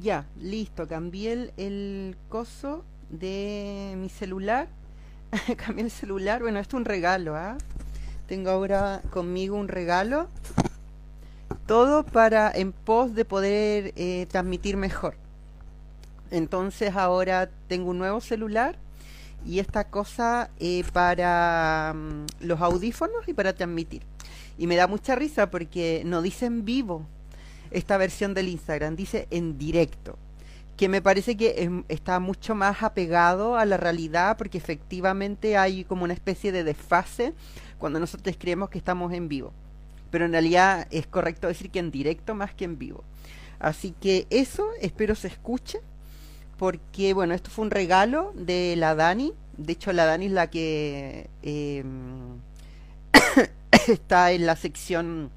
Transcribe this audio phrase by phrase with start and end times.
[0.00, 4.68] Ya, listo, cambié el, coso de mi celular.
[5.56, 7.56] cambié el celular, bueno, esto es un regalo, ¿ah?
[8.26, 10.28] Tengo ahora conmigo un regalo.
[11.66, 15.16] Todo para en pos de poder eh, transmitir mejor.
[16.30, 18.76] Entonces ahora tengo un nuevo celular
[19.44, 24.02] y esta cosa eh, para mm, los audífonos y para transmitir.
[24.58, 27.06] Y me da mucha risa porque no dice en vivo
[27.70, 30.18] esta versión del Instagram, dice en directo,
[30.76, 36.04] que me parece que está mucho más apegado a la realidad porque efectivamente hay como
[36.04, 37.32] una especie de desfase
[37.78, 39.52] cuando nosotros creemos que estamos en vivo.
[40.10, 43.04] Pero en realidad es correcto decir que en directo más que en vivo.
[43.58, 45.80] Así que eso espero se escuche
[46.58, 49.32] porque bueno, esto fue un regalo de la Dani.
[49.56, 52.38] De hecho, la Dani es la que em,
[53.88, 55.30] está en la sección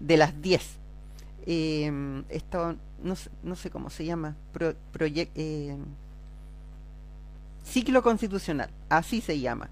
[0.00, 0.83] de las 10.
[1.46, 4.36] Em, esto no, no, sé cómo se llama.
[5.34, 5.84] Em,
[7.64, 9.68] ciclo constitucional, así se llama.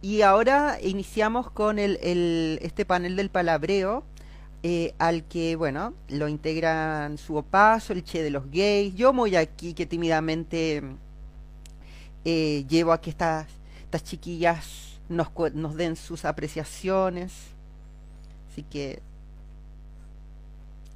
[0.00, 4.04] Y ahora iniciamos con el, el, este panel del palabreo
[4.64, 9.36] eh, al que, bueno, lo integran su opaso, el Che de los gays, yo muy
[9.36, 10.82] aquí que tímidamente
[12.24, 13.46] eh, llevo a que estas,
[13.84, 17.32] estas chiquillas nos, nos den sus apreciaciones.
[18.50, 19.00] Así que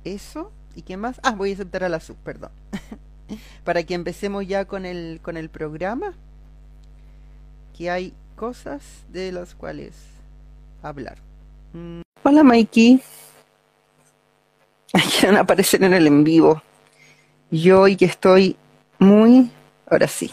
[0.05, 0.53] eso.
[0.75, 1.20] ¿Y qué más?
[1.22, 2.50] Ah, voy a aceptar a la sub, perdón.
[3.64, 6.14] Para que empecemos ya con el, con el programa.
[7.77, 9.95] Que hay cosas de las cuales
[10.83, 11.19] hablar.
[11.73, 12.00] Mm.
[12.23, 13.03] Hola Mikey.
[15.19, 16.62] quieren aparecer en el en vivo.
[17.50, 18.56] Yo hoy que estoy
[18.98, 19.50] muy...
[19.86, 20.33] Ahora sí.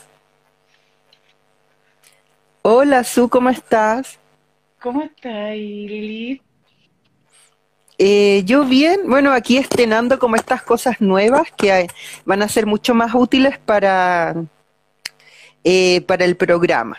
[2.62, 4.20] Hola, Su, ¿cómo estás?
[4.82, 6.42] ¿Cómo estás, Lili?
[8.00, 11.88] Eh, yo bien, bueno, aquí estrenando como estas cosas nuevas que
[12.26, 14.36] van a ser mucho más útiles para,
[15.64, 16.98] eh, para el programa.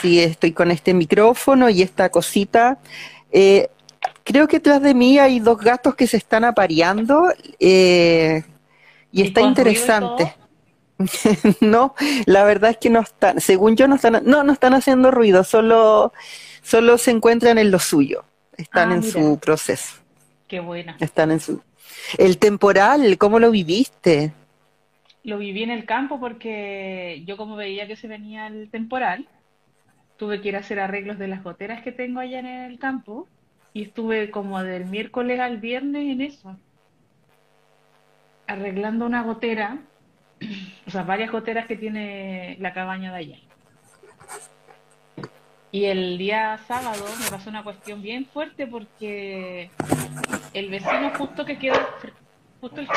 [0.00, 2.78] Sí, estoy con este micrófono y esta cosita.
[3.30, 3.68] Eh,
[4.24, 8.44] Creo que detrás de mí hay dos gatos que se están apareando eh,
[9.10, 10.34] y, está interesante.
[11.60, 11.94] no,
[12.26, 15.42] la verdad es que no están, según yo no están, no, no están haciendo ruido,
[15.42, 16.12] solo,
[16.62, 18.24] solo se encuentran en lo suyo,
[18.56, 19.94] están ah, en su proceso.
[20.52, 20.98] Qué buena.
[21.00, 21.62] Están en su.
[22.18, 24.34] El temporal, ¿cómo lo viviste?
[25.24, 29.26] Lo viví en el campo porque yo como veía que se venía el temporal,
[30.18, 33.26] tuve que ir a hacer arreglos de las goteras que tengo allá en el campo
[33.72, 36.54] y estuve como del miércoles al viernes en eso,
[38.46, 39.78] arreglando una gotera,
[40.86, 43.38] o sea, varias goteras que tiene la cabaña de allá.
[45.72, 49.70] Y el día sábado me pasó una cuestión bien fuerte porque
[50.52, 51.80] el vecino justo que quedó,
[52.60, 52.88] justo el...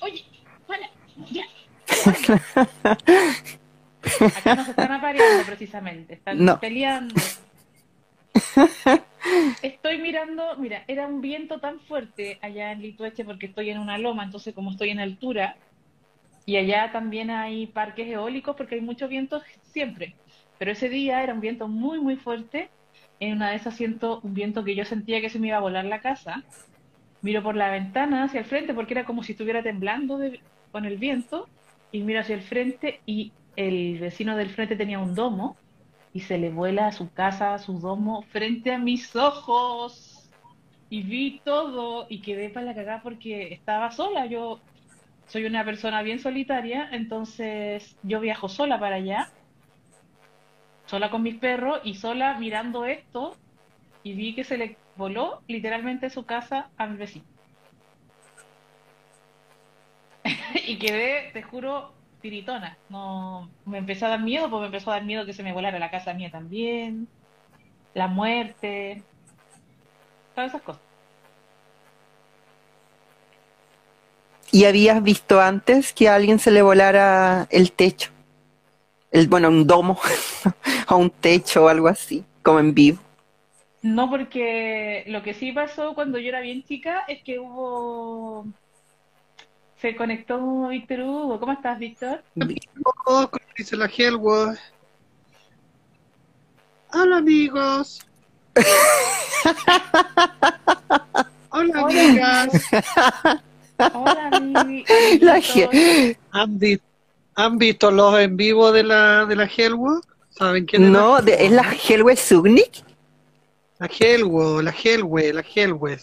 [0.00, 0.24] Oye,
[0.66, 0.90] para,
[1.30, 1.44] ya.
[4.36, 7.14] Acá nos están apareando precisamente, están peleando.
[9.62, 13.96] Estoy mirando, mira, era un viento tan fuerte allá en Litueche porque estoy en una
[13.96, 15.56] loma, entonces como estoy en altura,
[16.46, 20.16] y allá también hay parques eólicos porque hay mucho viento siempre.
[20.58, 22.70] Pero ese día era un viento muy, muy fuerte.
[23.20, 25.60] En una de esas siento un viento que yo sentía que se me iba a
[25.60, 26.42] volar la casa.
[27.22, 30.18] Miro por la ventana hacia el frente porque era como si estuviera temblando
[30.72, 31.48] con el viento.
[31.92, 35.56] Y miro hacia el frente y el vecino del frente tenía un domo
[36.12, 40.30] y se le vuela a su casa, a su domo, frente a mis ojos.
[40.88, 44.26] Y vi todo y quedé para la cagada porque estaba sola.
[44.26, 44.60] Yo
[45.26, 49.30] soy una persona bien solitaria, entonces yo viajo sola para allá,
[50.86, 53.36] sola con mis perros y sola mirando esto
[54.02, 57.24] y vi que se le voló literalmente su casa a mi vecino.
[60.66, 62.78] y quedé, te juro, tiritona.
[62.88, 65.52] No, me empezó a dar miedo, porque me empezó a dar miedo que se me
[65.52, 67.08] volara la casa mía también,
[67.94, 69.02] la muerte,
[70.34, 70.82] todas esas cosas.
[74.52, 78.15] ¿Y habías visto antes que a alguien se le volara el techo?
[79.10, 79.98] El, bueno, un domo,
[80.86, 82.98] a un techo o algo así, como en vivo.
[83.82, 88.46] No, porque lo que sí pasó cuando yo era bien chica es que hubo
[89.80, 91.38] se conectó Víctor Hugo.
[91.38, 92.22] ¿Cómo estás, Víctor?
[93.04, 94.56] ¿Cómo dice la Hellwood?
[96.92, 98.00] Hola, amigos.
[101.50, 102.48] Hola, amigas.
[103.92, 104.90] Hola, amigos.
[106.32, 106.58] ¿Han,
[107.36, 110.02] ¿Han, visto los en vivo de la, de la Hellwood?
[110.30, 110.90] ¿Saben quién es?
[110.90, 112.84] No, la ¿es la Hellwood Sugnik?
[113.78, 115.98] La Hellwood, la Hellwood, la Hellwood,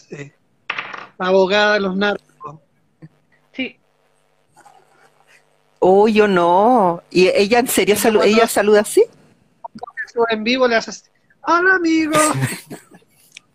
[1.18, 2.24] La abogada de los narcos.
[5.86, 7.02] Oh, yo no.
[7.10, 9.04] ¿Y ella en serio salu- Cuando- ella saluda así?
[10.30, 11.10] En vivo le haces,
[11.42, 12.12] hola amigo.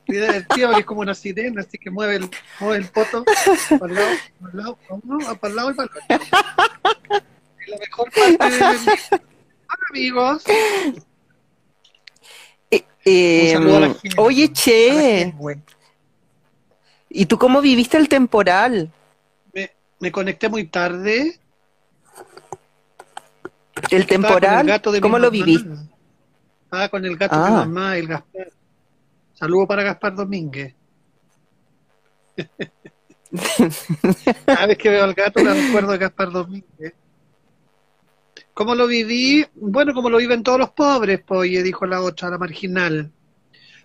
[0.06, 2.30] Y divertido porque es como una sirena, así que mueve el,
[2.60, 3.24] mueve el poto
[3.80, 4.78] para el lado, para el lado,
[5.40, 7.26] para el lado y para el otro.
[7.70, 8.62] La mejor parte del
[9.12, 9.22] Hola
[9.92, 10.44] amigos.
[12.72, 14.16] Eh, eh, Un saludo a la gente.
[14.18, 15.64] oye, A la che, gente.
[17.10, 18.92] ¿y tú cómo viviste el temporal?
[19.54, 21.40] Me, me conecté muy tarde.
[23.92, 24.62] ¿El temporal?
[24.62, 25.70] el gato de mi ¿Cómo lo viviste?
[26.66, 27.50] Estaba con el gato de Ah.
[27.50, 28.52] mi mamá, el Gaspar.
[29.34, 30.76] Saludo para Gaspar Domínguez.
[34.46, 36.94] Cada vez que veo al gato me recuerdo de Gaspar Domínguez.
[38.60, 39.46] ¿Cómo lo viví?
[39.56, 43.10] Bueno, como lo viven todos los pobres, pues, dijo la otra, la marginal.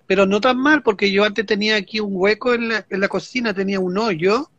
[0.04, 3.06] Pero no tan mal, porque yo antes tenía aquí un hueco en la, en la
[3.06, 4.50] cocina, tenía un hoyo.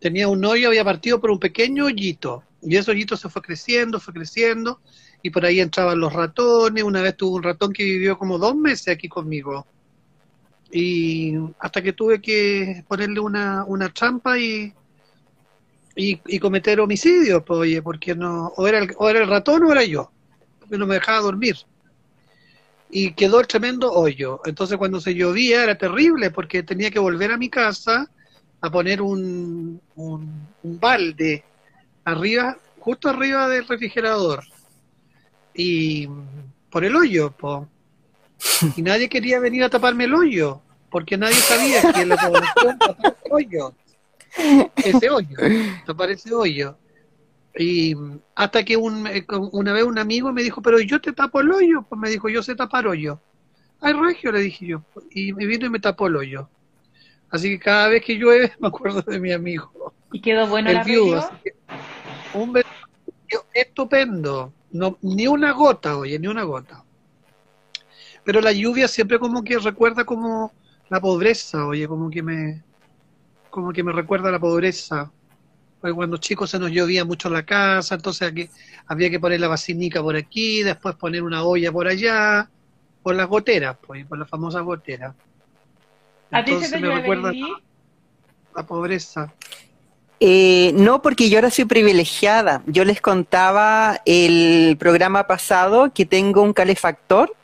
[0.00, 2.44] Tenía un hoyo, había partido por un pequeño hoyito.
[2.60, 4.82] Y ese hoyito se fue creciendo, fue creciendo.
[5.22, 6.84] Y por ahí entraban los ratones.
[6.84, 9.66] Una vez tuve un ratón que vivió como dos meses aquí conmigo.
[10.70, 14.74] Y hasta que tuve que ponerle una, una trampa y,
[15.94, 19.64] y, y cometer homicidio, pues, oye, porque no, o era, el, o era el ratón
[19.64, 20.10] o era yo,
[20.58, 21.56] porque no me dejaba dormir.
[22.90, 24.40] Y quedó el tremendo hoyo.
[24.44, 28.10] Entonces cuando se llovía era terrible porque tenía que volver a mi casa
[28.60, 31.42] a poner un, un, un balde
[32.04, 34.44] arriba, justo arriba del refrigerador.
[35.54, 36.08] Y
[36.70, 37.68] por el hoyo, po.
[38.76, 40.60] Y nadie quería venir a taparme el hoyo,
[40.90, 43.74] porque nadie sabía que la población ese hoyo.
[44.76, 45.36] Ese hoyo,
[45.86, 46.76] tapar ese hoyo.
[47.54, 47.94] Y
[48.34, 51.50] hasta que un, eh, una vez un amigo me dijo, pero yo te tapo el
[51.50, 51.82] hoyo.
[51.82, 53.20] Pues me dijo, yo sé tapar hoyo.
[53.80, 54.82] Ay, Regio, le dije yo.
[55.10, 56.48] Y me vino y me tapó el hoyo.
[57.30, 59.92] Así que cada vez que llueve me acuerdo de mi amigo.
[60.12, 61.30] ¿Y quedó bueno el la viudo.
[62.34, 64.52] un beneficio estupendo.
[64.70, 66.84] No, ni una gota, oye, ni una gota.
[68.24, 70.52] Pero la lluvia siempre como que recuerda como
[70.88, 72.62] la pobreza, oye, como que me
[73.52, 75.12] como que me recuerda la pobreza.
[75.78, 78.48] Porque cuando chicos se nos llovía mucho la casa, entonces aquí
[78.86, 82.48] había que poner la vacinica por aquí, después poner una olla por allá,
[83.02, 85.14] por las goteras, pues, por las famosas goteras.
[86.30, 87.52] ¿A ti se Entonces te me recuerda Lili?
[88.56, 89.34] la pobreza.
[90.18, 92.62] Eh, no, porque yo ahora soy privilegiada.
[92.66, 97.36] Yo les contaba el programa pasado que tengo un calefactor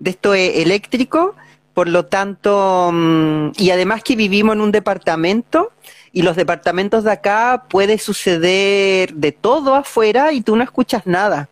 [0.00, 1.34] de esto eh, eléctrico,
[1.80, 5.72] por lo tanto, mm, y además que vivimos en un departamento
[6.12, 11.48] y los departamentos de acá puede suceder de todo afuera y tú no escuchas nada.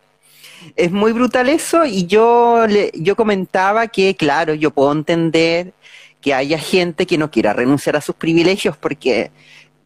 [0.75, 5.73] Es muy brutal eso y yo, yo comentaba que, claro, yo puedo entender
[6.21, 9.31] que haya gente que no quiera renunciar a sus privilegios porque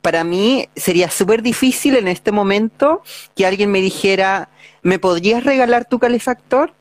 [0.01, 3.01] para mí sería súper difícil en este momento
[3.33, 4.49] que alguien me dijera,
[4.81, 6.73] ¿me podrías regalar tu calefactor?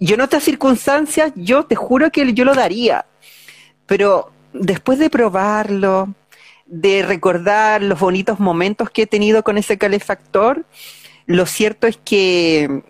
[0.00, 3.06] Yo en otras circunstancias, yo te juro que yo lo daría,
[3.86, 6.14] pero después de probarlo,
[6.66, 10.64] de recordar los bonitos momentos que he tenido con ese calefactor,
[11.26, 12.82] lo cierto es que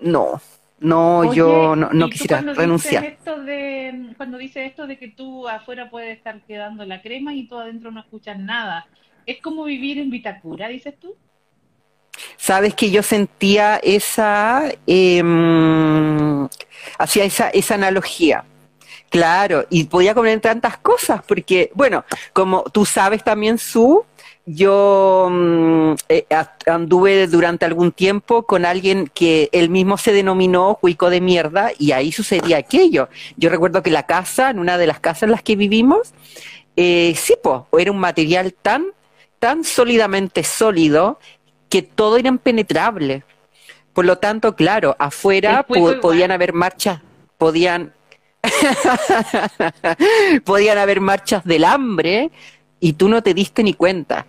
[0.00, 0.40] no,
[0.80, 3.04] no, Oye, yo no, no ¿y tú quisiera renunciar.
[3.04, 7.48] Esto de, cuando dices esto de que tú afuera puedes estar quedando la crema y
[7.48, 8.86] tú adentro no escuchas nada,
[9.24, 11.16] ¿es como vivir en Vitacura, dices tú?
[12.36, 15.22] Sabes que yo sentía esa, eh,
[16.98, 18.44] hacía esa, esa analogía.
[19.10, 24.04] Claro, y podía comer tantas cosas, porque, bueno, como tú sabes también, Su,
[24.46, 26.26] yo mm, eh,
[26.66, 31.92] anduve durante algún tiempo con alguien que él mismo se denominó cuico de mierda y
[31.92, 33.08] ahí sucedía aquello.
[33.36, 36.12] Yo recuerdo que la casa, en una de las casas en las que vivimos,
[36.76, 38.86] eh, sí, po, era un material tan,
[39.38, 41.18] tan sólidamente sólido
[41.74, 43.24] que todo era impenetrable.
[43.92, 47.00] Por lo tanto, claro, afuera po- podían haber marchas,
[47.36, 47.92] podían
[50.44, 52.30] podían haber marchas del hambre
[52.78, 54.24] y tú no te diste ni cuenta.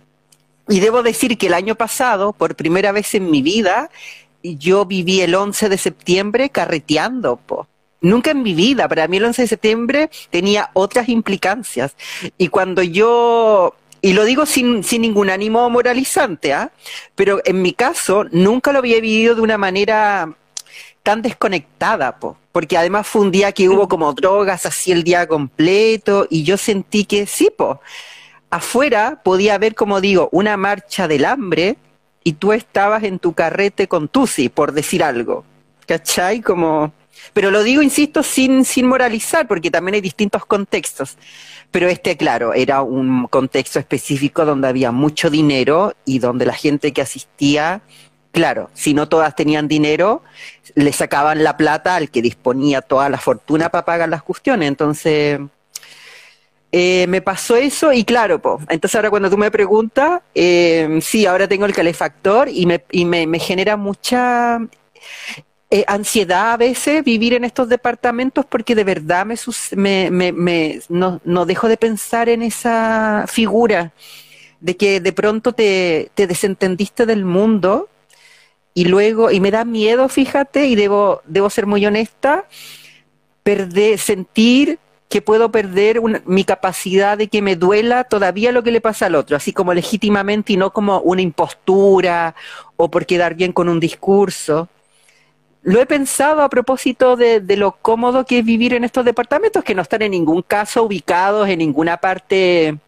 [0.68, 3.90] Y debo decir que el año pasado, por primera vez en mi vida,
[4.42, 7.68] yo viví el 11 de septiembre carreteando, po.
[8.00, 11.94] Nunca en mi vida, para mí el 11 de septiembre tenía otras implicancias.
[12.38, 16.70] Y cuando yo, y lo digo sin, sin ningún ánimo moralizante, ¿ah?
[17.14, 20.32] pero en mi caso nunca lo había vivido de una manera
[21.02, 25.26] tan desconectada, po, porque además fue un día que hubo como drogas así el día
[25.26, 27.80] completo y yo sentí que sí, po,
[28.50, 31.76] afuera podía haber, como digo, una marcha del hambre
[32.24, 35.44] y tú estabas en tu carrete con Tusi, por decir algo,
[35.86, 36.40] ¿cachai?
[36.40, 36.92] Como
[37.32, 41.16] Pero lo digo, insisto, sin, sin moralizar, porque también hay distintos contextos.
[41.70, 46.92] Pero este, claro, era un contexto específico donde había mucho dinero y donde la gente
[46.92, 47.82] que asistía,
[48.32, 50.22] claro, si no todas tenían dinero,
[50.74, 54.68] le sacaban la plata al que disponía toda la fortuna para pagar las cuestiones.
[54.68, 55.40] Entonces,
[56.72, 61.24] eh, me pasó eso y claro, po, entonces ahora cuando tú me preguntas, eh, sí,
[61.24, 64.60] ahora tengo el calefactor y me, y me, me genera mucha
[65.70, 69.36] eh, ansiedad a veces vivir en estos departamentos porque de verdad me,
[69.72, 73.92] me, me, me no, no, dejo de pensar en esa figura
[74.60, 77.88] de que de pronto te, te, desentendiste del mundo
[78.74, 82.46] y luego, y me da miedo, fíjate, y debo, debo ser muy honesta,
[83.42, 88.72] perder, sentir que puedo perder una, mi capacidad de que me duela todavía lo que
[88.72, 92.34] le pasa al otro, así como legítimamente y no como una impostura
[92.76, 94.68] o por quedar bien con un discurso.
[95.66, 99.64] Lo he pensado a propósito de, de, lo cómodo que es vivir en estos departamentos
[99.64, 102.78] que no están en ningún caso ubicados en ninguna parte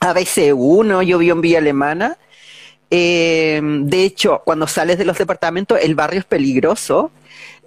[0.00, 2.18] ABC1, yo vivo en Villa Alemana.
[2.90, 7.10] Eh, de hecho, cuando sales de los departamentos, el barrio es peligroso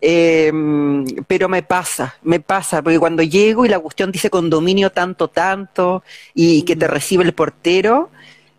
[0.02, 0.52] eh,
[1.28, 6.04] pero me pasa, me pasa, porque cuando llego y la cuestión dice condominio tanto, tanto,
[6.34, 8.10] y que te recibe el portero,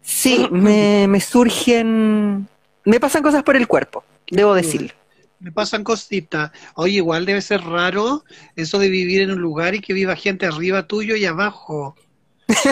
[0.02, 2.48] sí, me, me surgen,
[2.84, 4.99] me pasan cosas por el cuerpo, debo decirlo.
[5.40, 6.50] Me pasan cositas.
[6.74, 8.24] Oye, igual debe ser raro
[8.56, 11.96] eso de vivir en un lugar y que viva gente arriba tuyo y abajo.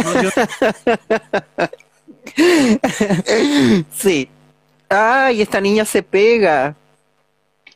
[0.05, 0.31] No, yo...
[3.93, 4.29] sí.
[4.89, 6.75] Ay, esta niña se pega.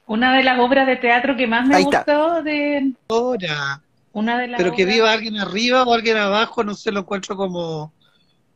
[0.07, 2.43] Una de las obras de teatro que más me Ahí gustó está.
[2.43, 3.83] de Ahora.
[4.13, 7.01] una de las Pero que obras- viva alguien arriba o alguien abajo, no sé, lo
[7.01, 7.93] encuentro como,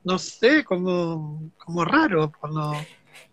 [0.04, 2.74] no sé, como, como raro, como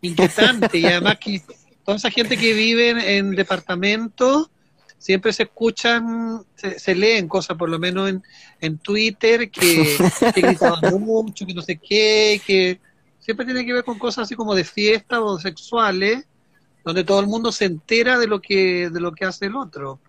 [0.02, 0.78] inquietante.
[0.78, 1.42] y además que
[1.84, 4.50] toda esa gente que vive en, en departamentos,
[4.98, 8.24] siempre se escuchan, se, se leen cosas, por lo menos en,
[8.62, 9.98] en Twitter, que,
[10.34, 12.80] que gritaban mucho, que no sé qué, que
[13.20, 16.26] siempre tiene que ver con cosas así como de fiesta o sexuales,
[16.86, 20.00] donde todo el mundo se entera de lo que, de lo que hace el otro.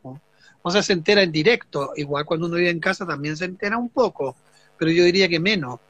[0.63, 1.93] O sea, se entera en directo.
[1.97, 4.37] Igual cuando uno vive en casa también se entera un poco,
[4.79, 5.81] pero yo diría que menos.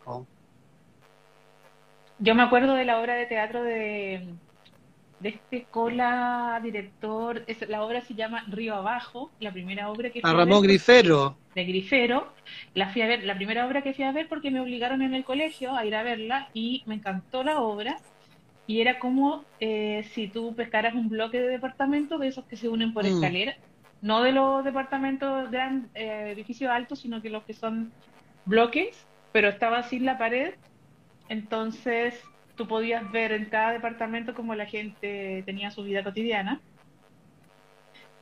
[2.18, 4.34] Yo me acuerdo de la obra de teatro de,
[5.24, 10.22] de este cola director, es, la obra se llama Río Abajo, la primera obra que
[10.22, 11.40] fui A a Ramón ver Grifero.
[11.54, 12.34] de Grifero,
[12.74, 15.14] la fui a ver, la primera obra que fui a ver porque me obligaron en
[15.14, 18.02] el colegio a ir a verla y me encantó la obra
[18.66, 22.68] y era como eh, si tú pescaras un bloque de departamentos de esos que se
[22.68, 23.08] unen por Mm.
[23.08, 23.56] escalera,
[24.00, 27.94] no de los departamentos gran eh, edificios altos, sino que los que son
[28.44, 30.54] bloques, pero estaba sin la pared,
[31.28, 36.60] entonces tú podías ver en cada departamento cómo la gente tenía su vida cotidiana.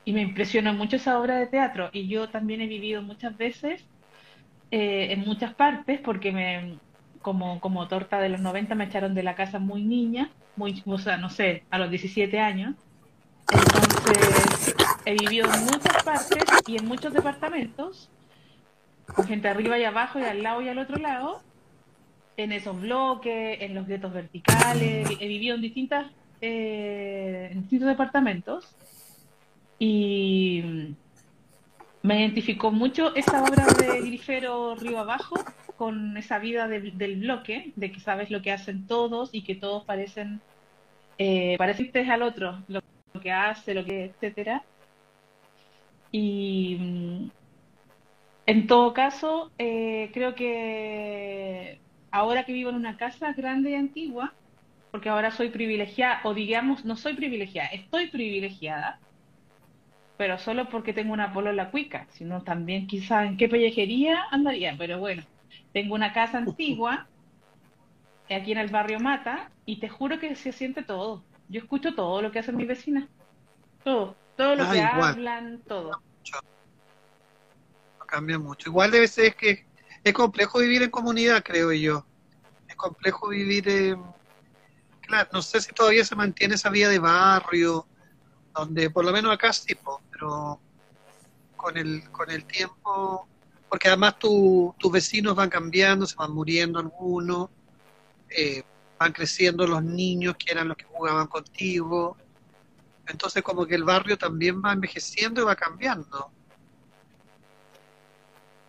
[0.05, 1.91] Y me impresionó mucho esa obra de teatro.
[1.93, 3.85] Y yo también he vivido muchas veces
[4.71, 6.79] eh, en muchas partes, porque me,
[7.21, 10.99] como, como torta de los 90 me echaron de la casa muy niña, muy, o
[10.99, 12.75] sea, no sé, a los 17 años.
[13.53, 14.75] Entonces,
[15.05, 18.11] he vivido en muchas partes y en muchos departamentos,
[19.15, 21.43] con gente arriba y abajo y al lado y al otro lado,
[22.37, 26.11] en esos bloques, en los guetos verticales, he vivido en distintas,
[26.41, 28.75] eh, distintos departamentos
[29.79, 30.95] y
[32.03, 35.37] me identificó mucho esa obra de Grifero Río Abajo
[35.77, 39.55] con esa vida del, del bloque, de que sabes lo que hacen todos y que
[39.55, 40.41] todos parecen
[41.19, 42.81] eh, al otro, lo,
[43.13, 44.65] lo que hace, lo que, etcétera.
[46.11, 47.31] Y mm,
[48.47, 51.81] en todo caso, eh, creo que
[52.13, 54.37] ahora que vivo en una casa grande y antigua,
[54.91, 59.03] porque ahora soy privilegiada, o digamos, no soy privilegiada, estoy privilegiada,
[60.17, 64.99] pero solo porque tengo una polola cuica, sino también quizá en qué pellejería andaría, pero
[64.99, 65.25] bueno,
[65.73, 67.11] tengo una casa antigua
[68.29, 71.27] aquí en el barrio Mata y te juro que se siente todo.
[71.49, 73.09] Yo escucho todo lo que hacen mis vecinas,
[73.85, 75.17] todo, todo lo Ah, que igual.
[75.17, 76.03] hablan, todo.
[77.99, 78.69] No cambia mucho.
[78.69, 79.67] Igual debe ser que
[80.05, 82.07] es complejo vivir en comunidad, creo yo.
[82.69, 84.03] Es complejo vivir en...
[85.03, 87.87] Claro, no sé si todavía se mantiene esa vida de barrio,
[88.55, 89.75] donde por lo menos acá sí,
[90.11, 90.63] pero
[91.57, 93.29] con el, con el tiempo,
[93.69, 97.51] porque además tu- tus vecinos van cambiando, se van muriendo algunos,
[98.31, 98.63] eh,
[98.99, 102.17] van creciendo los niños que eran los que jugaban contigo,
[103.07, 106.33] entonces como que el barrio también va envejeciendo y va cambiando.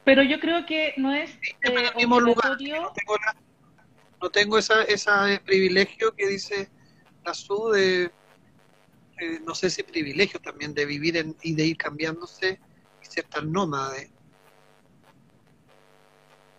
[0.03, 2.51] Pero yo creo que no es en eh, el mismo lugar.
[2.53, 3.35] obligatorio No tengo, la-
[4.21, 6.69] no tengo esa, esa privilegio que dice
[7.25, 8.11] la SU de,
[9.19, 12.59] eh, no sé si privilegio también de vivir en, y de ir cambiándose
[13.01, 14.11] y ser tan nómade.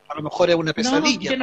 [0.09, 1.37] A lo mejor es una pesadilla.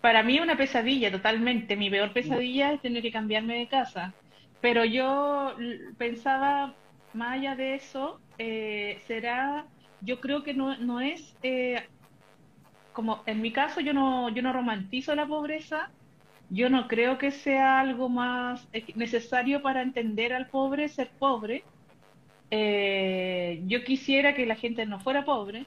[0.00, 1.76] para mí es una pesadilla totalmente.
[1.76, 4.14] Mi peor pesadilla es tener que cambiarme de casa.
[4.60, 5.54] Pero yo
[5.98, 6.76] pensaba,
[7.12, 9.66] más allá de eso, eh, será,
[10.04, 11.88] yo creo que no, no es, eh,
[12.92, 15.90] como en mi caso yo no, yo no romantizo la pobreza,
[16.50, 21.64] yo no creo que sea algo más necesario para entender al pobre ser pobre.
[22.50, 25.66] Eh, yo quisiera que la gente no fuera pobre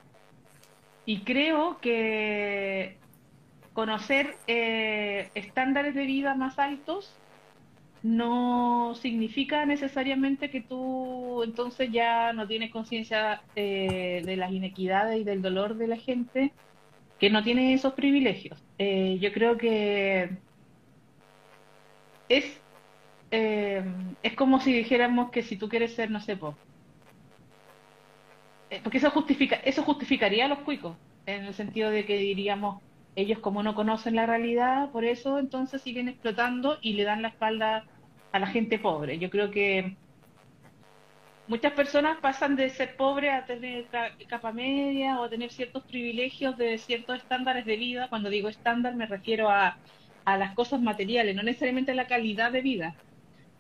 [1.06, 2.98] y creo que
[3.74, 7.22] conocer eh, estándares de vida más altos
[8.16, 15.24] no significa necesariamente que tú entonces ya no tienes conciencia eh, de las inequidades y
[15.24, 16.54] del dolor de la gente
[17.20, 18.64] que no tiene esos privilegios.
[18.80, 20.38] yo creo que
[22.30, 22.62] es,
[23.32, 23.84] eh,
[24.24, 26.56] es como si dijéramos que si tú quieres ser, no sé, po,
[28.70, 32.82] eh, porque eso justifica, eso justificaría a los cuicos, en el sentido de que diríamos,
[33.16, 37.30] ellos como no conocen la realidad, por eso entonces siguen explotando y le dan la
[37.30, 37.86] espalda
[38.32, 39.20] a la gente pobre.
[39.20, 39.96] Yo creo que
[41.48, 43.88] muchas personas pasan de ser pobre a tener
[44.28, 48.10] capa media o a tener ciertos privilegios de ciertos estándares de vida.
[48.10, 49.78] Cuando digo estándar me refiero a
[50.28, 52.96] a las cosas materiales, no necesariamente a la calidad de vida.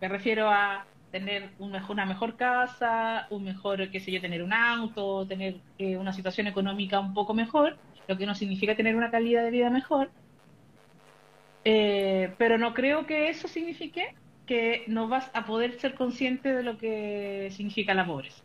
[0.01, 4.43] Me refiero a tener un mejor, una mejor casa, un mejor, qué sé yo, tener
[4.43, 7.77] un auto, tener eh, una situación económica un poco mejor,
[8.09, 10.11] lo que no significa tener una calidad de vida mejor.
[11.63, 14.13] Eh, pero no creo que eso signifique
[14.47, 18.43] que no vas a poder ser consciente de lo que significa la pobreza.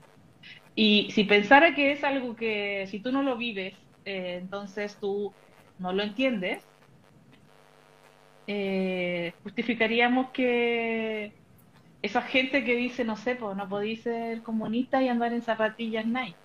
[0.75, 5.33] Y si pensara que es algo que si tú no lo vives, eh, entonces tú
[5.79, 6.63] no lo entiendes,
[8.47, 11.33] eh, justificaríamos que
[12.03, 16.07] esa gente que dice, no sé, pues no podéis ser comunista y andar en zapatillas
[16.07, 16.37] Nike.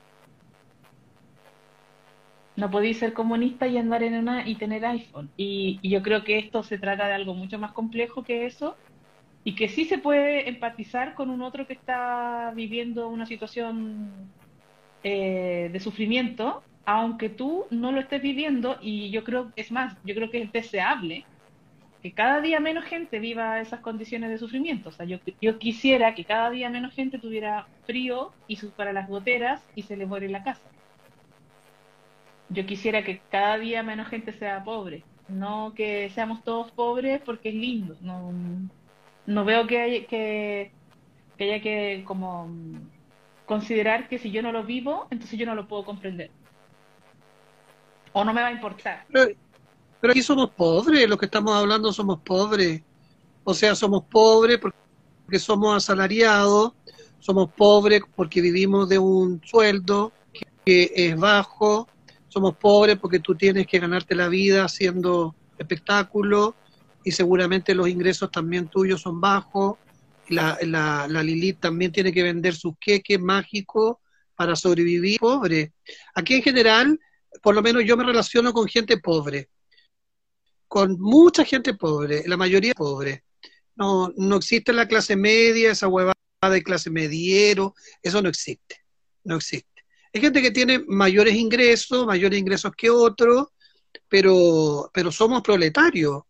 [2.55, 5.29] No podéis ser comunista y andar en una y tener iPhone.
[5.37, 8.75] Y, yo creo que esto se trata de algo mucho más complejo que eso
[9.47, 14.11] y que sí se puede empatizar con un otro que está viviendo una situación
[15.05, 20.15] eh, de sufrimiento, aunque tú no lo estés viviendo y yo creo, es más, yo
[20.15, 21.23] creo que es deseable
[22.03, 24.89] que cada día menos gente viva esas condiciones de sufrimiento.
[24.89, 29.07] O sea, yo, yo quisiera que cada día menos gente tuviera frío y para las
[29.07, 30.69] goteras y se le muere la casa.
[32.49, 37.47] Yo quisiera que cada día menos gente sea pobre, no que seamos todos pobres porque
[37.47, 37.95] es lindo.
[38.01, 38.33] No,
[39.27, 40.71] no veo que, hay, que,
[41.37, 42.49] que haya que como
[43.45, 46.31] considerar que si yo no lo vivo, entonces yo no lo puedo comprender.
[48.13, 49.05] O no me va a importar.
[49.11, 52.81] Pero aquí somos pobres, los que estamos hablando somos pobres.
[53.43, 56.73] O sea, somos pobres porque somos asalariados,
[57.19, 60.13] somos pobres porque vivimos de un sueldo
[60.65, 61.87] que es bajo,
[62.29, 66.53] somos pobres porque tú tienes que ganarte la vida haciendo espectáculos
[67.07, 69.77] y seguramente los ingresos también tuyos son bajos.
[70.29, 73.97] La, la, la Lilith también tiene que vender sus queques mágicos
[74.35, 75.73] para sobrevivir pobre.
[76.15, 76.99] Aquí en general,
[77.41, 79.49] por lo menos yo me relaciono con gente pobre
[80.67, 83.23] con mucha gente pobre, la mayoría pobre.
[83.75, 86.13] No, no existe la clase media, esa huevada
[86.51, 88.83] de clase mediero, eso no existe,
[89.23, 89.85] no existe.
[90.13, 93.47] Hay gente que tiene mayores ingresos, mayores ingresos que otros,
[94.07, 96.23] pero, pero somos proletarios.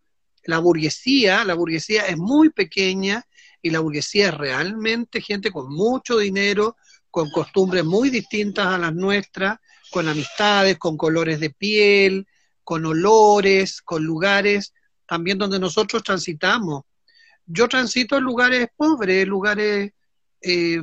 [0.47, 3.23] La burguesía, la burguesía es muy pequeña
[3.61, 6.75] y la burguesía es realmente gente con mucho dinero,
[7.11, 9.59] con costumbres muy distintas a las nuestras,
[9.91, 12.27] con amistades, con colores de piel,
[12.63, 14.73] con olores, con lugares
[15.07, 16.83] también donde nosotros transitamos.
[17.45, 19.91] Yo transito en lugares pobres, lugares
[20.41, 20.81] eh,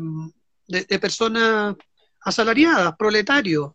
[0.67, 1.77] de, personas
[2.23, 3.73] asalariadas, proletarios,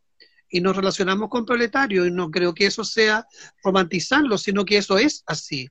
[0.52, 3.28] y nos relacionamos con proletarios, y no creo que eso sea
[3.64, 5.70] romantizarlo, sino que eso es así.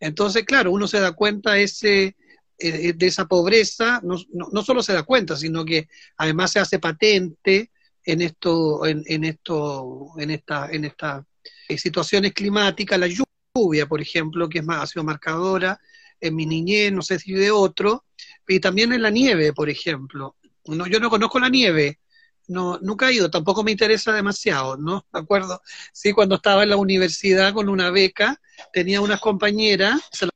[0.00, 2.16] Entonces, claro, uno se da cuenta ese,
[2.58, 6.78] eh, de esa pobreza, no, no, solo se da cuenta, sino que además se hace
[6.78, 7.70] patente
[8.04, 11.26] en esto, en, en esto, en esta, en esta
[11.68, 15.78] eh, situaciones climáticas, la lluvia, por ejemplo, que es más, ha sido marcadora
[16.20, 18.04] en mi niñez, no sé si de otro,
[18.46, 20.36] y también en la nieve, por ejemplo.
[20.66, 22.00] No, yo no conozco la nieve,
[22.48, 25.06] no, nunca he ido, tampoco me interesa demasiado, ¿no?
[25.12, 25.60] Me acuerdo,
[25.92, 28.40] sí, cuando estaba en la universidad con una beca,
[28.72, 30.26] tenía unas compañeras, se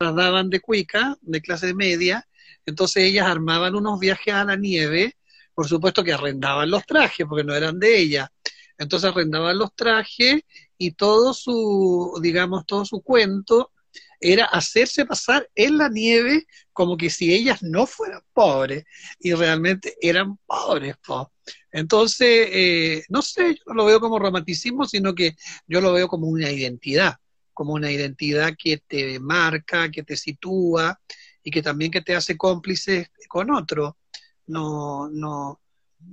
[0.00, 2.28] las daban de cuica, de clase media,
[2.66, 5.16] entonces ellas armaban unos viajes a la nieve,
[5.54, 8.28] por supuesto que arrendaban los trajes, porque no eran de ellas,
[8.76, 10.42] entonces arrendaban los trajes
[10.76, 13.70] y todo su, digamos, todo su cuento
[14.24, 18.84] era hacerse pasar en la nieve como que si ellas no fueran pobres
[19.18, 20.96] y realmente eran pobres.
[21.70, 26.08] Entonces, eh, no sé, yo no lo veo como romanticismo, sino que yo lo veo
[26.08, 27.16] como una identidad,
[27.52, 30.98] como una identidad que te marca, que te sitúa
[31.42, 33.98] y que también que te hace cómplice con otro.
[34.46, 35.60] No, no,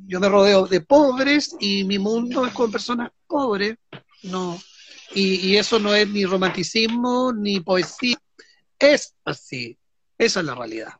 [0.05, 3.77] yo me rodeo de pobres y mi mundo es con personas pobres,
[4.23, 4.59] no,
[5.13, 8.17] y, eso no es ni romanticismo ni poesía,
[8.79, 9.77] es así,
[10.17, 10.93] esa es la realidad.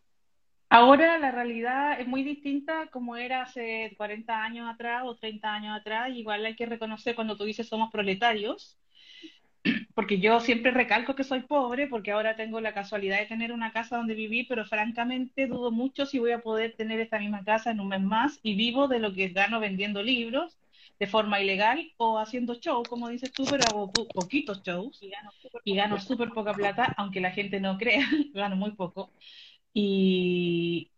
[0.69, 5.77] Ahora la realidad es muy distinta como era hace 40 años atrás o 30 años
[5.77, 6.11] atrás.
[6.13, 8.77] Igual hay que reconocer cuando tú dices somos proletarios,
[9.95, 13.73] porque yo siempre recalco que soy pobre, porque ahora tengo la casualidad de tener una
[13.73, 17.71] casa donde vivir, pero francamente dudo mucho si voy a poder tener esta misma casa
[17.71, 20.60] en un mes más y vivo de lo que gano vendiendo libros
[21.01, 25.03] de forma ilegal o haciendo show, como dices tú, pero hago poquitos shows
[25.63, 29.13] y gano súper poca plata, aunque la gente no crea, gano muy poco.
[29.73, 30.91] Y,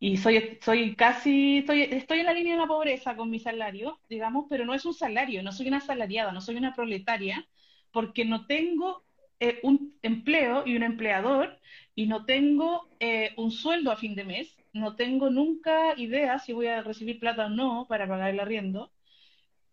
[0.00, 4.00] y soy, soy casi, estoy, estoy en la línea de la pobreza con mi salario,
[4.08, 7.46] digamos, pero no es un salario, no soy una asalariada, no soy una proletaria,
[7.92, 9.04] porque no tengo
[9.40, 11.60] eh, un empleo y un empleador
[11.94, 16.52] y no tengo eh, un sueldo a fin de mes, no tengo nunca idea si
[16.52, 18.92] voy a recibir plata o no para pagar el arriendo.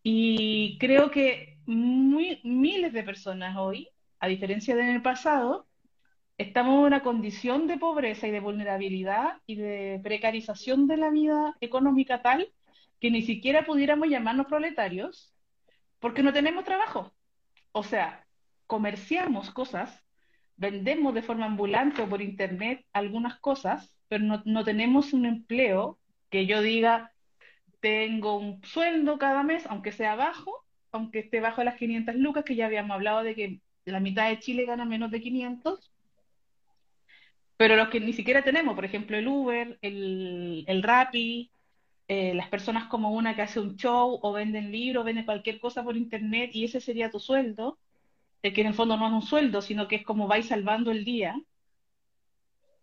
[0.09, 3.89] Y creo que miles de personas hoy,
[4.21, 5.67] a diferencia del el pasado,
[6.37, 11.57] estamos en una condición de pobreza y de vulnerabilidad y de precarización de la vida
[11.59, 12.47] económica tal
[13.01, 15.33] que ni siquiera pudiéramos llamarnos proletarios
[15.99, 17.11] porque no tenemos trabajo.
[17.73, 18.25] O sea,
[18.65, 20.05] comerciamos cosas,
[20.55, 25.99] vendemos de forma ambulante o por internet algunas cosas, pero no, no tenemos un empleo
[26.29, 27.11] que yo diga,
[27.79, 32.55] tengo un sueldo cada mes, aunque sea bajo, aunque esté bajo las 500 lucas, que
[32.55, 35.91] ya habíamos hablado de que la mitad de Chile gana menos de 500,
[37.57, 41.51] pero los que ni siquiera tenemos, por ejemplo, el Uber, el, el Rappi,
[42.07, 45.83] eh, las personas como una que hace un show o venden libros, venden cualquier cosa
[45.83, 47.79] por internet y ese sería tu sueldo,
[48.43, 50.91] eh, que en el fondo no es un sueldo, sino que es como vais salvando
[50.91, 51.35] el día,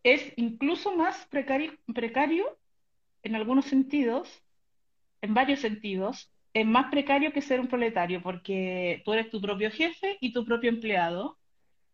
[0.05, 2.59] es incluso más precario, precario
[3.25, 4.44] en algunos sentidos
[5.25, 9.71] en varios sentidos, es más precario que ser un proletario, porque tú eres tu propio
[9.71, 11.39] jefe y tu propio empleado,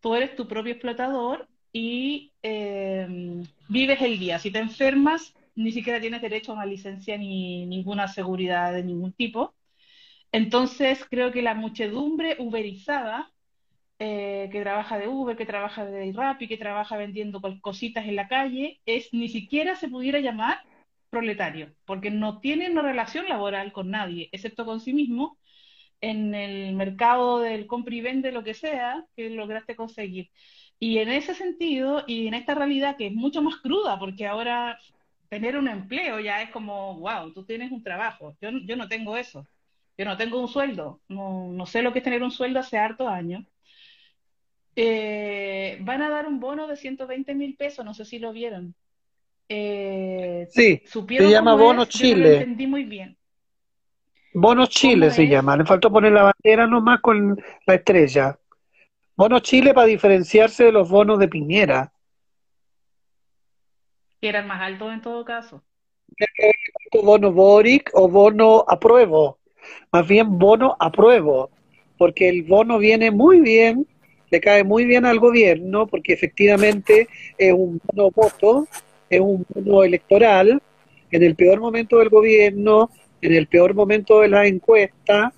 [0.00, 4.38] tú eres tu propio explotador y em, vives el día.
[4.40, 9.12] Si te enfermas, ni siquiera tienes derecho a una licencia ni ninguna seguridad de ningún
[9.12, 9.54] tipo.
[10.32, 13.30] Entonces, creo que la muchedumbre uberizada,
[14.00, 18.26] eh, que trabaja de Uber, que trabaja de Rappi, que trabaja vendiendo cositas en la
[18.26, 20.62] calle, es ni siquiera se pudiera llamar
[21.10, 25.38] proletario, porque no tiene una relación laboral con nadie, excepto con sí mismo,
[26.00, 30.30] en el mercado del compra y vende, lo que sea, que lograste conseguir.
[30.78, 34.78] Y en ese sentido, y en esta realidad que es mucho más cruda, porque ahora
[35.28, 39.16] tener un empleo ya es como, wow, tú tienes un trabajo, yo, yo no tengo
[39.16, 39.48] eso,
[39.98, 42.78] yo no tengo un sueldo, no, no sé lo que es tener un sueldo hace
[42.78, 43.44] hartos años.
[44.76, 48.74] Eh, van a dar un bono de 120 mil pesos, no sé si lo vieron.
[49.52, 52.34] Eh, sí, se llama Bono Chile.
[52.34, 53.18] entendí muy bien.
[54.32, 55.56] Bono Chile se llama.
[55.56, 57.36] Le faltó poner la bandera nomás con
[57.66, 58.38] la estrella.
[59.16, 61.92] Bono Chile para diferenciarse de los bonos de Piñera.
[64.20, 65.64] Que eran más altos en todo caso.
[67.02, 69.40] Bono Boric o bono apruebo.
[69.90, 71.50] Más bien bono apruebo.
[71.98, 73.84] Porque el bono viene muy bien,
[74.30, 78.68] le cae muy bien al gobierno, porque efectivamente es un bono voto
[79.10, 80.62] es un bono electoral
[81.10, 85.32] en el peor momento del gobierno, en el peor momento de la encuesta,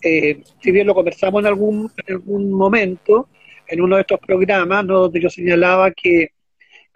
[0.00, 3.28] eh, si bien lo conversamos en algún, en algún momento,
[3.66, 6.30] en uno de estos programas, donde yo señalaba que,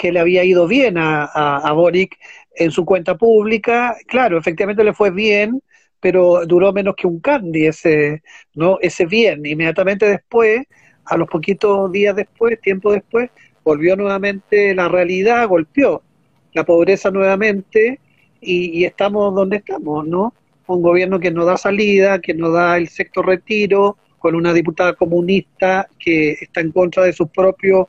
[0.03, 2.17] le había ido bien a, a, Boric
[2.55, 5.61] en su cuenta pública, claro, efectivamente le fue bien,
[6.01, 8.23] pero duró menos que un candy ese,
[8.55, 8.79] ¿no?
[8.81, 9.45] ese bien.
[9.45, 10.63] Inmediatamente después,
[11.05, 13.29] a los poquitos días después, tiempo después,
[13.63, 16.03] volvió nuevamente la realidad, golpeó
[16.53, 18.01] la pobreza nuevamente
[18.41, 20.35] y, estamos donde estamos, ¿no?
[20.67, 24.95] Un gobierno que no da salida, que no da el sexto retiro, con una diputada
[24.95, 27.87] comunista que está en contra de sus propios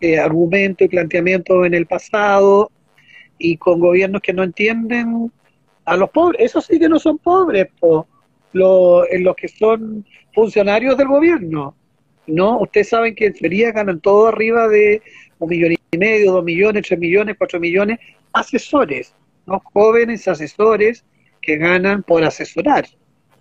[0.00, 2.70] eh, argumentos y planteamientos en el pasado,
[3.38, 5.32] y con gobiernos que no entienden
[5.84, 6.42] a los pobres.
[6.42, 8.06] Eso sí que no son pobres, po,
[8.52, 11.74] los, los que son funcionarios del gobierno.
[12.26, 12.58] ¿no?
[12.60, 15.02] Ustedes saben que en teoría ganan todo arriba de
[15.38, 17.98] un millón y medio, dos millones, tres millones, cuatro millones,
[18.32, 19.14] asesores,
[19.46, 19.60] ¿no?
[19.72, 21.04] Jóvenes asesores
[21.40, 22.86] que ganan por asesorar,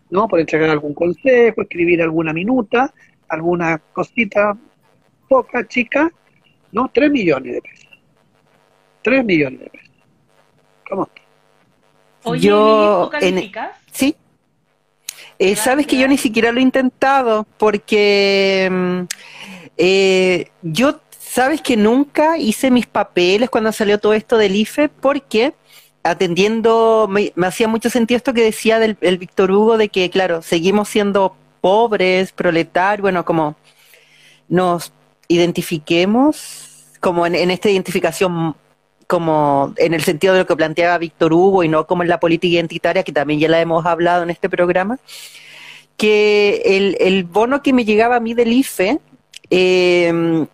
[0.09, 0.27] ¿no?
[0.27, 2.93] Por entregar algún consejo, escribir alguna minuta,
[3.29, 4.57] alguna cosita,
[5.27, 6.11] poca, chica,
[6.71, 7.89] no, 3 millones de pesos.
[9.03, 9.91] 3 millones de pesos.
[10.89, 11.21] ¿Cómo está?
[12.23, 13.51] Oye, Yo ¿tú en-?
[13.91, 14.15] Sí.
[15.39, 19.01] Eh, Sabes que yo ni siquiera lo he intentado porque mm,
[19.77, 21.01] eh, yo,
[21.33, 25.55] sabes que nunca hice mis papeles cuando salió todo esto del IFE porque
[26.03, 30.43] atendiendo, me, hacía mucho sentido esto que decía del el Víctor Hugo de que, claro,
[30.43, 33.55] seguimos siendo pobres, proletarios, bueno, como
[34.47, 34.93] nos
[35.27, 38.55] identifiquemos, como en, en esta identificación
[39.07, 42.19] como en el sentido de lo que planteaba Víctor Hugo y no como en la
[42.19, 44.99] política identitaria, que también ya la hemos hablado en este programa,
[45.97, 48.99] que el, el bono que me llegaba a mí del IFE,
[49.49, 50.45] eh,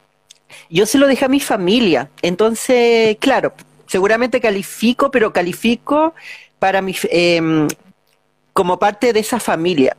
[0.69, 2.09] yo se lo dejé a mi familia.
[2.21, 3.53] Entonces, claro,
[3.88, 6.13] seguramente califico, pero califico
[6.59, 7.67] para mi, eh,
[8.53, 9.95] como parte de esa familia.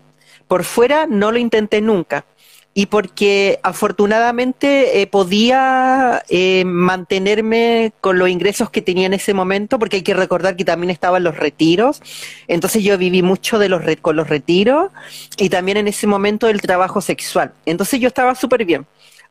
[0.47, 2.25] Por fuera no lo intenté nunca.
[2.73, 9.79] Y porque afortunadamente eh, podía eh, mantenerme con los ingresos que tenía en ese momento,
[9.79, 12.01] porque hay que recordar que también estaban los retiros.
[12.47, 14.93] Entonces yo viví mucho de los con los retiros
[15.37, 17.53] y también en ese momento del trabajo sexual.
[17.67, 18.87] Entonces yo estaba súper bien.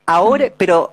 [0.09, 0.91] Ahora, pero,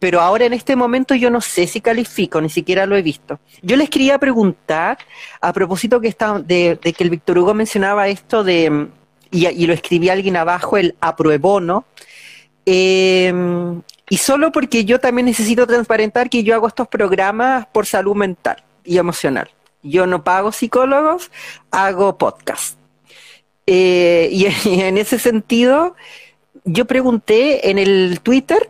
[0.00, 3.38] pero ahora en este momento yo no sé si califico, ni siquiera lo he visto.
[3.62, 4.98] Yo les quería preguntar,
[5.40, 8.88] a propósito que está, de, de que el Víctor Hugo mencionaba esto de,
[9.30, 11.84] y, y lo escribí alguien abajo, el apruebono,
[12.66, 13.32] eh,
[14.10, 18.64] y solo porque yo también necesito transparentar que yo hago estos programas por salud mental
[18.84, 19.48] y emocional.
[19.84, 21.30] Yo no pago psicólogos,
[21.70, 22.76] hago podcast.
[23.64, 25.94] Eh, y, y en ese sentido,
[26.66, 28.68] yo pregunté en el Twitter,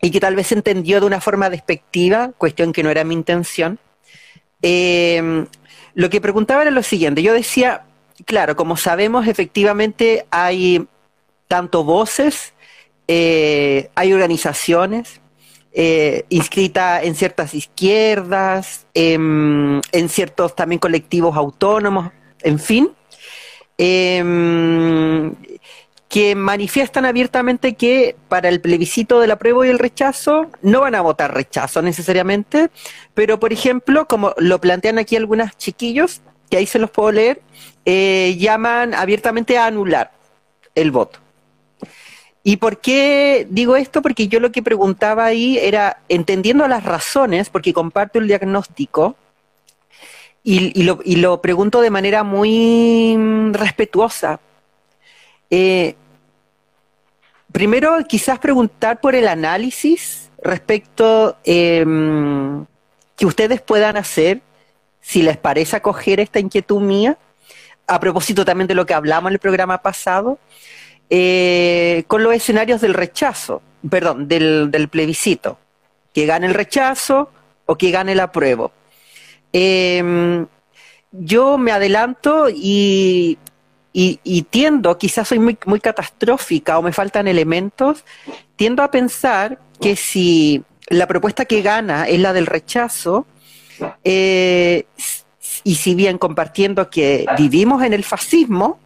[0.00, 3.78] y que tal vez entendió de una forma despectiva, cuestión que no era mi intención,
[4.62, 5.46] eh,
[5.94, 7.84] lo que preguntaba era lo siguiente, yo decía,
[8.24, 10.86] claro, como sabemos, efectivamente hay
[11.48, 12.54] tanto voces,
[13.08, 15.20] eh, hay organizaciones
[15.72, 22.12] eh, inscritas en ciertas izquierdas, em, en ciertos también colectivos autónomos,
[22.42, 22.90] en fin,
[23.76, 25.34] em,
[26.08, 31.00] que manifiestan abiertamente que para el plebiscito del apruebo y el rechazo no van a
[31.00, 32.70] votar rechazo necesariamente,
[33.14, 37.42] pero por ejemplo, como lo plantean aquí algunos chiquillos, que ahí se los puedo leer,
[37.84, 40.12] eh, llaman abiertamente a anular
[40.74, 41.18] el voto.
[42.44, 44.02] ¿Y por qué digo esto?
[44.02, 49.16] Porque yo lo que preguntaba ahí era, entendiendo las razones, porque comparto el diagnóstico,
[50.44, 54.38] y, y lo, y lo pregunto de manera muy mm, respetuosa.
[55.50, 55.94] Eh,
[57.52, 61.84] primero, quizás preguntar por el análisis respecto eh,
[63.16, 64.40] que ustedes puedan hacer,
[65.00, 67.16] si les parece acoger esta inquietud mía,
[67.86, 70.38] a propósito también de lo que hablamos en el programa pasado,
[71.08, 75.58] eh, con los escenarios del rechazo, perdón, del, plebiscito,
[76.12, 77.30] que gane el rechazo
[77.64, 78.72] o que gane el apruebo.
[79.52, 80.44] Eh,
[81.12, 83.38] yo me adelanto y,
[83.98, 88.04] y, tiendo, quizás soy muy, muy catastrófica o me faltan elementos,
[88.56, 93.26] tiendo a pensar que si la propuesta que gana es la del rechazo,
[94.04, 94.84] eh,
[95.64, 98.78] y si bien compartiendo que vivimos en el fascismo,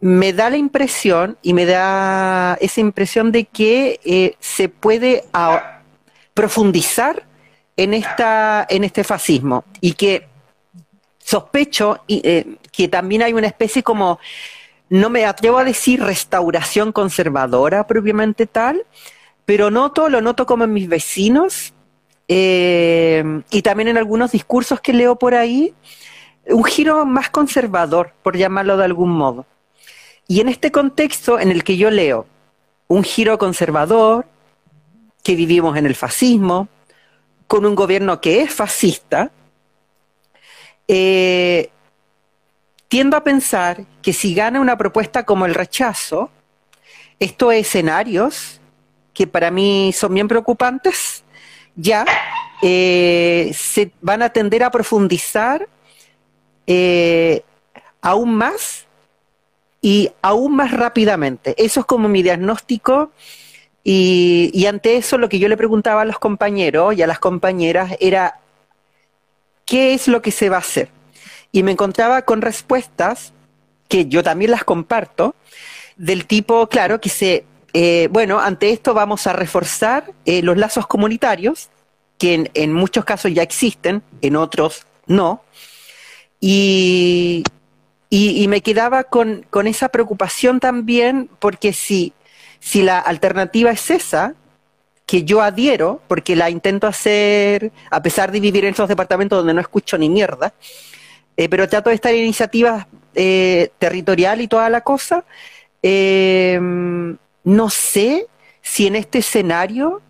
[0.00, 5.24] me da la impresión y me da esa impresión de que eh, se puede
[6.32, 7.24] profundizar
[7.76, 10.26] en, esta, en este fascismo y que
[11.18, 14.20] sospecho eh, que también hay una especie como,
[14.88, 18.86] no me atrevo a decir restauración conservadora propiamente tal,
[19.44, 21.74] pero noto, lo noto como en mis vecinos
[22.28, 25.74] eh, y también en algunos discursos que leo por ahí,
[26.46, 29.44] un giro más conservador, por llamarlo de algún modo.
[30.28, 32.26] Y en este contexto en el que yo leo
[32.86, 34.24] un giro conservador,
[35.24, 36.68] que vivimos en el fascismo,
[37.48, 39.32] con un gobierno que es fascista,
[40.86, 41.70] eh,
[42.88, 46.30] tiendo a pensar que si gana una propuesta como el rechazo,
[47.20, 48.60] estos escenarios,
[49.12, 51.24] que para mí son bien preocupantes,
[51.76, 52.06] ya
[52.62, 55.68] eh, se van a tender a profundizar
[56.66, 57.42] eh,
[58.00, 58.86] aún más
[59.82, 61.54] y aún más rápidamente.
[61.62, 63.12] Eso es como mi diagnóstico
[63.84, 67.18] y, y, ante eso lo que yo le preguntaba a los compañeros y a las
[67.18, 68.40] compañeras era,
[69.64, 70.90] ¿qué es lo que se va a hacer?
[71.52, 73.32] Y me encontraba con respuestas
[73.88, 75.34] que yo también las comparto,
[75.96, 80.86] del tipo, claro, que se, eh, bueno, ante esto vamos a reforzar eh, los lazos
[80.86, 81.70] comunitarios,
[82.18, 85.42] que en, muchos casos ya existen, en otros no,
[86.40, 87.44] y,
[88.10, 92.12] y, y me quedaba con, con, esa preocupación también, porque si,
[92.60, 94.34] si la alternativa es esa,
[95.06, 99.54] que yo adhiero, porque la intento hacer, a pesar de vivir en esos departamentos donde
[99.54, 100.52] no escucho ni mierda,
[101.38, 105.24] eh, pero trato de estar en iniciativas eh, territorial y toda la cosa.
[105.84, 108.26] Eh, no sé
[108.60, 110.02] si en este escenario,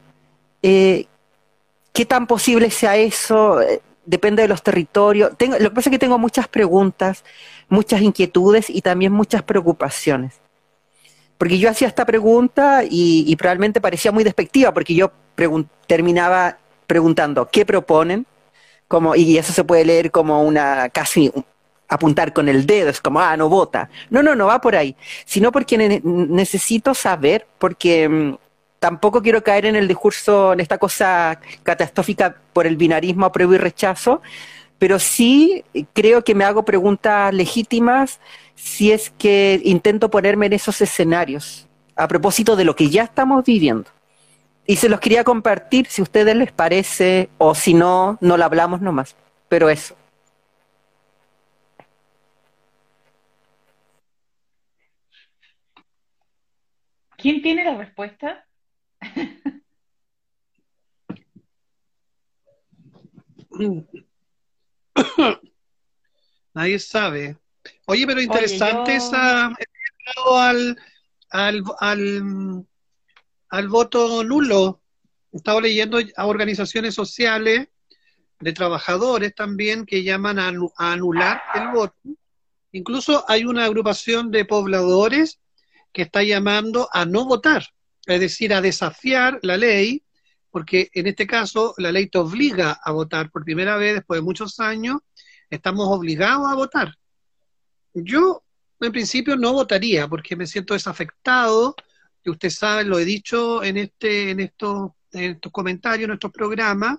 [0.63, 1.07] qué
[2.09, 3.61] tan posible sea eso,
[4.07, 5.33] depende de los territorios.
[5.39, 7.25] Lo que pasa es que tengo muchas preguntas,
[7.69, 10.41] muchas inquietudes y también muchas preocupaciones.
[11.37, 15.13] Porque yo hacía esta pregunta y, probablemente parecía muy despectiva, porque yo
[15.87, 18.27] terminaba preguntando, ¿qué proponen?
[18.89, 21.31] Como, y eso se puede leer como una casi
[21.89, 23.89] apuntar con el dedo, es como, ah, no vota.
[24.11, 28.37] No, no, no va por ahí, sino porque necesito saber, porque mm,
[28.79, 33.59] tampoco quiero caer en el discurso, en esta cosa catastrófica por el binarismo apruebo y
[33.59, 34.23] rechazo,
[34.79, 38.21] pero sí creo que me hago preguntas legítimas
[38.55, 43.45] si es que intento ponerme en esos escenarios a propósito de lo que ya estamos
[43.45, 43.91] viviendo.
[44.71, 48.45] Y se los quería compartir si a ustedes les parece o si no, no lo
[48.45, 49.17] hablamos nomás.
[49.49, 49.97] Pero eso.
[57.17, 58.47] ¿Quién tiene la respuesta?
[66.53, 67.39] Nadie sabe.
[67.87, 69.57] Oye, pero interesante esa al,
[71.31, 72.67] al, al,
[73.51, 74.81] al voto nulo.
[75.33, 77.69] Estaba leyendo a organizaciones sociales
[78.41, 81.97] de trabajadores también que llaman a, anular el voto.
[82.73, 85.41] Incluso hay una agrupación de pobladores
[85.93, 87.67] que está llamando a no votar,
[88.07, 90.03] es decir, a desafiar la ley,
[90.51, 94.25] porque en este caso la ley te obliga a votar por primera vez después de
[94.25, 94.99] muchos años,
[95.51, 96.95] estamos obligados a votar.
[97.95, 98.45] Yo,
[98.81, 101.75] en principio, no votaría porque me siento desafectado,
[102.29, 106.31] que usted sabe, lo he dicho en, este, en, estos, en estos comentarios, en estos
[106.31, 106.99] programas,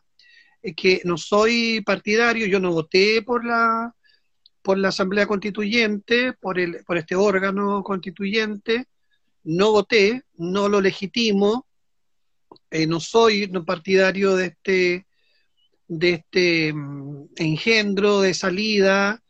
[0.63, 3.93] eh, que no soy partidario, yo no voté por la,
[4.63, 8.87] por la Asamblea Constituyente, por, el, por este órgano constituyente,
[9.43, 11.67] no voté, no lo legitimo,
[12.71, 15.05] eh, no soy partidario de este,
[15.87, 19.21] de este mm, engendro de salida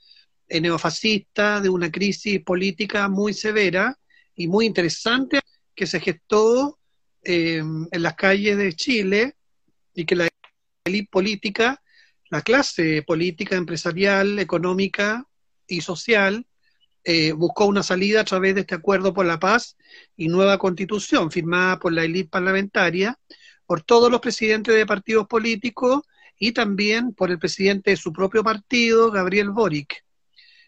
[0.49, 3.99] neofascista, de una crisis política muy severa
[4.33, 5.41] y muy interesante
[5.79, 6.77] que se gestó
[7.23, 9.37] eh, en las calles de Chile
[9.93, 10.27] y que la
[10.83, 11.81] élite política,
[12.29, 15.25] la clase política, empresarial, económica
[15.67, 16.45] y social
[17.05, 19.77] eh, buscó una salida a través de este acuerdo por la paz
[20.17, 23.17] y nueva constitución firmada por la élite parlamentaria,
[23.65, 26.01] por todos los presidentes de partidos políticos
[26.37, 30.03] y también por el presidente de su propio partido, Gabriel Boric.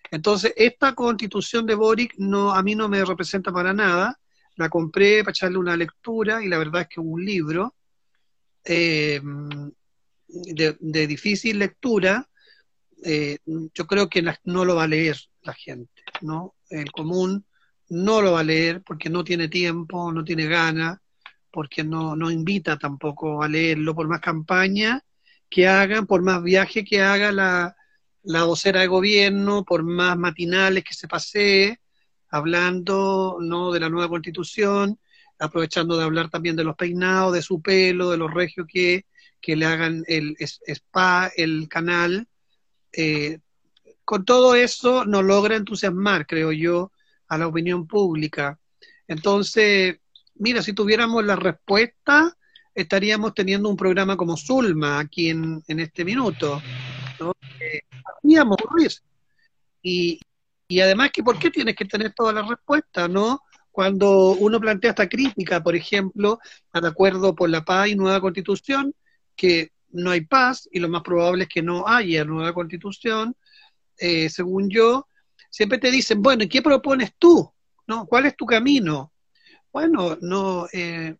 [0.09, 4.17] Entonces, esta constitución de Boric no, a mí no me representa para nada.
[4.61, 7.73] La compré para echarle una lectura y la verdad es que un libro
[8.63, 9.19] eh,
[10.27, 12.29] de, difícil lectura,
[13.03, 16.53] eh, yo creo que no lo va a leer la gente, ¿no?
[16.69, 17.43] El común
[17.89, 20.99] no lo va a leer porque no tiene tiempo, no tiene ganas,
[21.51, 25.03] porque no, no invita tampoco a leerlo, por más campaña
[25.49, 27.75] que hagan, por más viaje que haga la,
[28.21, 31.79] la vocera de gobierno, por más matinales que se pasee,
[32.31, 33.71] hablando ¿no?
[33.71, 34.97] de la nueva constitución,
[35.37, 39.05] aprovechando de hablar también de los peinados, de su pelo, de los regios que,
[39.39, 42.27] que le hagan el spa, el canal.
[42.93, 43.39] Eh,
[44.05, 46.91] con todo eso no logra entusiasmar, creo yo,
[47.27, 48.59] a la opinión pública.
[49.07, 49.99] Entonces,
[50.35, 52.37] mira, si tuviéramos la respuesta,
[52.73, 56.61] estaríamos teniendo un programa como Zulma aquí en, en este minuto.
[57.19, 57.33] ¿no?
[57.59, 57.81] Eh,
[59.83, 60.19] y,
[60.71, 63.41] y además que, ¿por qué tienes que tener todas las respuestas, no?
[63.71, 66.39] Cuando uno plantea esta crítica, por ejemplo,
[66.71, 68.93] al acuerdo por la paz y nueva constitución,
[69.35, 73.35] que no hay paz y lo más probable es que no haya nueva constitución,
[73.97, 75.07] eh, según yo,
[75.49, 77.51] siempre te dicen, bueno, ¿y qué propones tú?
[77.87, 78.05] ¿No?
[78.05, 79.11] ¿Cuál es tu camino?
[79.73, 81.17] Bueno, no, eh,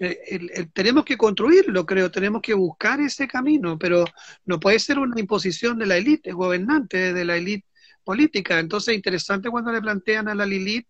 [0.00, 4.04] eh, tenemos que construirlo, creo, tenemos que buscar ese camino, pero
[4.44, 7.71] no puede ser una imposición de la élite gobernante, de la élite
[8.02, 8.58] política.
[8.58, 10.86] Entonces es interesante cuando le plantean a la Lilith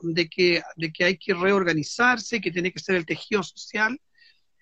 [0.00, 4.00] de que, de que hay que reorganizarse, que tiene que ser el tejido social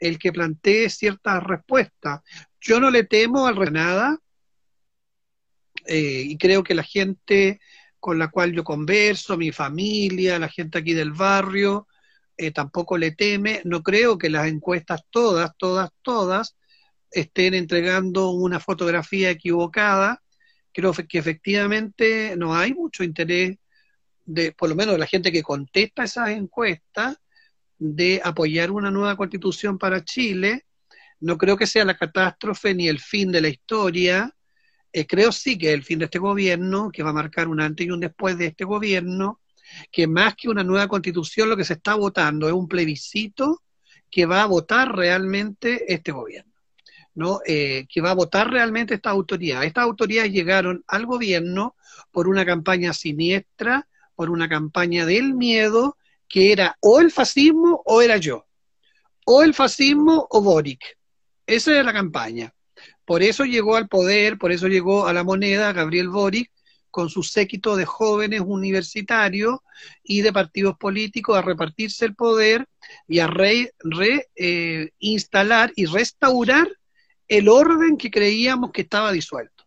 [0.01, 2.21] el que plantee ciertas respuestas.
[2.61, 4.19] Yo no le temo al nada
[5.87, 7.61] eh, y creo que la gente
[7.99, 11.87] con la cual yo converso, mi familia, la gente aquí del barrio,
[12.37, 13.61] eh, tampoco le teme.
[13.65, 16.57] No creo que las encuestas todas, todas, todas
[17.11, 20.23] estén entregando una fotografía equivocada.
[20.73, 23.59] Creo que efectivamente no hay mucho interés
[24.25, 27.17] de, por lo menos de la gente que contesta esas encuestas,
[27.79, 30.67] de apoyar una nueva constitución para Chile.
[31.21, 34.35] No creo que sea la catástrofe ni el fin de la historia.
[34.93, 37.87] Eh, creo sí que el fin de este gobierno, que va a marcar un antes
[37.87, 39.41] y un después de este gobierno,
[39.91, 43.63] que más que una nueva constitución lo que se está votando es un plebiscito
[44.11, 46.50] que va a votar realmente este gobierno,
[47.15, 47.41] ¿no?
[47.47, 49.65] Eh, que va a votar realmente esta autoridad.
[49.65, 51.77] Estas autoridades llegaron al gobierno
[52.11, 55.97] por una campaña siniestra, por una campaña del miedo,
[56.29, 58.47] que era o el fascismo o era yo,
[59.27, 60.99] o el fascismo o Boric.
[61.47, 62.55] Esa era la campaña.
[63.05, 66.51] Por eso llegó al poder, por eso llegó a la moneda Gabriel Boric,
[66.91, 69.59] con su séquito de jóvenes universitarios
[70.03, 72.67] y de partidos políticos a repartirse el poder
[73.07, 76.69] y a reinstalar eh, y restaurar
[77.31, 79.65] el orden que creíamos que estaba disuelto.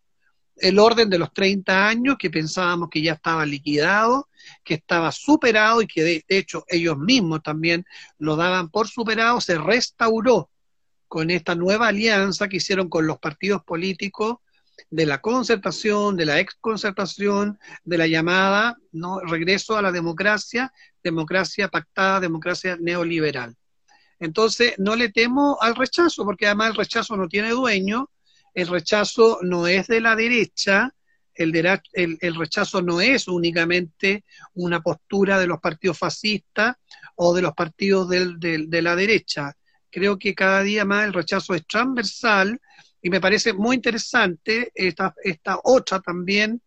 [0.57, 4.27] El orden de los 30 años que pensábamos que ya estaba liquidado,
[4.65, 7.85] que estaba superado y que de hecho ellos mismos también
[8.19, 10.51] lo daban por superado, se restauró
[11.07, 14.37] con esta nueva alianza que hicieron con los partidos políticos
[14.89, 19.21] de la concertación, de la exconcertación, de la llamada ¿no?
[19.21, 23.55] regreso a la democracia, democracia pactada, democracia neoliberal.
[24.19, 28.09] Entonces, no le temo al rechazo, porque además el rechazo no tiene dueño,
[28.53, 30.93] el rechazo no es de la derecha,
[31.35, 31.55] el,
[31.93, 36.75] el, rechazo no es únicamente una postura de los partidos fascistas
[37.15, 39.53] o de los partidos de la derecha.
[39.89, 42.59] Creo que cada día más el rechazo es transversal
[43.01, 46.61] y me parece muy interesante esta, esta otra también,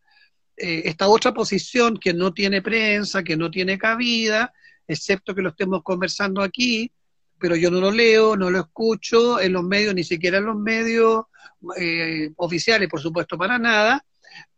[0.57, 4.53] eh, esta otra posición que no tiene prensa, que no tiene cabida,
[4.87, 6.93] excepto que lo estemos conversando aquí,
[7.39, 10.57] pero yo no lo leo, no lo escucho en los medios, ni siquiera en los
[10.57, 11.25] medios
[11.77, 14.05] eh, oficiales, por supuesto, para nada,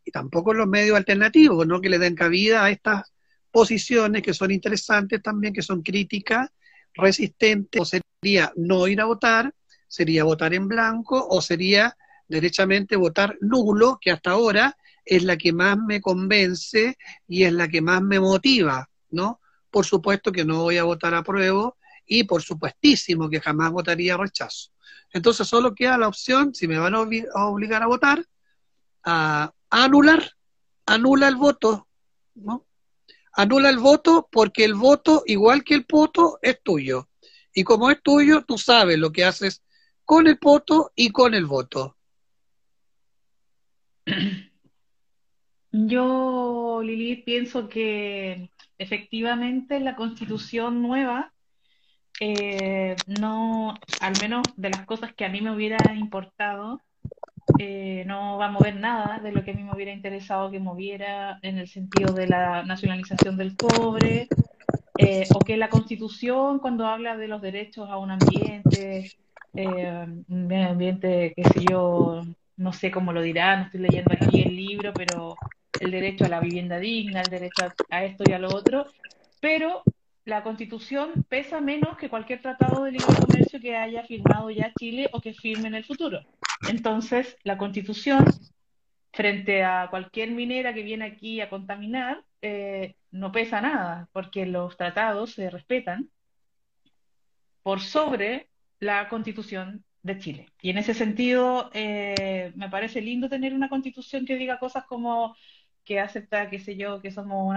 [0.04, 1.80] y tampoco en los medios alternativos, ¿no?
[1.80, 3.12] que le den cabida a estas
[3.50, 6.50] posiciones que son interesantes también, que son críticas,
[6.94, 9.54] resistentes, o sería no ir a votar,
[9.86, 11.96] sería votar en blanco o sería
[12.28, 17.68] derechamente votar nulo, que hasta ahora es la que más me convence y es la
[17.68, 19.40] que más me motiva, ¿no?
[19.70, 21.74] Por supuesto que no voy a votar a prueba
[22.08, 24.70] y por supuestísimo que jamás votaría rechazo.
[25.12, 28.24] Entonces solo queda la opción, si me van a, obligar a votar,
[29.04, 30.32] a, anular,
[30.86, 31.86] anula el voto,
[32.34, 32.66] ¿no?
[33.34, 37.08] Anula el voto porque el voto, igual que el voto, es tuyo.
[37.54, 39.62] Y como es tuyo, tú sabes lo que haces
[40.04, 41.96] con el voto y con el voto.
[45.70, 51.32] Yo, Lili, pienso que efectivamente la constitución nueva,
[52.20, 56.80] eh, no, al menos de las cosas que a mí me hubiera importado,
[57.58, 60.58] eh, no va a mover nada de lo que a mí me hubiera interesado que
[60.58, 64.28] moviera en el sentido de la nacionalización del cobre,
[64.98, 69.12] eh, o que la constitución cuando habla de los derechos a un ambiente,
[69.52, 72.22] un ambiente, qué sé yo,
[72.56, 75.36] no sé cómo lo dirá, no estoy leyendo aquí el libro, pero
[75.80, 78.86] el derecho a la vivienda digna, el derecho a, esto y a lo otro,
[79.40, 79.82] pero
[80.28, 85.08] la Constitución pesa menos que cualquier tratado de libre comercio que haya firmado ya Chile
[85.14, 86.20] o que firme en el futuro.
[86.68, 88.26] Entonces, la Constitución,
[89.10, 94.76] frente a cualquier minera que viene aquí a contaminar, eh, no pesa nada, porque los
[94.76, 96.10] tratados se respetan
[97.62, 98.50] por sobre
[98.80, 100.46] la constitución de Chile.
[100.60, 105.34] Y en ese sentido, eh, me parece lindo tener una constitución que diga cosas como
[105.84, 107.56] que acepta, qué sé yo, que somos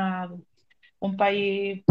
[0.99, 1.83] un país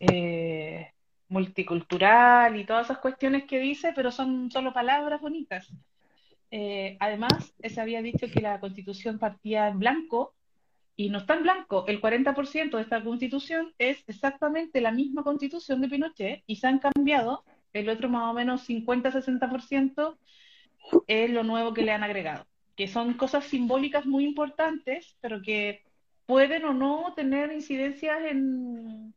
[0.00, 0.92] eh,
[1.28, 5.68] multicultural y todas esas cuestiones que dice, pero son solo palabras bonitas.
[6.50, 10.34] Eh, además, se había dicho que la constitución partía en blanco
[10.96, 11.84] y no está en blanco.
[11.86, 16.78] El 40% de esta constitución es exactamente la misma constitución de Pinochet y se han
[16.78, 20.16] cambiado el otro más o menos 50-60%
[21.06, 22.46] es lo nuevo que le han agregado,
[22.76, 25.82] que son cosas simbólicas muy importantes, pero que
[26.26, 29.14] pueden o no tener incidencias en,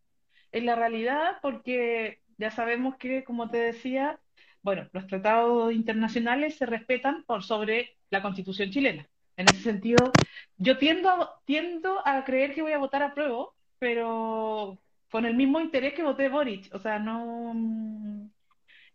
[0.51, 4.19] en la realidad, porque ya sabemos que, como te decía,
[4.61, 9.09] bueno, los tratados internacionales se respetan por sobre la constitución chilena.
[9.37, 10.19] En ese sentido,
[10.57, 13.47] yo tiendo, tiendo a creer que voy a votar a prueba,
[13.79, 16.73] pero con el mismo interés que voté Boric.
[16.73, 17.53] O sea, no,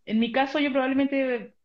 [0.05, 1.55] en mi caso, yo probablemente,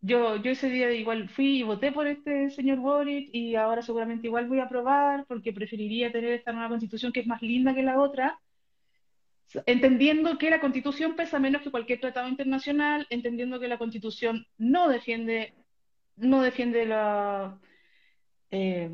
[0.00, 4.26] yo, yo ese día igual fui y voté por este señor Boric y ahora seguramente
[4.28, 7.82] igual voy a aprobar porque preferiría tener esta nueva constitución que es más linda que
[7.82, 8.40] la otra,
[9.66, 14.88] entendiendo que la constitución pesa menos que cualquier tratado internacional, entendiendo que la constitución no
[14.88, 15.54] defiende,
[16.16, 17.58] no defiende la...
[18.50, 18.90] Eh,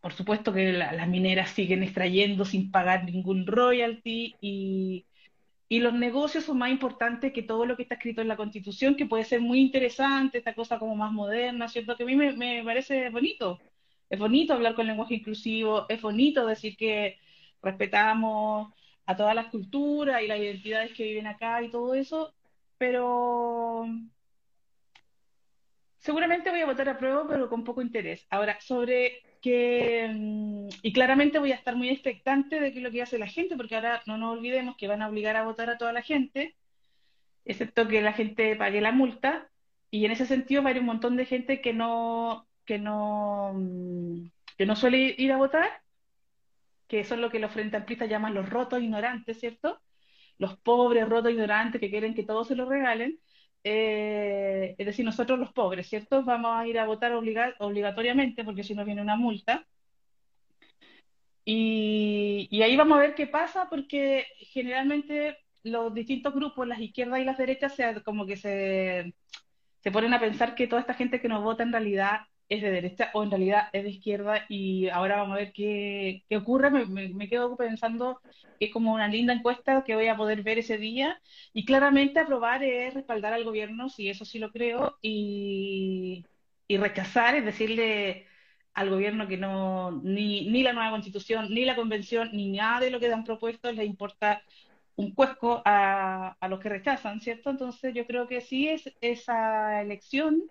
[0.00, 5.06] por supuesto que las mineras siguen extrayendo sin pagar ningún royalty y
[5.68, 8.94] y los negocios son más importantes que todo lo que está escrito en la Constitución,
[8.96, 11.96] que puede ser muy interesante, esta cosa como más moderna, ¿cierto?
[11.96, 13.58] Que a mí me, me parece bonito.
[14.10, 17.18] Es bonito hablar con lenguaje inclusivo, es bonito decir que
[17.62, 18.72] respetamos
[19.06, 22.34] a todas las culturas y las identidades que viven acá y todo eso,
[22.78, 23.86] pero
[25.98, 28.26] seguramente voy a votar a prueba, pero con poco interés.
[28.30, 32.90] Ahora, sobre que, mm, y claramente voy a estar muy expectante de qué es lo
[32.90, 35.70] que hace la gente, porque ahora no nos olvidemos que van a obligar a votar
[35.70, 36.56] a toda la gente,
[37.44, 39.50] excepto que la gente pague la multa,
[39.90, 43.52] y en ese sentido va a haber un montón de gente que no, que no,
[43.54, 45.83] mm, que no suele ir a votar,
[46.88, 49.80] que son lo que los frente amplistas llaman los rotos ignorantes, ¿cierto?
[50.38, 53.20] Los pobres rotos ignorantes que quieren que todos se lo regalen.
[53.64, 56.22] Eh, es decir, nosotros los pobres, ¿cierto?
[56.24, 59.66] Vamos a ir a votar obligatoriamente porque si no viene una multa.
[61.46, 67.20] Y, y, ahí vamos a ver qué pasa porque generalmente los distintos grupos, las izquierdas
[67.20, 69.14] y las derechas, se, como que se,
[69.80, 72.70] se ponen a pensar que toda esta gente que nos vota en realidad es de
[72.70, 76.70] derecha o en realidad es de izquierda y ahora vamos a ver qué, qué ocurre.
[76.70, 78.20] Me, me, quedo pensando
[78.58, 81.20] que es como una linda encuesta que voy a poder ver ese día
[81.52, 86.24] y claramente aprobar es respaldar al gobierno, si eso sí lo creo, y,
[86.68, 88.26] y rechazar es decirle
[88.74, 92.90] al gobierno que no ni, ni la nueva constitución, ni la convención, ni nada de
[92.90, 94.42] lo que han propuesto le importa
[94.96, 97.50] un cuesco a, a los que rechazan, ¿cierto?
[97.50, 100.44] Entonces yo creo que sí es esa elección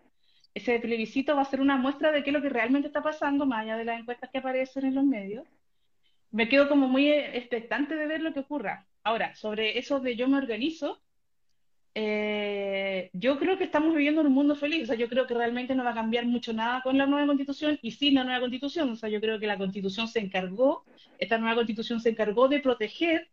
[0.53, 3.45] ese plebiscito va a ser una muestra de qué es lo que realmente está pasando,
[3.45, 5.45] más allá de las encuestas que aparecen en los medios.
[6.31, 8.87] Me quedo como muy expectante de ver lo que ocurra.
[9.03, 11.01] Ahora, sobre eso de yo me organizo,
[11.95, 14.83] eh, yo creo que estamos viviendo en un mundo feliz.
[14.83, 17.27] O sea, yo creo que realmente no va a cambiar mucho nada con la nueva
[17.27, 18.91] constitución y sin la nueva constitución.
[18.91, 20.85] O sea, yo creo que la constitución se encargó,
[21.19, 23.29] esta nueva constitución se encargó de proteger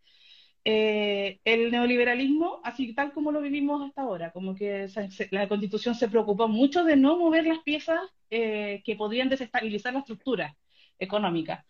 [0.64, 4.88] eh, el neoliberalismo, así tal como lo vivimos hasta ahora, como que
[5.30, 8.00] la constitución se preocupó mucho de no mover las piezas
[8.30, 10.56] eh, que podrían desestabilizar la estructura
[10.98, 11.64] económica.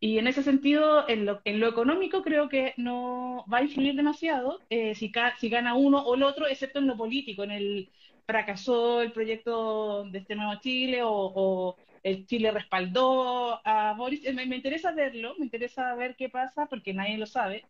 [0.00, 3.94] Y en ese sentido, en lo, en lo económico creo que no va a influir
[3.94, 7.90] demasiado eh, si, si gana uno o el otro, excepto en lo político, en el
[8.26, 14.22] fracasó el proyecto de este nuevo Chile o, el Chile respaldó a Boris.
[14.34, 17.66] Me, me interesa verlo, me interesa ver qué pasa porque nadie lo sabe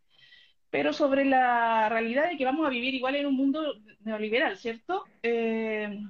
[0.71, 5.05] pero sobre la realidad de que vamos a vivir igual en un mundo neoliberal, ¿cierto?
[5.23, 6.01] Eh,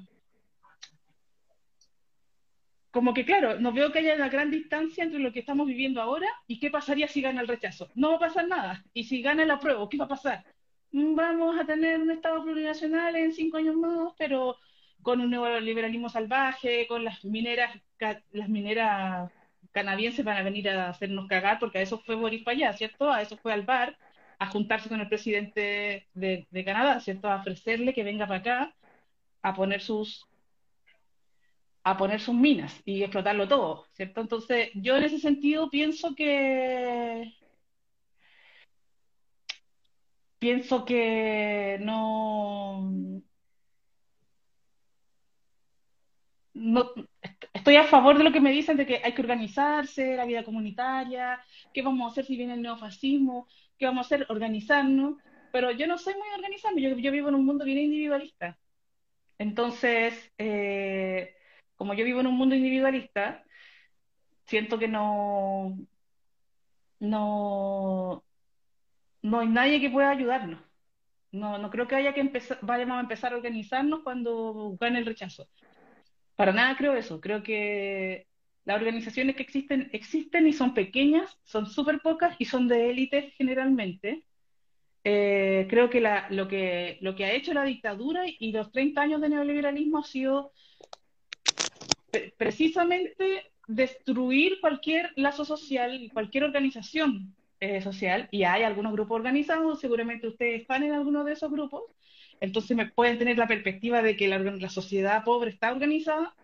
[2.90, 6.02] como que, claro, no veo que haya una gran distancia entre lo que estamos viviendo
[6.02, 7.88] ahora y qué pasaría si gana el rechazo.
[7.94, 8.84] No va a pasar nada.
[8.92, 10.44] Y si gana el apruebo, ¿qué va a pasar?
[10.92, 14.56] Mm, vamos a tener un Estado plurinacional en cinco años más, pero
[15.02, 17.70] con un neoliberalismo salvaje, con las mineras,
[18.32, 19.30] las mineras
[19.72, 23.10] canadienses van a venir a hacernos cagar, porque a eso fue Boris para allá, ¿cierto?
[23.10, 23.96] A eso fue al bar
[24.40, 27.28] a juntarse con el presidente de, Canadá, ¿cierto?
[27.28, 28.76] A ofrecerle que venga para acá
[29.42, 30.26] a poner sus
[31.84, 34.20] a poner sus minas y explotarlo todo, ¿cierto?
[34.20, 37.34] Entonces, yo en ese sentido pienso que
[40.38, 43.22] pienso que no
[46.54, 46.92] no
[47.52, 50.44] estoy a favor de lo que me dicen de que hay que organizarse, la vida
[50.44, 51.40] comunitaria,
[51.72, 53.48] qué vamos a hacer si viene el neofascismo,
[53.78, 54.26] ¿qué vamos a hacer?
[54.30, 55.16] Organizarnos.
[55.52, 58.58] Pero yo no soy muy organizada, yo, vivo en un mundo bien individualista.
[59.38, 61.34] Entonces, eh,
[61.76, 63.44] como yo vivo en un mundo individualista,
[64.46, 65.76] siento que no,
[67.00, 68.24] no,
[69.22, 70.60] no hay nadie que pueda ayudarnos.
[71.32, 75.06] No, no creo que haya que empezar, vayamos a empezar a organizarnos cuando gane el
[75.06, 75.48] rechazo.
[76.40, 77.20] Para nada creo eso.
[77.20, 78.26] Creo que
[78.64, 83.34] las organizaciones que existen, existen y son pequeñas, son súper pocas y son de élites
[83.34, 84.24] generalmente.
[85.04, 89.20] Eh, creo que, lo que lo que ha hecho la dictadura y los 30 años
[89.20, 90.54] de neoliberalismo ha sido
[92.38, 100.28] precisamente destruir cualquier lazo social, cualquier organización eh, social, y hay algunos grupos organizados, seguramente
[100.28, 101.82] ustedes están en alguno de esos grupos,
[102.40, 106.34] entonces me pueden tener la perspectiva de que la sociedad pobre está organizada,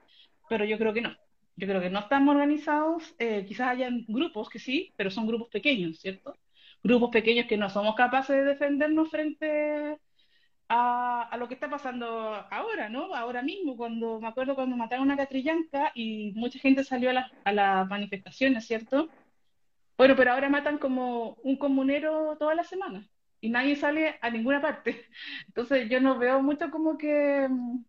[0.49, 1.17] pero yo creo que no.
[1.57, 5.49] Yo creo que no estamos organizados, eh, quizás hayan grupos que sí, pero son grupos
[5.49, 6.37] pequeños, ¿cierto?
[6.83, 9.99] Grupos pequeños que no somos capaces de defendernos frente
[10.69, 12.07] a, lo que está pasando
[12.51, 13.15] ahora, ¿no?
[13.15, 17.53] Ahora mismo, cuando me acuerdo cuando mataron a Catrillanca y mucha gente salió a, a
[17.53, 19.09] las manifestaciones, ¿cierto?
[19.99, 23.07] Bueno, pero ahora matan como un comunero todas las semanas
[23.47, 25.07] y nadie sale a ninguna parte.
[25.47, 27.85] Entonces yo no veo mucho como que mm,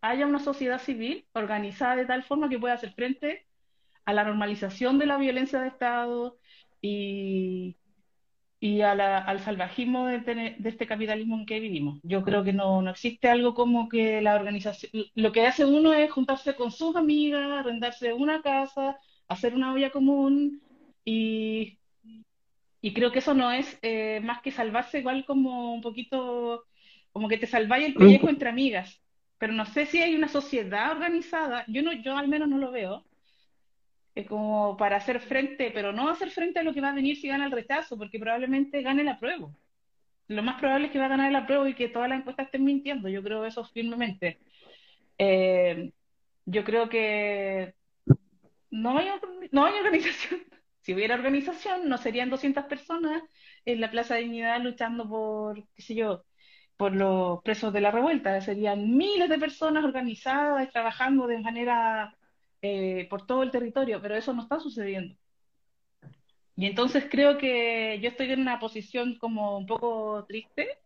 [0.00, 3.46] haya una sociedad civil organizada de tal forma que pueda hacer frente
[4.04, 6.38] a la normalización de la violencia de Estado
[6.80, 7.76] y,
[8.60, 11.98] y al salvajismo de, este capitalismo en que vivimos.
[12.04, 15.92] Yo creo que no, no existe algo como que la organización, lo que hace uno
[15.94, 20.62] es juntarse con sus amigas, arrendarse una casa, hacer una olla común
[21.04, 21.79] y,
[22.80, 26.64] y creo que eso no es eh, más que salvarse igual como un poquito,
[27.12, 29.00] como que te salváis el pellejo entre amigas.
[29.38, 32.70] Pero no sé si hay una sociedad organizada, yo no, yo al menos no lo
[32.70, 33.04] veo,
[34.28, 37.28] como para hacer frente, pero no hacer frente a lo que va a venir si
[37.28, 39.54] gana el rechazo, porque probablemente gane el apruebo.
[40.28, 42.46] Lo más probable es que va a ganar el apruebo y que todas las encuestas
[42.46, 43.08] estén mintiendo.
[43.08, 44.38] Yo creo eso firmemente.
[45.18, 45.90] Eh,
[46.46, 47.74] yo creo que
[48.70, 49.08] no hay,
[49.50, 50.40] no hay organización.
[50.80, 53.22] Si hubiera organización, no serían 200 personas
[53.64, 56.24] en la Plaza de Dignidad luchando por, qué sé yo,
[56.76, 58.40] por los presos de la revuelta.
[58.40, 62.16] Serían miles de personas organizadas, trabajando de manera
[62.62, 65.16] eh, por todo el territorio, pero eso no está sucediendo.
[66.56, 70.78] Y entonces creo que yo estoy en una posición como un poco triste,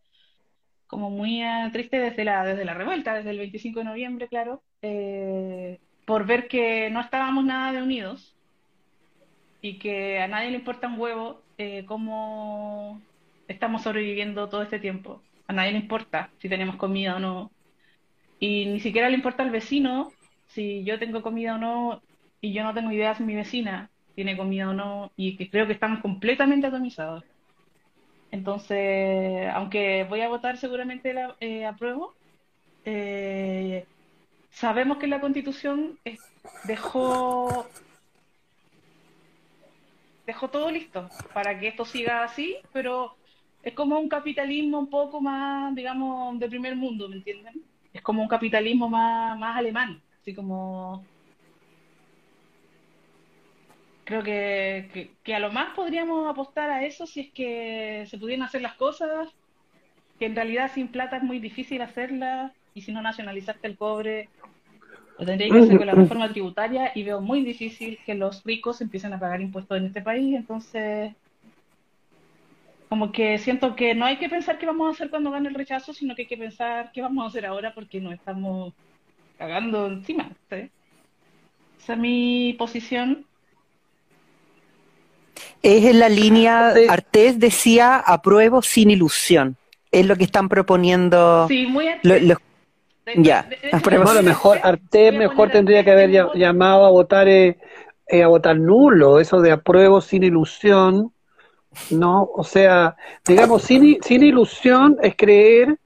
[0.87, 4.63] como muy eh, triste desde la, desde la revuelta, desde el 25 de noviembre, claro,
[4.81, 8.34] eh, por ver que no estábamos nada de unidos
[9.65, 11.41] y que a nadie le importa un huevo
[11.87, 13.01] cómo
[13.47, 15.23] estamos sobreviviendo todo este tiempo.
[15.47, 17.49] A nadie le importa si tenemos comida o no.
[18.39, 20.11] Y ni siquiera le importa al vecino
[20.49, 22.03] si yo tengo comida o no,
[22.41, 25.65] y yo no tengo idea si mi vecina tiene comida o no, y que creo
[25.65, 27.23] que están completamente atomizados.
[28.31, 32.13] Entonces, aunque voy a votar seguramente la, eh, apruebo,
[32.85, 33.85] eh,
[34.51, 35.97] sabemos que la constitución
[36.65, 37.67] dejó
[40.25, 43.15] dejó todo listo para que esto siga así, pero
[43.63, 47.61] es como un capitalismo un poco más, digamos, de primer mundo, ¿me entienden?
[47.93, 50.01] Es como un capitalismo más, más alemán.
[50.21, 51.03] Así como...
[54.03, 58.45] Creo que, que, a lo más podríamos apostar a eso si es que se pudieran
[58.45, 59.29] hacer las cosas,
[60.19, 64.29] que en realidad sin plata es muy difícil hacerlas, y si no nacionalizaste el cobre,
[65.17, 68.81] lo tendría que hacer con la reforma tributaria, y veo muy difícil que los ricos
[68.81, 71.13] empiecen a pagar impuestos en este país, entonces
[72.89, 75.55] como que siento que no hay que pensar qué vamos a hacer cuando gane el
[75.55, 78.73] rechazo, sino que hay que pensar qué vamos a hacer ahora porque no estamos
[79.37, 80.29] cagando encima.
[80.49, 83.25] Esa es mi posición.
[85.61, 89.57] Es en la línea, Artés decía, apruebo sin ilusión.
[89.91, 91.87] Es lo que están proponiendo sí, muy
[93.15, 97.57] ya, a lo mejor Artés mejor tendría que haber llamado a votar eh,
[98.07, 101.11] eh, a votar nulo, eso de apruebo sin ilusión,
[101.89, 102.29] ¿no?
[102.35, 102.95] O sea,
[103.27, 105.77] digamos, sin, sin ilusión es creer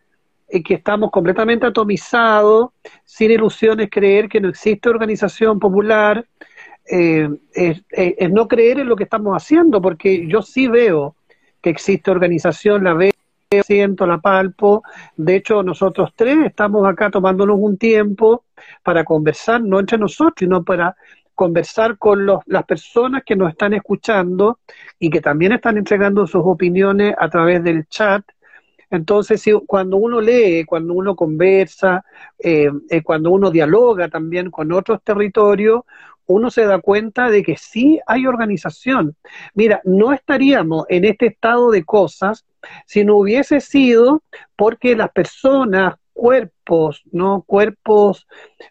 [0.65, 2.71] que estamos completamente atomizados,
[3.05, 6.25] sin ilusiones, creer que no existe organización popular,
[6.91, 7.83] eh, es,
[8.31, 11.15] no creer en lo que estamos haciendo, porque yo sí veo
[11.61, 13.11] que existe organización, la veo,
[13.65, 14.83] siento, la palpo.
[15.17, 18.45] De hecho, nosotros tres estamos acá tomándonos un tiempo
[18.83, 20.95] para conversar, no entre nosotros, sino para
[21.33, 24.59] conversar con los, las personas que nos están escuchando
[24.99, 28.23] y que también están entregando sus opiniones a través del chat
[28.91, 32.03] entonces, cuando uno lee, cuando uno conversa,
[32.39, 35.83] eh, eh, cuando uno dialoga también con otros territorios,
[36.29, 39.15] uno se da cuenta de que sí hay organización.
[39.55, 42.45] Mira, no estaríamos en este estado de cosas
[42.85, 44.21] si no hubiese sido
[44.55, 47.43] porque las personas, cuerpos, ¿no?
[47.47, 48.27] Cuerpos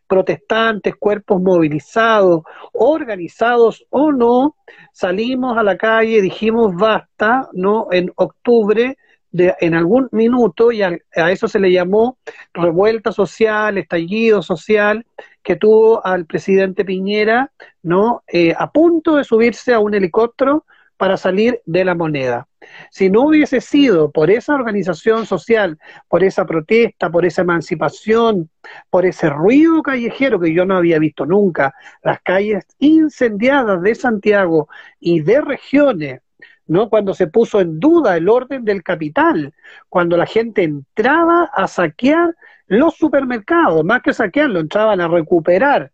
[0.07, 2.43] protestantes, cuerpos movilizados,
[2.73, 4.55] organizados o no,
[4.93, 7.89] salimos a la calle, dijimos basta, ¿no?
[7.91, 8.99] En octubre
[9.33, 12.19] en algún minuto, y a, eso se le llamó
[12.53, 15.07] revuelta social, estallido social,
[15.43, 17.53] que tuvo al presidente Piñera,
[17.83, 18.23] ¿no?
[18.27, 20.65] Eh, a punto de subirse a un helicóptero
[20.97, 22.49] para salir de la moneda.
[22.91, 28.51] Si no hubiese sido por esa organización social, por esa protesta, por esa emancipación,
[28.91, 31.73] por ese ruido callejero que yo no había visto nunca,
[32.03, 34.69] las calles incendiadas de Santiago
[35.01, 36.21] y de regiones
[36.69, 36.89] ¿no?
[36.89, 39.53] Cuando se puso en duda el orden del capital,
[39.89, 45.91] cuando la gente entraba a saquear los supermercados, más que saquearlo, entraban a recuperar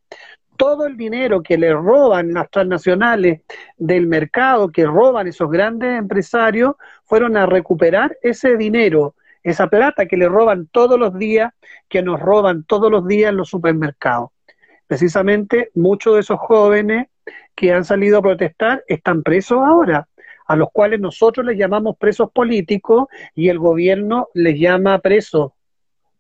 [0.56, 3.42] todo el dinero que le roban las transnacionales
[3.76, 10.16] del mercado, que roban esos grandes empresarios, fueron a recuperar ese dinero, esa plata que
[10.16, 11.52] le roban todos los días,
[11.88, 14.30] que nos roban todos los días en los supermercados.
[14.86, 17.08] Precisamente muchos de esos jóvenes
[17.54, 20.08] que han salido a protestar están presos ahora
[20.46, 25.54] a los cuales nosotros les llamamos presos políticos y el gobierno les llama preso,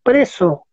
[0.02, 0.66] preso,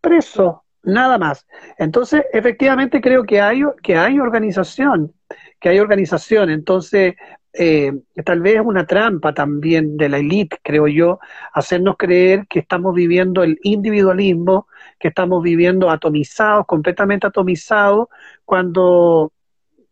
[0.00, 1.46] preso, nada más.
[1.78, 5.12] Entonces, efectivamente creo que hay, que hay organización,
[5.60, 6.50] que hay organización.
[6.50, 7.14] Entonces,
[7.56, 7.92] eh,
[8.24, 11.20] tal vez es una trampa también de la élite, creo yo,
[11.52, 14.66] hacernos creer que estamos viviendo el individualismo,
[14.98, 18.08] que estamos viviendo atomizados, completamente atomizados,
[18.44, 19.32] cuando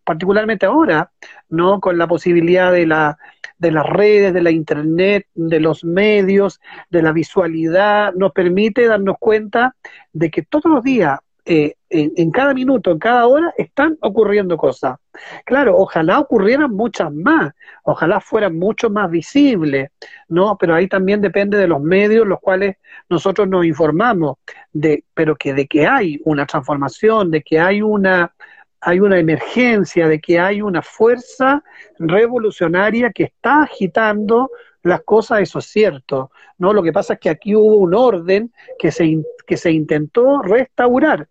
[0.05, 1.11] particularmente ahora,
[1.48, 1.80] ¿no?
[1.80, 3.18] Con la posibilidad de la
[3.62, 9.16] de las redes, de la internet, de los medios, de la visualidad, nos permite darnos
[9.20, 9.76] cuenta
[10.12, 14.96] de que todos los días, eh, en, cada minuto, en cada hora, están ocurriendo cosas.
[15.44, 17.53] Claro, ojalá ocurrieran muchas más,
[17.84, 19.90] ojalá fueran mucho más visibles,
[20.26, 20.57] ¿no?
[20.59, 22.78] Pero ahí también depende de los medios los cuales
[23.09, 24.38] nosotros nos informamos,
[24.72, 28.34] de, pero que de que hay una transformación, de que hay una
[28.83, 31.62] hay una emergencia, de que hay una fuerza
[31.99, 34.51] revolucionaria que está agitando
[34.83, 36.33] las cosas, eso es cierto.
[36.59, 36.72] ¿no?
[36.72, 41.28] Lo que pasa es que aquí hubo un orden que se, que se intentó restaurar,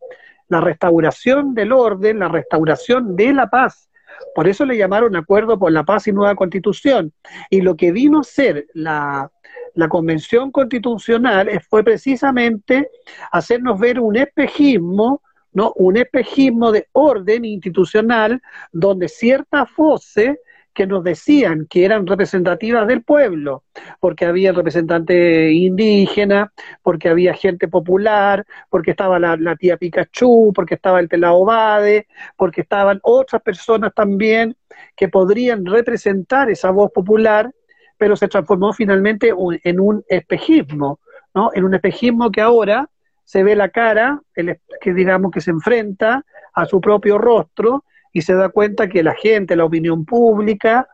[0.48, 3.90] la restauración del orden, la restauración de la paz.
[4.36, 7.14] Por eso le llamaron Acuerdo por la Paz y Nueva Constitución.
[7.50, 9.32] Y lo que vino a ser la,
[9.76, 12.90] la Convención Constitucional fue precisamente
[13.32, 15.22] hacernos ver un espejismo
[15.54, 15.74] ¿no?
[15.76, 18.42] un espejismo de orden institucional
[18.72, 20.38] donde ciertas voces
[20.74, 23.64] que nos decían que eran representativas del pueblo,
[24.00, 26.50] porque había representantes indígenas,
[26.82, 32.62] porque había gente popular, porque estaba la, tía Pikachu, porque estaba el pelado Bade, porque
[32.62, 34.56] estaban otras personas también
[34.96, 37.52] que podrían representar esa voz popular,
[37.98, 39.34] pero se transformó finalmente
[39.64, 41.00] en un espejismo,
[41.34, 41.52] ¿no?
[41.54, 42.90] En un espejismo que ahora
[43.32, 48.24] se ve la cara, el, que digamos que se enfrenta a su propio rostro y
[48.24, 50.86] se da cuenta que la gente, la opinión pública,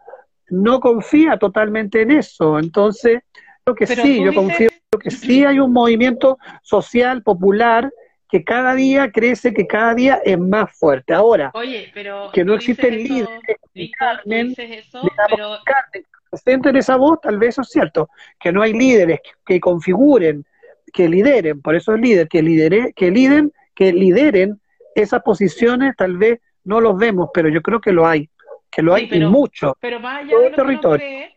[0.48, 2.60] no confía totalmente en eso.
[2.60, 3.22] Entonces,
[3.66, 4.70] lo que sí, yo confío
[5.02, 7.92] que sí hay un movimiento social, popular,
[8.30, 11.16] que cada día crece, que cada día es más fuerte.
[11.16, 11.52] Ahora,
[12.34, 13.42] que no existen líderes
[13.74, 14.54] que Carmen,
[16.30, 18.10] presenten esa voz, tal vez eso es cierto,
[18.40, 20.46] que no hay líderes que configuren
[20.98, 24.60] que lideren, por eso es líder, que lidere, que lideren, que lideren
[24.96, 28.32] esas posiciones, tal vez no los vemos, pero yo creo que lo hay,
[28.72, 29.78] que lo hay pero, mucho.
[29.80, 31.36] Pero más allá de lo que uno cree,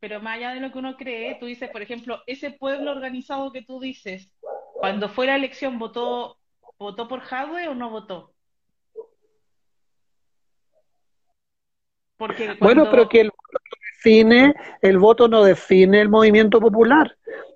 [0.00, 3.52] pero más allá de lo que uno cree, tú dices, por ejemplo, ese pueblo organizado
[3.52, 4.32] que tú dices,
[4.72, 6.38] cuando fue la elección, ¿votó,
[6.78, 8.32] votó por Jadwe o no votó?
[12.16, 17.14] Porque Bueno, pero que el voto define, el voto no define el movimiento popular.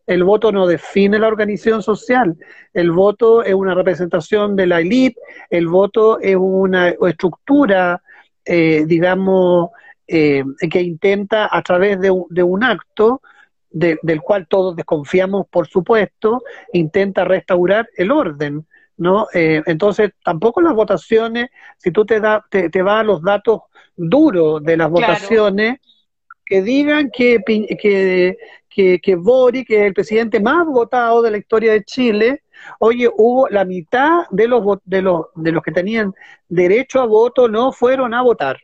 [0.08, 2.34] El voto no define la organización social,
[2.72, 8.02] el voto es una representación de la élite, el voto es una estructura,
[8.42, 9.68] eh, digamos,
[10.06, 13.20] eh, que intenta a través de, un acto,
[13.70, 16.42] del cual todos desconfiamos, por supuesto,
[16.72, 18.66] intenta restaurar el orden.
[18.96, 19.26] ¿no?
[19.34, 23.60] Eh, entonces, tampoco las votaciones, si tú te, da, te, vas a los datos
[23.94, 25.80] duros de las votaciones,
[26.48, 28.38] que digan que, que,
[28.68, 32.42] que, que Boric, que es el presidente más votado de la historia de Chile,
[32.78, 36.12] oye, hubo la mitad de los, de los, de los que tenían
[36.48, 38.58] derecho a voto no fueron a votar.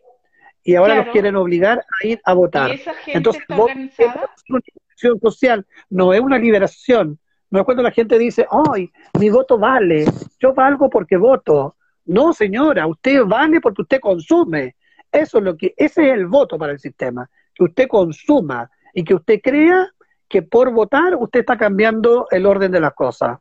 [0.63, 2.71] Y ahora los quieren obligar a ir a votar.
[3.07, 4.31] Entonces, está organizada?
[4.35, 7.19] Es una liberación social, no es una liberación.
[7.51, 8.91] No es cuando la gente dice, ay,
[9.21, 10.07] mi voto vale,
[10.41, 11.77] yo valgo porque voto.
[12.07, 14.75] No, señora, usted vale porque usted consume.
[15.13, 19.05] Eso es lo que, ese es el voto para el sistema, que usted consuma y
[19.05, 19.89] que usted crea
[20.29, 23.39] que por votar usted está cambiando el orden de las cosas.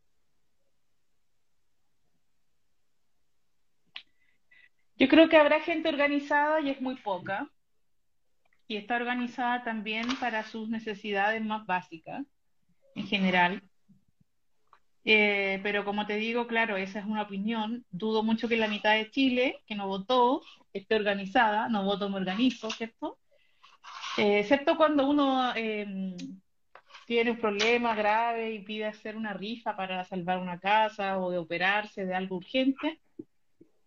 [4.96, 7.50] Yo creo que habrá gente organizada y es muy poca.
[8.68, 12.26] Y está organizada también para sus necesidades más básicas,
[12.96, 13.62] en general.
[15.06, 17.86] Eh, pero como te digo, claro, esa es una opinión.
[17.92, 21.68] Dudo mucho que la mitad de Chile, que no votó, esté organizada.
[21.68, 23.18] No voto, me organizo, ¿cierto?
[24.18, 26.16] Eh, excepto cuando uno eh,
[27.06, 31.38] tiene un problema grave y pide hacer una rifa para salvar una casa o de
[31.38, 33.00] operarse de algo urgente,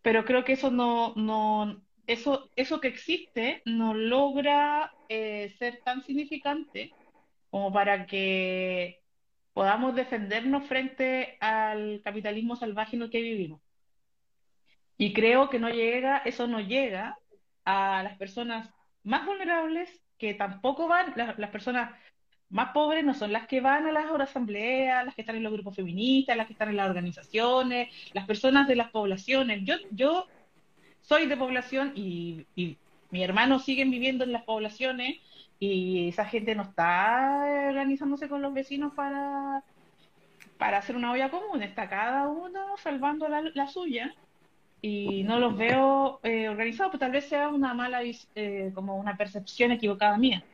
[0.03, 6.03] pero creo que eso no, no eso, eso que existe no logra eh, ser tan
[6.03, 6.93] significante
[7.51, 9.01] como para que
[9.53, 13.61] podamos defendernos frente al capitalismo salvaje en el que vivimos.
[14.99, 17.19] Y creo que no llega, eso no llega
[17.65, 18.71] a las personas
[19.03, 21.99] más vulnerables que tampoco van, las, las personas
[22.51, 25.53] más pobres no son las que van a las asambleas, las que están en los
[25.53, 29.65] grupos feministas, las que están en las organizaciones, las personas de las poblaciones.
[29.65, 30.27] Yo, yo
[31.03, 32.77] soy de población y, y
[33.11, 35.17] mis hermanos siguen viviendo en las poblaciones
[35.59, 39.63] y esa gente no está organizándose con los vecinos para,
[40.59, 44.15] para hacer una olla común, está cada uno salvando la, la suya
[44.83, 49.17] y no los veo eh, organizados, pues tal vez sea una mala, eh, como una
[49.17, 50.45] percepción equivocada mía.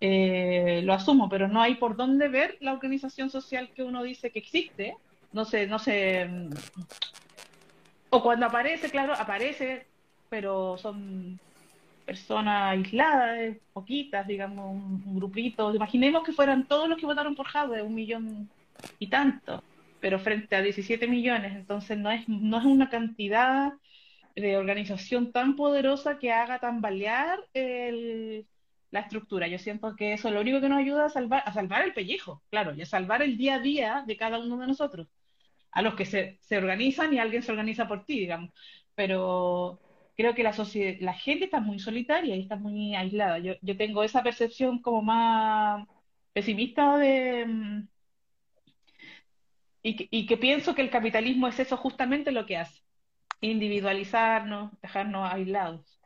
[0.00, 4.30] Eh, lo asumo, pero no hay por dónde ver la organización social que uno dice
[4.30, 4.96] que existe.
[5.32, 6.26] No sé, no sé.
[6.26, 6.50] Mm,
[8.10, 9.86] o cuando aparece, claro, aparece,
[10.28, 11.38] pero son
[12.06, 15.74] personas aisladas, poquitas, digamos, un, grupito.
[15.74, 18.48] Imaginemos que fueran todos los que votaron por Jadwe, un millón
[18.98, 19.62] y tanto,
[20.00, 23.74] pero frente a 17 millones, entonces no es, no es una cantidad
[24.34, 28.46] de organización tan poderosa que haga tambalear el,
[28.90, 29.48] la estructura.
[29.48, 31.94] Yo siento que eso es lo único que nos ayuda a salvar, a salvar el
[31.94, 35.08] pellejo, claro, y a salvar el día a día de cada uno de nosotros,
[35.72, 38.50] a los que se, se organizan y alguien se organiza por ti, digamos.
[38.94, 39.80] Pero
[40.16, 40.52] creo que la,
[41.00, 43.38] la gente está muy solitaria y está muy aislada.
[43.38, 45.86] Yo, yo tengo esa percepción como más
[46.32, 47.46] pesimista de...
[47.46, 47.88] Mm,
[49.82, 52.82] y que, y que pienso que el capitalismo es eso justamente lo que hace,
[53.40, 55.97] individualizarnos, dejarnos aislados.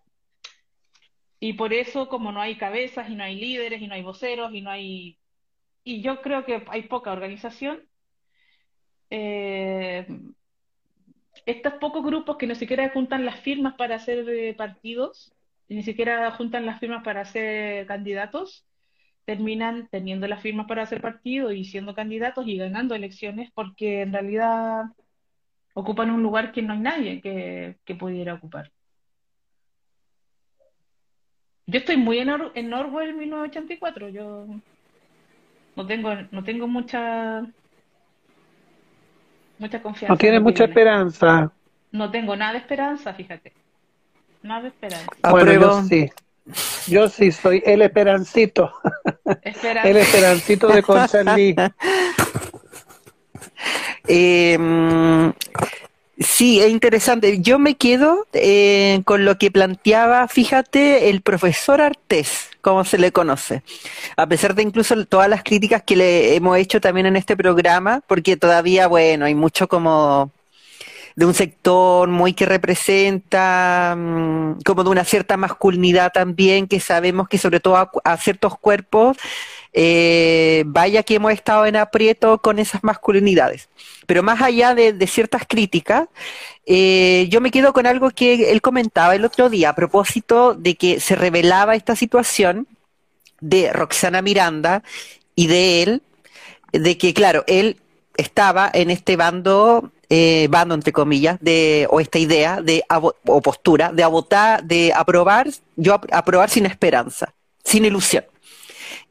[1.44, 4.54] Y por eso, como no hay cabezas y no hay líderes y no hay voceros
[4.54, 5.18] y no hay...
[5.82, 7.82] Y yo creo que hay poca organización,
[9.10, 10.06] eh,
[11.44, 15.34] estos pocos grupos que ni siquiera juntan las firmas para hacer eh, partidos,
[15.68, 18.64] ni siquiera juntan las firmas para ser candidatos,
[19.24, 24.12] terminan teniendo las firmas para hacer partidos y siendo candidatos y ganando elecciones porque en
[24.12, 24.84] realidad
[25.74, 28.70] ocupan un lugar que no hay nadie que, pudiera ocupar.
[31.72, 34.46] Yo estoy muy en, en Norwell 1984, yo
[35.74, 37.46] no tengo, no tengo mucha
[39.58, 40.12] mucha confianza.
[40.12, 41.50] No tiene mucha esperanza.
[41.90, 43.54] No tengo nada de esperanza, fíjate.
[44.42, 45.30] Nada de esperanza.
[45.30, 46.10] Bueno, yo sí.
[46.88, 48.74] Yo sí soy el esperancito.
[49.84, 51.56] el esperancito de Conchalí.
[54.08, 54.58] eh,
[56.22, 57.40] Sí, es interesante.
[57.40, 63.12] Yo me quedo eh, con lo que planteaba, fíjate, el profesor Artés, como se le
[63.12, 63.62] conoce.
[64.16, 68.02] A pesar de incluso todas las críticas que le hemos hecho también en este programa,
[68.06, 70.30] porque todavía, bueno, hay mucho como
[71.14, 77.28] de un sector muy que representa mm, como de una cierta masculinidad también, que sabemos
[77.28, 79.16] que sobre todo a ciertos cuerpos
[79.72, 83.68] eh, vaya que hemos estado en aprieto con esas masculinidades.
[84.06, 86.08] Pero más allá de, ciertas críticas,
[86.66, 90.76] eh, yo me quedo con algo que él comentaba el otro día a propósito de
[90.76, 92.66] que se revelaba esta situación
[93.40, 94.82] de Roxana Miranda
[95.34, 96.02] y de él,
[96.72, 97.80] de que, claro, él
[98.16, 103.92] estaba en este bando, eh, bando entre comillas, de, o esta idea de, o postura
[103.92, 107.32] de, votar, de aprobar, yo aprobar sin esperanza,
[107.64, 108.24] sin ilusión.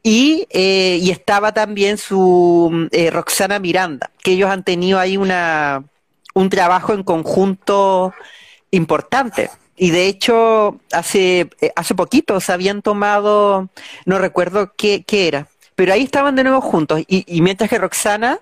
[0.02, 5.84] Y, eh, y estaba también su eh, Roxana Miranda, que ellos han tenido ahí una,
[6.34, 8.12] un trabajo en conjunto
[8.72, 9.50] importante.
[9.76, 13.68] Y de hecho, hace, eh, hace poquito se habían tomado,
[14.04, 17.00] no recuerdo qué, qué era, pero ahí estaban de nuevo juntos.
[17.06, 18.40] Y, y mientras que Roxana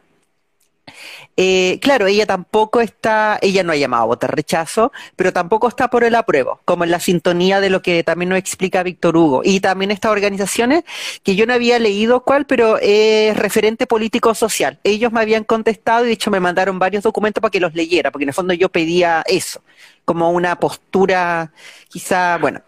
[1.36, 5.88] eh, claro, ella tampoco está, ella no ha llamado a votar rechazo, pero tampoco está
[5.88, 9.42] por el apruebo, como en la sintonía de lo que también nos explica Víctor Hugo.
[9.44, 10.84] Y también estas organizaciones,
[11.22, 14.78] que yo no había leído cuál, pero es referente político social.
[14.84, 18.10] Ellos me habían contestado y de hecho me mandaron varios documentos para que los leyera,
[18.10, 19.62] porque en el fondo yo pedía eso,
[20.04, 21.52] como una postura
[21.88, 22.62] quizá, bueno.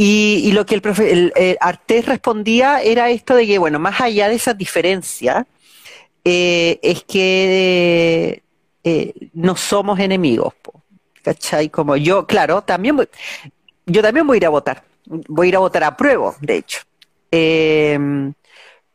[0.00, 4.28] Y, lo que el, profe, el, Artés respondía era esto de que, bueno, más allá
[4.28, 5.44] de esas diferencias,
[6.24, 8.42] eh, es que
[8.84, 10.54] eh, no somos enemigos,
[11.22, 11.68] ¿cachai?
[11.68, 13.08] Como yo, claro, también voy,
[13.86, 16.56] yo también voy a ir a votar, voy a ir a votar a prueba, de
[16.56, 16.80] hecho.
[17.30, 18.32] Em,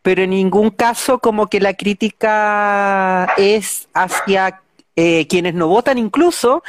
[0.02, 4.62] pero en ningún caso como que la crítica es hacia
[4.96, 6.64] eh, quienes no votan, incluso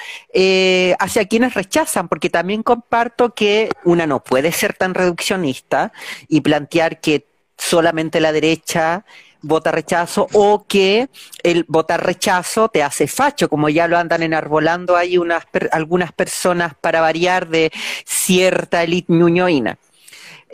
[0.99, 5.93] hacia quienes rechazan, porque también comparto que una no puede ser tan reduccionista
[6.29, 7.27] y plantear que
[7.57, 9.05] solamente la derecha
[9.45, 11.09] vota rechazo o que
[11.43, 16.75] el votar rechazo te hace facho, como ya lo andan enarbolando hay unas, algunas personas
[16.81, 17.71] para variar de
[18.05, 19.79] cierta élite ñuñoína.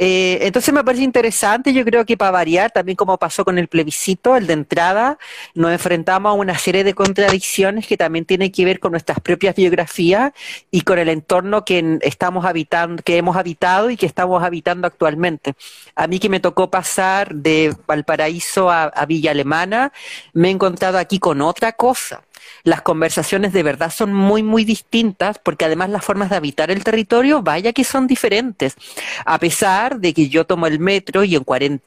[0.03, 3.69] Eh, entonces me parece interesante, yo creo que para variar, también como pasó con el
[3.69, 5.19] plebiscito, el de entrada,
[5.55, 9.55] nos enfrentamos a una serie de contradicciones que también tienen que ver con nuestras propias
[9.55, 10.33] biografías
[10.71, 15.53] y con el entorno que estamos habitando, que hemos habitado y que estamos habitando actualmente.
[15.95, 19.93] A mí que me tocó pasar de Valparaíso a Villa Alemana,
[20.33, 22.23] me he encontrado aquí con otra cosa
[22.62, 26.84] las conversaciones de verdad son muy, muy distintas, porque además las formas de habitar el
[26.84, 28.76] territorio, vaya que son diferentes.
[29.24, 31.84] A pesar de que yo tomo el metro y en 40,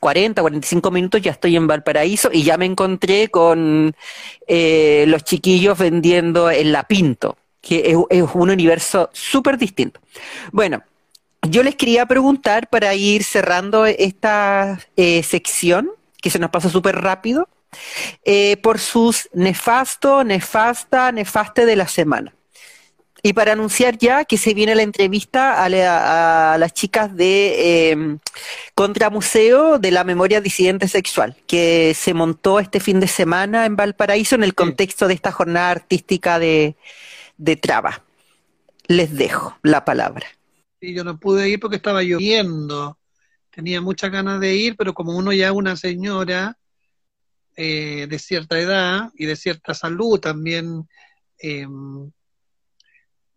[0.00, 3.94] 40, 45 minutos ya estoy en Valparaíso y ya me encontré con
[4.46, 10.00] eh, los chiquillos vendiendo en La Pinto que es, un universo súper distinto.
[10.52, 10.84] Bueno,
[11.42, 15.90] yo les quería preguntar para ir cerrando esta eh, sección,
[16.22, 17.48] que se nos pasa súper rápido,
[18.24, 22.32] eh, por sus nefasto, nefasta, nefaste de la semana.
[23.22, 28.18] Y para anunciar ya que se viene la entrevista a, las chicas de eh,
[28.76, 34.36] Contramuseo de la Memoria Disidente Sexual, que se montó este fin de semana en Valparaíso
[34.36, 36.76] en el contexto de esta jornada artística de,
[37.36, 38.04] de Traba.
[38.86, 40.26] Les dejo la palabra.
[40.80, 42.96] Sí, yo no pude ir porque estaba lloviendo.
[43.50, 46.56] Tenía muchas ganas de ir, pero como uno ya es una señora
[47.58, 50.86] eh, de cierta edad y de cierta salud también
[51.38, 51.66] eh,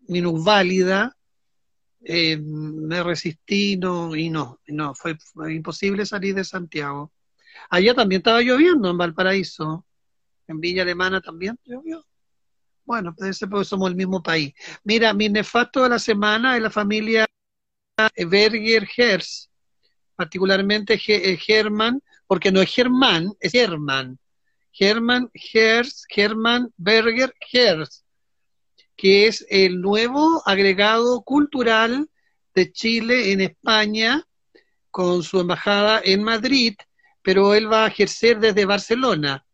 [0.10, 1.16] minusválida,
[2.02, 5.18] eh, me resistí no, y no, no fue,
[5.50, 7.14] imposible salir de Santiago.
[7.70, 9.86] Allá también estaba lloviendo en Valparaíso,
[10.48, 12.06] en Villa Alemana también llovió.
[12.84, 14.54] Bueno, ser porque somos el mismo país.
[14.84, 17.26] Mira, mi nefasto de la semana es la familia
[18.18, 19.50] Berger Herz,
[20.16, 24.20] particularmente Germán, porque no es Germán, es Germán.
[24.72, 28.04] Germán Herz, Germán Berger Herz
[29.00, 32.10] que es el nuevo agregado cultural
[32.54, 34.28] de Chile en España
[34.92, 36.76] con su embajada en Madrid,
[37.22, 39.46] pero él va a ejercer desde Barcelona,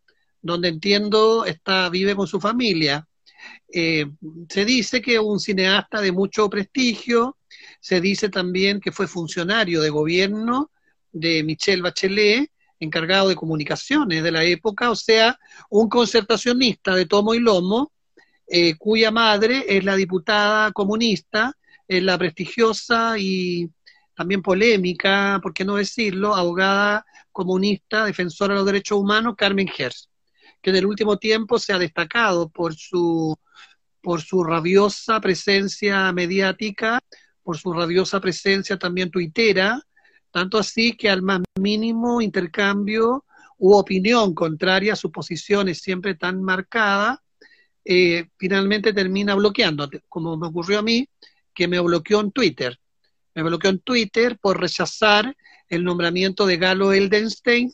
[0.41, 3.07] donde entiendo está, vive con su familia.
[3.71, 4.07] Eh,
[4.49, 7.37] se dice que es un cineasta de mucho prestigio,
[7.79, 10.71] se dice también que fue funcionario de gobierno
[11.11, 12.49] de Michelle Bachelet,
[12.79, 17.91] encargado de comunicaciones de la época, o sea, un concertacionista de tomo y lomo,
[18.47, 21.53] eh, cuya madre es la diputada comunista,
[21.87, 23.69] es la prestigiosa y
[24.15, 30.09] también polémica, por qué no decirlo, abogada comunista, defensora de los derechos humanos, Carmen Gers,
[30.61, 33.35] que en el último tiempo se ha destacado por su,
[34.01, 36.99] por su rabiosa presencia mediática,
[37.43, 39.81] por su rabiosa presencia también tuitera,
[40.35, 43.23] tanto así que al más mínimo intercambio
[43.57, 47.19] u opinión contraria a sus posiciones siempre tan marcadas,
[47.85, 51.07] eh, finalmente termina bloqueando, como me ocurrió a mí,
[51.53, 52.77] que me bloqueó en Twitter.
[53.33, 55.37] Me bloqueó en Twitter por rechazar
[55.69, 57.71] el nombramiento de Galo Eldenstein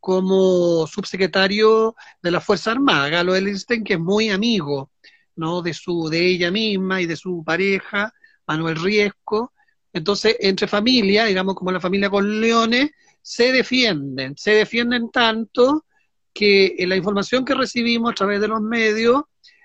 [0.00, 3.10] como subsecretario de la Fuerza Armada.
[3.10, 4.92] Galo Eldenstein, que es muy amigo
[5.36, 5.60] ¿no?
[5.60, 8.14] de, su, de ella misma y de su pareja,
[8.46, 9.52] Manuel Riesco.
[9.92, 12.90] Entonces, entre familia, digamos como la familia con leones,
[13.22, 15.84] se defienden, se defienden tanto
[16.32, 19.22] que la información que recibimos a través de los medios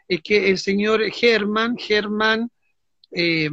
[0.07, 2.49] es que el señor Hermann, Hermann,
[3.11, 3.49] eh,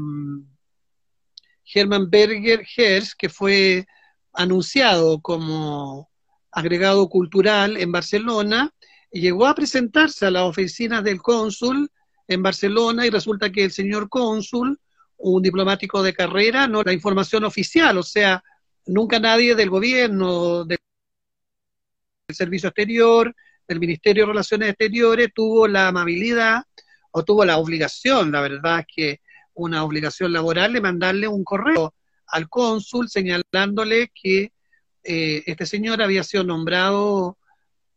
[1.73, 3.87] Hermann Berger Herz, que fue
[4.33, 6.11] anunciado como
[6.51, 8.73] agregado cultural en Barcelona,
[9.13, 11.91] llegó a presentarse a las oficinas del cónsul
[12.29, 14.81] en Barcelona y resulta que el señor cónsul,
[15.21, 18.43] un diplomático de carrera, no la información oficial, o sea,
[18.87, 20.79] nunca nadie del gobierno, del
[22.31, 23.35] servicio exterior,
[23.69, 26.63] el Ministerio de Relaciones Exteriores tuvo la amabilidad
[27.13, 29.21] o tuvo la obligación, la verdad que
[29.55, 31.95] una obligación laboral de mandarle un correo
[32.27, 34.53] al cónsul señalándole que
[35.03, 37.37] eh, este señor había sido nombrado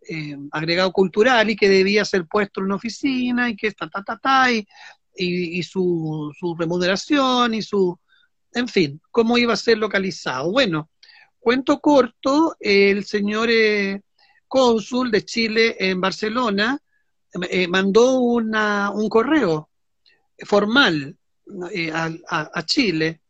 [0.09, 4.03] eh, agregado cultural y que debía ser puesto en una oficina y que ta, ta,
[4.03, 4.67] ta, ta, y,
[5.15, 7.97] y, su, su, remuneración y su,
[8.53, 10.51] en fin, cómo iba a ser localizado.
[10.51, 10.89] Bueno,
[11.39, 14.01] cuento corto, el señor eh,
[14.47, 16.79] cónsul de Chile en Barcelona
[17.49, 19.69] eh, mandó una, un correo
[20.39, 21.17] formal
[21.71, 23.21] eh, a, Chile,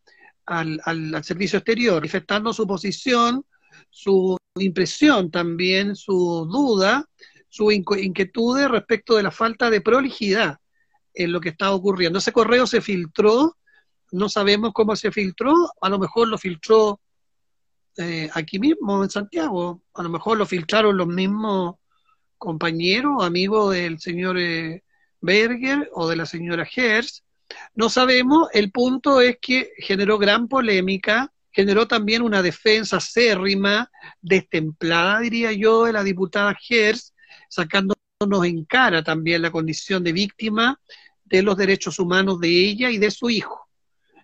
[0.45, 3.45] al, al, servicio exterior, manifestando su posición,
[3.89, 7.07] su impresión también, su duda,
[7.49, 10.57] su inquietud respecto de la falta de prolijidad
[11.13, 12.19] en lo que está ocurriendo.
[12.19, 13.57] Ese correo se filtró,
[14.11, 16.99] no sabemos cómo se filtró, a lo mejor lo filtró
[17.97, 19.83] eh, aquí mismo en Santiago.
[19.93, 21.75] A lo mejor lo filtraron los mismos
[22.37, 24.83] compañeros, amigos del señor eh,
[25.21, 27.23] Berger o de la señora Hertz.
[27.75, 33.91] No sabemos, el punto es que generó gran polémica, generó también una defensa acérrima,
[34.21, 37.13] destemplada, diría yo, de la diputada Hertz,
[37.47, 37.95] sacándonos
[38.45, 40.79] en cara también la condición de víctima
[41.33, 43.67] de los derechos humanos de ella y de su hijo.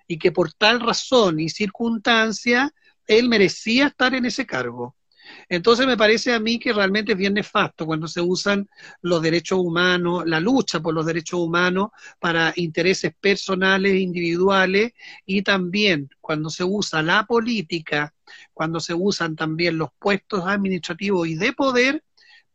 [0.07, 2.71] Y que por tal razón y circunstancia
[3.07, 4.95] él merecía estar en ese cargo.
[5.47, 8.69] Entonces me parece a mí que realmente es bien nefasto cuando se usan
[9.01, 11.89] los derechos humanos, la lucha por los derechos humanos
[12.19, 14.93] para intereses personales, individuales
[15.25, 18.13] y también cuando se usa la política,
[18.53, 22.03] cuando se usan también los puestos administrativos y de poder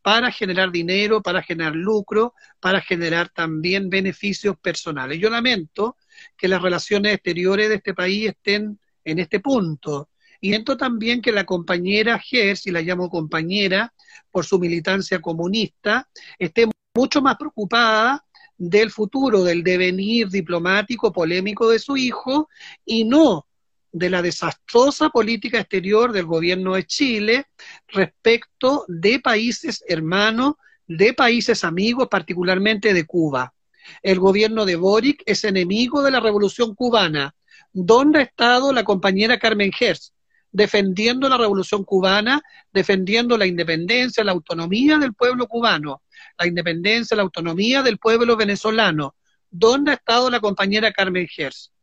[0.05, 5.19] para generar dinero, para generar lucro, para generar también beneficios personales.
[5.19, 5.97] Yo lamento
[6.37, 10.11] que las relaciones exteriores de este país estén en este punto.
[10.43, 13.95] Y siento también que la compañera Gers, y la llamo compañera
[14.31, 16.07] por su militancia comunista,
[16.39, 18.27] esté mucho más preocupada
[18.59, 22.51] del futuro, del devenir diplomático, polémico de su hijo,
[22.85, 23.47] y no
[23.95, 27.47] de la desastrosa política exterior del gobierno de Chile
[27.87, 30.55] respecto de países hermanos,
[30.89, 33.55] de países amigos, particularmente de Cuba.
[34.03, 37.37] El gobierno de Boric es enemigo de la revolución cubana.
[37.73, 40.13] ¿Dónde ha estado la compañera Carmen Gers?
[40.51, 42.43] Defendiendo la revolución cubana,
[42.73, 46.03] defendiendo la independencia, la autonomía del pueblo cubano,
[46.37, 49.15] la independencia, la autonomía del pueblo venezolano.
[49.49, 51.74] ¿Dónde ha estado la compañera Carmen Gers?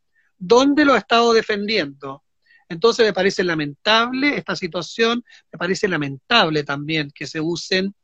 [0.44, 2.24] ¿Dónde lo ha estado defendiendo?
[2.68, 7.94] Entonces me parece lamentable esta situación, me parece lamentable también que se usen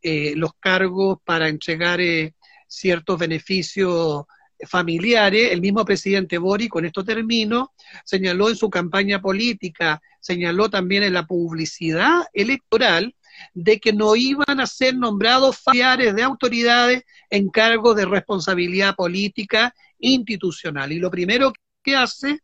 [0.00, 2.34] eh, los cargos para entregar eh,
[2.68, 4.26] ciertos beneficios
[4.68, 5.50] familiares.
[5.50, 7.72] El mismo presidente Bori, con esto termino,
[8.04, 13.12] señaló en su campaña política, señaló también en la publicidad electoral
[13.54, 19.74] de que no iban a ser nombrados familiares de autoridades en cargos de responsabilidad política
[19.98, 20.92] institucional.
[20.92, 21.52] Y lo primero
[21.96, 22.40] hace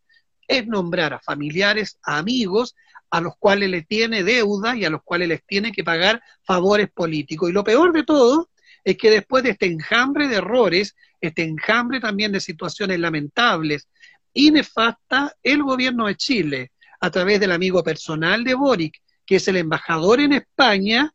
[0.47, 2.75] es nombrar a familiares, a amigos,
[3.11, 6.91] a los cuales le tiene deuda y a los cuales les tiene que pagar favores
[6.91, 7.49] políticos.
[7.49, 8.51] Y lo peor de todo
[8.83, 13.89] es que después de este enjambre de errores, este enjambre también de situaciones lamentables
[14.33, 19.49] y nefasta, el gobierno de Chile, a través del amigo personal de Boric, que es
[19.49, 21.15] el embajador en España,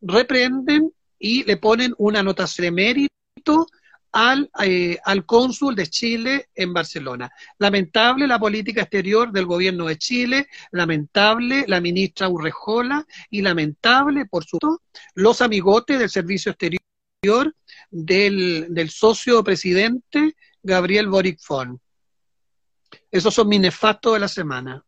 [0.00, 3.66] reprenden y le ponen una nota de mérito
[4.12, 7.32] al, eh, al cónsul de Chile en Barcelona.
[7.58, 14.44] Lamentable la política exterior del gobierno de Chile, lamentable la ministra Urrejola y lamentable, por
[14.44, 14.82] supuesto,
[15.14, 17.54] los amigotes del servicio exterior
[17.90, 21.80] del, del socio presidente Gabriel Boric Fon.
[23.10, 24.84] Esos son mis nefastos de la semana.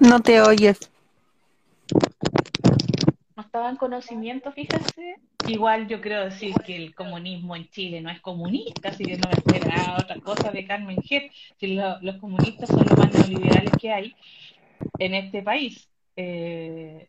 [0.00, 0.90] No te oyes.
[3.36, 5.16] No estaba en conocimiento, fíjese.
[5.46, 9.28] Igual yo creo decir que el comunismo en Chile no es comunista, así que no
[9.28, 10.98] me espera otra cosa de Carmen.
[11.02, 14.16] Si los comunistas son los más neoliberales que hay
[14.98, 15.88] en este país.
[16.16, 17.08] Eh,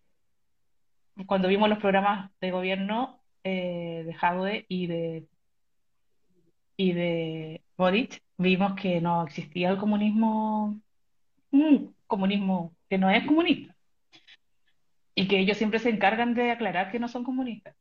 [1.26, 5.28] cuando vimos los programas de gobierno eh, de Jaude y de
[6.78, 10.78] y de Boric, vimos que no existía el comunismo
[12.16, 13.76] comunismo que no es comunista.
[15.16, 17.76] Y que ellos siempre se encargan de aclarar que no son comunistas.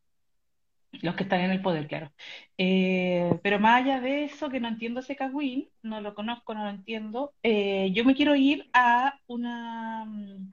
[1.02, 2.12] Los que están en el poder, claro.
[2.58, 6.64] Eh, pero más allá de eso, que no entiendo ese cagüín, no lo conozco, no
[6.64, 10.04] lo entiendo, eh, yo me quiero ir a una...
[10.04, 10.52] Mm,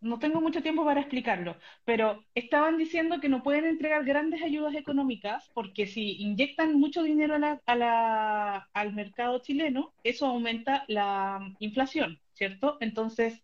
[0.00, 4.74] no tengo mucho tiempo para explicarlo, pero estaban diciendo que no pueden entregar grandes ayudas
[4.74, 12.20] económicas porque si inyectan mucho dinero al mercado chileno, eso aumenta la inflación.
[12.34, 12.76] ¿Cierto?
[12.80, 13.42] Entonces,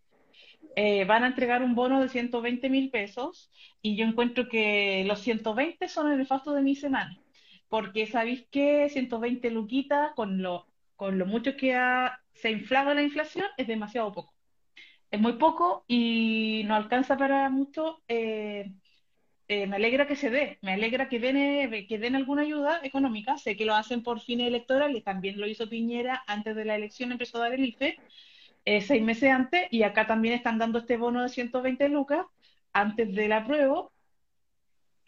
[0.75, 5.19] eh, van a entregar un bono de 120 mil pesos y yo encuentro que los
[5.21, 7.19] 120 son el nefasto de mi semana,
[7.69, 11.71] porque sabéis que 120 luquitas con lo, con lo mucho que
[12.33, 14.33] se ha inflado la inflación es demasiado poco.
[15.11, 18.01] Es muy poco y no alcanza para mucho.
[18.07, 18.71] Eh,
[19.47, 23.37] eh, me alegra que se dé, me alegra que den, que den alguna ayuda económica.
[23.37, 27.11] Sé que lo hacen por fines electorales, también lo hizo Piñera antes de la elección,
[27.11, 27.99] empezó a dar el IFE,
[28.65, 32.25] eh, seis meses antes y acá también están dando este bono de 120 lucas
[32.73, 33.91] antes del apruebo,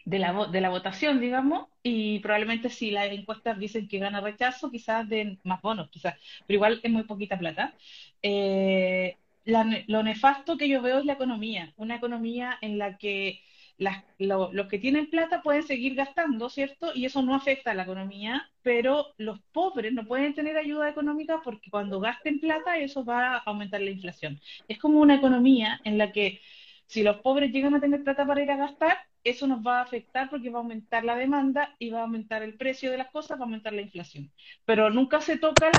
[0.06, 4.70] de la, de la votación, digamos, y probablemente si las encuestas dicen que gana rechazo,
[4.70, 6.16] quizás den más bonos, quizás,
[6.46, 7.74] pero igual es muy poquita plata.
[8.22, 13.42] Eh, lo nefasto que yo veo es la economía, una economía en la que
[13.78, 16.92] los que tienen plata pueden seguir gastando, ¿cierto?
[16.94, 21.42] Y eso no afecta a la economía, pero los pobres no pueden tener ayuda económica
[21.44, 24.40] porque cuando gasten plata eso va a aumentar la inflación.
[24.68, 26.40] Es como una economía en la que
[26.86, 29.84] si los pobres llegan a tener plata para ir a gastar, eso nos va a
[29.84, 33.10] afectar porque va a aumentar la demanda y va a aumentar el precio de las
[33.10, 34.32] cosas, va a aumentar la inflación.
[34.66, 35.72] Pero nunca se toca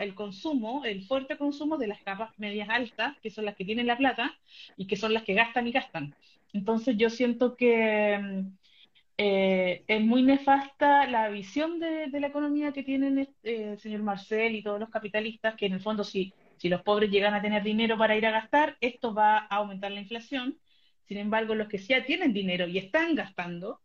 [0.00, 3.86] el consumo, el fuerte consumo de las capas medias altas, que son las que tienen
[3.86, 4.32] la plata
[4.76, 6.14] y que son las que gastan y gastan.
[6.52, 8.58] Entonces yo siento que mm,
[9.18, 14.54] eh, es muy nefasta la visión de, la economía que tienen eh, el señor Marcel
[14.56, 17.96] y todos los capitalistas, que en el fondo si, los pobres llegan a tener dinero
[17.98, 20.58] para ir a gastar, esto va a aumentar la inflación.
[21.06, 23.80] Sin embargo, los que ya tienen dinero y están gastando,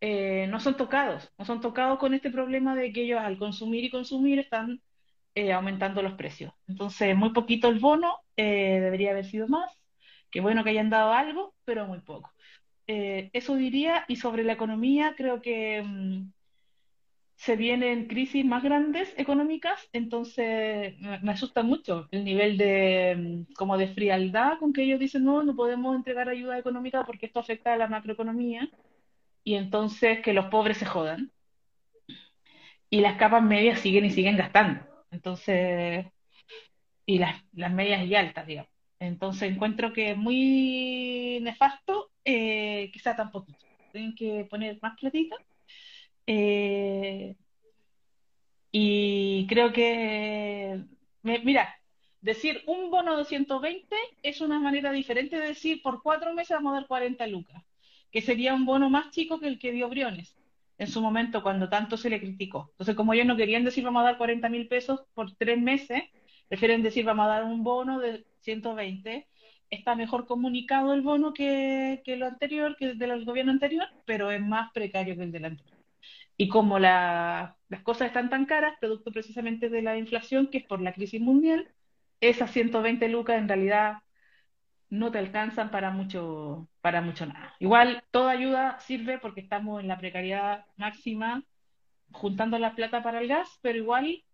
[0.00, 3.84] eh, no son tocados, no son tocados con este problema de que ellos al consumir
[3.84, 4.80] y consumir están
[5.34, 6.52] eh, aumentando los precios.
[6.66, 9.70] Entonces, muy poquito el bono, eh, debería haber sido más.
[10.30, 12.30] Qué bueno que hayan dado algo, pero muy poco.
[12.86, 16.32] eso diría, y sobre la economía, creo que mm,
[17.36, 23.78] se vienen crisis más grandes económicas, entonces me, asusta mucho el nivel de mm, como
[23.78, 27.74] de frialdad con que ellos dicen no, no podemos entregar ayuda económica porque esto afecta
[27.74, 28.68] a la macroeconomía
[29.44, 31.30] y entonces que los pobres se jodan
[32.90, 34.80] y las capas medias siguen y siguen gastando.
[35.10, 36.06] Entonces,
[37.06, 38.77] y las, las medias y altas, digamos.
[39.00, 43.58] Entonces encuentro que es muy nefasto eh, sea tan poquito.
[43.92, 45.36] Tienen que poner más platita
[46.26, 47.34] eh,
[48.70, 50.84] y creo que,
[51.22, 51.74] mira,
[52.20, 56.72] decir un bono de 120 es una manera diferente de decir por cuatro meses vamos
[56.72, 57.62] a dar 40 lucas,
[58.10, 60.36] que sería un bono más chico que el que dio Briones
[60.76, 62.68] en su momento cuando tanto se le criticó.
[62.72, 66.02] Entonces, como ellos no querían decir vamos a dar 40 mil pesos por tres meses,
[66.48, 69.26] prefieren decir vamos a dar un bono de 120
[69.70, 74.40] está mejor comunicado el bono que, lo anterior, que el del gobierno anterior, pero es
[74.40, 75.78] más precario que el del anterior.
[76.36, 80.80] Y como las cosas están tan caras, producto precisamente de la inflación, que es por
[80.80, 81.68] la crisis mundial,
[82.20, 83.98] esas 120 lucas en realidad
[84.90, 87.54] no te alcanzan para mucho, para mucho nada.
[87.58, 91.44] Igual toda ayuda sirve porque estamos en la precariedad máxima
[92.12, 94.24] juntando la plata para el gas, pero igual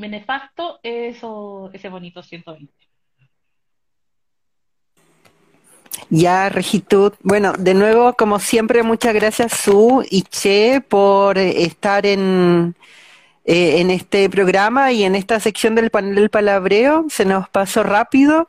[0.00, 2.72] me nefasto eso, ese bonito 120.
[6.08, 7.12] Ya, Regitud.
[7.22, 12.74] Bueno, de nuevo, como siempre, muchas gracias, Su y Che, por eh, estar en,
[13.44, 17.06] eh, en este programa y en esta sección del panel del palabreo.
[17.10, 18.48] Se nos pasó rápido.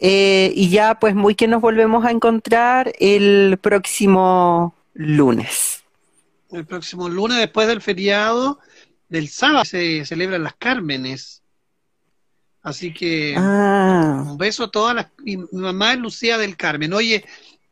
[0.00, 5.84] Eh, y ya, pues, muy que nos volvemos a encontrar el próximo lunes.
[6.50, 8.58] El próximo lunes, después del feriado
[9.08, 11.42] del sábado, se celebran las Cármenes.
[12.62, 14.24] Así que ah.
[14.26, 15.06] un beso a todas las.
[15.18, 16.92] Mi, mamá es Lucía del Carmen.
[16.92, 17.24] Oye,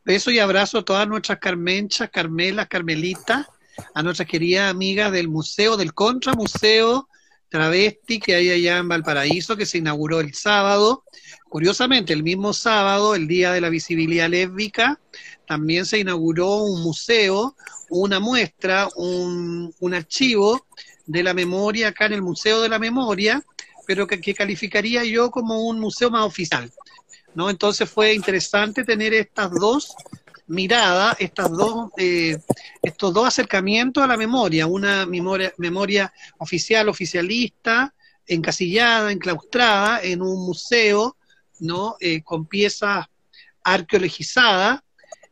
[0.05, 3.45] beso y abrazo a todas nuestras Carmenchas, Carmelas, Carmelitas,
[3.93, 7.09] a nuestras queridas amigas del Museo, del Contra Museo
[7.49, 11.03] Travesti que hay allá en Valparaíso, que se inauguró el sábado.
[11.49, 14.99] Curiosamente, el mismo sábado, el Día de la Visibilidad Lésbica,
[15.47, 17.55] también se inauguró un museo,
[17.89, 20.65] una muestra, un, un archivo
[21.05, 23.43] de la memoria acá en el Museo de la Memoria,
[23.85, 26.71] pero que, calificaría yo como un museo más oficial.
[27.33, 27.49] ¿no?
[27.49, 29.95] Entonces fue interesante tener estas dos
[30.47, 32.37] miradas, estas dos, eh,
[32.81, 37.93] estos dos acercamientos a la memoria, una memoria, memoria oficial, oficialista,
[38.27, 41.17] encasillada, enclaustrada en un museo,
[41.59, 41.95] ¿no?
[41.99, 43.05] Eh, con piezas
[43.63, 44.81] arqueologizadas,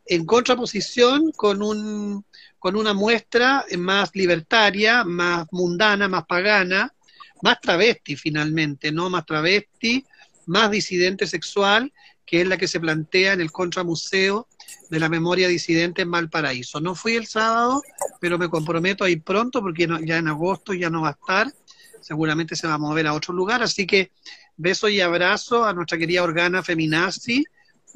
[0.05, 2.25] en contraposición con un
[2.63, 6.93] con una muestra más libertaria, más mundana, más pagana,
[7.41, 9.09] más travesti finalmente, ¿no?
[9.09, 10.05] Más travesti,
[10.45, 11.91] más disidente sexual,
[12.25, 14.47] que es la que se plantea en el Contramuseo
[14.89, 16.79] de la Memoria Disidente en Valparaíso.
[16.79, 17.83] No fui el sábado,
[18.21, 21.53] pero me comprometo a ir pronto porque ya en agosto ya no va a estar,
[21.99, 24.13] seguramente se va a mover a otro lugar, así que
[24.55, 27.43] beso y abrazo a nuestra querida Organa Feminazi,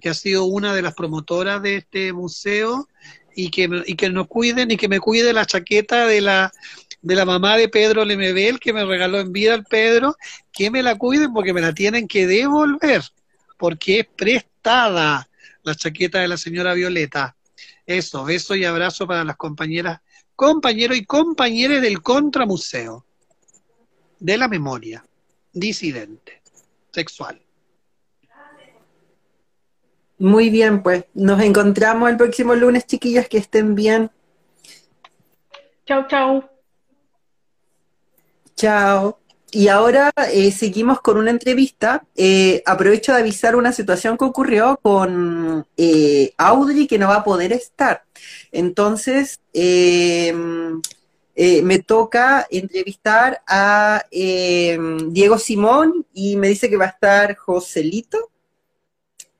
[0.01, 2.89] que ha sido una de las promotoras de este museo
[3.37, 6.51] y que, y que nos cuiden y que me cuide la chaqueta de la
[7.03, 10.15] de la mamá de Pedro Lemebel, que me regaló en vida al Pedro,
[10.51, 13.03] que me la cuiden porque me la tienen que devolver,
[13.57, 15.29] porque es prestada
[15.61, 17.35] la chaqueta de la señora Violeta.
[17.85, 20.01] Eso, beso y abrazo para las compañeras,
[20.35, 23.05] compañeros y compañeras del Contramuseo,
[24.19, 25.05] de la memoria,
[25.53, 26.41] disidente,
[26.91, 27.39] sexual.
[30.19, 34.09] Muy bien, pues nos encontramos el próximo lunes, chiquillas, que estén bien.
[35.85, 36.43] Chau, chau.
[38.55, 39.19] Chao.
[39.51, 42.05] Y ahora eh, seguimos con una entrevista.
[42.15, 47.23] Eh, aprovecho de avisar una situación que ocurrió con eh, Audrey que no va a
[47.23, 48.03] poder estar.
[48.51, 50.81] Entonces, em,
[51.63, 58.31] me toca entrevistar a em, Diego Simón y me dice que va a estar Joselito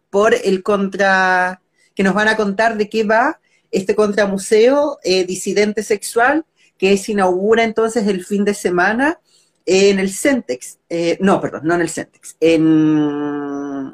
[0.10, 1.62] por el contra,
[1.96, 3.40] que nos van a contar de qué va
[3.72, 6.46] este contramuseo disidente sexual
[6.78, 9.20] que se inaugura entonces el fin de semana
[9.68, 13.92] en el Centex, eh, no, perdón, no en el Centex, en,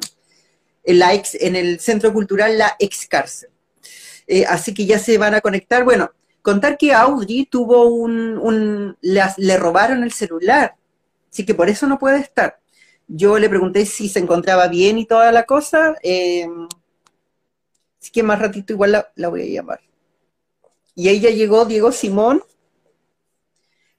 [0.84, 3.50] la en el Centro Cultural La Ex Cárcel.
[4.26, 5.84] Eh, así que ya se van a conectar.
[5.84, 6.12] Bueno,
[6.42, 10.76] contar que Audrey tuvo un, le robaron el celular,
[11.30, 12.60] así que por eso no puede estar.
[13.06, 16.48] Yo le pregunté si se encontraba bien y toda la cosa, eh,
[18.00, 19.80] así que más ratito igual la voy a llamar.
[20.94, 22.42] y ahí ya llegó Diego Simón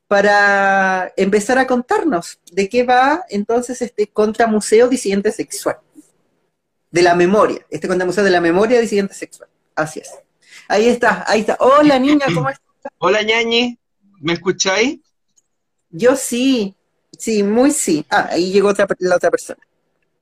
[0.07, 5.77] para empezar a contarnos de qué va entonces este contramuseo disidente sexual.
[6.91, 9.49] De la memoria, este contramuseo de la memoria disidente sexual.
[9.75, 10.11] Así es.
[10.67, 11.57] Ahí está, ahí está.
[11.59, 12.63] Hola niña, ¿cómo estás?
[12.99, 13.77] Hola ñañi,
[14.21, 14.99] ¿me escucháis?
[15.89, 16.74] Yo sí,
[17.19, 18.05] sí, muy sí.
[18.09, 19.59] Ah, ahí llegó otra, la otra persona.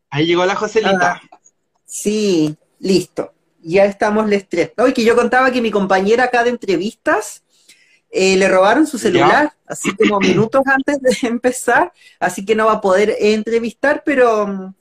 [0.09, 1.21] Ahí llegó la Joselita.
[1.21, 1.39] Ah,
[1.85, 3.33] sí, listo.
[3.61, 4.71] Ya estamos les tres.
[4.77, 7.43] Hoy que yo contaba que mi compañera acá de entrevistas
[8.15, 12.73] eh, le robaron su celular, así como minutos antes de empezar, así que no va
[12.73, 14.75] a poder entrevistar, pero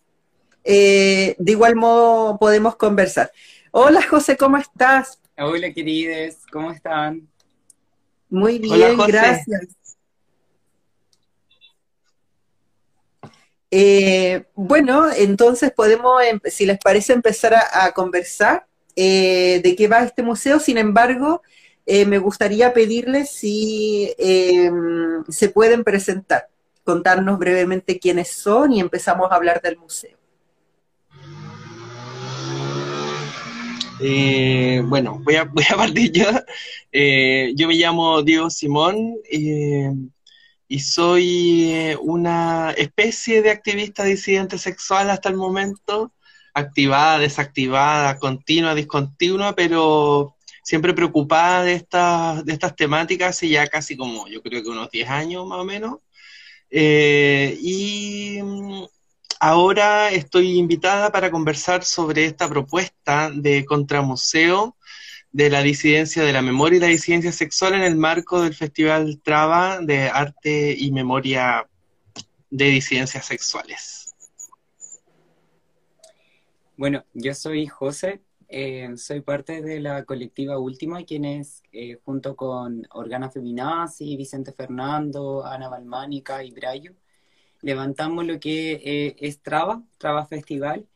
[0.64, 3.32] eh, de igual modo podemos conversar.
[3.70, 5.18] Hola José, ¿cómo estás?
[5.39, 7.26] Hola queridos, ¿cómo están?
[8.28, 9.76] Muy bien, gracias.
[13.74, 20.23] Eh, bueno, entonces podemos, em, si les parece, empezar a, conversar de qué va este
[20.23, 20.61] museo.
[20.61, 21.43] Sin embargo,
[21.85, 26.49] eh, me gustaría pedirles si em, se pueden presentar,
[26.85, 30.16] contarnos brevemente quiénes son y empezamos a hablar del museo.
[34.01, 36.27] Eh, bueno, voy a, partir yo.
[36.93, 39.16] Eh, yo me llamo Diego Simón
[40.73, 46.15] y soy una especie de activista disidente sexual hasta el momento,
[46.55, 50.35] activada, desactivada, continua, discontinua, pero
[50.65, 54.90] siempre preocupada de estas, de estas temáticas y ya casi como yo creo que unos
[54.90, 55.99] 10 años más o menos.
[56.70, 58.85] Eh, y mm,
[59.40, 64.74] ahora estoy invitada para conversar sobre esta propuesta de contramuseo
[65.32, 69.20] de la disidencia de la memoria y la disidencia sexual en el marco del Festival
[69.22, 71.66] Traba de Arte y Memoria
[72.50, 74.14] de Disidencias Sexuales.
[76.76, 82.86] Bueno, yo soy José, eh, soy parte de la colectiva Última, quienes eh, junto con
[82.90, 86.92] Organa Feminazi, Vicente Fernando, Ana Balmánica y Brayo,
[87.62, 90.86] levantamos lo que eh, es Traba, Traba Festival,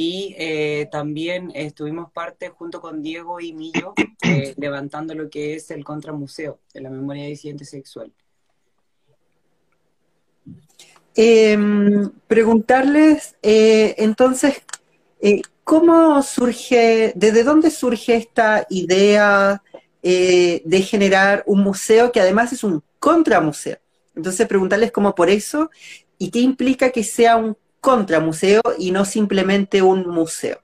[0.00, 3.94] y también estuvimos parte junto con Diego y Millo
[4.56, 8.12] levantando lo que es el Contramuseo de la Memoria Disidente Sexual.
[11.14, 14.62] Em, preguntarles, entonces,
[15.68, 19.62] ¿Cómo surge, desde dónde surge esta idea
[20.02, 23.76] eh, de generar un museo que además es un contramuseo?
[24.16, 25.70] Entonces preguntarles cómo por eso
[26.16, 27.54] y qué implica que sea un
[27.88, 30.60] contramuseo y no simplemente un museo.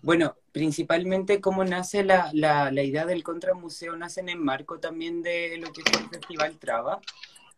[0.00, 5.58] Bueno, principalmente cómo nace la, la, idea del contramuseo, nace en el marco también de
[5.58, 7.00] lo que fue el Festival Traba,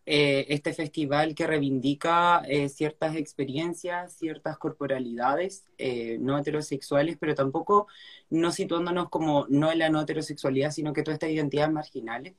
[0.05, 7.87] eh, este festival que reivindica eh, ciertas experiencias, ciertas corporalidades eh, no heterosexuales, pero tampoco
[8.29, 12.33] no situándonos como no en la no heterosexualidad, sino que todas estas identidades marginales,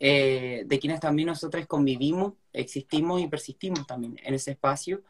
[0.00, 5.02] de quienes también nosotros convivimos, existimos y persistimos también en ese espacio.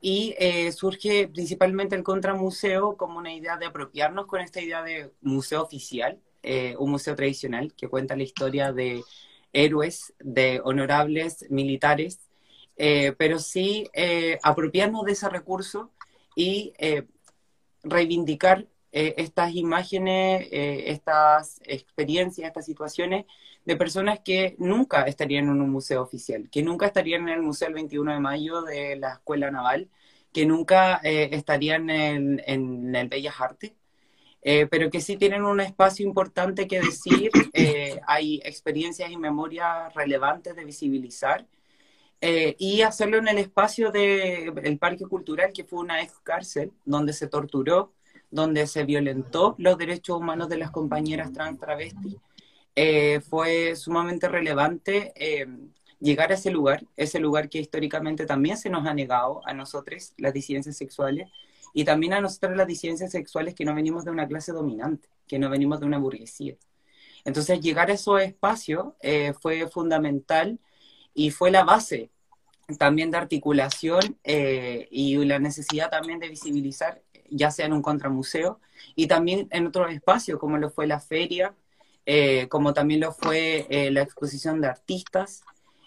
[0.00, 0.34] Y
[0.72, 6.18] surge principalmente el contramuseo como una idea de apropiarnos con esta idea de museo oficial,
[6.78, 9.02] un museo tradicional que cuenta la historia de
[9.54, 12.18] héroes, de honorables militares,
[12.76, 15.92] eh, pero sí eh, apropiarnos de ese recurso
[16.34, 16.72] y
[18.94, 23.26] eh, estas imágenes, estas experiencias, estas situaciones
[23.64, 27.68] de personas que nunca estarían en un museo oficial, que nunca estarían en el Museo
[27.68, 29.88] el 21 de Mayo de la Escuela Naval,
[30.32, 33.72] que nunca estarían en, en el Bellas Artes,
[34.46, 39.92] eh, pero que sí tienen un espacio importante que decir, eh, hay experiencias y memorias
[39.94, 41.46] relevantes de visibilizar,
[42.20, 47.12] eh, y hacerlo en el espacio del Parque Cultural, que fue una ex cárcel, donde
[47.14, 47.94] se torturó,
[48.34, 52.16] donde se violentó los derechos humanos de las compañeras trans travestis.
[53.28, 55.12] fue sumamente relevante
[56.00, 60.12] llegar a ese lugar, ese lugar que históricamente también se nos ha negado a nosotros,
[60.18, 61.28] las disidencias sexuales,
[61.72, 65.38] y también a nosotros las disidencias sexuales que no venimos de una clase dominante, que
[65.38, 66.56] no venimos de una burguesía.
[67.24, 70.60] Entonces llegar a esos espacios eh, fue fundamental
[71.14, 72.10] y fue la base
[72.78, 78.60] también de articulación eh, y la necesidad también de visibilizar, ya sea en un contramuseo
[78.94, 81.54] y también en otros espacios, como lo fue la feria,
[82.06, 85.42] eh, como también lo fue la exposición de artistas,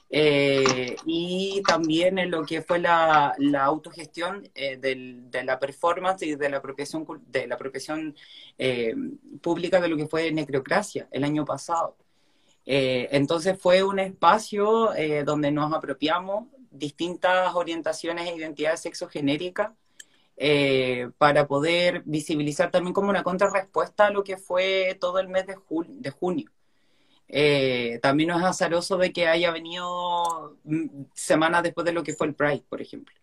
[0.10, 6.50] eh, y también en lo que fue la, autogestión eh, de la performance y de
[6.50, 8.16] la apropiación, de la apropiación
[8.58, 8.96] eh,
[9.42, 11.98] pública de lo que fue Necrocracia el año pasado.
[12.66, 14.92] entonces fue un espacio
[15.26, 19.72] donde nos apropiamos distintas orientaciones e identidades sexogenéricas
[20.40, 25.48] eh, para poder visibilizar también como una contrarrespuesta a lo que fue todo el mes
[25.48, 25.58] de,
[25.88, 26.52] de junio.
[27.28, 32.14] Eh, también no es azaroso de que haya venido mm, semanas después de lo que
[32.14, 33.16] fue el Pride, por ejemplo.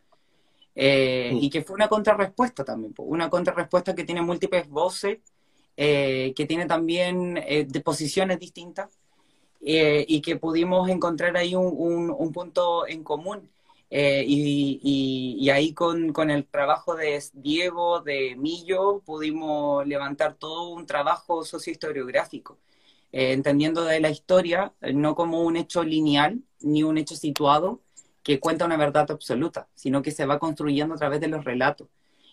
[0.74, 5.18] Eh, y que fue una contrarrespuesta también, una contrarrespuesta que tiene múltiples voces,
[5.76, 8.88] que tiene también de posiciones distintas
[9.60, 13.50] y que pudimos encontrar ahí un, un punto en común
[13.96, 20.84] eh, y, ahí con, con, el trabajo de Diego, de Millo, pudimos levantar todo un
[20.84, 22.58] trabajo sociohistoriográfico,
[23.12, 27.82] eh, entendiendo de la historia no como un hecho lineal ni un hecho situado
[28.24, 31.86] que cuenta una verdad absoluta, sino que se va construyendo a través de los relatos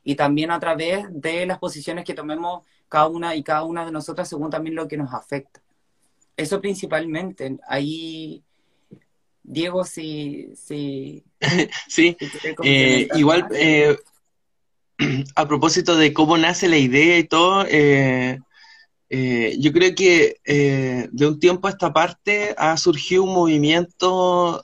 [0.03, 3.91] y también a través de las posiciones que tomemos cada una y cada una de
[3.91, 5.61] nosotras según también lo que nos afecta.
[6.35, 8.43] Eso principalmente, ahí
[9.43, 10.49] Diego, si...
[10.55, 11.23] Sí,
[11.87, 12.17] sí.
[12.63, 13.97] Eh, igual, eh,
[15.35, 18.39] a propósito de cómo nace la idea y todo, eh,
[19.59, 20.37] yo creo que
[21.11, 24.63] de un tiempo a esta parte ha surgido un movimiento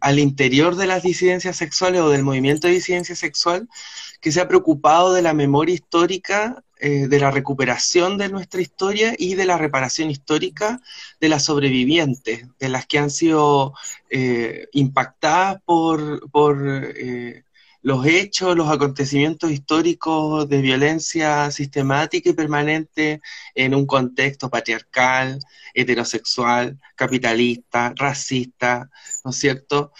[0.00, 3.68] al interior de las disidencias sexuales o del movimiento de disidencia sexual
[4.20, 9.14] que se ha preocupado de la memoria histórica eh, de la recuperación de nuestra historia
[9.16, 10.80] y de la reparación histórica
[11.20, 13.74] de las sobrevivientes, de las que han sido
[14.10, 16.58] eh, impactadas por, por
[16.96, 17.44] eh,
[17.82, 23.20] los hechos, los acontecimientos históricos de violencia sistemática y permanente
[23.54, 25.38] en un contexto patriarcal,
[25.74, 28.90] heterosexual, capitalista, racista,
[29.24, 29.92] ¿no es cierto?,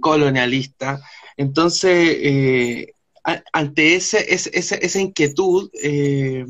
[0.00, 0.98] colonialista.
[1.36, 2.86] Entonces,
[3.24, 6.44] ante ese, esa inquietud, eh,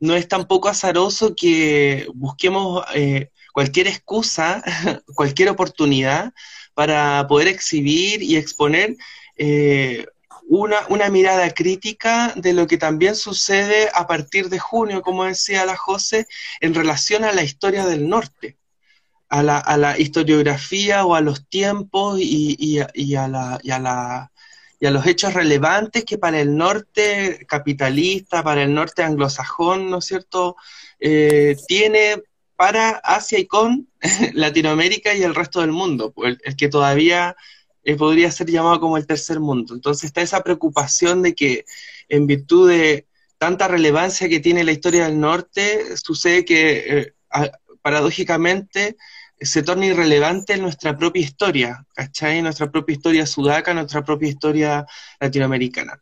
[0.00, 4.62] no es tampoco azaroso que busquemos eh, cualquier excusa,
[5.14, 6.32] cualquier oportunidad
[6.74, 8.96] para poder exhibir y exponer
[9.36, 10.06] eh,
[10.48, 15.64] una, una, mirada crítica de lo que también sucede a partir de junio, como decía
[15.64, 16.26] la José,
[16.60, 18.58] en relación a la historia del norte.
[19.28, 23.78] A la, a la historiografía o a los tiempos y, y a la, y a
[23.78, 24.31] la
[24.82, 29.98] y a los hechos relevantes que para el norte capitalista, para el norte anglosajón, ¿no
[29.98, 30.56] es cierto?,
[30.98, 32.20] eh, tiene
[32.56, 33.86] para Asia y con
[34.34, 37.36] Latinoamérica y el resto del mundo, el, el que todavía
[37.84, 39.72] eh, podría ser llamado como el tercer mundo.
[39.72, 41.64] Entonces está esa preocupación de que
[42.08, 43.06] en virtud de
[43.38, 47.14] tanta relevancia que tiene la historia del norte, sucede que eh,
[47.82, 48.96] paradójicamente
[49.44, 52.42] se torna irrelevante nuestra propia historia, ¿cachai?
[52.42, 54.86] Nuestra propia historia sudaca, nuestra propia historia
[55.20, 56.00] latinoamericana.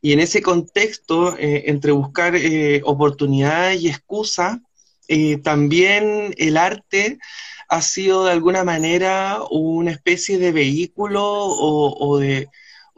[0.00, 4.58] Y en ese contexto, eh, entre buscar eh, oportunidades y excusas,
[5.08, 7.18] eh, también el arte
[7.68, 12.48] ha sido de alguna manera una especie de vehículo o de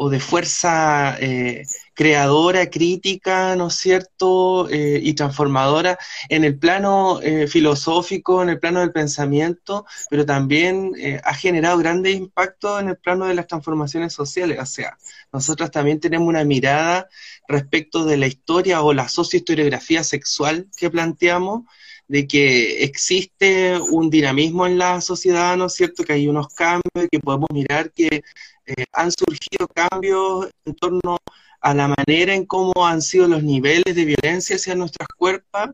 [0.03, 1.65] o de fuerza eh,
[1.95, 5.97] creadora, crítica, ¿no es cierto?, eh, y transformadora
[6.29, 10.93] en el plano eh, filosófico, en el plano del pensamiento, pero también
[11.23, 14.59] ha generado grandes impactos en el plano de las transformaciones sociales.
[14.61, 14.99] O sea,
[15.33, 17.09] nosotros también tenemos una mirada
[17.47, 21.63] respecto de la historia o la sociohistoriografía sexual que planteamos,
[22.09, 26.05] de que existe un dinamismo en la sociedad, ¿no es cierto?
[26.05, 28.23] Que hay unos cambios, que podemos mirar que
[28.67, 31.19] eh, han surgido cambios en torno
[31.61, 35.71] a la manera en cómo han sido los niveles de violencia hacia nuestras cuerpos,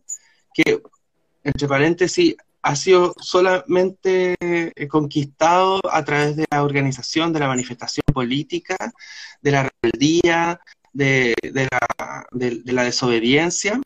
[0.53, 0.83] que,
[1.45, 8.05] entre paréntesis, ha sido solamente eh, conquistado a través de la organización, de la manifestación
[8.13, 8.77] política,
[9.41, 10.61] de la rebeldía,
[10.93, 13.81] de, la, de la desobediencia,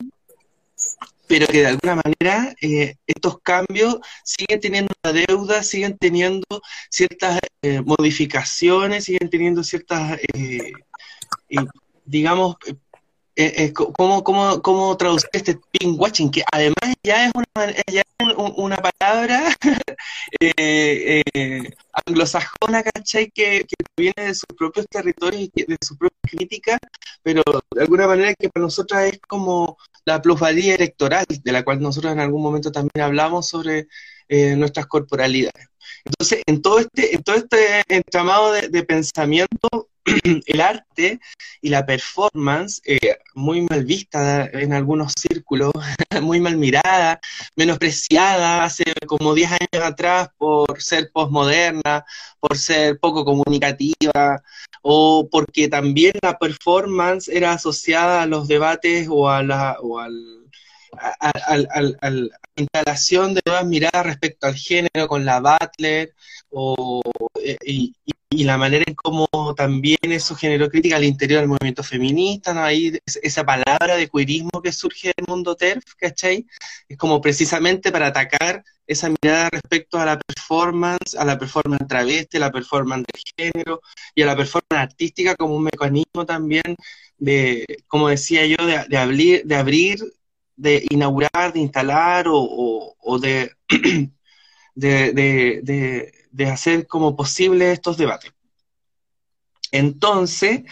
[1.27, 6.45] pero que de alguna manera eh, estos cambios siguen teniendo una deuda, siguen teniendo
[6.89, 10.73] ciertas eh, modificaciones, siguen teniendo ciertas, eh,
[12.05, 12.57] digamos,
[13.73, 18.03] ¿cómo, cómo, cómo traducir este watching Que además ya es una, ya
[18.35, 19.53] una palabra
[22.07, 23.29] anglosajona, ¿cachai?
[23.31, 26.77] Que, que, viene de sus propios territorios y de su propia crítica,
[27.21, 31.81] pero de alguna manera que para nosotros es como la plusvalía electoral, de la cual
[31.81, 33.87] nosotros en algún momento también hablamos sobre
[34.27, 35.67] eh, nuestras corporalidades.
[36.05, 39.89] Entonces, en todo este, en todo este entramado de, pensamiento,
[40.45, 41.19] el arte
[41.61, 45.71] y la performance, eh, muy mal vista en algunos círculos,
[46.21, 47.19] muy mal mirada,
[47.55, 52.05] menospreciada hace como 10 años atrás por ser postmoderna,
[52.39, 54.43] por ser poco comunicativa,
[54.81, 60.43] o porque también la performance era asociada a los debates o a la o al,
[62.55, 66.13] instalación de nuevas miradas respecto al género con la Butler
[66.51, 67.01] o
[67.65, 67.93] y,
[68.35, 72.63] y la manera en cómo también eso generó crítica al interior del movimiento feminista, ¿no?
[72.63, 76.45] Ahí esa palabra de queerismo que surge del mundo TERF, ¿cachai?
[76.87, 82.37] Es como precisamente para atacar esa mirada respecto a la performance, a la performance travesti,
[82.37, 83.81] a la performance de género
[84.15, 86.75] y a la performance artística como un mecanismo también
[87.17, 89.99] de, como decía yo, de, abrir, de abrir,
[90.55, 93.51] de inaugurar, de instalar o de,
[94.75, 98.33] de de hacer como posible estos debates.
[99.71, 100.63] Entonces,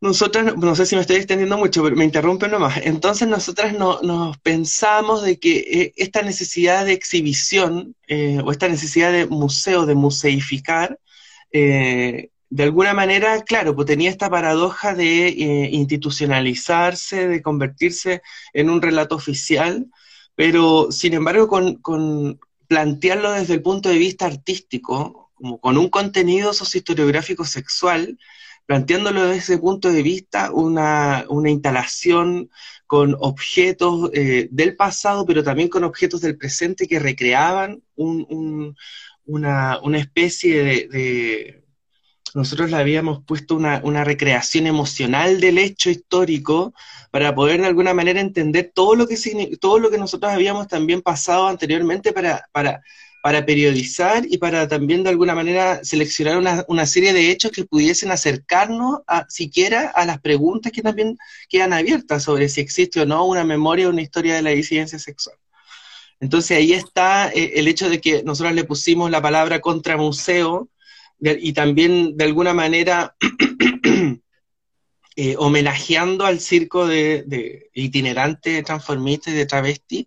[0.00, 2.78] nosotras, no sé si me estoy extendiendo mucho, pero me interrumpen nomás.
[2.82, 8.68] Entonces, nosotras no, nos pensamos de que eh, esta necesidad de exhibición eh, o esta
[8.68, 10.98] necesidad de museo, de museificar,
[11.52, 15.28] eh, de alguna manera, claro, pues tenía esta paradoja de
[15.72, 18.22] institucionalizarse, de convertirse
[18.52, 19.86] en un relato oficial,
[20.36, 22.38] pero sin embargo, con,
[22.68, 28.18] plantearlo desde el punto de vista artístico, como con un contenido sociohistoriográfico sexual,
[28.66, 32.50] planteándolo desde ese punto de vista una, instalación
[32.86, 38.76] con objetos eh, del pasado, pero también con objetos del presente que recreaban una,
[39.98, 41.63] especie de,
[42.34, 46.74] Nosotros le habíamos puesto una, recreación emocional del hecho histórico
[47.12, 49.16] para poder de alguna manera entender todo lo que,
[49.60, 52.82] todo lo que nosotros habíamos también pasado anteriormente para, para,
[53.46, 58.10] periodizar y para también de alguna manera seleccionar una, una, serie de hechos que pudiesen
[58.10, 61.16] acercarnos a, siquiera a las preguntas que también
[61.48, 64.98] quedan abiertas sobre si existe o no una memoria o una historia de la disidencia
[64.98, 65.36] sexual.
[66.18, 70.68] Entonces ahí está eh, el hecho de que nosotros le pusimos la palabra contramuseo
[71.40, 73.16] y también de alguna manera
[75.16, 80.06] Eh, homenajeando al circo de, itinerante transformista y de travesti,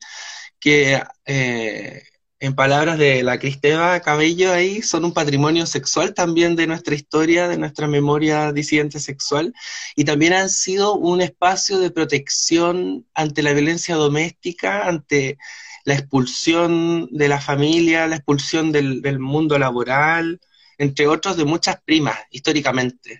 [0.60, 2.03] que eh,
[2.41, 7.48] en palabras de la Cristeva Cabello ahí, son un patrimonio sexual también de nuestra historia,
[7.48, 9.53] de nuestra memoria disidente sexual,
[9.95, 15.38] y también han sido un espacio de protección ante la violencia doméstica, ante
[15.85, 20.41] la expulsión de la familia, la expulsión del mundo laboral,
[20.77, 23.19] entre otros de muchas primas históricamente.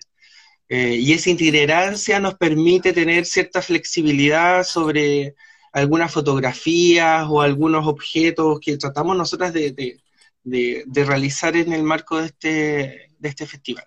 [0.68, 5.34] Eh, y esa itinerancia nos permite tener cierta flexibilidad sobre
[5.72, 9.98] algunas fotografías o algunos objetos que tratamos nosotras de,
[10.94, 13.84] realizar en el marco de este, de este festival.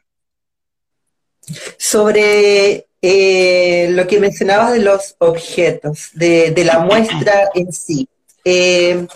[1.78, 8.08] Sobre eh, lo que mencionabas de los objetos, de, la muestra en sí,
[8.46, 9.08] eh,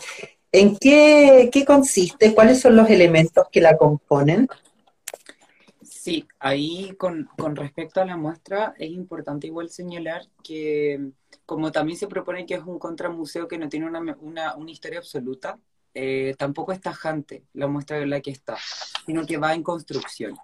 [0.59, 2.33] ¿en qué, qué consiste?
[2.33, 4.47] ¿Cuáles son los elementos que la componen?
[6.05, 11.11] Sí, ahí con, respecto a la muestra es importante igual señalar que
[11.47, 15.59] como también se propone que es un contramuseo que no tiene una, una, historia absoluta,
[15.93, 18.55] eh, tampoco es tajante la muestra en la que está,
[19.05, 20.35] sino que va en construcción.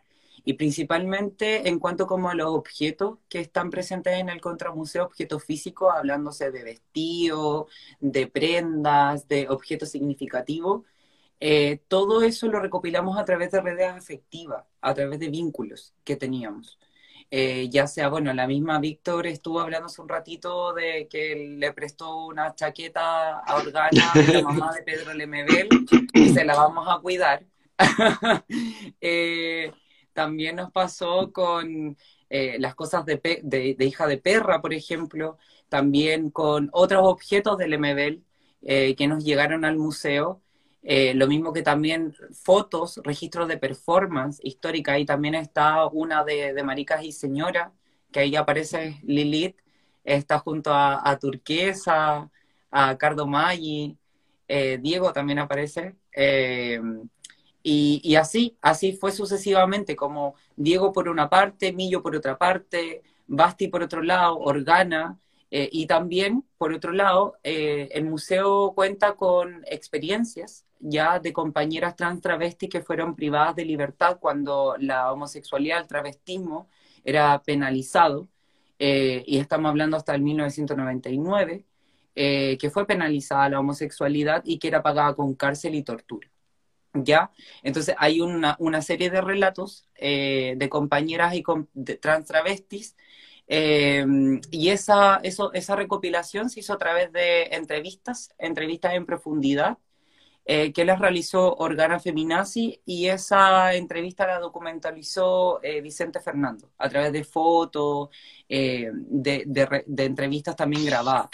[0.43, 5.43] Y principalmente en cuanto como a los objetos que están presentes en el contramuseo, objetos
[5.43, 7.67] físicos, hablándose de vestidos,
[7.99, 10.83] de prendas, de objetos significativos,
[11.39, 16.15] eh, todo eso lo recopilamos a través de redes afectivas, a través de vínculos que
[16.15, 16.79] teníamos.
[17.33, 21.71] Eh, ya sea, bueno, la misma Víctor estuvo hablando hace un ratito de que le
[21.71, 25.69] prestó una chaqueta a Organa, la mamá de Pedro Lemebel,
[26.13, 27.45] y se la vamos a cuidar.
[29.01, 29.71] Eh,
[30.13, 31.97] también nos pasó con
[32.29, 38.23] las cosas de, de, hija de perra, por ejemplo, también con otros objetos del Lemebel
[38.61, 40.41] que nos llegaron al museo
[40.83, 44.93] eh, lo mismo que también fotos, registros de performance histórica.
[44.93, 47.71] Ahí también está una de, Maricas y Señora,
[48.11, 49.57] que ahí aparece Lilith,
[50.03, 52.29] está junto a, Turquesa,
[52.71, 53.97] a Cardo Maggi,
[54.47, 55.95] eh, Diego también aparece.
[56.13, 56.81] Eh,
[57.63, 63.67] y, así, así fue sucesivamente, como Diego por una parte, Millo por otra parte, Basti
[63.67, 65.19] por otro lado, Organa,
[65.49, 72.69] y también, por otro lado, el museo cuenta con experiencias ya de compañeras trans travestis
[72.69, 76.67] que fueron privadas de libertad cuando la homosexualidad, el travestismo
[77.03, 78.27] era penalizado,
[78.79, 81.65] eh, y estamos hablando hasta el 1999,
[82.15, 86.30] eh, que fue penalizada la homosexualidad y que era pagada con cárcel y tortura.
[86.93, 87.31] ¿Ya?
[87.63, 91.43] Entonces hay una, serie de relatos eh, de compañeras y
[92.01, 92.95] trans travestis
[93.47, 99.77] y esa, esa recopilación se hizo a través de entrevistas, entrevistas en profundidad,
[100.43, 106.89] eh, que les realizó Organa Feminazi y esa entrevista la documentalizó eh, Vicente Fernando a
[106.89, 108.09] través de fotos,
[108.49, 111.29] eh, de, entrevistas también grabadas.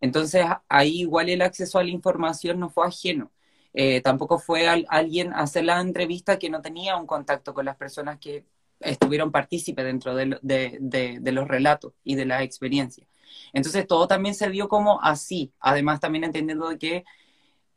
[0.00, 3.32] Entonces ahí igual el acceso a la información no fue ajeno.
[3.74, 7.76] Eh, tampoco fue alguien a hacer la entrevista que no tenía un contacto con las
[7.76, 8.44] personas que
[8.80, 13.06] estuvieron partícipes dentro de, de, los relatos y de la experiencia.
[13.52, 17.04] Entonces todo también se dio como así, además también entendiendo que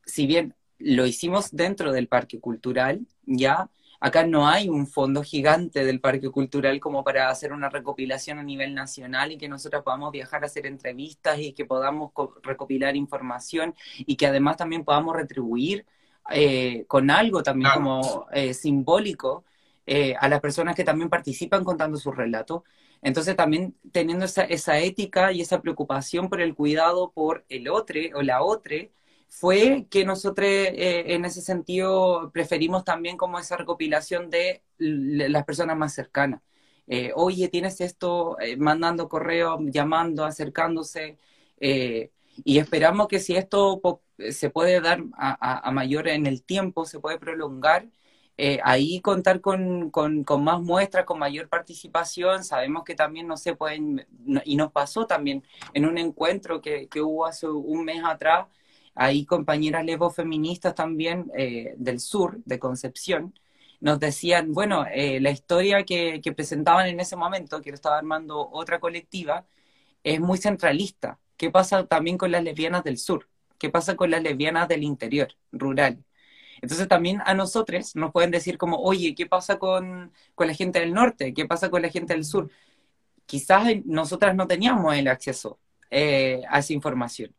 [0.05, 3.69] si bien lo hicimos dentro del parque cultural, ya
[3.99, 8.43] acá no hay un fondo gigante del parque cultural como para hacer una recopilación a
[8.43, 12.11] nivel nacional y que nosotros podamos viajar a hacer entrevistas y que podamos
[12.43, 15.85] recopilar información y que además también podamos retribuir
[16.31, 19.45] eh, con algo también como eh, simbólico
[19.85, 22.63] eh, a las personas que también participan contando su relato.
[23.01, 27.99] Entonces también teniendo esa, esa ética y esa preocupación por el cuidado por el otro
[28.15, 28.75] o la otra,
[29.39, 35.77] fue que nosotros eh, en ese sentido preferimos también como esa recopilación de las personas
[35.77, 36.41] más cercanas.
[36.87, 41.17] Eh, oye, tienes esto, eh, mandando correo, llamando, acercándose,
[41.59, 43.81] y esperamos que si esto
[44.31, 47.87] se puede dar a, mayor en el tiempo, se puede prolongar,
[48.63, 49.91] ahí contar con,
[50.39, 52.43] más muestras, con mayor participación.
[52.43, 54.05] Sabemos que también no se pueden,
[54.45, 55.43] y nos pasó también
[55.73, 58.47] en un encuentro que, que hubo hace un mes atrás,
[58.95, 59.85] Ahí compañeras
[60.15, 63.33] feministas también eh, del sur, de Concepción,
[63.81, 68.49] nos decían, bueno, eh, la historia que, presentaban en ese momento, que lo estaba armando
[68.51, 69.45] otra colectiva,
[70.03, 71.19] es muy centralista.
[71.37, 73.29] ¿Qué pasa también con las lesbianas del sur?
[73.59, 76.03] ¿Qué pasa con las lesbianas del interior, rural?
[76.61, 80.79] Entonces también a nosotros nos pueden decir como, oye, ¿qué pasa con, con la gente
[80.79, 81.33] del norte?
[81.33, 82.49] ¿Qué pasa con la gente del sur?
[83.25, 85.59] Quizás nosotras no teníamos el acceso
[85.91, 87.35] eh, a esa información.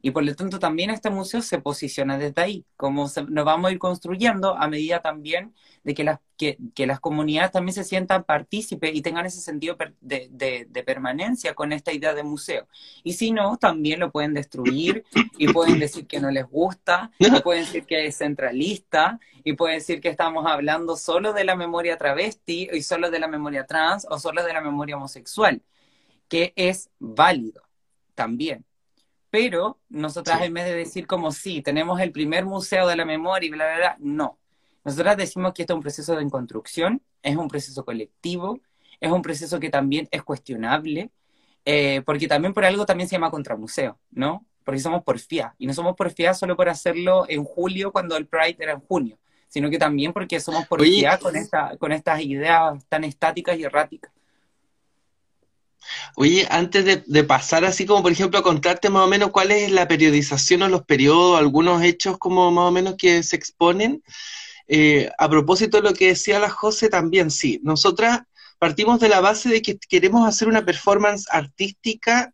[0.00, 3.72] Y por lo tanto también este museo se posiciona desde ahí, como nos vamos a
[3.72, 5.54] ir construyendo a medida también
[5.84, 6.56] de que las, que,
[6.86, 11.92] las comunidades también se sientan partícipes y tengan ese sentido de, de, permanencia con esta
[11.92, 12.68] idea de museo.
[13.02, 15.04] Y si no, también lo pueden destruir
[15.36, 19.78] y pueden decir que no les gusta, y pueden decir que es centralista, y pueden
[19.78, 24.06] decir que estamos hablando solo de la memoria travesti, y solo de la memoria trans,
[24.08, 25.62] o solo de la memoria homosexual,
[26.28, 27.62] que es válido
[28.14, 28.64] también
[29.32, 33.46] pero nosotras en vez de decir como sí, tenemos el primer museo de la memoria
[33.46, 34.38] y bla, bla, bla, no.
[34.84, 38.60] Nosotras decimos que esto es un proceso de construcción, es un proceso colectivo,
[39.00, 41.10] es un proceso que también es cuestionable,
[41.64, 44.44] eh, porque también por algo también se llama contramuseo, ¿no?
[44.64, 48.58] Porque somos porfía, y no somos porfía solo por hacerlo en julio cuando el Pride
[48.58, 49.18] era en junio,
[49.48, 54.12] sino que también porque somos porfía con, esta, con estas ideas tan estáticas y erráticas.
[56.16, 59.70] Oye, antes de, pasar así como por ejemplo a contarte más o menos cuál es
[59.70, 64.02] la periodización o los periodos, algunos hechos como más o menos que se exponen,
[64.68, 68.22] eh, a propósito de lo que decía la José también, sí, nosotras
[68.58, 72.32] partimos de la base de que queremos hacer una performance artística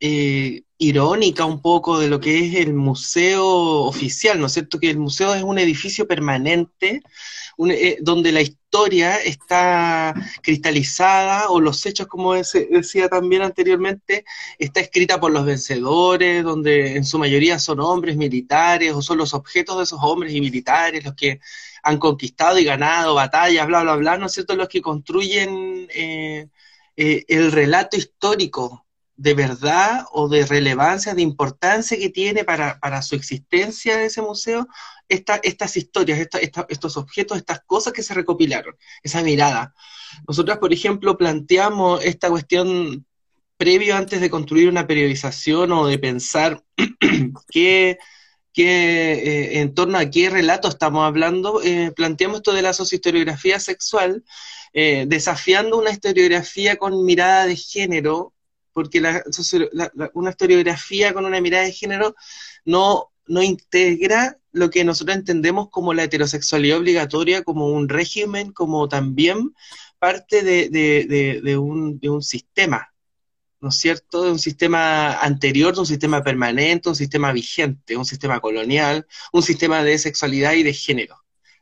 [0.00, 3.46] eh, irónica un poco de lo que es el museo
[3.84, 4.80] oficial, ¿no es cierto?
[4.80, 7.02] Que el museo es un edificio permanente
[7.68, 14.24] eh, donde la historia está cristalizada o los hechos, como decía también anteriormente,
[14.58, 19.34] está escrita por los vencedores, donde en su mayoría son hombres militares o son los
[19.34, 21.40] objetos de esos hombres y militares los que
[21.82, 24.54] han conquistado y ganado batallas, bla, bla, bla, ¿no es cierto?
[24.56, 26.48] Los que construyen eh,
[26.96, 33.02] eh, el relato histórico de verdad o de relevancia, de importancia que tiene para, para
[33.02, 34.66] su existencia ese museo,
[35.10, 36.28] estas historias,
[36.68, 39.74] estos objetos, estas cosas que se recopilaron, esa mirada.
[40.26, 43.04] Nosotros, por ejemplo, planteamos esta cuestión
[43.56, 46.64] previo antes de construir una periodización o de pensar
[47.50, 47.98] qué,
[48.56, 54.24] eh, en torno a qué relato estamos hablando, eh, planteamos esto de la sociohistoriografía sexual,
[54.72, 58.32] eh, desafiando una historiografía con mirada de género,
[58.72, 59.02] porque
[60.14, 62.14] una historiografía con una mirada de género
[62.64, 68.88] no, no integra lo que nosotros entendemos como la heterosexualidad obligatoria, como un régimen, como
[68.88, 69.54] también
[70.00, 72.92] parte de, un, un, sistema,
[73.60, 74.24] ¿no es cierto?
[74.24, 79.42] De un sistema anterior, de un sistema permanente, un sistema vigente, un sistema colonial, un
[79.42, 81.16] sistema de sexualidad y de género.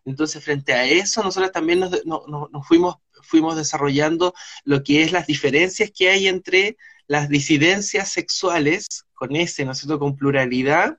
[0.07, 4.32] Entonces, frente a eso, nosotros también nos, nos fuimos, fuimos desarrollando
[4.65, 6.78] lo que es las diferencias que hay entre
[7.09, 10.99] las disidencias sexuales, con ese, ¿no es cierto?, con pluralidad,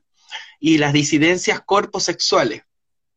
[0.59, 2.63] y las disidencias corposexuales,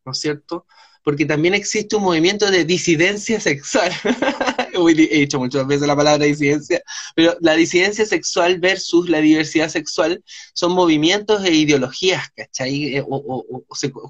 [0.04, 0.66] ¿no es cierto?
[1.04, 3.92] Porque también existe un movimiento de disidencia sexual.
[4.74, 6.80] He dicho muchas veces la palabra disidencia,
[7.14, 10.22] pero la disidencia sexual versus la diversidad sexual
[10.54, 12.96] son movimientos e ideologías, ¿cachai?
[12.96, 13.64] Eh, o,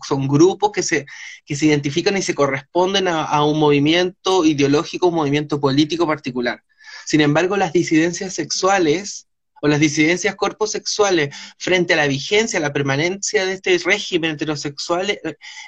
[0.06, 1.06] son grupos que se,
[1.44, 6.62] que se identifican y se corresponden a un movimiento ideológico, un movimiento político particular.
[7.06, 9.26] Sin embargo, las disidencias sexuales
[9.62, 15.10] o las disidencias corposexuales frente a la vigencia, a la permanencia de este régimen heterosexual,
[15.10, 15.20] eh,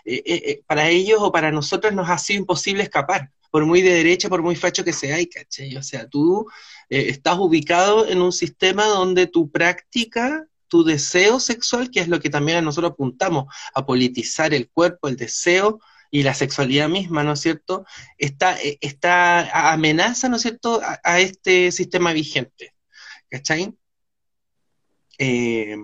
[0.04, 3.94] eh, eh, para ellos o para nosotros nos ha sido imposible escapar, por muy de
[3.94, 5.76] derecha, por muy facho que sea, ¿cachai?
[5.76, 6.46] O sea, tú
[6.88, 12.30] estás ubicado en un sistema donde tu práctica tu deseo sexual, que es lo que
[12.30, 13.44] también a nosotros apuntamos,
[13.74, 15.78] a politizar el cuerpo, el deseo,
[16.14, 17.84] y la sexualidad misma, ¿no es cierto?,
[18.18, 22.72] está, está amenaza, ¿no es cierto?, a, este sistema vigente.
[23.28, 23.74] ¿Cachai?
[25.18, 25.76] Eh,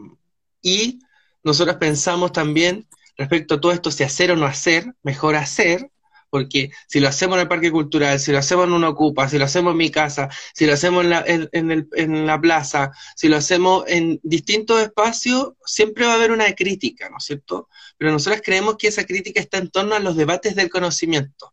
[0.63, 1.01] y
[1.43, 2.87] nosotros pensamos también
[3.17, 5.91] respecto a todo esto, si hacer o no hacer, mejor hacer,
[6.31, 9.37] porque si lo hacemos en el parque cultural, si lo hacemos en una ocupa, si
[9.37, 13.37] lo hacemos en mi casa, si lo hacemos en la, en, la plaza, si lo
[13.37, 17.69] hacemos en distintos espacios, siempre va a haber una crítica, ¿no es cierto?
[17.99, 21.53] Pero nosotros creemos que esa crítica está en torno a los debates del conocimiento.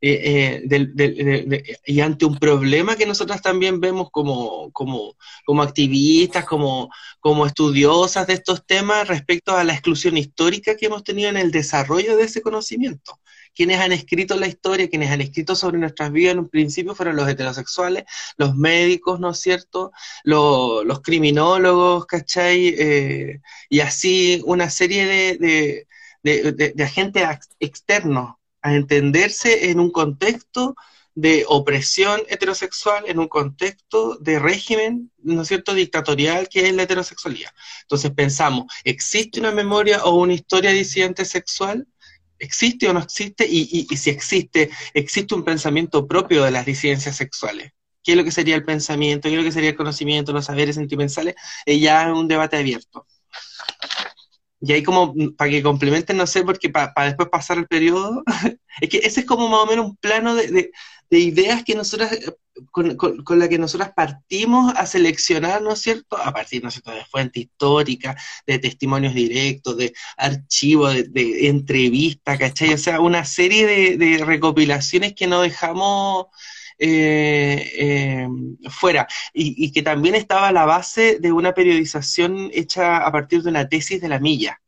[0.00, 6.90] Eh, eh, y ante un problema que nosotros también vemos como, como, como activistas, como,
[7.20, 11.50] como estudiosas de estos temas respecto a la exclusión histórica que hemos tenido en el
[11.50, 13.18] desarrollo de ese conocimiento
[13.54, 17.16] quienes han escrito la historia, quienes han escrito sobre nuestras vidas en un principio fueron
[17.16, 18.04] los heterosexuales,
[18.36, 19.90] los médicos, ¿no es cierto?
[20.22, 22.68] Los, criminólogos, ¿cachai?
[22.78, 25.86] Eh, y así una serie de,
[26.22, 27.26] de, agentes
[27.58, 28.37] externos
[28.68, 30.74] a entenderse en un contexto
[31.14, 36.84] de opresión heterosexual en un contexto de régimen, ¿no es cierto?, dictatorial que es la
[36.84, 37.50] heterosexualidad.
[37.82, 41.88] Entonces pensamos, ¿existe una memoria o una historia disidente sexual?
[42.38, 43.44] ¿Existe o no existe?
[43.50, 47.72] Y, si existe, ¿existe un pensamiento propio de las disidencias sexuales?
[48.04, 49.28] ¿Qué es lo que sería el pensamiento?
[49.28, 51.34] ¿Qué es lo que sería el conocimiento, los saberes sentimentales?
[51.66, 53.06] Es ya un debate abierto.
[54.60, 58.22] Y ahí como, mm, para que complementen, no sé, porque para después pasar el periodo,
[58.80, 60.70] es que ese es como más o menos un plano de,
[61.10, 62.34] de ideas que nosotras, eh,
[62.70, 66.16] con, con, la que nosotras partimos a seleccionar, ¿no es cierto?
[66.16, 71.48] A partir, ¿no es cierto?, de fuentes históricas, de testimonios directos, de archivos, de, de
[71.48, 72.74] entrevistas, ¿cachai?
[72.74, 76.26] O sea, una serie de, recopilaciones que no dejamos
[76.80, 78.28] eh, eh,
[78.70, 83.68] fuera y, que también estaba la base de una periodización hecha a partir de una
[83.68, 84.60] tesis de la milla.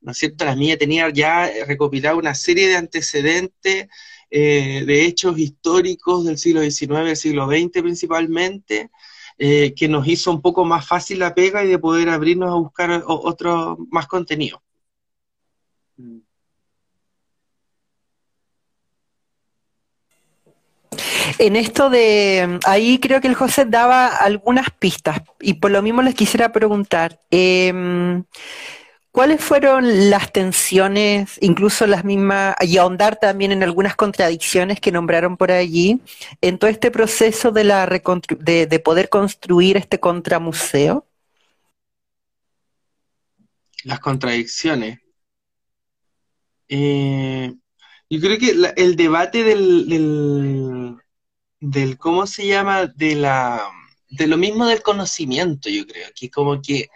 [0.00, 0.44] ¿No es cierto?
[0.46, 3.88] La milla tenía ya recopilado una serie de antecedentes
[4.30, 8.90] eh, de hechos históricos del siglo XIX, del siglo XX principalmente,
[9.38, 13.02] que nos hizo un poco más fácil la pega y de poder abrirnos a buscar
[13.06, 14.62] otro más contenido.
[21.38, 26.02] En esto de, ahí creo que el José daba algunas pistas y por lo mismo
[26.02, 28.22] les quisiera preguntar, eh,
[29.12, 35.36] ¿Cuáles fueron las tensiones, incluso las mismas, y ahondar también en algunas contradicciones que nombraron
[35.36, 36.00] por allí,
[36.40, 41.08] en todo este proceso de, la de, poder construir este contramuseo?
[43.82, 45.00] Las contradicciones.
[46.68, 47.52] Eh,
[48.08, 50.96] yo creo que el debate del,
[51.60, 52.86] del, ¿cómo se llama?
[52.86, 53.70] De, la,
[54.08, 56.88] de lo mismo del conocimiento, yo creo, que como que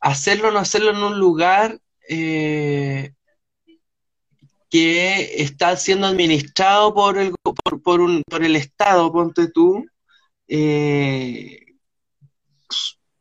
[0.00, 3.12] hacerlo o no hacerlo en un lugar eh,
[4.70, 7.34] que está siendo administrado por el,
[7.82, 9.86] por, un, por el Estado, ponte tú,
[10.48, 11.60] eh,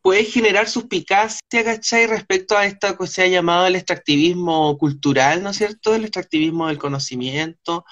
[0.02, 2.08] puede generar suspicacia, ¿cachai?
[2.08, 5.94] Respecto a esto que se ha llamado el extractivismo cultural, ¿no es cierto?
[5.96, 7.86] El extractivismo del conocimiento.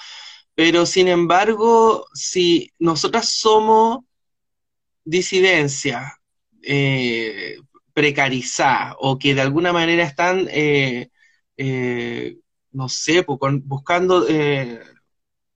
[0.56, 4.00] Pero sin embargo, si nosotras somos
[5.04, 6.18] disidencia,
[6.62, 7.58] eh,
[7.96, 11.10] precarizadas o que de alguna manera están, eh,
[11.58, 12.38] eh,
[12.74, 13.26] no sé,
[13.64, 14.82] buscando, eh,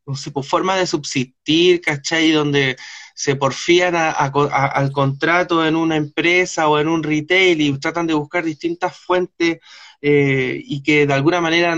[0.05, 2.31] no sé, por forma de subsistir, ¿cachai?
[2.31, 2.77] Donde
[3.13, 8.45] se porfían al contrato en una empresa o en un retail y tratan de buscar
[8.45, 9.59] distintas fuentes
[10.01, 11.77] y que de alguna manera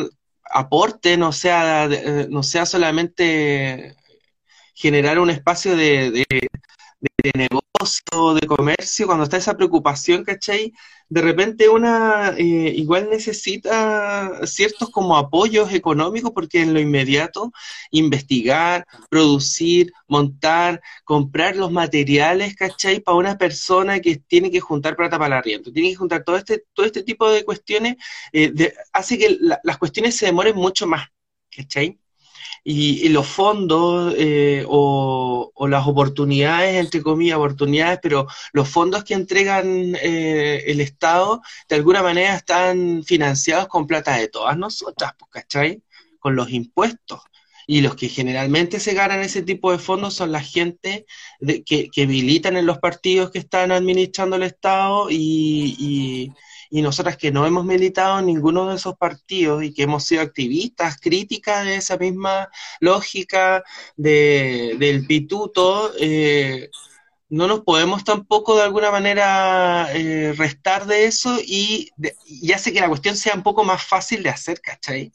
[0.54, 1.88] aporten, o sea,
[2.30, 3.96] no sea solamente
[4.76, 6.26] generar un espacio de, de
[7.36, 10.74] negocio, de comercio, cuando está esa preocupación, ¿cachai?
[11.10, 17.52] De repente una eh, igual necesita ciertos como apoyos económicos porque en lo inmediato
[17.92, 23.00] investigar, producir, montar, comprar los materiales, ¿cachai?
[23.00, 26.38] Para una persona que tiene que juntar plata para el arriendo, tiene que juntar todo
[26.38, 27.96] este, todo este tipo de cuestiones,
[28.34, 31.08] eh, hace que las cuestiones se demoren mucho más,
[31.56, 32.00] ¿cachai?
[32.64, 39.96] Y, los fondos eh, o, las oportunidades, entre comillas, oportunidades, pero los fondos que entregan
[40.02, 45.82] eh, el Estado de alguna manera están financiados con plata de todas nosotras, pues, ¿cachai?
[46.20, 47.22] Con los impuestos.
[47.68, 51.06] Y los que generalmente se ganan ese tipo de fondos son la gente
[51.66, 56.32] que, militan en los partidos que están administrando el Estado y, y,
[56.72, 60.98] nosotras que no hemos militado en ninguno de esos partidos y que hemos sido activistas,
[60.98, 62.48] críticas de esa misma
[62.80, 63.64] lógica
[63.98, 65.92] del pituto.
[66.00, 66.70] Eh,
[67.28, 71.90] no nos podemos tampoco de alguna manera eh, restar de eso y,
[72.26, 75.12] y, hace que la cuestión sea un poco más fácil de hacer, ¿cachai?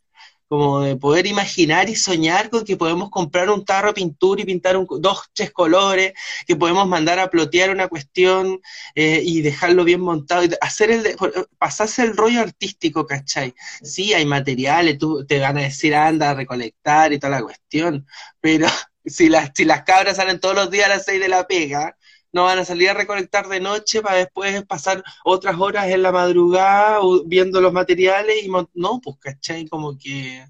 [0.48, 4.44] Como de poder imaginar y soñar con que podemos comprar un tarro de pintura y
[4.44, 6.12] pintar un, dos, tres colores,
[6.46, 8.60] que podemos mandar a plotear una cuestión
[8.94, 11.16] eh, y dejarlo bien montado, y hacer el
[11.58, 13.54] pasarse el rollo artístico, ¿cachai?
[13.82, 18.06] Sí, hay materiales, tú te van a decir anda a recolectar y toda la cuestión,
[18.40, 18.66] pero
[19.04, 21.96] si las, si las cabras salen todos los días a las seis de la pega,
[22.36, 26.12] no van a salir a recolectar de noche para después pasar otras horas en la
[26.12, 29.66] madrugada viendo los materiales y no, pues, ¿cachai?
[29.66, 30.44] Como que,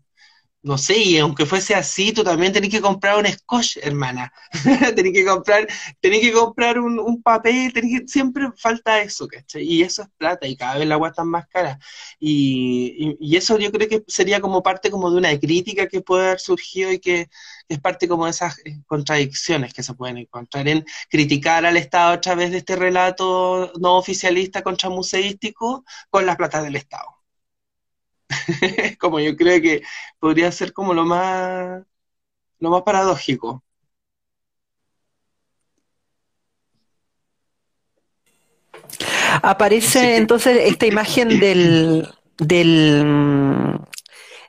[0.63, 4.33] no sé, y aunque fuese así, tú también tenés que comprar un scotch, hermana.
[4.97, 5.69] tenés que comprar,
[6.01, 9.63] tenés que comprar un, papel, tenés que, siempre falta eso, ¿cachai?
[9.63, 11.79] Y eso es plata y cada vez la agua está más cara.
[12.19, 16.27] Y, y, eso yo creo que sería como parte como de una crítica que puede
[16.27, 17.29] haber surgido y que
[17.69, 22.13] es parte como de esas eh, contradicciones que se pueden encontrar en criticar al Estado
[22.13, 27.17] a través de este relato no oficialista contra museístico con las plata del Estado.
[29.01, 29.83] como yo creo que
[30.19, 31.83] podría ser como lo más
[32.59, 33.63] lo más paradójico.
[39.43, 43.79] Aparece entonces esta imagen del, del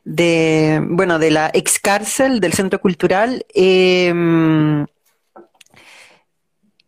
[0.08, 4.86] de, bueno, de la ex cárcel del centro cultural, em,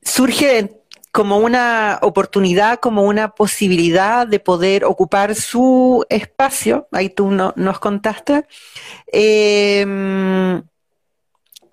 [0.01, 0.79] surge
[1.11, 8.45] como una oportunidad, como una posibilidad de poder ocupar su espacio, ahí tú nos contaste.
[9.07, 10.63] Em,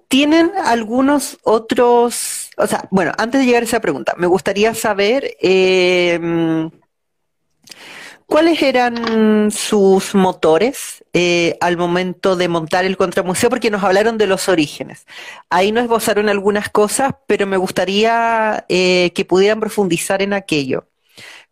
[0.08, 5.36] ¿Tienen algunos otros, o sea, bueno, antes de llegar a esa pregunta, me gustaría saber
[5.40, 6.70] em,
[8.26, 13.48] ¿Cuáles eran sus motores eh, al momento de montar el contramuseo?
[13.50, 15.06] Porque nos hablaron de los orígenes.
[15.48, 20.88] Ahí nos esbozaron algunas cosas, pero me gustaría eh, que pudieran profundizar en aquello.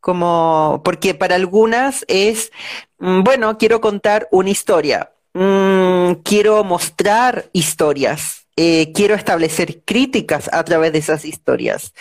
[0.00, 2.50] Como, porque para algunas es,
[2.98, 10.64] mm, bueno, quiero contar una historia, mm, quiero mostrar historias, eh, quiero establecer críticas a
[10.64, 11.94] través de esas historias.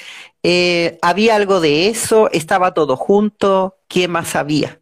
[0.44, 2.30] Eh, ¿Había algo de eso?
[2.32, 3.78] ¿Estaba todo junto?
[3.88, 4.80] ¿Qué más había?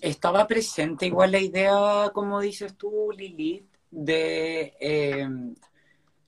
[0.00, 5.54] Estaba presente igual la idea, como dices tú, Lilith, de em,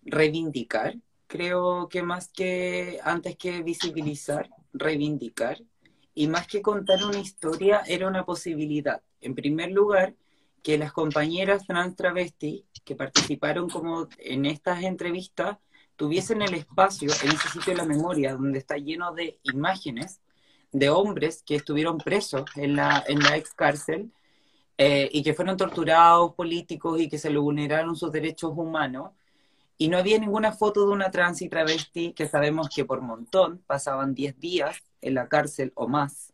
[0.03, 0.97] reivindicar.
[1.27, 5.59] Creo que más que antes que visibilizar, reivindicar.
[6.15, 9.01] Y más que contar una historia, era una posibilidad.
[9.21, 10.15] En primer lugar,
[10.63, 15.59] que las compañeras trans travesti que participaron como en estas entrevistas
[15.97, 20.21] tuviesen el espacio en ese sitio de la memoria donde está lleno de imágenes
[20.73, 24.13] de hombres que estuvieron presos en la, en la ex cárcel
[24.79, 29.11] eh, y que fueron torturados políticos y que se le vulneraron sus derechos humanos.
[29.77, 33.63] Y no había ninguna foto de una trans y travesti que sabemos que por montón
[33.67, 36.33] pasaban 10 días en la cárcel o más,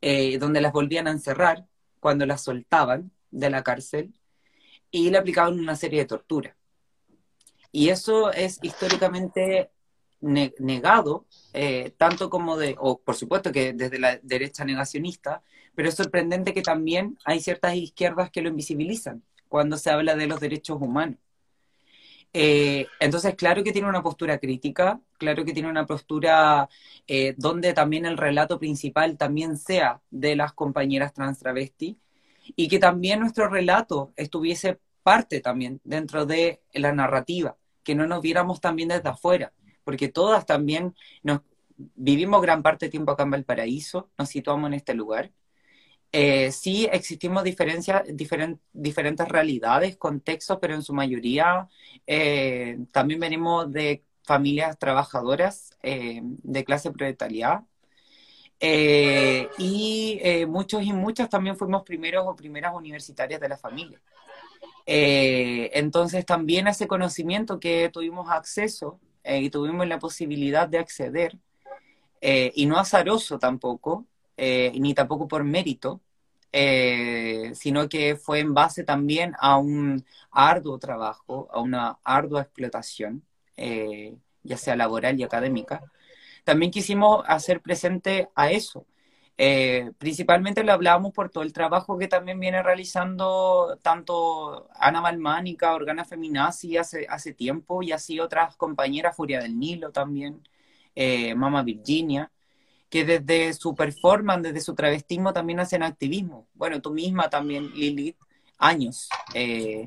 [0.00, 1.66] eh, donde las volvían a encerrar
[2.00, 4.14] cuando las soltaban de la cárcel
[4.90, 6.54] y le aplicaban una serie de torturas.
[7.72, 9.70] Y eso es históricamente
[10.20, 15.42] negado, eh, tanto como de, o por supuesto que desde la derecha negacionista,
[15.74, 20.26] pero es sorprendente que también hay ciertas izquierdas que lo invisibilizan cuando se habla de
[20.26, 21.18] los derechos humanos.
[22.32, 26.68] Eh, entonces, claro que tiene una postura crítica, claro que tiene una postura
[27.06, 31.96] eh, donde también el relato principal también sea de las compañeras trans travesti,
[32.56, 38.20] y que también nuestro relato estuviese parte también dentro de la narrativa, que no nos
[38.20, 39.52] viéramos también desde afuera,
[39.84, 41.40] porque todas también nos
[41.76, 45.32] vivimos gran parte de tiempo acá en Valparaíso, nos situamos en este lugar.
[46.10, 48.02] Eh, sí existimos diferencias,
[48.72, 51.68] diferentes realidades, contextos, pero en su mayoría
[52.06, 57.66] eh, también venimos de familias trabajadoras eh, de clase proletariada,
[58.60, 64.00] eh, y eh, muchos y muchas también fuimos primeros o primeras universitarias de la familia.
[64.86, 71.36] Eh, entonces también ese conocimiento que tuvimos acceso y tuvimos la posibilidad de acceder,
[72.22, 74.06] y no azaroso tampoco,
[74.38, 76.00] ni tampoco por mérito,
[76.50, 83.22] sino que fue en base también a un arduo trabajo, a una ardua explotación,
[83.54, 85.82] ya sea laboral y académica,
[86.48, 88.86] también quisimos hacer presente a eso.
[89.36, 95.74] Eh, principalmente lo hablábamos por todo el trabajo que también viene realizando tanto Ana Balmánica,
[95.74, 100.40] Organa Feminazi hace, hace tiempo y así otras compañeras, Furia del Nilo también,
[100.94, 102.32] eh, Mama Virginia,
[102.88, 106.48] que desde su performance, desde su travestismo también hacen activismo.
[106.54, 108.16] Bueno, tú misma también, Lilith,
[108.56, 109.10] años.
[109.34, 109.86] Eh,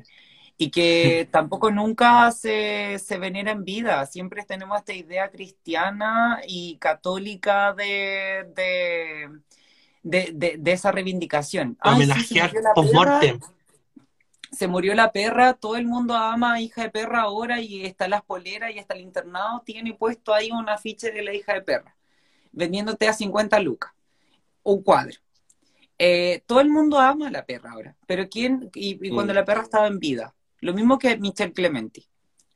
[0.58, 4.06] y que tampoco nunca se, se, venera en vida.
[4.06, 8.46] Siempre tenemos esta idea cristiana y católica de,
[10.02, 11.78] de, de, esa reivindicación.
[11.82, 13.40] Homenajear post-mortem.
[14.52, 18.06] Se murió la perra, todo el mundo ama a hija de perra ahora y está
[18.06, 21.62] las poleras y hasta el internado tiene puesto ahí un afiche de la hija de
[21.62, 21.96] perra,
[22.52, 23.92] vendiéndote a 50 lucas,
[24.62, 25.18] un cuadro.
[25.98, 28.70] Eh, todo el mundo ama a la perra ahora, pero ¿quién?
[28.74, 29.36] Y, cuando mm.
[29.36, 32.08] la perra estaba en vida, lo mismo que Michelle Clementi.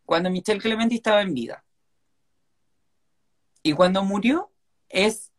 [0.04, 1.64] Cuando Michelle Clementi estaba en vida.
[3.62, 4.52] Y cuando murió,
[4.88, 5.32] es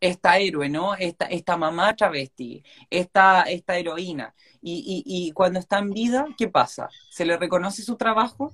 [0.00, 0.96] esta héroe, ¿no?
[0.96, 4.34] Esta, esta mamá travesti, esta, esta heroína.
[4.60, 6.88] Y, y, cuando está en vida, ¿qué pasa?
[7.08, 8.52] ¿Se le reconoce su trabajo?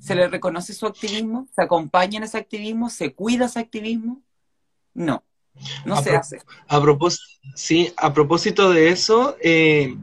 [0.00, 1.46] ¿Se le reconoce su activismo?
[1.54, 2.90] ¿Se acompaña en ese activismo?
[2.90, 4.20] ¿Se cuida ese activismo?
[4.94, 5.22] No,
[5.84, 6.40] no se hace.
[6.66, 7.24] A propósito,
[7.54, 9.94] sí, a propósito de eso, eh,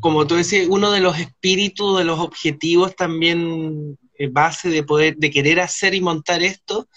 [0.00, 5.16] como tú decías, uno de los espíritus, de los objetivos también eh, base de poder,
[5.16, 6.88] de querer hacer y montar esto,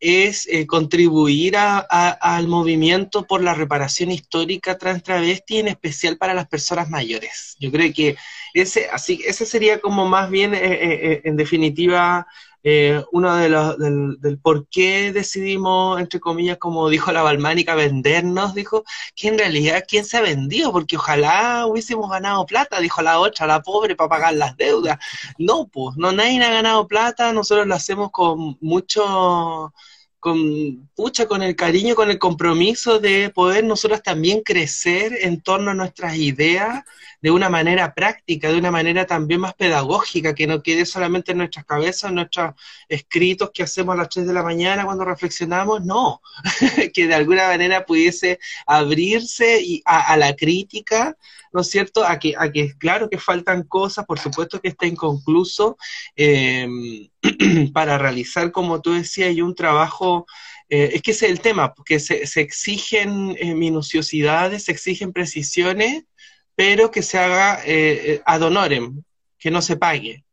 [0.00, 6.46] es eh, contribuir al movimiento por la reparación histórica trans travesti, en especial para las
[6.46, 7.56] personas mayores.
[7.58, 8.16] Yo creo que
[8.54, 12.26] ese, así, ese sería como más bien, eh, en definitiva,
[12.62, 18.54] eh, uno de los del, por qué decidimos, entre comillas, como dijo la Balmánica, vendernos,
[18.54, 20.72] dijo, que en realidad, ¿quién se ha vendido?
[20.72, 24.98] Porque ojalá hubiésemos ganado plata, dijo la otra, la pobre, para pagar las deudas.
[25.38, 29.72] No, pues, no, nadie ha ganado plata, nosotros lo hacemos con mucho
[30.20, 35.70] con pucha, con el cariño, con el compromiso de poder nosotros también crecer en torno
[35.70, 36.84] a nuestras ideas
[37.20, 41.38] de una manera práctica, de una manera también más pedagógica, que no quede solamente en
[41.38, 42.54] nuestras cabezas, en nuestros
[42.88, 46.20] escritos que hacemos a las 3 de la mañana cuando reflexionamos, no,
[46.94, 51.16] que de alguna manera pudiese abrirse y a, la crítica,
[51.52, 52.04] ¿no es cierto?
[52.04, 55.76] A que, a que claro que faltan cosas, por supuesto que está inconcluso,
[56.16, 56.68] eh,
[57.72, 60.26] para realizar, como tú decías, y un trabajo
[60.68, 66.04] eh, es que es el tema, porque se, exigen eh, minuciosidades, se exigen precisiones,
[66.54, 69.02] pero que se haga eh, ad honorem,
[69.38, 70.24] que no se pague.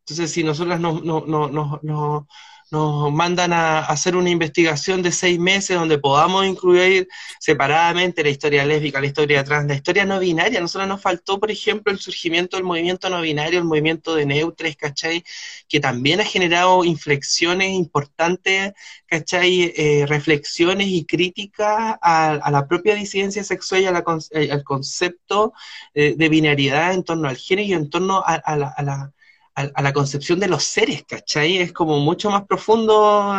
[0.00, 2.28] Entonces, si nosotros no, no, no, no
[2.74, 8.66] nos mandan a hacer una investigación de seis meses donde podamos incluir separadamente la historia
[8.66, 10.58] lésbica, la historia trans, la historia no binaria.
[10.58, 14.26] A nosotros nos faltó, por ejemplo, el surgimiento del movimiento no binario, el movimiento de
[14.26, 15.24] neutres, ¿cachai?
[15.68, 18.72] Que también ha generado inflexiones importantes,
[19.06, 19.72] ¿cachai?
[19.76, 25.52] Eh, reflexiones y críticas a, la propia disidencia sexual y eh, al concepto
[25.94, 29.14] eh, de binariedad en torno al género y en torno a la
[29.54, 31.58] a, la concepción de los seres, ¿cachai?
[31.58, 33.34] Es como mucho más profundo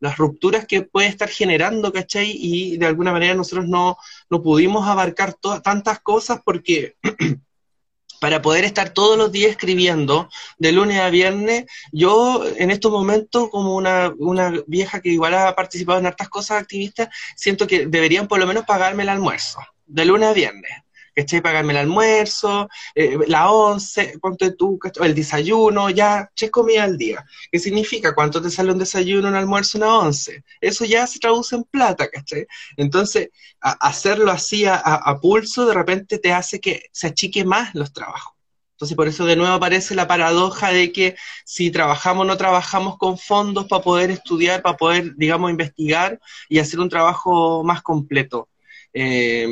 [0.00, 2.32] las rupturas que puede estar generando, ¿cachai?
[2.34, 3.96] Y de alguna manera nosotros no,
[4.28, 6.96] no pudimos abarcar todas tantas cosas porque
[8.20, 10.28] para poder estar todos los días escribiendo
[10.58, 15.54] de lunes a viernes, yo en estos momentos, como una, una vieja que igual ha
[15.54, 20.04] participado en hartas cosas activistas, siento que deberían por lo menos pagarme el almuerzo, de
[20.04, 20.72] lunes a viernes
[21.14, 21.40] ¿cachai?
[21.40, 27.24] Pagarme el almuerzo, eh, la once, ponte tú, el desayuno, ya, che, comida al día.
[27.50, 28.14] ¿Qué significa?
[28.14, 30.44] ¿Cuánto te sale un desayuno, un almuerzo, una once?
[30.60, 32.46] Eso ya se traduce en plata, ¿cachai?
[32.76, 33.30] Entonces,
[33.60, 38.34] hacerlo así a, a, pulso de repente te hace que se achique más los trabajos.
[38.72, 41.14] Entonces, por eso de nuevo aparece la paradoja de que
[41.44, 46.18] si trabajamos o no trabajamos con fondos para poder estudiar, para poder, digamos, investigar
[46.48, 48.48] y hacer un trabajo más completo.
[48.92, 49.46] Eh,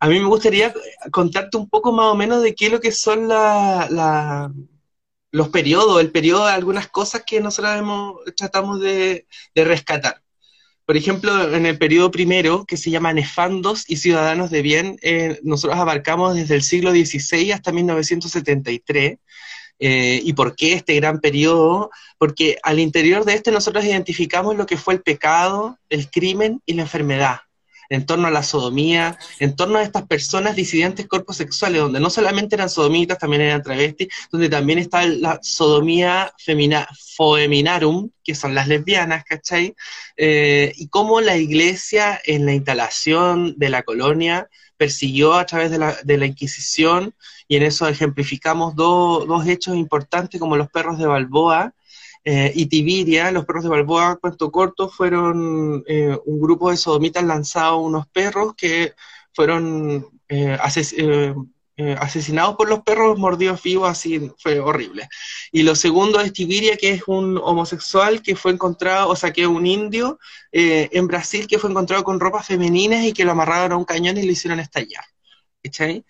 [0.00, 0.72] a mí me gustaría
[1.12, 3.28] contarte un poco más o menos de qué es lo que son
[5.30, 7.74] los periodos, el periodo de algunas cosas que nosotros
[8.34, 10.22] tratamos de, rescatar.
[10.86, 15.38] Por ejemplo, en el periodo primero, que se llama Nefandos y Ciudadanos de Bien, eh,
[15.44, 19.18] nosotros abarcamos desde el siglo XVI hasta 1973.
[19.78, 21.90] Eh, ¿Y por qué este gran periodo?
[22.18, 26.72] Porque al interior de este nosotros identificamos lo que fue el pecado, el crimen y
[26.72, 27.40] la enfermedad
[27.90, 32.08] en torno a la sodomía, en torno a estas personas disidentes cuerpos sexuales, donde no
[32.08, 38.54] solamente eran sodomitas, también eran travestis, donde también está la sodomía femina, foeminarum, que son
[38.54, 39.74] las lesbianas, ¿cachai?
[40.16, 45.78] Eh, y cómo la iglesia en la instalación de la colonia persiguió a través de
[45.78, 47.14] la, de la Inquisición,
[47.48, 51.74] y en eso ejemplificamos dos hechos importantes como los perros de Balboa,
[52.24, 57.24] eh, y Tibiria, los perros de Balboa, cuento corto, fueron eh, un grupo de sodomitas
[57.24, 58.92] lanzados unos perros que
[59.32, 60.58] fueron eh,
[61.98, 65.08] asesinados por los perros mordidos vivos, así fue horrible.
[65.50, 69.46] Y lo segundo es Tibiria, que es un homosexual que fue encontrado, o sea, que
[69.46, 70.18] un indio
[70.52, 74.18] en Brasil que fue encontrado con ropas femeninas y que lo amarraron a un cañón
[74.18, 75.04] y lo hicieron estallar.
[75.62, 76.04] ¿Cachai?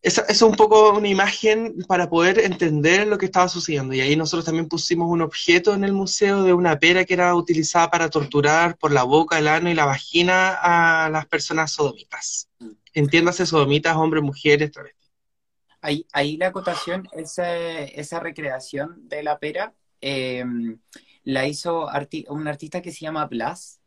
[0.00, 3.94] Esa, es un poco una imagen para poder entender lo que estaba sucediendo.
[3.94, 7.34] Y ahí nosotros también pusimos un objeto en el museo de una pera que era
[7.34, 12.48] utilizada para torturar por la boca, el ano y la vagina a las personas sodomitas.
[12.94, 15.10] Entiéndase sodomitas, hombres, mujeres, travestis.
[15.80, 20.78] Ahí, ahí la acotación, esa, esa recreación de la pera, em,
[21.24, 21.88] la hizo
[22.28, 23.80] un artista que se llama Blas.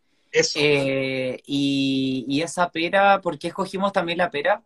[0.56, 4.64] Eh, y, y esa pera, ¿por qué escogimos también la pera?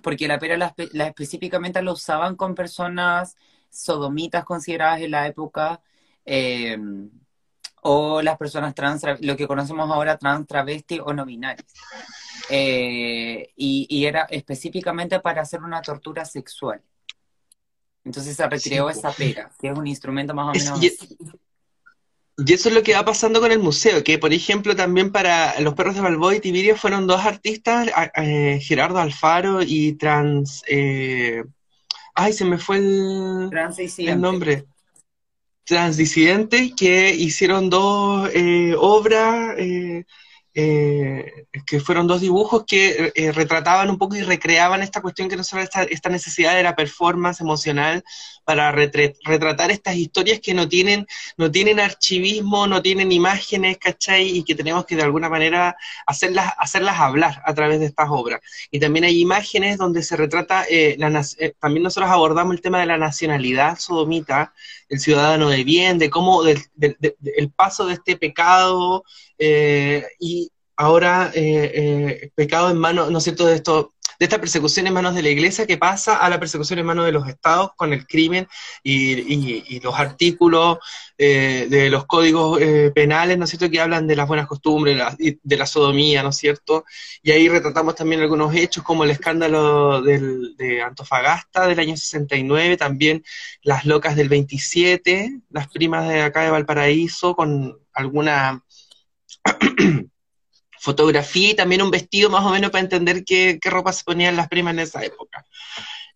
[0.00, 3.36] Porque la pera la, específicamente la usaban con personas
[3.68, 5.80] sodomitas consideradas en la época,
[6.24, 6.78] eh,
[7.82, 11.66] o las personas trans, lo que conocemos ahora trans, travesti o no binarias.
[12.48, 16.80] Eh, y, era específicamente para hacer una tortura sexual.
[18.04, 20.82] Entonces se recreó esa pera, que es un instrumento más o menos...
[20.82, 20.86] Y
[22.48, 25.74] eso es lo que va pasando con el museo, que por ejemplo también para Los
[25.74, 30.62] Perros de Balboa y Tibirio fueron dos artistas, eh, Gerardo Alfaro y Trans...
[30.66, 31.44] Eh,
[32.14, 33.50] ay, se me fue el,
[33.98, 34.64] el nombre.
[35.64, 39.56] Transdisidente, que hicieron dos eh, obras
[40.54, 45.36] eh, que fueron dos dibujos que eh, retrataban un poco y recreaban esta cuestión que
[45.36, 48.04] nosotros, esta, esta necesidad de la performance emocional
[48.44, 51.06] para retratar estas historias que no tienen,
[51.38, 54.28] no tienen archivismo, no tienen imágenes, ¿cachai?
[54.28, 55.76] Y que tenemos que de alguna manera
[56.06, 58.40] hacerlas, hacerlas hablar a través de estas obras.
[58.70, 61.24] Y también hay imágenes donde se retrata, eh, la,
[61.60, 64.52] también nosotros abordamos el tema de la nacionalidad sodomita,
[64.92, 69.04] el ciudadano de bien, de cómo del, el paso de este pecado
[69.38, 74.40] eh, y ahora eh, eh, pecado en manos, ¿no es cierto?, de esto de esta
[74.40, 77.26] persecución en manos de la iglesia que pasa a la persecución en manos de los
[77.26, 78.46] estados con el crimen
[78.84, 80.78] y, los artículos
[81.18, 84.96] eh, de los códigos eh, penales, ¿no es cierto?, que hablan de las buenas costumbres,
[85.18, 86.84] de la sodomía, ¿no es cierto?
[87.20, 93.24] Y ahí retratamos también algunos hechos como el escándalo de Antofagasta del año 69, también
[93.62, 98.62] las locas del 27, las primas de acá de Valparaíso, con alguna
[100.82, 104.48] fotografía y también un vestido más o menos para entender qué, ropa se ponían las
[104.48, 105.46] primas en esa época.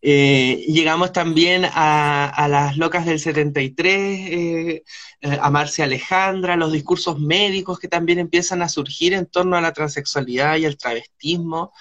[0.02, 4.84] Eh, llegamos también a, las locas del 73, eh,
[5.20, 9.60] eh, a Marcia Alejandra, los discursos médicos que también empiezan a surgir en torno a
[9.60, 11.72] la transexualidad y el travestismo.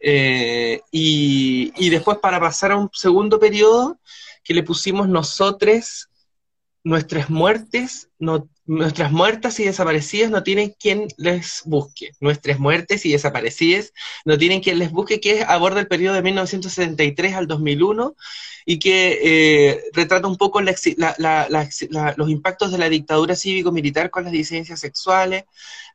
[0.00, 3.98] y, y, después para pasar a un segundo periodo
[4.44, 6.08] que le pusimos nosotros,
[6.84, 12.12] nuestras muertes no, nuestras muertas y desaparecidas no tienen quien les busque.
[12.20, 13.94] Nuestras muertes y desaparecidas
[14.26, 18.14] no tienen quien les busque, que aborda el periodo de 1973 al 2001
[18.70, 24.80] y que eh, retrata un poco los impactos de la dictadura cívico-militar con las disidencias
[24.80, 25.44] sexuales.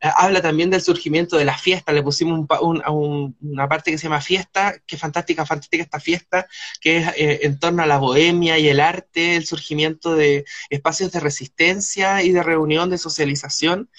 [0.02, 1.94] Eh, habla también del surgimiento de la fiesta.
[1.94, 6.48] Le pusimos una parte que se llama fiesta, que fantástica, fantástica esta fiesta,
[6.82, 11.12] que es eh, en torno a la bohemia y el arte, el surgimiento de espacios
[11.12, 13.90] de resistencia y de reunión, de socialización.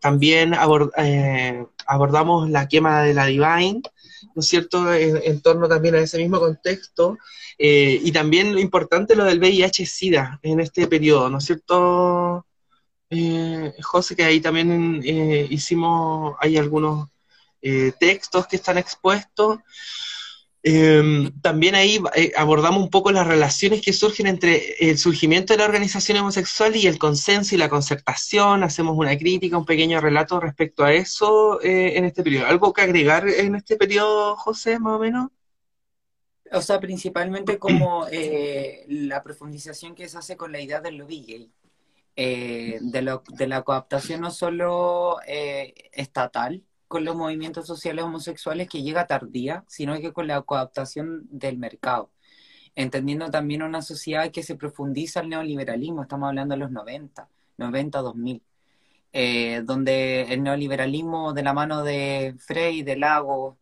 [0.00, 0.54] también
[1.86, 3.82] abordamos la quema de la Divine,
[4.34, 7.16] ¿no es cierto?, en torno también a ese mismo contexto.
[7.58, 12.46] Eh, y también lo importante lo del VIH-Sida en este periodo, ¿no es cierto,
[13.10, 14.14] eh, José?
[14.14, 17.08] Que ahí también eh, hicimos, hay algunos
[17.98, 19.58] textos que están expuestos.
[20.70, 21.98] Em, también ahí
[22.36, 26.86] abordamos un poco las relaciones que surgen entre el surgimiento de la organización homosexual y
[26.86, 28.62] el consenso y la concertación.
[28.62, 32.46] Hacemos una crítica, un pequeño relato respecto a eso en este periodo.
[32.48, 35.28] ¿Algo que agregar en este periodo, José, más o menos?
[36.52, 41.24] O sea, principalmente como eh, la profundización que se hace con la idea del lobby
[41.26, 41.52] gay,
[42.14, 48.82] eh, de, de, la coaptación no solo eh, estatal con los movimientos sociales homosexuales que
[48.82, 52.10] llega tardía, sino que con la coaptación del mercado,
[52.76, 57.28] entendiendo también una sociedad que se profundiza el neoliberalismo, estamos hablando de los 90,
[57.58, 58.42] 90, 2000.
[59.64, 63.58] donde el neoliberalismo de la mano de Frey, de Lago,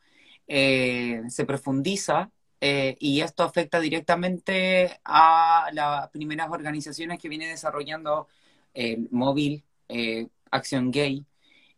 [0.46, 2.30] se profundiza
[2.60, 8.28] eh, y esto afecta directamente a las primeras organizaciones que viene desarrollando
[8.74, 11.24] el móvil, eh, Acción Gay,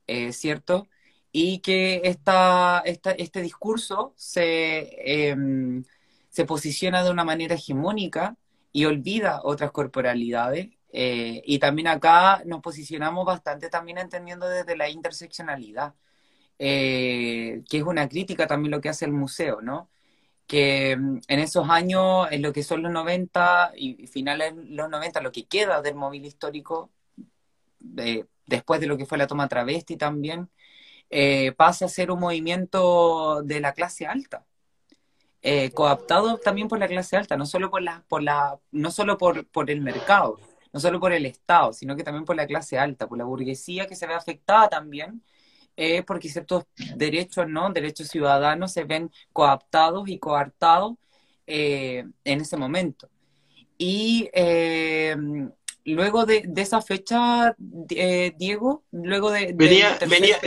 [0.07, 0.89] eh, ¿cierto?
[1.33, 5.85] Y que este discurso se, em,
[6.31, 8.37] se posiciona de una manera hegemónica
[8.73, 14.89] y olvida otras corporalidades Eh, y también acá nos posicionamos bastante también entendiendo desde la
[14.89, 15.95] interseccionalidad,
[16.59, 19.91] eh, que es una crítica también lo que hace el museo, ¿no?
[20.47, 24.91] Que mm, en esos años, en lo que son los 90 y finales de los
[24.91, 26.91] 90, lo que queda del móvil histórico,
[28.47, 30.51] después de lo que fue la toma travesti también,
[31.11, 34.47] eh, pasa a ser un movimiento de la clase alta.
[35.75, 39.47] coaptado también por la clase alta, no solo por la, por la, no solo por,
[39.49, 40.39] por el mercado,
[40.73, 43.87] no solo por el Estado, sino que también por la clase alta, por la burguesía
[43.87, 45.23] que se ve afectada también,
[45.77, 46.65] eh, porque ciertos
[46.97, 47.71] derechos, ¿no?
[47.73, 50.97] Derechos ciudadanos se ven coaptados y coartados
[51.47, 53.09] eh, en ese momento.
[53.79, 55.17] Y eh,
[55.89, 60.39] luego de, esa fecha, Diego, luego de, venía, venía,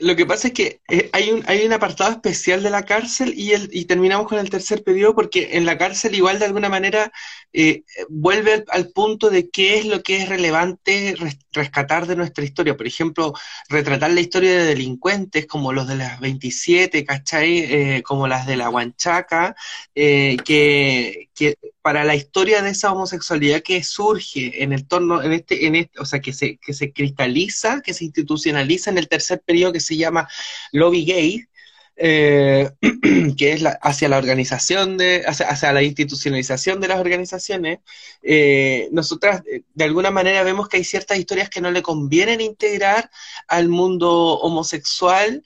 [0.00, 3.34] lo que pasa es que eh, hay, un, hay un apartado especial de la cárcel
[3.36, 6.68] y, el, y terminamos con el tercer periodo porque en la cárcel igual de alguna
[6.68, 7.12] manera
[7.52, 11.16] eh, vuelve al, punto de qué es lo que es relevante
[11.52, 12.76] rescatar de nuestra historia.
[12.76, 13.34] Por ejemplo,
[13.68, 17.58] retratar la historia de delincuentes como los de las 27, ¿cachai?
[17.58, 19.56] Eh, como las de la Huanchaca,
[19.94, 25.66] que, que para la historia de esa homosexualidad que surge en el torno, en este,
[25.66, 29.42] en este, o sea, que se, que se cristaliza, que se institucionaliza en el tercer
[29.44, 30.28] periodo que se llama
[30.70, 31.46] Lobby Gay,
[31.96, 32.70] eh,
[33.36, 37.80] que es hacia la organización, de, hacia, la institucionalización de las organizaciones,
[38.22, 42.40] eh, nosotras eh, de alguna manera vemos que hay ciertas historias que no le convienen
[42.40, 43.10] integrar
[43.46, 44.10] al mundo
[44.40, 45.42] homosexual,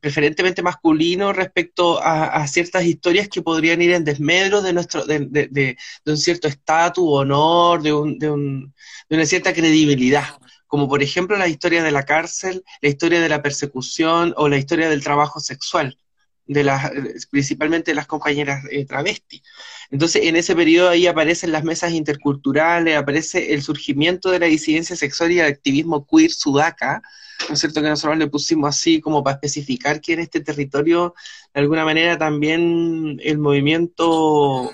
[0.00, 5.76] preferentemente masculino, respecto a, ciertas historias que podrían ir en desmedro de, nuestro, de, de
[6.06, 8.74] un cierto estatus, honor, de, un, de, un,
[9.08, 10.40] de una cierta credibilidad
[10.70, 14.56] como por ejemplo la historia de la cárcel, la historia de la persecución o la
[14.56, 15.98] historia del trabajo sexual,
[16.46, 16.92] de las,
[17.28, 19.42] principalmente de las compañeras eh, travestis.
[19.90, 24.94] Entonces, en ese periodo ahí aparecen las mesas interculturales, aparece el surgimiento de la disidencia
[24.94, 27.02] sexual y el activismo queer sudaca,
[27.48, 27.82] ¿no es cierto?
[27.82, 31.14] Que nosotros le pusimos así como para especificar que en este territorio,
[31.52, 34.70] de alguna manera, también el movimiento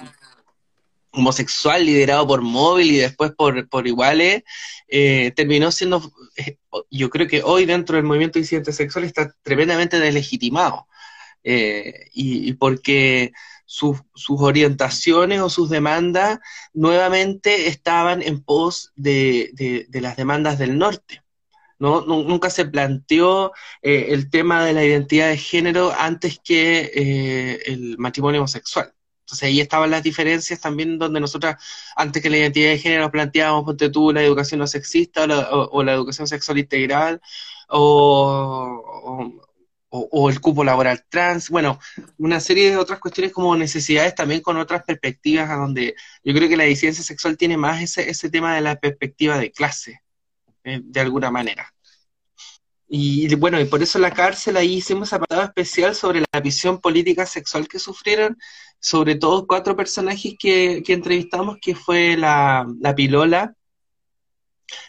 [1.16, 4.44] homosexual liderado por Móvil y después por, por Iguales,
[4.88, 6.58] eh, terminó siendo, eh,
[6.90, 10.86] yo creo que hoy dentro del movimiento disidente sexual está tremendamente deslegitimado.
[11.48, 13.32] Eh, y, porque
[13.64, 16.40] sus orientaciones o sus demandas
[16.72, 21.22] nuevamente estaban en pos de, las demandas del norte.
[21.78, 22.00] ¿no?
[22.02, 23.52] Nunca se planteó
[23.82, 28.95] el tema de la identidad de género antes que el matrimonio homosexual.
[29.26, 31.56] Entonces ahí estaban las diferencias también donde nosotras,
[31.96, 35.92] antes que la identidad de género, planteábamos, ponte tú, la educación no sexista o la,
[35.94, 37.20] educación sexual integral
[37.68, 39.32] o,
[40.30, 41.80] el cupo laboral trans, bueno,
[42.18, 46.48] una serie de otras cuestiones como necesidades también con otras perspectivas, a donde yo creo
[46.48, 50.02] que la disidencia sexual tiene más ese, ese tema de la perspectiva de clase,
[50.64, 51.72] eh, de alguna manera.
[52.88, 57.26] Y bueno, y por eso la cárcel ahí hicimos apartado especial sobre la visión política
[57.26, 58.38] sexual que sufrieron,
[58.78, 63.54] sobre todo cuatro personajes que, entrevistamos, que fue la, Pilola,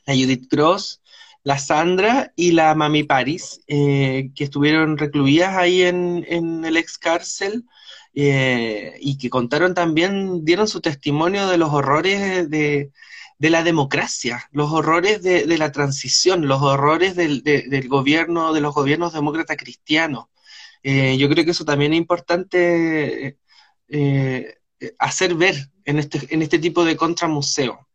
[0.06, 1.02] la Judith Cross,
[1.44, 6.98] la Sandra y la Mami Paris, eh, que estuvieron recluidas ahí en, en el ex
[6.98, 7.66] cárcel
[8.20, 12.92] eh, y que contaron también, dieron su testimonio de los horrores de,
[13.40, 18.74] de la democracia, los horrores de, la transición, los horrores del, del, gobierno, de los
[18.74, 20.26] gobiernos demócratas cristianos.
[20.84, 23.38] Eh, yo creo que eso también es importante
[23.90, 24.58] eh,
[25.00, 25.56] hacer ver
[25.86, 27.88] en este, en este tipo de contramuseo.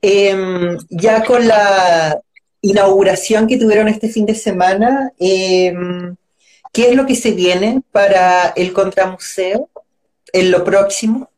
[0.00, 2.20] Em, ya con la
[2.60, 6.16] inauguración que tuvieron este fin de semana, em,
[6.72, 9.68] ¿qué es lo que se viene para el contramuseo?
[10.32, 11.30] En lo próximo?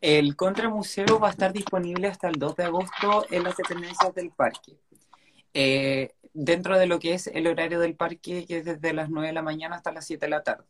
[0.00, 4.30] El Contramuseo va a estar disponible hasta el 2 de agosto en las dependencias del
[4.30, 4.76] parque.
[5.54, 9.28] Eh, dentro de lo que es el horario del parque, que es desde las 9
[9.28, 10.64] de la mañana hasta las 7 de la tarde.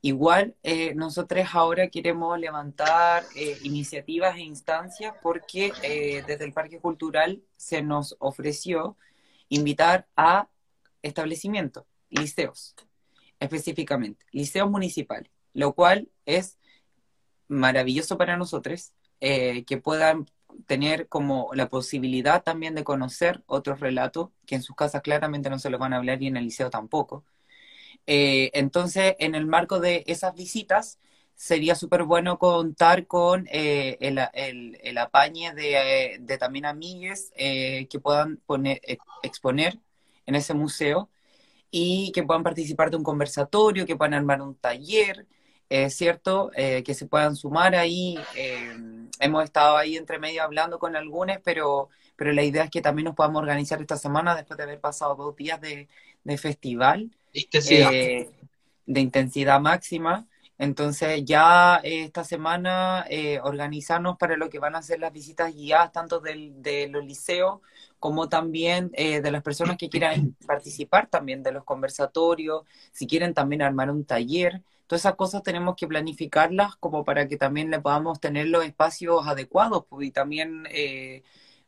[0.00, 5.72] Igual, eh, nosotros ahora queremos levantar eh, iniciativas e instancias porque
[6.26, 8.96] desde el Parque Cultural se nos ofreció
[9.48, 10.48] invitar a
[11.02, 12.74] establecimientos, liceos,
[13.38, 16.58] específicamente, liceos municipales lo cual es
[17.48, 20.26] maravilloso para nosotros, eh, que puedan
[20.66, 25.58] tener como la posibilidad también de conocer otros relatos, que en sus casas claramente no
[25.58, 27.24] se los van a hablar y en el liceo tampoco.
[28.06, 30.98] Eh, entonces, en el marco de esas visitas,
[31.36, 38.80] sería súper bueno contar con eh, el, apañe de, también amigues que puedan poner,
[39.22, 39.80] exponer
[40.26, 41.10] en ese museo
[41.70, 45.26] y que puedan participar de un conversatorio, que puedan armar un taller,
[45.82, 48.16] es cierto, eh, que se puedan sumar ahí.
[48.36, 48.76] Eh,
[49.18, 53.06] hemos estado ahí entre medio hablando con algunos, pero, pero la idea es que también
[53.06, 55.88] nos podamos organizar esta semana después de haber pasado dos días de,
[56.38, 57.10] festival.
[57.32, 58.30] Eh,
[58.86, 60.28] de intensidad máxima.
[60.58, 63.04] Entonces ya esta semana
[63.42, 67.60] organizarnos para lo que van a ser las visitas guiadas tanto del, de los liceos
[67.98, 73.62] como también de las personas que quieran participar también de los conversatorios, si quieren también
[73.62, 74.62] armar un taller.
[74.86, 79.26] Todas esas cosas tenemos que planificarlas como para que también le podamos tener los espacios
[79.26, 81.22] adecuados pues, y también eh,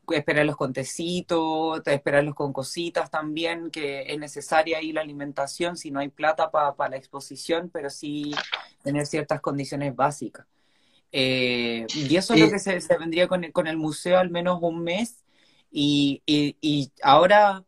[0.09, 6.01] esperarlos con tecitos, esperarlos con cositas también, que es necesaria ahí la alimentación si no
[6.01, 8.35] hay plata para la exposición, pero sí
[8.83, 10.47] tener ciertas condiciones básicas.
[11.13, 14.59] Eh, y eso es lo que se, vendría con el, con el museo al menos
[14.63, 15.25] un mes.
[15.71, 17.65] Y, y, y ahora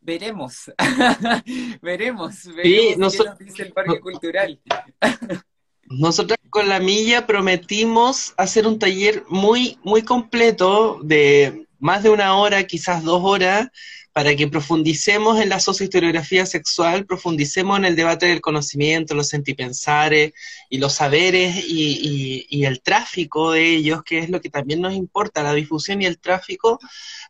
[0.00, 0.72] veremos,
[1.82, 4.60] veremos, veremos nosotros, dice el Parque Cultural.
[5.90, 12.36] nosotros con la milla prometimos hacer un taller muy, muy completo de más de una
[12.36, 13.68] hora, quizás dos horas,
[14.12, 20.32] para que profundicemos en la sociohistoriografía sexual, profundicemos en el debate del conocimiento, los sentipensares
[20.68, 24.94] y los saberes y, y, el tráfico de ellos, que es lo que también nos
[24.94, 26.80] importa, la difusión y el tráfico,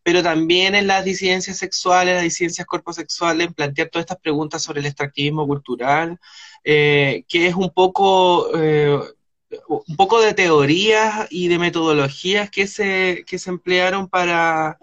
[0.03, 4.87] pero también en las disidencias sexuales, las disidencias corposexuales, plantear todas estas preguntas sobre el
[4.87, 6.19] extractivismo cultural,
[6.65, 8.51] eh, que es un poco...
[8.55, 8.99] Eh,
[9.67, 14.79] un poco de teorías y de metodologías que se, que se emplearon para,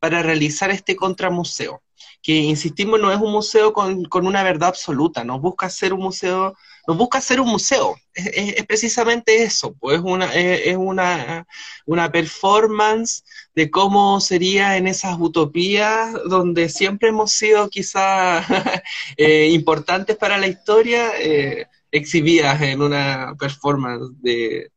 [0.00, 1.82] para realizar este contramuseo,
[2.22, 6.56] que insistimos no es un museo con, una verdad absoluta, nos busca ser un museo,
[6.86, 11.46] nos busca ser un museo, es, precisamente eso, pues es una, es, una,
[11.86, 13.22] una performance
[13.54, 18.44] de cómo sería en esas utopías donde siempre hemos sido quizá
[19.16, 24.70] eh, importantes para la historia, eh, exhibidas en una performance de,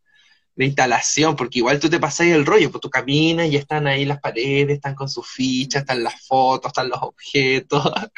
[0.55, 4.05] de instalación, porque igual tú te pasas el rollo, pues tú caminas y están ahí
[4.05, 7.83] las paredes, están con sus fichas, están las fotos, están los objetos.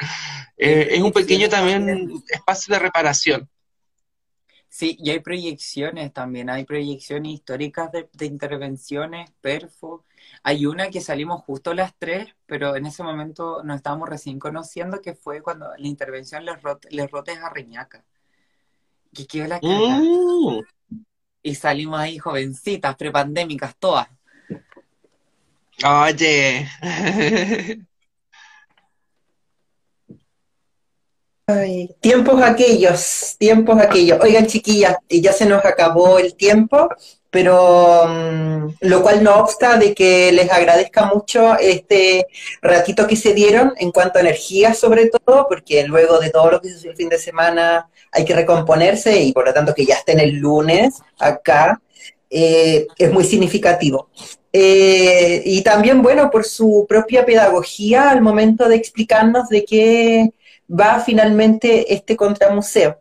[0.58, 3.46] Eh, es un pequeño también espacio de reparación.
[4.70, 10.05] Sí, y hay proyecciones también, hay proyecciones históricas de, intervenciones, perfo.
[10.48, 15.02] Hay una que salimos justo las tres, pero en ese momento nos estábamos recién conociendo,
[15.02, 18.04] que fue cuando la intervención Les, Rotes a Reñaca.
[19.12, 20.60] Que quedó la mm
[21.42, 24.08] y salimos ahí jovencitas, prepandémicas, todas.
[25.84, 26.68] Oye.
[32.00, 34.20] tiempos aquellos, tiempos aquellos.
[34.20, 36.88] Oigan, chiquillas, ya se nos acabó el tiempo,
[37.30, 42.26] pero mm, lo cual no obsta de que les agradezca mucho este
[42.62, 46.60] ratito que se dieron en cuanto a energía, sobre todo, porque luego de todo lo
[46.60, 49.96] que hizo el fin de semana hay que recomponerse y por lo tanto que ya
[49.96, 51.80] estén el lunes acá
[52.30, 54.08] eh, es muy significativo.
[54.52, 60.30] Eh, y también, bueno, por su propia pedagogía al momento de explicarnos de qué
[60.68, 62.98] va finalmente este contramuseo.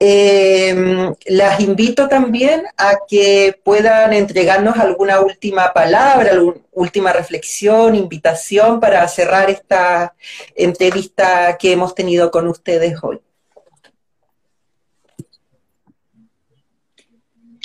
[0.00, 8.80] Eh, las invito también a que puedan entregarnos alguna última palabra, alguna última reflexión, invitación
[8.80, 10.14] para cerrar esta
[10.54, 13.20] entrevista que hemos tenido con ustedes hoy.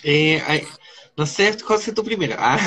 [0.03, 0.41] Eh,
[1.17, 2.35] no sé, José, tú primero.
[2.37, 2.57] Ah.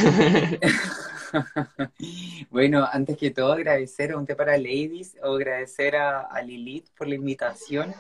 [2.51, 7.09] bueno, antes que todo, agradecer a un té para ladies o agradecer a, Lilith por
[7.09, 7.95] la invitación.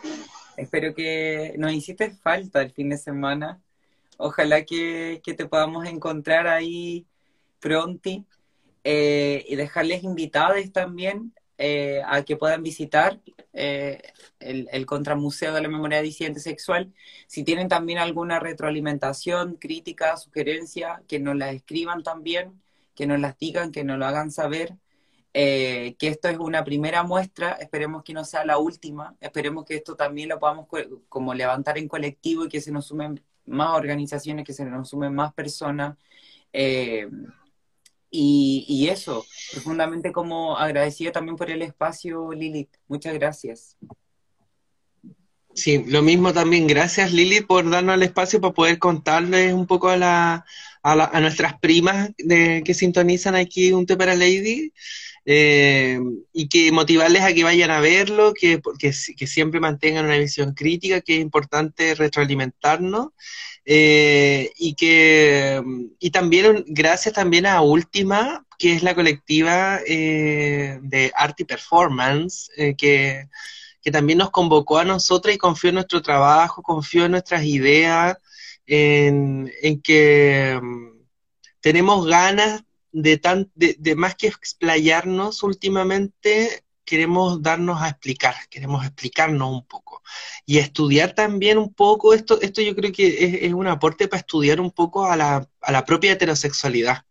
[0.56, 3.60] Espero que nos hiciste falta el fin de semana.
[4.18, 7.06] Ojalá que, te podamos encontrar ahí
[7.60, 8.24] pronto
[8.84, 13.20] eh, y dejarles invitadas también eh, a que puedan visitar
[13.52, 14.02] eh,
[14.40, 16.92] el, el, Contramuseo de la Memoria Disidente Sexual.
[17.26, 22.60] Si tienen también alguna retroalimentación, crítica, sugerencia, que nos la escriban también,
[22.94, 24.76] que nos las digan, que nos lo hagan saber.
[25.34, 29.76] Eh, que esto es una primera muestra, esperemos que no sea la última, esperemos que
[29.76, 30.66] esto también lo podamos
[31.08, 35.14] como levantar en colectivo y que se nos sumen más organizaciones, que se nos sumen
[35.14, 35.96] más personas.
[38.14, 42.68] Y, eso, profundamente como agradecido también por el espacio, Lilith.
[42.86, 43.78] Muchas gracias.
[45.54, 46.66] Sí, lo mismo también.
[46.66, 50.44] Gracias, Lilith, por darnos el espacio para poder contarles un poco a, la,
[50.82, 54.74] a, nuestras primas de, que sintonizan aquí un té para Lady.
[55.24, 56.00] Eh,
[56.32, 58.92] y que motivarles a que vayan a verlo, que, que,
[59.26, 63.08] siempre mantengan una visión crítica, que es importante retroalimentarnos.
[63.64, 65.62] Eh, y que
[66.00, 72.50] y también gracias también a Última, que es la colectiva eh, de arte y performance,
[72.76, 73.28] que,
[73.82, 78.16] que también nos convocó a nosotros y confió en nuestro trabajo, confió en nuestras ideas,
[78.66, 81.04] en, que mm,
[81.60, 82.62] tenemos ganas
[82.92, 89.66] de, tan, de, de más que explayarnos últimamente, queremos darnos a explicar, queremos explicarnos un
[89.66, 90.02] poco
[90.44, 94.60] y estudiar también un poco, esto, esto yo creo que es, un aporte para estudiar
[94.60, 97.04] un poco a la, a la, propia heterosexualidad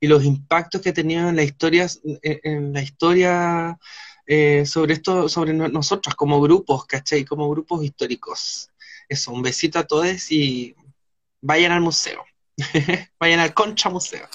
[0.00, 1.86] y los impactos que ha tenido en la historia,
[2.22, 3.78] en, la
[4.26, 7.24] eh, sobre esto, sobre nosotros como grupos, ¿cachai?
[7.24, 8.70] Como grupos históricos.
[9.08, 10.74] Eso, un besito a todos y
[11.40, 12.24] vayan al museo,
[13.20, 14.26] vayan al Concha Museo.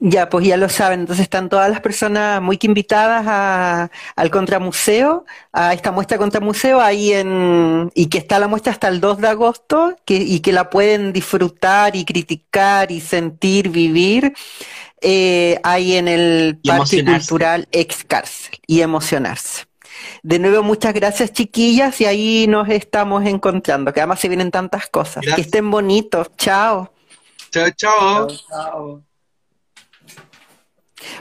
[0.00, 4.30] Ya, pues ya lo saben, entonces están todas las personas muy que invitadas a, al
[4.30, 9.18] Contramuseo, a esta muestra Contramuseo, ahí en, y que está la muestra hasta el 2
[9.18, 14.32] de agosto, que, y que la pueden disfrutar y criticar y sentir, vivir,
[15.00, 19.64] eh, ahí en el Parque Cultural Ex Cárcel, y emocionarse.
[20.22, 24.88] De nuevo, muchas gracias, chiquillas, y ahí nos estamos encontrando, que además se vienen tantas
[24.88, 25.24] cosas.
[25.34, 26.30] Que estén bonitos.
[26.36, 26.93] Chao.
[27.54, 29.04] Chao, chao.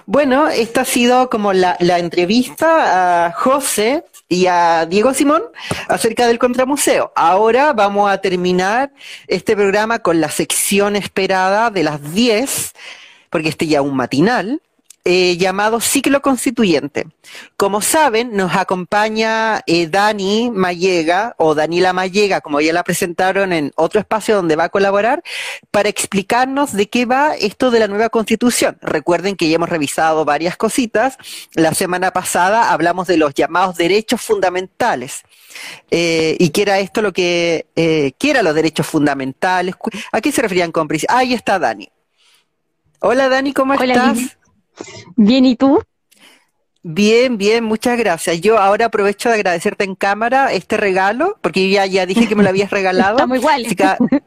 [0.08, 5.44] Bueno, esta ha sido como la, entrevista a José y a Diego Simón
[5.88, 7.12] acerca del Contramuseo.
[7.16, 8.92] Ahora vamos a terminar
[9.28, 12.74] este programa con la sección esperada de las 10,
[13.30, 14.60] porque este ya es un matinal,
[15.06, 17.08] eh, llamado Ciclo Constituyente.
[17.58, 23.72] Como saben, nos acompaña eh, Dani Mallega, o Daniela Mallega, como ya la presentaron en
[23.76, 25.24] otro espacio donde va a colaborar,
[25.72, 28.78] para explicarnos de qué va esto de la nueva Constitución.
[28.82, 31.18] Recuerden que ya hemos revisado varias cositas.
[31.54, 35.24] La semana pasada hablamos de los llamados derechos fundamentales.
[35.92, 39.76] Eh, y qué era esto lo que, eh, qué eran los derechos fundamentales,
[40.12, 41.90] a qué se referían con Ahí está Dani.
[43.00, 44.38] Hola Dani, ¿cómo estás?
[45.16, 45.82] Bien, ¿y tú?
[46.86, 48.42] Bien, bien, muchas gracias.
[48.42, 52.44] Yo ahora aprovecho de agradecerte en cámara este regalo, porque ya, ya dije que me
[52.44, 53.16] lo habías regalado.
[53.16, 53.66] Estamos igual.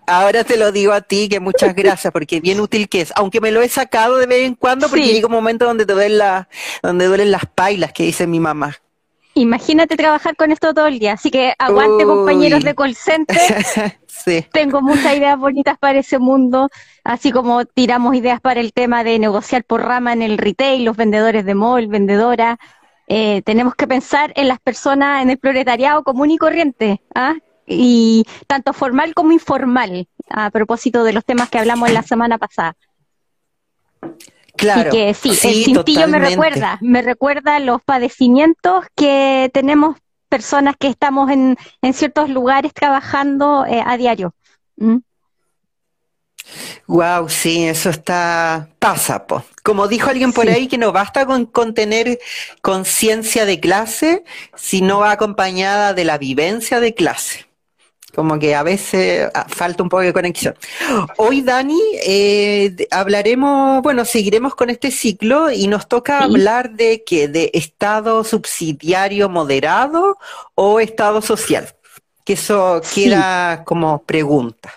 [0.07, 3.13] ahora te lo digo a ti, que muchas gracias, porque bien útil que es.
[3.15, 5.93] Aunque me lo he sacado de vez en cuando, porque llega un momento donde te
[5.93, 6.49] duelen, la,
[6.83, 8.75] donde duelen las pailas, que dice mi mamá.
[9.37, 13.37] Imagínate trabajar con esto todo el día, así que aguante compañeros de call center.
[14.07, 14.47] sí.
[14.51, 16.71] Tengo muchas ideas bonitas para ese mundo,
[17.05, 20.97] así como tiramos ideas para el tema de negociar por rama en el retail, los
[20.97, 22.57] vendedores de mall, vendedoras.
[23.09, 27.35] Eh, tenemos que pensar en las personas, en el proletariado común y corriente, ¿ah?
[27.67, 32.39] y tanto formal como informal, a propósito de los temas que hablamos en la semana
[32.39, 32.75] pasada.
[34.57, 34.91] Claro.
[34.91, 39.97] que sí, el cintillo me recuerda, me recuerda los padecimientos que tenemos
[40.29, 44.35] personas que estamos en, en ciertos lugares trabajando eh, a diario.
[46.87, 47.29] Wow, ¿Mm?
[47.29, 49.45] sí, eso está pasa, po.
[49.63, 52.19] Como dijo alguien por ahí que no basta con, con tener
[52.63, 54.25] conciencia de clase,
[54.55, 57.46] sino va acompañada de la vivencia de clase
[58.17, 60.55] como que a veces ah, falta un poco de conexión.
[61.19, 67.29] Hoy, Dani, eh, hablaremos, bueno, seguiremos con este ciclo y nos toca hablar de qué,
[67.29, 70.17] de estado subsidiario moderado
[70.55, 71.75] o estado social,
[72.25, 74.73] que eso queda como pregunta.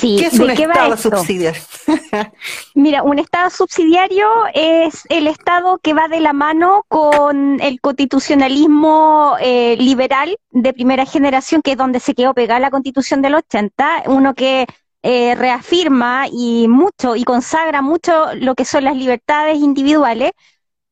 [0.00, 1.62] ¿Qué es un Estado subsidiario?
[2.74, 9.36] Mira, un Estado subsidiario es el Estado que va de la mano con el constitucionalismo
[9.40, 14.04] eh, liberal de primera generación, que es donde se quedó pegada la Constitución del 80,
[14.06, 14.66] uno que
[15.02, 20.32] eh, reafirma y mucho y consagra mucho lo que son las libertades individuales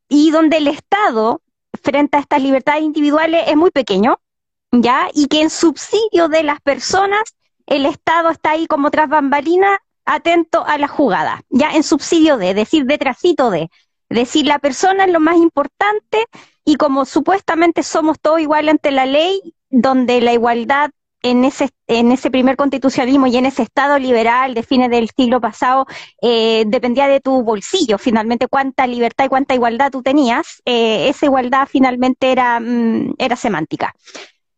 [0.09, 1.43] y donde el Estado,
[1.82, 4.18] frente a estas libertades individuales, es muy pequeño,
[4.72, 5.09] ¿ya?
[5.14, 7.22] Y que en subsidio de las personas
[7.70, 12.52] el Estado está ahí como tras bambalina, atento a la jugada, ya en subsidio de,
[12.52, 13.70] decir detrásito de,
[14.10, 16.26] decir la persona es lo más importante
[16.64, 20.90] y como supuestamente somos todos iguales ante la ley, donde la igualdad
[21.22, 25.40] en ese, en ese primer constitucionalismo y en ese Estado liberal de fines del siglo
[25.40, 25.86] pasado
[26.22, 31.26] eh, dependía de tu bolsillo, finalmente cuánta libertad y cuánta igualdad tú tenías, eh, esa
[31.26, 33.94] igualdad finalmente era, mm, era semántica.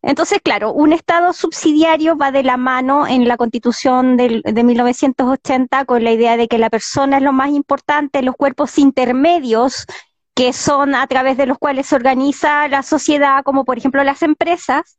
[0.02, 5.84] Entonces, claro, un Estado subsidiario va de la mano en la Constitución del, de 1980
[5.84, 9.86] con la idea de que la persona es lo más importante, los cuerpos intermedios
[10.34, 14.22] que son a través de los cuales se organiza la sociedad, como por ejemplo las
[14.22, 14.98] empresas,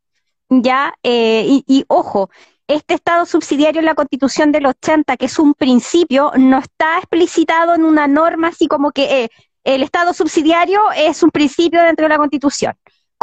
[0.50, 2.30] ya, eh, y, ojo,
[2.68, 7.76] este Estado subsidiario en la Constitución del 80, que es un principio, no está explicitado
[7.76, 9.30] en una norma así como que eh,
[9.66, 12.74] el Estado subsidiario es un principio dentro de la Constitución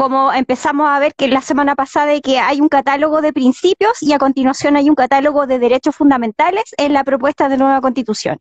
[0.01, 4.15] como empezamos a ver que la semana pasada que hay un catálogo de principios y
[4.15, 8.39] a continuación hay un catálogo de derechos fundamentales en la propuesta de nueva constitución.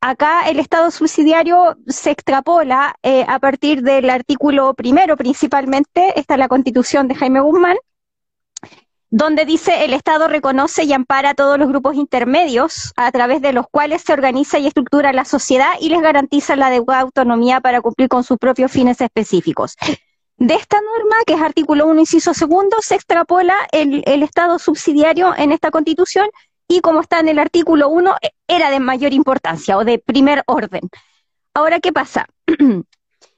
[0.00, 6.38] acá el Estado subsidiario se extrapola eh, a partir del artículo primero principalmente, esta es
[6.38, 7.76] la constitución de Jaime Guzmán,
[9.10, 13.52] donde dice el Estado reconoce y ampara a todos los grupos intermedios a través de
[13.52, 17.82] los cuales se organiza y estructura la sociedad y les garantiza la adecuada autonomía para
[17.82, 19.76] cumplir con sus propios fines específicos.
[20.40, 25.52] De esta norma, que es artículo 1, inciso segundo, se extrapola el, Estado subsidiario en
[25.52, 26.30] esta constitución
[26.66, 28.16] y como está en el artículo 1,
[28.48, 30.80] era de mayor importancia o de primer orden.
[31.52, 32.26] Ahora, ¿qué pasa?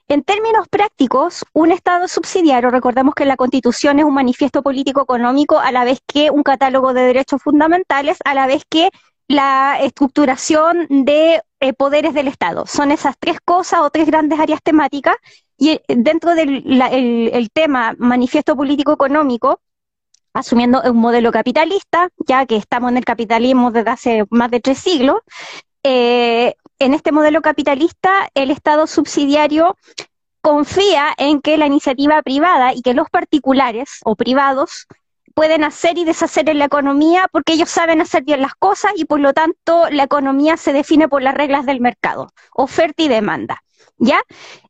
[0.08, 5.72] en términos prácticos, un Estado subsidiario, recordemos que la Constitución es un manifiesto político-económico a
[5.72, 8.90] la vez que un catálogo de derechos fundamentales, a la vez que
[9.26, 12.64] la estructuración de eh, poderes del Estado.
[12.66, 15.16] Son esas tres cosas o tres grandes áreas temáticas
[15.56, 19.60] y eh, dentro del el tema manifiesto político-económico,
[20.34, 24.78] asumiendo un modelo capitalista, ya que estamos en el capitalismo desde hace más de tres
[24.78, 25.20] siglos.
[25.82, 29.76] Eh, en este modelo capitalista, el Estado subsidiario
[30.40, 34.86] confía en que la iniciativa privada y que los particulares o privados
[35.34, 39.04] pueden hacer y deshacer en la economía porque ellos saben hacer bien las cosas y
[39.04, 43.62] por lo tanto la economía se define por las reglas del mercado, oferta y demanda.
[43.98, 44.20] ¿Ya?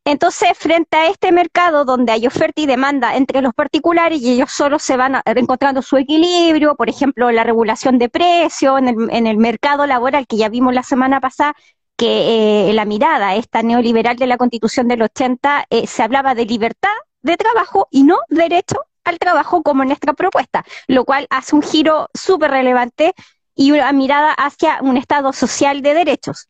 [0.05, 4.51] Entonces, frente a este mercado donde hay oferta y demanda entre los particulares y ellos
[4.51, 9.87] solo se van encontrando su equilibrio, por ejemplo, la regulación de precios en el, mercado
[9.87, 11.55] laboral que ya vimos la semana pasada,
[11.97, 16.45] que eh, la mirada esta neoliberal de la constitución del 80 eh, se hablaba de
[16.45, 16.89] libertad
[17.21, 21.61] de trabajo y no derecho al trabajo como en nuestra propuesta, lo cual hace un
[21.61, 23.13] giro súper relevante
[23.55, 26.47] y una mirada hacia un Estado social de derechos.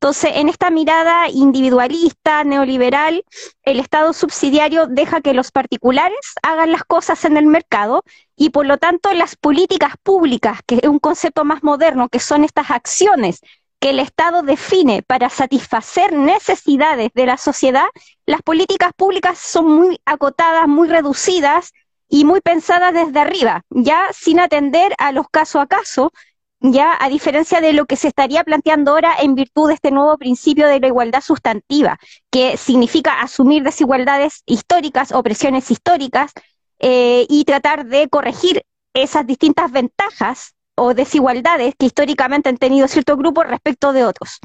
[0.00, 3.24] Entonces, en esta mirada individualista, neoliberal,
[3.62, 8.02] el Estado subsidiario deja que los particulares hagan las cosas en el mercado
[8.36, 12.44] y por lo tanto las políticas públicas, que es un concepto más moderno, que son
[12.44, 13.40] estas acciones
[13.80, 17.86] que el Estado define para satisfacer necesidades de la sociedad,
[18.26, 21.72] las políticas públicas son muy acotadas, muy reducidas
[22.08, 26.12] y muy pensadas desde arriba, ya sin atender a los caso a caso
[26.60, 30.16] ya a diferencia de lo que se estaría planteando ahora en virtud de este nuevo
[30.16, 31.98] principio de la igualdad sustantiva,
[32.30, 36.32] que significa asumir desigualdades históricas, opresiones históricas,
[36.78, 43.16] eh, y tratar de corregir esas distintas ventajas o desigualdades que históricamente han tenido ciertos
[43.16, 44.40] grupos respecto de otros.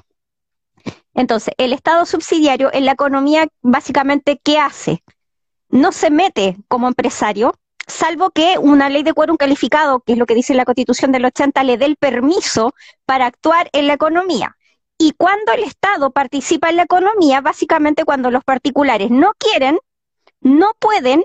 [1.14, 5.04] Entonces, el Estado subsidiario en la economía, básicamente, ¿qué hace?
[5.70, 7.54] No se mete como empresario,
[7.92, 11.26] salvo que una ley de quórum calificado, que es lo que dice la Constitución del
[11.26, 12.74] 80, le dé el permiso
[13.06, 14.58] para actuar en la economía.
[14.98, 19.80] Y cuando el Estado participa en la economía, básicamente cuando los particulares no quieren,
[20.42, 21.24] no pueden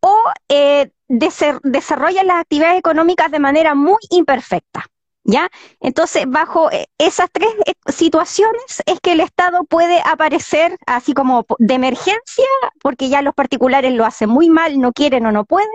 [0.00, 0.14] o
[0.48, 4.84] eh, desarrollan las actividades económicas de manera muy imperfecta.
[5.26, 5.48] ¿Ya?
[5.80, 11.46] Entonces, bajo eh, esas tres eh, situaciones es que el Estado puede aparecer así como
[11.58, 12.44] de emergencia,
[12.82, 15.70] porque ya los particulares lo hacen muy mal, no quieren o no pueden,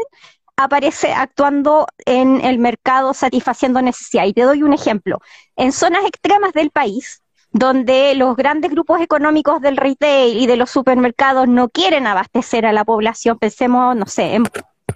[0.56, 4.32] aparece actuando en el mercado satisfaciendo necesidades.
[4.32, 5.20] Y te doy un ejemplo.
[5.56, 10.70] En zonas extremas del país, donde los grandes grupos económicos del retail y de los
[10.70, 14.44] supermercados no quieren abastecer a la población, pensemos, no sé, en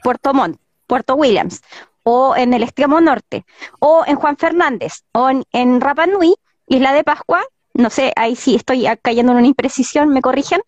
[0.03, 1.61] Puerto Montt, Puerto Williams,
[2.03, 3.45] o en el extremo norte,
[3.79, 6.35] o en Juan Fernández, o en, en Rapa Nui,
[6.67, 7.43] Isla de Pascua,
[7.73, 10.61] no sé, ahí sí estoy cayendo en una imprecisión, me corrigen,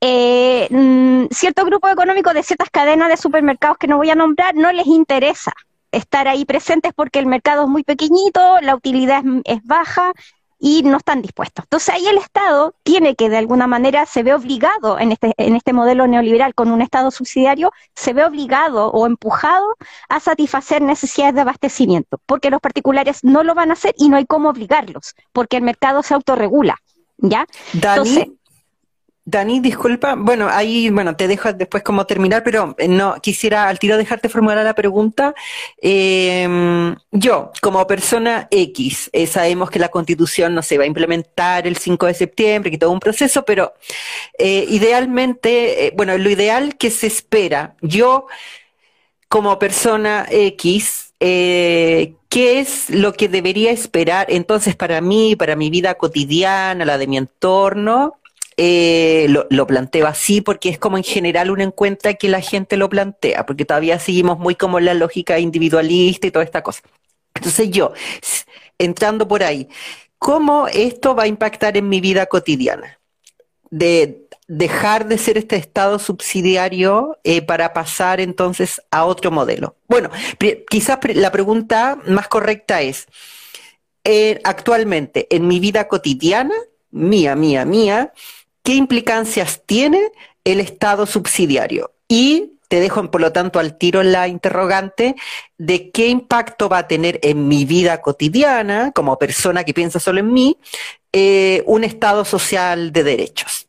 [0.00, 4.54] eh, mm, cierto grupo económico de ciertas cadenas de supermercados que no voy a nombrar
[4.54, 5.52] no les interesa
[5.92, 10.12] estar ahí presentes porque el mercado es muy pequeñito, la utilidad es baja
[10.64, 11.66] y no están dispuestos.
[11.66, 15.56] Entonces ahí el Estado tiene que de alguna manera se ve obligado en este, en
[15.56, 19.76] este modelo neoliberal con un Estado subsidiario, se ve obligado o empujado
[20.08, 24.16] a satisfacer necesidades de abastecimiento, porque los particulares no lo van a hacer y no
[24.16, 26.78] hay cómo obligarlos, porque el mercado se autorregula.
[27.18, 27.46] ¿Ya?
[27.74, 28.28] Entonces,
[29.26, 33.78] Dani, disculpa, bueno, ahí, bueno, te dejo después como terminar, pero eh, no, quisiera al
[33.78, 35.34] tiro dejarte formular la pregunta.
[35.80, 41.66] Em, yo, como persona X, eh, sabemos que la constitución no se va a implementar
[41.66, 43.72] el 5 de septiembre, que todo un proceso, pero
[44.38, 48.26] eh, idealmente, bueno, lo ideal que se espera, yo
[49.28, 55.94] como persona X, ¿qué es lo que debería esperar entonces para mí, para mi vida
[55.94, 58.18] cotidiana, la de mi entorno?
[58.56, 62.88] Eh, lo, planteo así porque es como en general uno encuentra que la gente lo
[62.88, 66.82] plantea, porque todavía seguimos muy como la lógica individualista y toda esta cosa.
[67.34, 67.92] Entonces yo,
[68.78, 69.68] entrando por ahí,
[70.18, 73.00] ¿cómo esto va a impactar en mi vida cotidiana?
[73.70, 79.76] De dejar de ser este estado subsidiario eh, para pasar entonces a otro modelo.
[79.88, 80.10] Bueno,
[80.68, 83.08] quizás la pregunta más correcta es,
[84.04, 86.54] eh, actualmente en mi vida cotidiana,
[86.90, 88.12] mía, mía, mía,
[88.64, 90.10] qué implicancias tiene
[90.42, 91.92] el Estado subsidiario.
[92.08, 95.14] Y te dejo, por lo tanto, al tiro la interrogante
[95.58, 100.18] de qué impacto va a tener en mi vida cotidiana, como persona que piensa solo
[100.20, 100.58] en mí,
[101.12, 103.68] eh, un Estado social de derechos.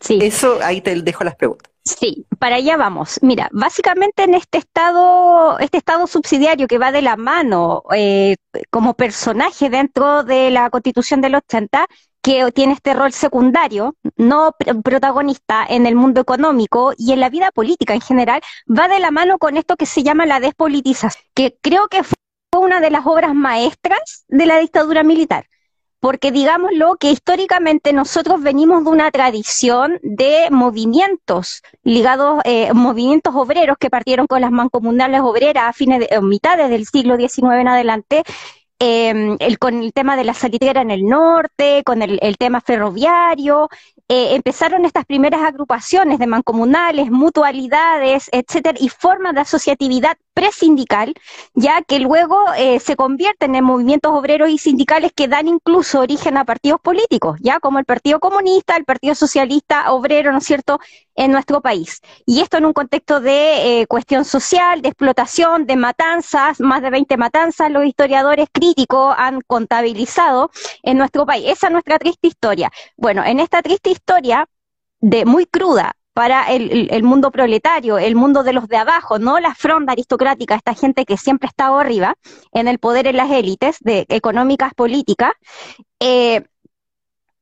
[0.00, 0.18] Sí.
[0.22, 1.72] Eso, ahí te dejo las preguntas.
[1.84, 3.18] Sí, para allá vamos.
[3.22, 8.36] Mira, básicamente en este estado, este estado subsidiario que va de la mano eh,
[8.70, 11.86] como personaje dentro de la Constitución del 80,
[12.24, 17.50] que tiene este rol secundario, no protagonista en el mundo económico y en la vida
[17.52, 21.58] política en general, va de la mano con esto que se llama la despolitización, que
[21.60, 22.16] creo que fue
[22.58, 25.44] una de las obras maestras de la dictadura militar.
[26.00, 33.76] Porque digámoslo que históricamente nosotros venimos de una tradición de movimientos ligados, eh, movimientos obreros
[33.78, 38.22] que partieron con las mancomunales obreras a fines de, mitades del siglo XIX en adelante,
[38.84, 43.70] em, el, con el tema de la salitera en el norte, con el, tema ferroviario,
[44.08, 51.14] eh, empezaron estas primeras agrupaciones de mancomunales, mutualidades, etcétera, y formas de asociatividad presindical,
[51.54, 56.36] ya que luego eh, se convierten en movimientos obreros y sindicales que dan incluso origen
[56.36, 60.80] a partidos políticos, ya como el Partido Comunista, el Partido Socialista Obrero, ¿no es cierto?,
[61.14, 62.00] en nuestro país.
[62.26, 66.90] Y esto en un contexto de eh, cuestión social, de explotación, de matanzas, más de
[66.90, 70.50] 20 matanzas, los historiadores críticos han contabilizado
[70.82, 71.44] en nuestro país.
[71.48, 72.70] Esa es nuestra triste historia.
[72.96, 74.48] Bueno, en esta triste historia,
[75.00, 79.54] de muy cruda, para el, mundo proletario, el mundo de los de abajo, no la
[79.54, 82.16] fronda aristocrática, esta gente que siempre estaba arriba,
[82.52, 85.32] en el poder en las élites de económicas, políticas,
[85.98, 86.44] eh,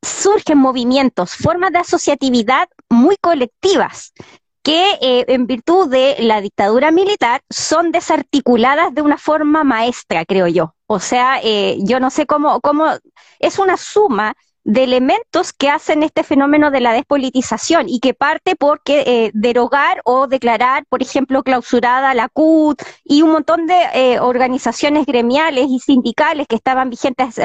[0.00, 4.14] surgen movimientos, formas de asociatividad muy colectivas,
[4.62, 10.46] que eh, en virtud de la dictadura militar son desarticuladas de una forma maestra, creo
[10.46, 10.74] yo.
[10.86, 12.86] O sea, eh, yo no sé cómo, cómo,
[13.38, 14.34] es una suma
[14.64, 20.00] de elementos que hacen este fenómeno de la despolitización y que parte por eh, derogar
[20.04, 25.80] o declarar, por ejemplo, clausurada la CUT y un montón de eh, organizaciones gremiales y
[25.80, 27.40] sindicales que estaban vigentes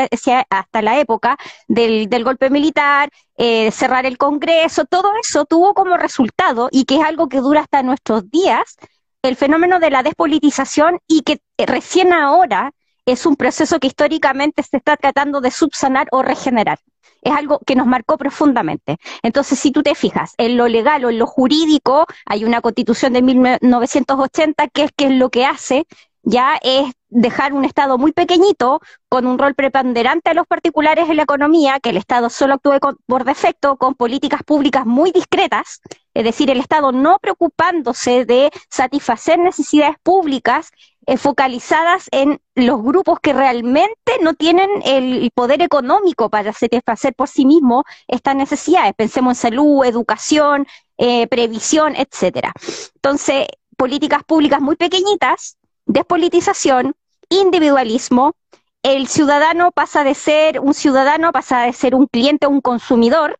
[0.49, 1.38] hasta la época
[1.68, 6.98] del, del golpe militar, eh, cerrar el Congreso, todo eso tuvo como resultado y que
[6.98, 8.77] es algo que dura hasta nuestros días,
[9.23, 12.72] el fenómeno de la despolitización y que recién ahora
[13.07, 16.79] es un proceso que históricamente se está tratando de subsanar o regenerar
[17.21, 18.97] es algo que nos marcó profundamente.
[19.21, 23.13] Entonces, si tú te fijas, en lo legal o en lo jurídico, hay una constitución
[23.13, 25.85] de 1980 que es, que es lo que hace,
[26.23, 31.15] ya es dejar un Estado muy pequeñito, con un rol preponderante a los particulares en
[31.15, 35.82] la economía, que el Estado solo actúe por defecto, con políticas públicas muy discretas,
[36.14, 40.72] es decir, el Estado no preocupándose de satisfacer necesidades públicas
[41.08, 47.30] eh, focalizadas en los grupos que realmente no tienen el poder económico para satisfacer por
[47.30, 48.94] sí mismos estas necesidades.
[48.94, 52.52] Pensemos en salud, educación, eh, previsión, etcétera.
[52.95, 55.56] Entonces, políticas públicas muy pequeñitas,
[55.86, 56.94] despolitización,
[57.30, 58.36] individualismo,
[58.84, 63.40] el ciudadano pasa de ser un ciudadano, pasa de ser un cliente, un consumidor,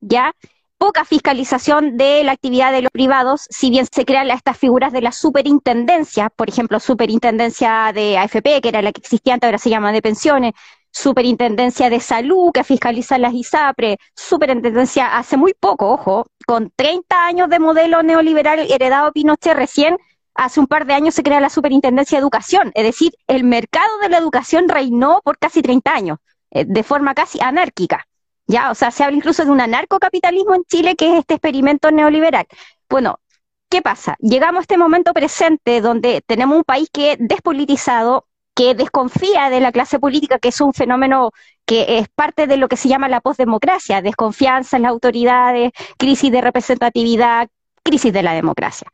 [0.00, 0.34] ¿ya?
[0.82, 5.00] Poca fiscalización de la actividad de los privados, si bien se crean estas figuras de
[5.00, 9.70] la superintendencia, por ejemplo, superintendencia de AFP, que era la que existía antes, ahora se
[9.70, 10.54] llama de pensiones,
[10.90, 17.48] superintendencia de salud, que fiscaliza las ISAPRE, superintendencia hace muy poco, ojo, con 30 años
[17.48, 19.98] de modelo neoliberal heredado Pinochet recién,
[20.34, 23.98] hace un par de años se crea la superintendencia de educación, es decir, el mercado
[24.02, 26.18] de la educación reinó por casi 30 años,
[26.50, 28.08] eh, de forma casi anárquica.
[28.46, 31.90] Ya, o sea, se habla incluso de un anarcocapitalismo en Chile, que es este experimento
[31.90, 32.46] neoliberal.
[32.88, 33.20] Bueno,
[33.68, 34.16] ¿qué pasa?
[34.18, 39.60] Llegamos a este momento presente donde tenemos un país que es despolitizado, que desconfía de
[39.60, 41.30] la clase política, que es un fenómeno
[41.64, 46.30] que es parte de lo que se llama la postdemocracia, desconfianza en las autoridades, crisis
[46.30, 47.48] de representatividad,
[47.82, 48.88] crisis de la democracia.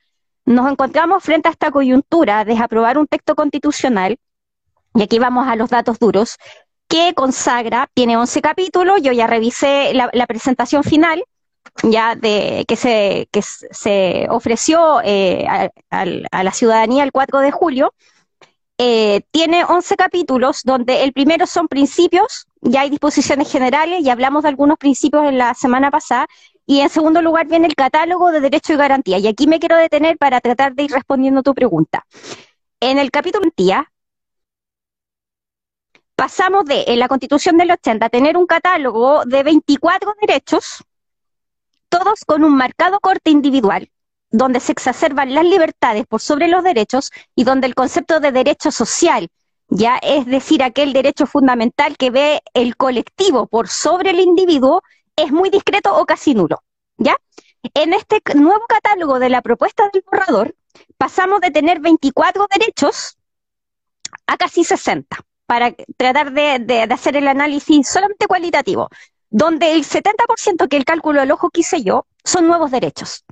[0.44, 4.18] Nos encontramos frente a esta coyuntura de aprobar un texto constitucional,
[4.94, 6.36] y aquí vamos a los datos duros,
[6.89, 11.23] que consagra, tiene 11 capítulos, yo ya revisé la, presentación final,
[11.83, 15.47] ya de que se, que se ofreció eh,
[15.91, 17.94] a, la ciudadanía el 4 de julio,
[18.78, 24.44] eh, tiene 11 capítulos donde el primero son principios, ya hay disposiciones generales, y hablamos
[24.44, 26.26] de algunos principios en la semana pasada,
[26.65, 29.18] y en segundo lugar viene el catálogo de derechos y garantía.
[29.18, 32.07] Y aquí me quiero detener para tratar de ir respondiendo a tu pregunta.
[32.81, 33.91] En el capítulo garantía
[36.19, 40.83] pasamos de, en la Constitución del 80, tener un catálogo de 24 derechos,
[41.89, 43.89] todos con un marcado corte individual,
[44.29, 48.73] donde se exacerban las libertades por sobre los derechos y donde el concepto de derecho
[48.73, 49.29] social
[49.69, 54.83] ya es decir, aquel derecho fundamental que ve el colectivo por sobre el individuo,
[55.15, 56.65] es muy discreto o casi nulo,
[56.97, 57.17] ¿ya?
[57.75, 60.57] En este nuevo catálogo de la propuesta del borrador,
[60.97, 63.19] pasamos de tener 24 derechos
[64.27, 68.91] a casi 60, para tratar de, hacer el análisis solamente cualitativo,
[69.31, 73.25] donde el 70% que el cálculo del ojo quise yo son nuevos derechos,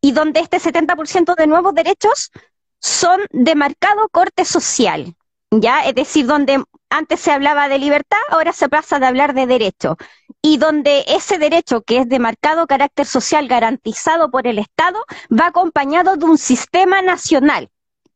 [0.00, 2.30] y donde este 70% de nuevos derechos
[2.78, 5.16] son de marcado corte social,
[5.50, 5.80] ¿ya?
[5.80, 9.96] Es decir, donde antes se hablaba de libertad, ahora se pasa de hablar de derecho.
[10.40, 15.48] Y donde ese derecho, que es de marcado carácter social garantizado por el Estado, va
[15.48, 17.68] acompañado de un sistema nacional.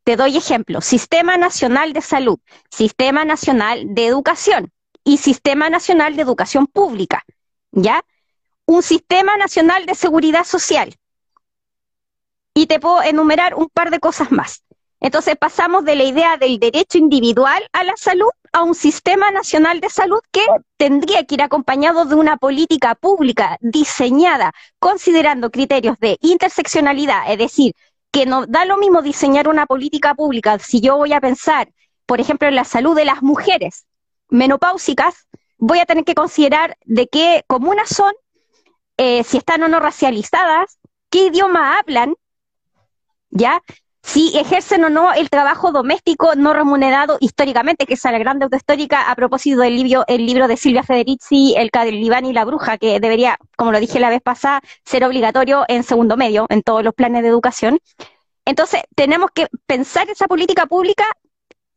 [0.09, 2.39] Te doy ejemplo, Sistema Nacional de Salud,
[2.71, 4.73] Sistema Nacional de Educación
[5.03, 7.23] y Sistema Nacional de Educación Pública,
[7.71, 8.03] ¿ya?
[8.65, 10.95] Un Sistema Nacional de Seguridad Social.
[12.55, 14.63] Y te puedo enumerar un par de cosas más.
[14.99, 19.79] Entonces pasamos de la idea del derecho individual a la salud a un sistema nacional
[19.79, 20.41] de salud que
[20.77, 27.73] tendría que ir acompañado de una política pública diseñada considerando criterios de interseccionalidad, es decir,
[28.11, 31.71] que no da lo mismo diseñar una política pública si yo voy a pensar,
[32.05, 33.85] por ejemplo, en la salud de las mujeres
[34.29, 38.13] menopáusicas, voy a tener que considerar de qué comunas son,
[38.97, 40.79] eh, si están o no racializadas,
[41.09, 42.15] qué idioma hablan,
[43.29, 43.61] ¿ya?
[44.11, 48.57] Si ejercen o no el trabajo doméstico no remunerado históricamente, que es la gran deuda
[48.57, 52.79] histórica a propósito del libro, el libro de Silvia Federici, El Calibán y la Bruja,
[52.79, 56.83] que debería, como lo dije la vez pasada, ser obligatorio en segundo medio, en todos
[56.83, 57.77] los planes de educación.
[58.45, 61.05] Entonces, tenemos que pensar esa política pública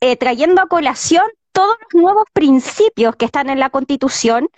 [0.01, 4.49] eh, trayendo a colación todos los nuevos principios que están en la Constitución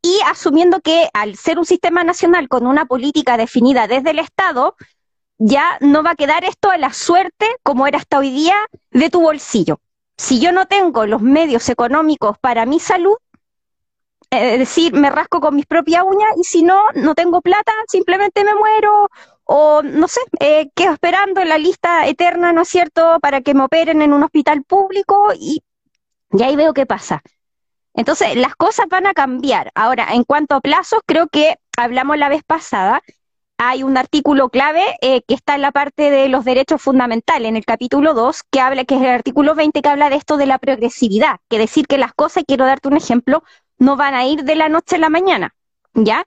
[0.00, 4.76] y asumiendo que al ser un sistema nacional con una política definida desde el Estado,
[5.38, 8.56] ya no va a quedar esto a la suerte, como era hasta hoy día,
[8.90, 9.80] de tu bolsillo.
[10.16, 13.16] Si yo no tengo los medios económicos para mi salud,
[14.30, 17.72] eh, es decir, me rasco con mis propias uñas y si no, no tengo plata,
[17.86, 19.08] simplemente me muero
[19.44, 23.54] o no sé, eh, quedo esperando en la lista eterna, ¿no es cierto?, para que
[23.54, 25.62] me operen en un hospital público y,
[26.32, 27.22] y ahí veo qué pasa.
[27.94, 29.72] Entonces, las cosas van a cambiar.
[29.74, 33.02] Ahora, en cuanto a plazos, creo que hablamos la vez pasada
[33.58, 37.56] hay un artículo clave eh, que está en la parte de los derechos fundamentales, en
[37.56, 40.46] el capítulo 2, que habla, que es el artículo 20, que habla de esto de
[40.46, 43.42] la progresividad, que decir que las cosas, quiero darte un ejemplo,
[43.78, 45.56] no van a ir de la noche a la mañana,
[45.92, 46.24] ¿ya?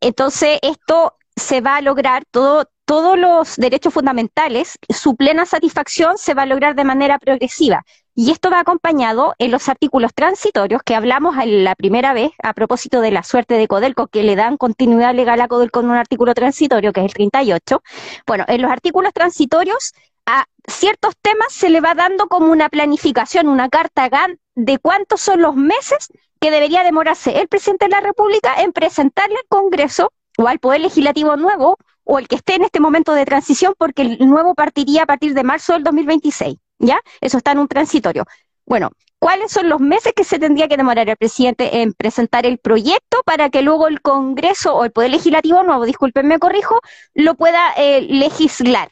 [0.00, 6.34] Entonces, esto se va a lograr, todo, todos los derechos fundamentales, su plena satisfacción se
[6.34, 7.84] va a lograr de manera progresiva.
[8.18, 13.02] Y esto va acompañado en los artículos transitorios que hablamos la primera vez a propósito
[13.02, 16.32] de la suerte de Codelco, que le dan continuidad legal a Codelco en un artículo
[16.32, 17.82] transitorio, que es el 38.
[18.26, 19.92] Bueno, en los artículos transitorios
[20.24, 24.08] a ciertos temas se le va dando como una planificación, una carta
[24.54, 26.08] de cuántos son los meses
[26.40, 30.80] que debería demorarse el presidente de la República en presentarle al Congreso o al Poder
[30.80, 35.02] Legislativo nuevo o el que esté en este momento de transición, porque el nuevo partiría
[35.02, 36.56] a partir de marzo del 2026.
[36.78, 37.00] ¿Ya?
[37.20, 38.24] Eso está en un transitorio.
[38.64, 42.58] Bueno, ¿cuáles son los meses que se tendría que demorar el presidente en presentar el
[42.58, 46.80] proyecto para que luego el Congreso o el Poder Legislativo nuevo, disculpen, me corrijo,
[47.14, 48.90] lo pueda eh, legislar?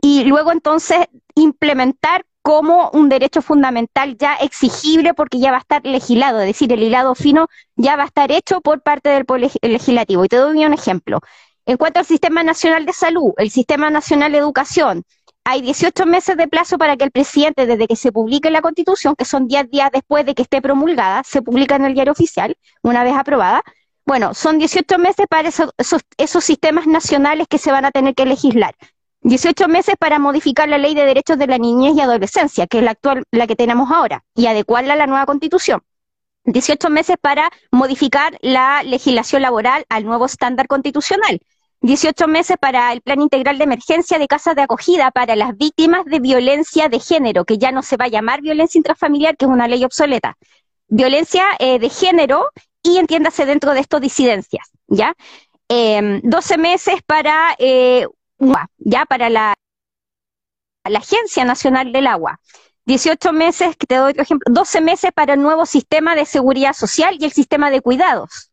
[0.00, 5.84] Y luego entonces implementar como un derecho fundamental ya exigible porque ya va a estar
[5.84, 9.50] legislado, es decir, el hilado fino ya va a estar hecho por parte del Poder
[9.60, 10.24] Legislativo.
[10.24, 11.20] Y te doy un ejemplo.
[11.66, 15.04] En cuanto al Sistema Nacional de Salud, el Sistema Nacional de Educación,
[15.50, 19.16] hay 18 meses de plazo para que el presidente, desde que se publique la constitución,
[19.16, 22.54] que son 10 días después de que esté promulgada, se publica en el diario oficial,
[22.82, 23.62] una vez aprobada,
[24.04, 25.70] bueno, son 18 meses para esos,
[26.18, 28.74] esos, sistemas nacionales que se van a tener que legislar.
[29.22, 32.84] 18 meses para modificar la ley de derechos de la niñez y adolescencia, que es
[32.84, 35.80] la actual, la que tenemos ahora, y adecuarla a la nueva constitución.
[36.44, 41.40] 18 meses para modificar la legislación laboral al nuevo estándar constitucional.
[41.80, 46.04] 18 meses para el Plan Integral de Emergencia de Casas de Acogida para las víctimas
[46.04, 49.50] de violencia de género, que ya no se va a llamar violencia intrafamiliar, que es
[49.50, 50.36] una ley obsoleta.
[50.88, 52.50] Violencia eh, de género
[52.82, 55.14] y entiéndase dentro de esto disidencias, ¿ya?
[55.68, 58.06] 12 em, meses para, eh,
[58.78, 59.54] ya para la,
[60.84, 62.40] la Agencia Nacional del Agua.
[62.86, 66.72] 18 meses, que te doy otro ejemplo, 12 meses para el nuevo sistema de seguridad
[66.72, 68.47] social y el sistema de cuidados.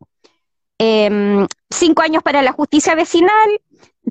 [0.80, 3.62] Eh, cinco años para la justicia vecinal,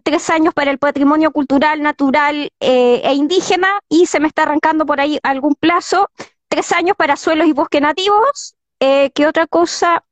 [0.02, 4.86] tres años para el patrimonio cultural, natural eh, e indígena, y se me está arrancando
[4.86, 6.10] por ahí algún plazo,
[6.48, 10.04] tres años para suelos y bosques nativos, eh, ¿qué otra cosa?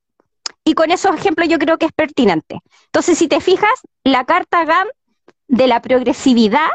[0.64, 2.60] Y con esos ejemplos yo creo que es pertinente.
[2.86, 4.86] Entonces, si te fijas, la carta GAM
[5.48, 6.68] de la progresividad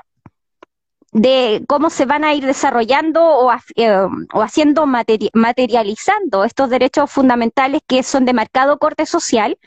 [1.11, 8.03] de cómo se van a ir desarrollando o, eh, haciendo materializando estos derechos fundamentales que
[8.03, 9.57] son de marcado corte social,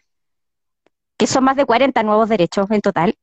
[1.16, 3.16] que son más de 40 nuevos derechos en total,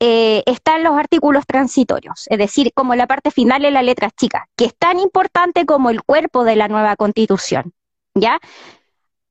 [0.00, 4.48] eh, están los artículos transitorios, es decir, como la parte final en la letra chica,
[4.56, 7.72] que es tan importante como el cuerpo de la nueva constitución.
[8.14, 8.40] ¿Ya?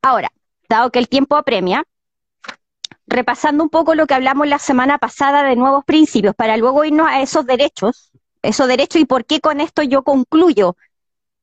[0.02, 0.32] Ahora,
[0.70, 1.84] dado que el tiempo apremia,
[3.06, 7.08] repasando un poco lo que hablamos la semana pasada de nuevos principios, para luego irnos
[7.08, 8.11] a esos derechos,
[8.42, 10.76] esos derechos y por qué con esto yo concluyo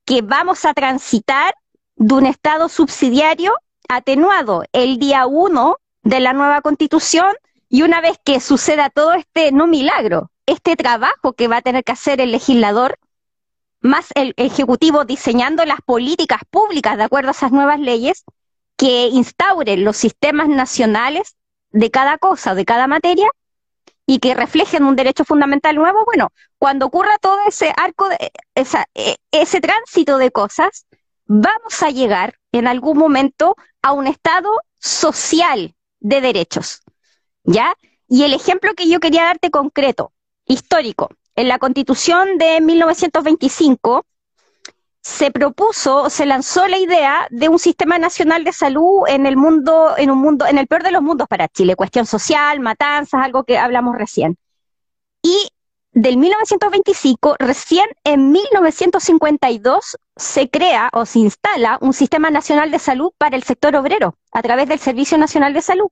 [0.04, 1.54] que vamos a transitar
[1.96, 3.52] de un Estado subsidiario
[3.88, 7.28] atenuado el día uno de la nueva constitución
[7.68, 11.84] y una vez que suceda todo este, no milagro, este trabajo que va a tener
[11.84, 12.98] que hacer el legislador,
[13.80, 18.24] más el Ejecutivo diseñando las políticas públicas de acuerdo a esas nuevas leyes,
[18.76, 21.36] que instauren los sistemas nacionales
[21.70, 23.28] de cada cosa, de cada materia,
[24.10, 28.32] y que reflejen un derecho fundamental nuevo, bueno, cuando ocurra todo ese arco, de,
[28.94, 30.86] e, ese tránsito de cosas,
[31.26, 36.80] vamos a llegar en algún momento a un estado social de derechos.
[37.44, 37.74] ¿Ya?
[38.08, 40.12] Y el ejemplo que yo quería darte concreto,
[40.46, 44.06] histórico, en la Constitución de 1925
[45.08, 49.94] se propuso, se lanzó la idea de un sistema nacional de salud en el mundo,
[49.96, 53.42] en un mundo, en el peor de los mundos para Chile, cuestión social, matanzas, algo
[53.44, 54.36] que hablamos recién.
[55.22, 55.48] Y
[55.92, 63.10] del 1925, recién en 1952 se crea o se instala un sistema nacional de salud
[63.16, 65.88] para el sector obrero a través del Servicio Nacional de Salud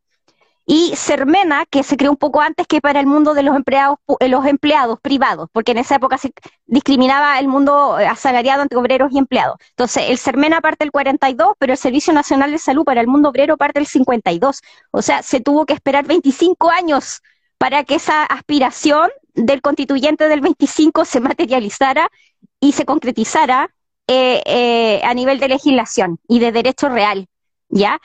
[0.69, 3.99] y Sermena, que se creó un poco antes que para el mundo de los empleados,
[4.19, 6.33] eh, los empleados privados, porque en esa época se
[6.67, 9.59] discriminaba el mundo eh, asalariado entre obreros y empleados.
[9.71, 13.29] Entonces, el Sermena parte del 42, pero el Servicio Nacional de Salud para el mundo
[13.29, 14.61] obrero parte del 52.
[14.91, 17.23] O sea, se tuvo que esperar 25 años
[17.59, 22.11] para que esa aspiración del constituyente del 25 se materializara
[22.59, 23.71] y se concretizara
[24.09, 27.29] eh, a nivel de legislación y de derecho real,
[27.69, 28.01] ¿ya?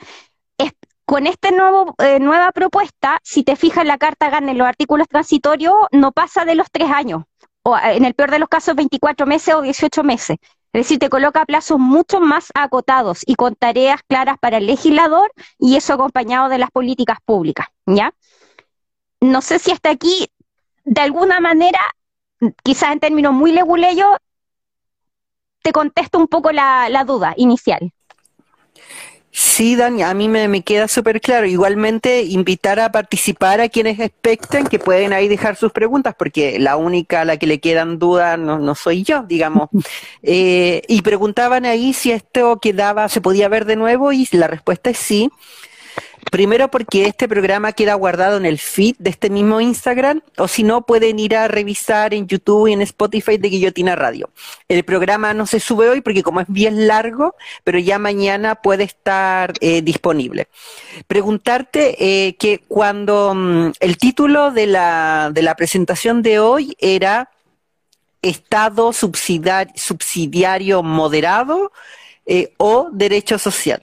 [1.12, 5.74] Con esta eh, nueva propuesta, si te fijas la carta GAN en los artículos transitorios,
[5.90, 7.24] no pasa de los tres años,
[7.62, 10.38] o eh, en el peor de los casos 24 meses o 18 meses.
[10.72, 15.30] Es decir, te coloca plazos mucho más acotados y con tareas claras para el legislador
[15.58, 18.14] y eso acompañado de las políticas públicas, ¿ya?
[19.20, 20.30] No sé si hasta aquí,
[20.84, 21.80] de alguna manera,
[22.62, 24.16] quizás en términos muy leguleyos,
[25.62, 27.92] te contesto un poco la duda inicial.
[29.34, 31.46] Sí, Dani, a mí me, queda súper claro.
[31.46, 36.76] Igualmente, invitar a participar a quienes expecten, que pueden ahí dejar sus preguntas, porque la
[36.76, 39.68] única a la que le quedan dudas no, soy yo, digamos.
[40.24, 44.90] Eh, y preguntaban ahí si esto quedaba, se podía ver de nuevo, y la respuesta
[44.90, 45.30] es sí.
[46.30, 50.62] Primero porque este programa queda guardado en el feed de este mismo Instagram, o si
[50.62, 54.30] no, pueden ir a revisar en YouTube y en Spotify de Guillotina Radio.
[54.68, 57.34] El programa no se sube hoy porque como es bien largo,
[57.64, 60.48] pero ya mañana puede estar eh, disponible.
[61.06, 67.30] Preguntarte eh, que cuando mm, el título de la, de la presentación de hoy era
[68.22, 71.72] Estado subsidiario moderado
[72.24, 73.82] eh, o derecho social.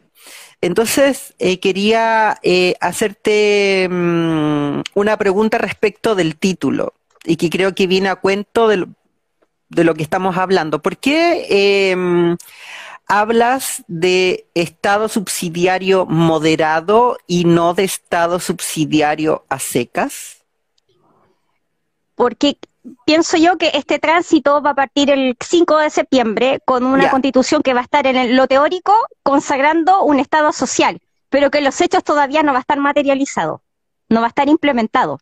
[0.61, 7.88] Entonces, eh, quería eh, hacerte mm, una pregunta respecto del título y que creo que
[7.88, 8.77] viene a cuento de
[9.83, 10.81] lo, que estamos hablando.
[10.81, 12.35] ¿Por qué em,
[13.07, 20.43] hablas de Estado subsidiario moderado y no de Estado subsidiario a secas?
[22.15, 22.57] Porque
[23.06, 27.61] pienso yo que este tránsito va a partir el 5 de septiembre con una constitución
[27.61, 28.93] que va a estar en lo teórico
[29.24, 33.61] consagrando un Estado social, pero que los hechos todavía no va a estar materializado,
[34.09, 35.19] no va a estar implementado.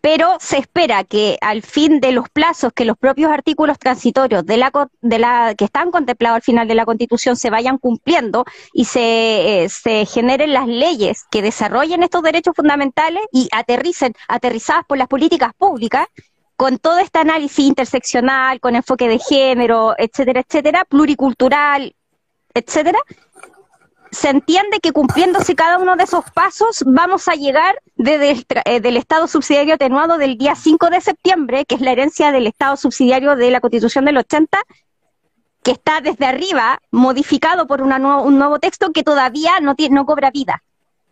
[0.00, 4.56] Pero se espera que al fin de los plazos que los propios artículos transitorios de
[4.56, 8.86] la, de la que están contemplados al final de la Constitución se vayan cumpliendo y
[8.86, 14.96] se, eh, se generen las leyes que desarrollen estos derechos fundamentales y aterricen, aterrizadas por
[14.96, 16.06] las políticas públicas,
[16.60, 21.96] con todo este análisis interseccional, con enfoque de género, etcétera, etcétera, pluricultural,
[22.52, 22.98] etcétera,
[24.10, 28.80] se entiende que cumpliéndose cada uno de esos pasos vamos a llegar desde el eh,
[28.80, 32.76] del Estado subsidiario atenuado del día 5 de septiembre, que es la herencia del Estado
[32.76, 34.58] subsidiario de la Constitución del 80,
[35.62, 40.30] que está desde arriba modificado por una un nuevo texto que todavía no, no cobra
[40.30, 40.62] vida.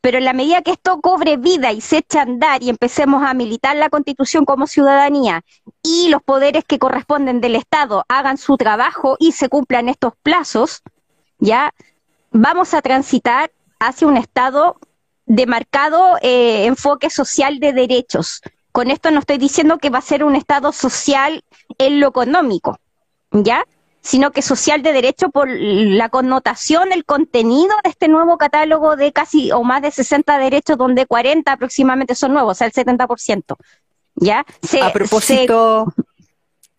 [0.01, 3.23] Pero en la medida que esto cobre vida y se echa a andar y empecemos
[3.23, 5.43] a militar la constitución como ciudadanía
[5.83, 10.83] y los poderes que corresponden del Estado hagan su trabajo y se cumplan estos plazos,
[11.39, 11.75] ya
[12.31, 14.77] vamos a transitar hacia un Estado
[15.27, 18.41] de marcado eh, enfoque social de derechos,
[18.73, 21.43] con esto no estoy diciendo que va a ser un Estado social
[21.79, 22.79] en lo económico,
[23.33, 23.65] ¿ya?
[24.01, 29.13] Sino que social de derecho por la connotación, el contenido de este nuevo catálogo de
[29.13, 33.57] casi o más de 60 derechos, donde 40 aproximadamente son nuevos, o sea, el 70%.
[34.21, 34.45] ¿Ya?
[34.83, 35.93] a propósito,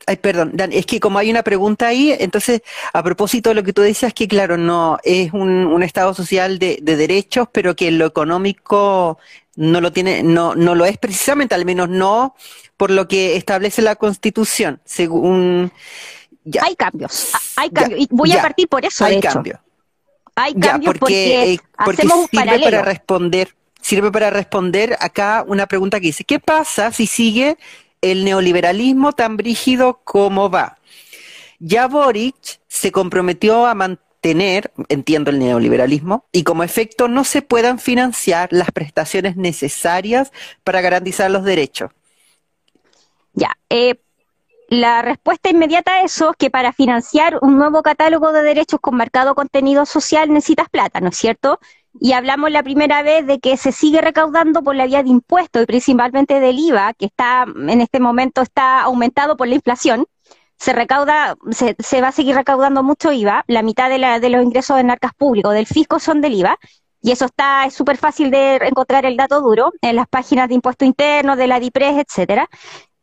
[0.10, 2.62] Ay, perdón, Dan, es que como hay una pregunta ahí, entonces,
[2.94, 6.80] a propósito de lo que tú decías, que claro, no es un, Estado social de,
[6.82, 9.20] derechos, pero que lo económico
[9.56, 12.36] no lo tiene, no, no lo es precisamente, al menos no
[12.76, 15.72] por lo que establece la Constitución, según.
[16.62, 19.06] Hay cambios, hay cambios, y voy a partir por eso.
[19.06, 19.60] Hay cambios.
[20.36, 26.08] Hay cambios porque, eh, porque, sirve para responder, sirve para responder acá una pregunta que
[26.08, 27.58] dice, ¿qué pasa si sigue
[28.02, 30.78] el neoliberalismo tan brígido como va.
[31.60, 37.80] Ya Boric se comprometió a mantener, entiendo el neoliberalismo, y como efecto no se puedan
[37.80, 40.32] financiar las prestaciones necesarias
[40.64, 41.92] para garantizar los derechos.
[43.34, 44.00] Ya, eh,
[44.70, 48.96] la respuesta inmediata a eso es que para financiar un nuevo catálogo de derechos con
[48.96, 51.60] marcado contenido social necesitas plata, ¿no es cierto?
[52.00, 55.64] y hablamos la primera vez de que se sigue recaudando por la vía de impuestos
[55.64, 60.06] y principalmente del IVA, que está en este momento está aumentado por la inflación.
[60.58, 64.44] Se recauda, se, va a seguir recaudando mucho IVA, la mitad de, la, de los
[64.44, 66.58] ingresos de narcas públicos del fisco son del IVA,
[67.02, 70.56] y eso está, es súper fácil de encontrar el dato duro en las páginas de
[70.56, 72.50] impuesto interno, de la DIPRES, etcétera.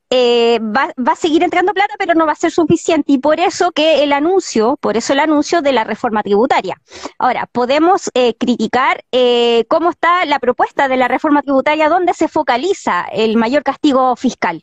[0.08, 3.12] Eh, va, va, a seguir entrando plata, pero no va a ser suficiente.
[3.12, 6.80] Y por eso que el anuncio, por eso el anuncio de la reforma tributaria.
[7.18, 12.28] Ahora, podemos eh, criticar eh, cómo está la propuesta de la reforma tributaria, donde se
[12.28, 14.62] focaliza el mayor castigo fiscal.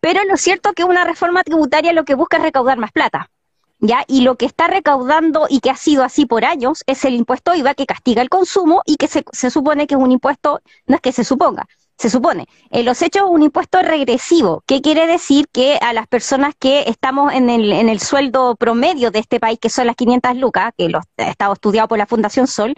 [0.00, 3.30] Pero lo cierto es que una reforma tributaria lo que busca es recaudar más plata.
[3.78, 4.04] ¿Ya?
[4.06, 7.54] Y lo que está recaudando y que ha sido así por años es el impuesto
[7.54, 11.02] IVA que castiga el consumo y que se supone que es un impuesto, no es
[11.02, 11.66] que se suponga,
[11.98, 12.46] se supone.
[12.70, 14.62] En los hechos, un impuesto regresivo.
[14.66, 15.46] ¿Qué quiere decir?
[15.50, 19.58] Que a las personas que estamos en el, en el sueldo promedio de este país,
[19.58, 22.74] que son las 500 lucas, que lo ha estado estudiado por la Fundación Sol,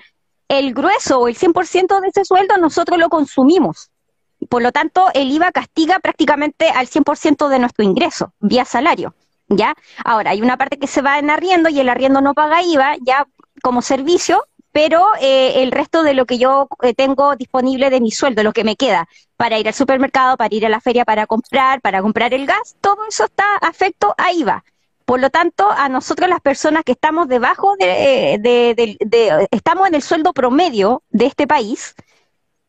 [0.48, 3.90] el grueso o el 100% de ese sueldo nosotros lo consumimos.
[4.48, 9.14] Por lo tanto, el IVA castiga prácticamente al 100% de nuestro ingreso, vía salario.
[9.50, 9.74] ¿Ya?
[10.04, 12.96] Ahora, hay una parte que se va en arriendo y el arriendo no paga IVA,
[13.04, 13.26] ya
[13.62, 18.10] como servicio, pero eh, el resto de lo que yo eh, tengo disponible de mi
[18.10, 21.26] sueldo, lo que me queda para ir al supermercado, para ir a la feria, para
[21.26, 24.64] comprar, para comprar el gas, todo eso está afecto a IVA.
[25.04, 30.02] Por lo tanto, a nosotros las personas que estamos debajo de, de estamos en el
[30.02, 31.94] sueldo promedio de este país,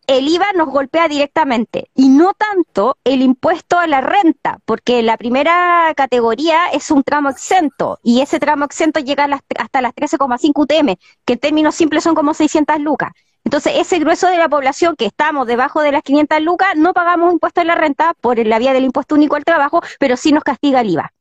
[0.09, 5.17] el IVA nos golpea directamente y no tanto el impuesto a la renta, porque la
[5.17, 9.29] primera categoría es un tramo exento y ese tramo exento llega
[9.59, 13.11] hasta las 13,5 UTM, que en términos simples son como 600 lucas.
[13.43, 17.31] Entonces, ese grueso de la población que estamos debajo de las 500 lucas, no pagamos
[17.31, 20.43] impuesto a la renta por la vía del impuesto único al trabajo, pero sí nos
[20.43, 21.13] castiga el IVA.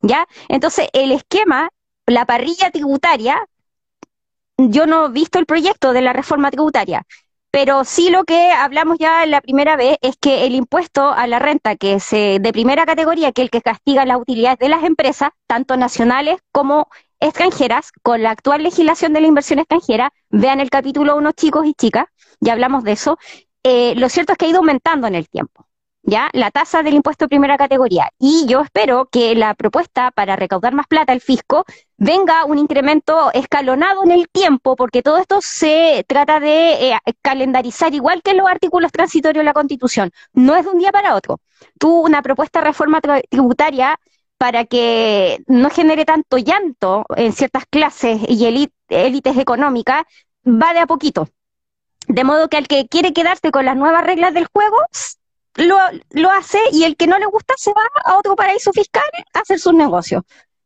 [0.00, 0.26] ¿Ya?
[0.48, 1.68] Entonces, el esquema,
[2.06, 3.38] la parrilla tributaria,
[4.56, 7.04] yo no he visto el proyecto de la reforma tributaria,
[7.50, 11.38] pero sí lo que hablamos ya la primera vez es que el impuesto a la
[11.38, 14.84] renta, que es de primera categoría, que es el que castiga las utilidades de las
[14.84, 16.88] empresas, tanto nacionales como
[17.20, 21.74] extranjeras, con la actual legislación de la inversión extranjera, vean el capítulo 1 chicos y
[21.74, 22.06] chicas,
[22.40, 23.18] ya hablamos de eso,
[23.62, 25.66] eh, lo cierto es que ha ido aumentando en el tiempo.
[26.10, 26.28] ¿Ya?
[26.32, 28.10] La tasa del impuesto de primera categoría.
[28.18, 31.64] Y yo espero que la propuesta para recaudar más plata al fisco
[31.96, 37.94] venga un incremento escalonado en el tiempo, porque todo esto se trata de eh, calendarizar
[37.94, 40.10] igual que los artículos transitorios de la Constitución.
[40.32, 41.40] No es de un día para otro.
[41.78, 43.98] Tú una propuesta de reforma tributaria
[44.36, 48.46] para que no genere tanto llanto en ciertas clases y
[48.88, 50.04] élites económicas,
[50.46, 51.28] va de a poquito.
[52.08, 54.76] De modo que al que quiere quedarse con las nuevas reglas del juego,
[55.56, 55.78] lo,
[56.10, 59.02] lo hace y el que no le gusta se va a otro paraíso fiscal
[59.34, 60.22] a hacer sus negocios.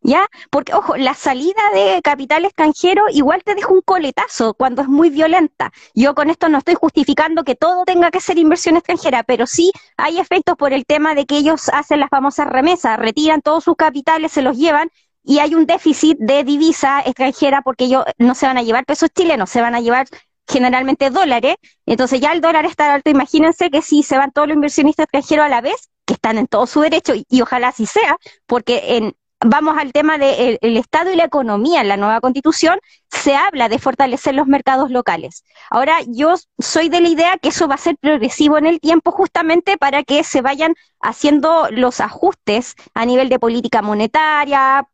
[0.07, 0.27] ¿Ya?
[0.51, 5.09] Porque, ojo, la salida de capital extranjero igual te deja un coletazo cuando es muy
[5.09, 5.73] violenta.
[5.95, 9.73] Yo con esto no estoy justificando que todo tenga que ser inversión extranjera, pero sí
[9.97, 13.77] hay efectos por el tema de que ellos hacen las famosas remesas, retiran todos sus
[13.77, 14.91] capitales, se los llevan
[15.23, 19.09] y hay un déficit de divisa extranjera porque ellos no se van a llevar pesos
[19.11, 20.07] chilenos, se van a llevar
[20.49, 21.57] generalmente dólares,
[21.87, 25.47] entonces ya el dólar está alto, imagínense que si se van todos los inversionistas extranjeros
[25.47, 28.17] a la vez, que están en todo su derecho, y, ojalá así sea,
[28.47, 29.15] porque en,
[29.45, 33.79] vamos al tema del Estado y la economía en la nueva constitución, se habla de
[33.79, 35.45] fortalecer los mercados locales.
[35.71, 39.13] Ahora, yo soy de la idea que eso va a ser progresivo en el tiempo
[39.13, 44.89] justamente para que se vayan haciendo los ajustes a nivel de política monetaria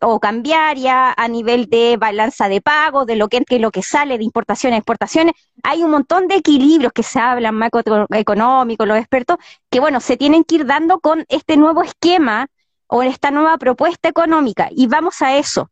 [0.00, 3.82] o cambiaria, a nivel de balanza de pago, de lo que entra y lo que
[3.82, 5.34] sale, de importaciones, exportaciones.
[5.64, 10.44] Hay un montón de equilibrios que se hablan macroeconómicos, los expertos, que bueno, se tienen
[10.44, 12.46] que ir dando con este nuevo esquema
[12.86, 14.68] o esta nueva propuesta económica.
[14.70, 15.70] Y vamos a eso.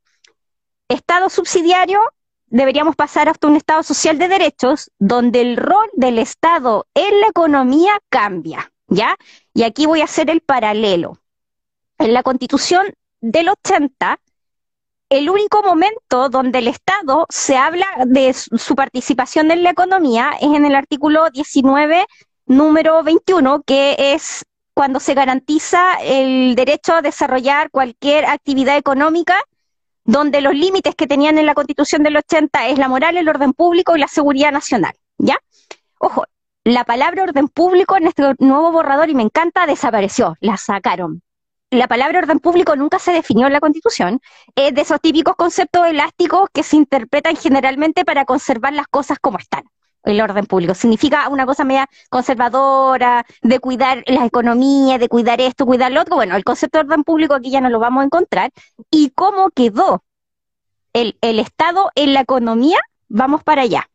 [0.89, 2.01] Estado subsidiario,
[2.47, 7.29] deberíamos pasar hasta un Estado social de derechos, donde el rol del Estado en la
[7.29, 9.17] economía cambia, ¿ya?
[9.55, 11.19] Y aquí voy a hacer el paralelo.
[11.99, 14.21] En la Constitución del 80,
[15.09, 20.55] el único momento donde el Estado se habla de su participación en la economía es
[20.55, 22.07] en el artículo 19,
[22.47, 24.45] número 21, que es
[24.75, 29.37] cuando se garantiza el derecho a desarrollar cualquier actividad económica
[30.05, 33.53] donde los límites que tenían en la Constitución del 80 es la moral, el orden
[33.53, 35.39] público y la seguridad nacional, ¿ya?
[35.99, 36.25] Ojo,
[36.65, 41.23] la palabra orden público en este nuevo borrador, y me encanta, desapareció, la sacaron.
[41.71, 44.21] La palabra orden público nunca se definió en la Constitución,
[44.55, 49.39] es de esos típicos conceptos elásticos que se interpretan generalmente para conservar las cosas como
[49.39, 49.65] están
[50.05, 50.75] el orden público.
[50.75, 56.17] Significa una cosa media conservadora, de cuidar la economía, de cuidar esto, cuidar lo otro.
[56.17, 58.53] Bueno, el concepto de orden público aquí ya no lo vamos a encontrar.
[58.91, 60.05] ¿Y cómo quedó
[60.93, 62.79] el, el Estado en la economía?
[63.09, 63.89] Vamos para allá.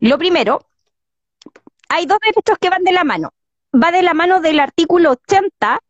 [0.00, 0.60] Lo primero,
[1.88, 3.32] hay dos derechos que van de la mano.
[3.74, 5.80] Va de la mano del artículo 80,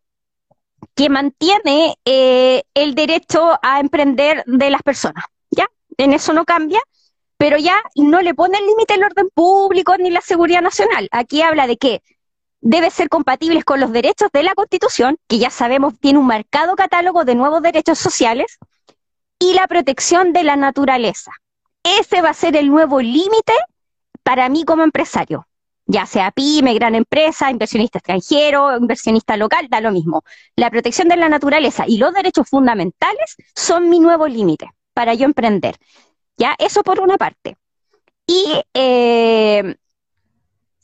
[0.95, 5.25] que mantiene eh, el derecho a emprender de las personas.
[5.51, 5.67] ¿Ya?
[5.97, 6.81] En eso no cambia
[7.37, 11.09] pero ya no le pone el límite el orden público ni la seguridad nacional.
[11.11, 12.03] Aquí habla de que
[12.61, 16.75] debe ser compatibles con los derechos de la Constitución, que ya sabemos tiene un marcado
[16.75, 18.59] catálogo de nuevos derechos sociales,
[19.39, 21.31] y la protección de la naturaleza.
[21.83, 23.53] Ese va a ser el nuevo límite
[24.23, 25.47] para mí como empresario,
[25.85, 30.25] ya sea pyme, gran empresa, inversionista extranjero, inversionista local, da lo mismo.
[30.57, 35.27] La protección de la naturaleza y los derechos fundamentales son mi nuevo límite para yo
[35.27, 35.77] emprender.
[36.37, 36.55] ¿Ya?
[36.59, 37.57] Eso por una parte.
[38.27, 39.77] Y eh,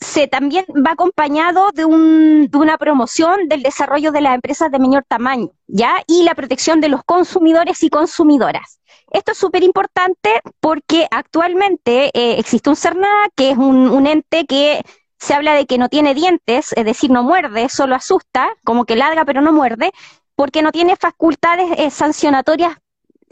[0.03, 4.79] se también va acompañado de, un, de, una promoción del desarrollo de las empresas de
[4.79, 6.03] menor tamaño, ¿ya?
[6.07, 8.81] Y la protección de los consumidores y consumidoras.
[9.11, 14.83] Esto es súper importante porque actualmente eh, existe un CERNA, que es un, ente que
[15.19, 18.97] se habla de que no tiene dientes, es decir, no muerde, solo asusta, como que
[18.97, 19.93] ladra pero no muerde,
[20.35, 22.77] porque no tiene facultades eh, sancionatorias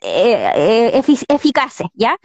[0.02, 2.16] eh, eh eficaces, ¿ya?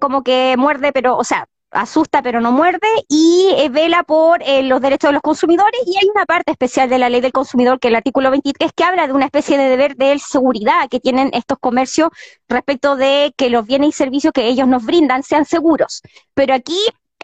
[0.00, 4.80] Como que muerde, pero, o sea, asusta pero no muerde y eh, vela por los
[4.80, 7.88] derechos de los consumidores y hay una parte especial de la ley del consumidor que
[7.88, 11.30] es el artículo 23 que habla de una especie de deber de seguridad que tienen
[11.32, 12.10] estos comercios
[12.46, 16.02] respecto de que los bienes y servicios que ellos nos brindan sean seguros.
[16.34, 16.78] Pero aquí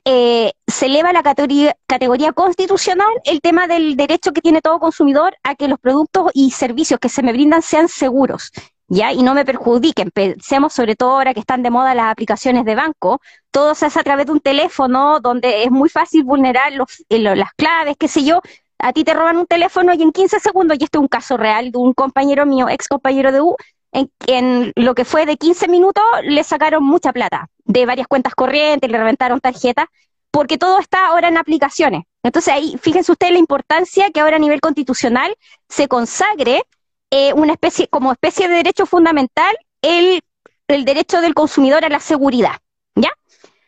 [0.05, 5.69] se eleva la categoría, constitucional el tema del derecho que tiene todo consumidor a que
[5.69, 8.51] los productos y servicios que se me brindan sean seguros.
[8.89, 9.13] ¿Ya?
[9.13, 10.11] Y no me perjudiquen.
[10.11, 14.01] Pensemos sobre todo ahora que están de moda las aplicaciones de banco, todo se hace
[14.01, 18.09] a través de un teléfono donde es muy fácil vulnerar los, eh, las claves, qué
[18.09, 18.41] sé yo.
[18.79, 21.37] A ti te roban un teléfono y en 15 segundos, y este es un caso
[21.37, 23.57] real de un compañero mío, ex compañero de U,
[23.93, 28.35] en, en lo que fue de 15 minutos le sacaron mucha plata de varias cuentas
[28.35, 29.87] corrientes, le reventaron tarjetas,
[30.31, 32.05] porque todo está ahora en aplicaciones.
[32.23, 35.35] Entonces ahí, fíjense ustedes la importancia que ahora a nivel constitucional
[35.69, 36.63] se consagre
[37.11, 40.23] eh, una especie, como especie de derecho fundamental, el,
[40.69, 42.57] el derecho del consumidor a la seguridad.
[42.95, 43.11] ¿Ya?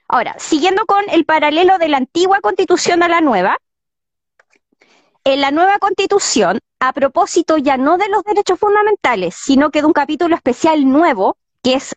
[0.08, 3.58] Ahora, siguiendo con el paralelo de la antigua constitución a la nueva,
[5.24, 9.86] en la nueva constitución, a propósito ya no de los derechos fundamentales, sino que de
[9.86, 11.94] un capítulo especial nuevo, que es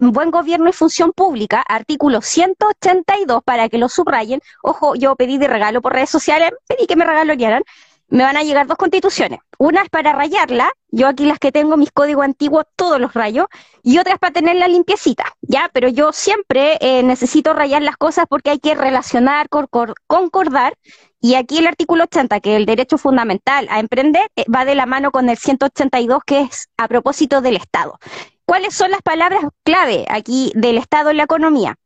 [0.00, 4.40] buen gobierno y función pública, artículo 182, para que lo subrayen.
[4.62, 7.62] Ojo, yo pedí de regalo por redes sociales, pedí que me regalaran
[8.08, 9.40] me van a llegar dos constituciones.
[9.58, 13.48] Una es para rayarla, yo aquí las que tengo, mis códigos antiguos, todos los rayo,
[13.82, 15.70] y otra es para tenerla limpiecita, ¿ya?
[15.72, 20.74] Pero yo siempre eh, necesito rayar las cosas porque hay que relacionar, concordar,
[21.20, 24.74] y aquí el artículo 80, que es el derecho fundamental a emprender, eh, va de
[24.74, 27.98] la mano con el 182, que es a propósito del Estado.
[28.44, 31.76] ¿Cuáles son las palabras clave aquí del Estado en la economía?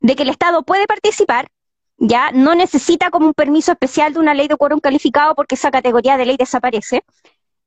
[0.00, 1.48] De que el Estado puede participar,
[1.98, 5.70] ya no necesita como un permiso especial de una ley de quórum calificado porque esa
[5.70, 7.04] categoría de ley desaparece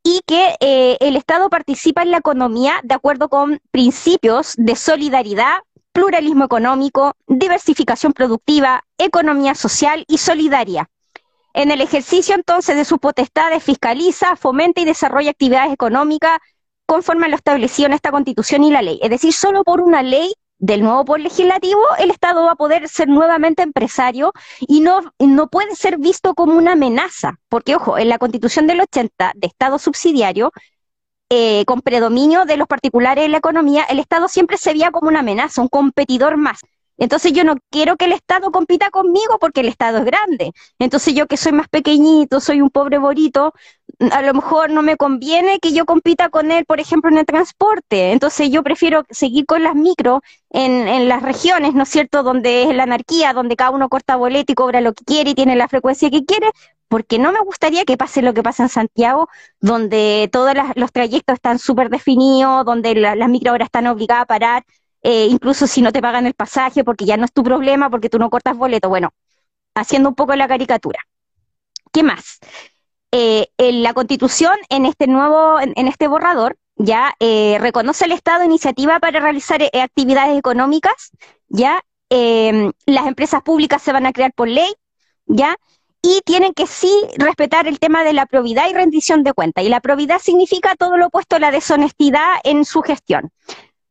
[0.03, 5.57] y que eh, el Estado participa en la economía de acuerdo con principios de solidaridad,
[5.91, 10.89] pluralismo económico, diversificación productiva, economía social y solidaria.
[11.53, 16.39] En el ejercicio entonces de sus potestades fiscaliza, fomenta y desarrolla actividades económicas
[16.85, 18.99] conforme a lo establecido en esta constitución y la ley.
[19.01, 22.87] Es decir, solo por una ley del nuevo poder legislativo, el Estado va a poder
[22.89, 28.09] ser nuevamente empresario y no, no puede ser visto como una amenaza, porque ojo, en
[28.09, 30.51] la constitución del 80 de Estado subsidiario,
[31.29, 35.09] eh, con predominio de los particulares en la economía, el Estado siempre se veía como
[35.09, 36.59] una amenaza, un competidor más.
[36.97, 40.51] Entonces yo no quiero que el Estado compita conmigo porque el Estado es grande.
[40.79, 43.53] Entonces yo que soy más pequeñito, soy un pobre borito,
[44.11, 47.25] a lo mejor no me conviene que yo compita con él, por ejemplo, en el
[47.25, 48.11] transporte.
[48.11, 52.63] Entonces yo prefiero seguir con las micro en, en las regiones, ¿no es cierto?, donde
[52.63, 55.55] es la anarquía, donde cada uno corta boleto y cobra lo que quiere y tiene
[55.55, 56.49] la frecuencia que quiere,
[56.87, 59.27] porque no me gustaría que pase lo que pasa en Santiago,
[59.59, 64.63] donde todos los trayectos están súper definidos, donde las micro ahora están obligadas a parar
[65.01, 68.09] eh, incluso si no te pagan el pasaje, porque ya no es tu problema, porque
[68.09, 68.89] tú no cortas boleto.
[68.89, 69.11] Bueno,
[69.75, 70.99] haciendo un poco la caricatura.
[71.91, 72.39] ¿Qué más?
[73.11, 78.43] Eh, en la Constitución, en este nuevo, en, este borrador, ya eh, reconoce el Estado
[78.43, 81.11] iniciativa para realizar actividades económicas,
[81.47, 84.71] ya em, las empresas públicas se van a crear por ley,
[85.25, 85.57] ya
[86.01, 89.65] y tienen que sí respetar el tema de la probidad y rendición de cuentas.
[89.65, 93.31] Y la probidad significa todo lo opuesto a la deshonestidad en su gestión.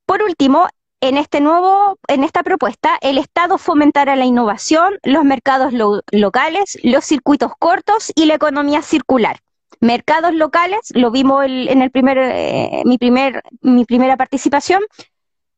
[0.06, 0.68] Por último,
[1.00, 5.72] en este nuevo, en esta propuesta, el Estado fomentará la innovación, los mercados
[6.10, 9.38] locales, los circuitos cortos y la economía circular.
[9.80, 12.98] Mercados locales, lo vimos en el primer, eh, mi
[13.60, 14.82] mi primera participación.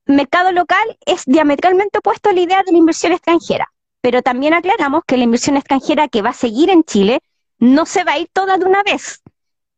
[0.05, 5.05] Mercado local es diametralmente opuesto a la idea de la inversión extranjera, pero también aclaramos
[5.07, 7.21] que la inversión extranjera que va a seguir en Chile
[7.59, 9.23] no se va a ir toda de una vez,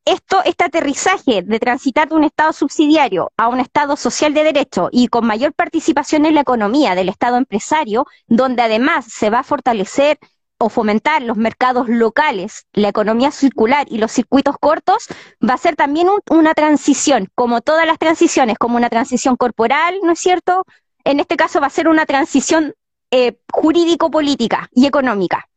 [0.04, 4.88] esto, este aterrizaje de transitar de un Estado subsidiario a un Estado social de derecho
[4.90, 9.44] y con mayor participación en la economía del Estado empresario, donde además se va a
[9.44, 10.18] fortalecer
[10.58, 15.08] o fomentar los mercados locales, la economía circular y los circuitos cortos,
[15.46, 20.12] va a ser también una transición, como todas las transiciones, como una transición corporal, ¿no
[20.12, 20.64] es cierto?
[21.04, 22.74] En este caso va a ser una transición
[23.10, 25.48] eh, jurídico-política y económica,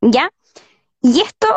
[0.00, 0.30] ¿ya?
[1.02, 1.48] Y esto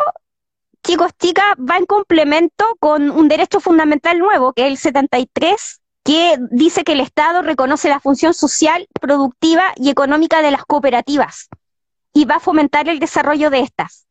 [0.88, 6.38] chicos, chicas, va en complemento con un derecho fundamental nuevo, que es el 73, que
[6.50, 11.50] dice que el Estado reconoce la función social, productiva y económica de las cooperativas
[12.14, 14.06] y va a fomentar el desarrollo de estas.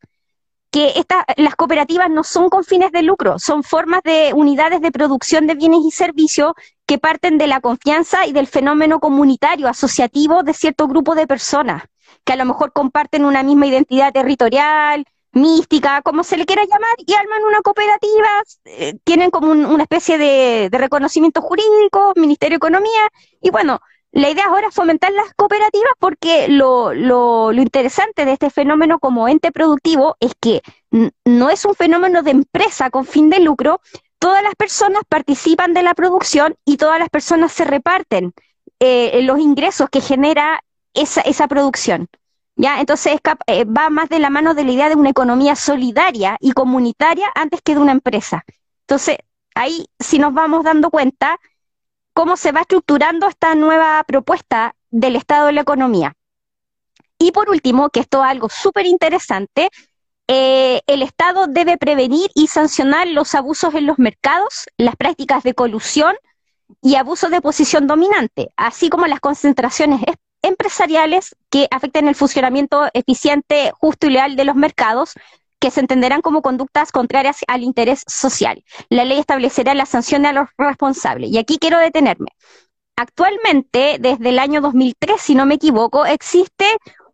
[0.70, 1.04] Que
[1.36, 5.56] las cooperativas no son con fines de lucro, son formas de unidades de producción de
[5.56, 6.52] bienes y servicios
[6.86, 11.82] que parten de la confianza y del fenómeno comunitario asociativo de cierto grupo de personas,
[12.22, 15.04] que a lo mejor comparten una misma identidad territorial,
[15.38, 18.28] mística, como se le quiera llamar, y arman una cooperativa,
[18.64, 23.08] eh, tienen como una especie de, reconocimiento jurídico, Ministerio de Economía,
[23.40, 23.80] y bueno,
[24.12, 28.98] la idea ahora es fomentar las cooperativas porque lo, lo, lo interesante de este fenómeno
[28.98, 30.62] como ente productivo es que
[31.24, 33.80] no es un fenómeno de empresa con fin de lucro,
[34.18, 38.32] todas las personas participan de la producción y todas las personas se reparten
[38.80, 40.62] eh, los ingresos que genera
[40.94, 42.08] esa, esa producción.
[42.58, 42.80] ¿Ya?
[42.80, 46.52] Entonces eh, va más de la mano de la idea de una economía solidaria y
[46.52, 48.44] comunitaria antes que de una empresa.
[48.80, 49.18] Entonces,
[49.54, 51.38] ahí si nos vamos dando cuenta
[52.12, 56.14] cómo se va estructurando esta nueva propuesta del Estado de la economía.
[57.18, 59.70] Y por último, que esto es algo súper interesante,
[60.26, 65.54] eh, el Estado debe prevenir y sancionar los abusos en los mercados, las prácticas de
[65.54, 66.16] colusión
[66.82, 70.02] y abusos de posición dominante, así como las concentraciones
[70.42, 75.14] empresariales que afecten el funcionamiento eficiente, justo y leal de los mercados,
[75.58, 78.62] que se entenderán como conductas contrarias al interés social.
[78.88, 81.30] La ley establecerá la sanción a los responsables.
[81.30, 82.28] Y aquí quiero detenerme.
[82.96, 86.66] Actualmente, desde el año 2003, si no me equivoco, existe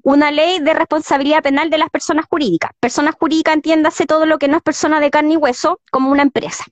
[0.02, 2.72] una ley de responsabilidad penal de las personas jurídicas.
[2.78, 6.22] Personas jurídicas, entiéndase todo lo que no es persona de carne y hueso, como una
[6.22, 6.64] empresa.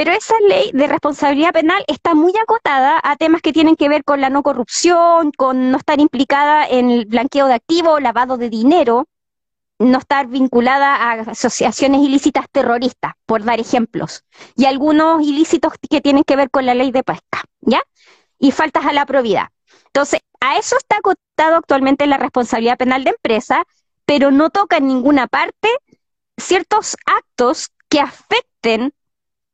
[0.00, 4.02] Pero esa ley de responsabilidad penal está muy acotada a temas que tienen que ver
[4.02, 8.48] con la no corrupción, con no estar implicada en el blanqueo de activos, lavado de
[8.48, 9.08] dinero,
[9.78, 14.24] no estar vinculada a asociaciones ilícitas terroristas, por dar ejemplos,
[14.56, 17.82] y algunos ilícitos que tienen que ver con la ley de pesca, ¿ya?
[18.38, 19.48] Y faltas a la probidad.
[19.88, 23.64] Entonces, a eso está acotado actualmente la responsabilidad penal de empresa,
[24.06, 25.68] pero no toca en ninguna parte
[26.38, 28.94] ciertos actos que afecten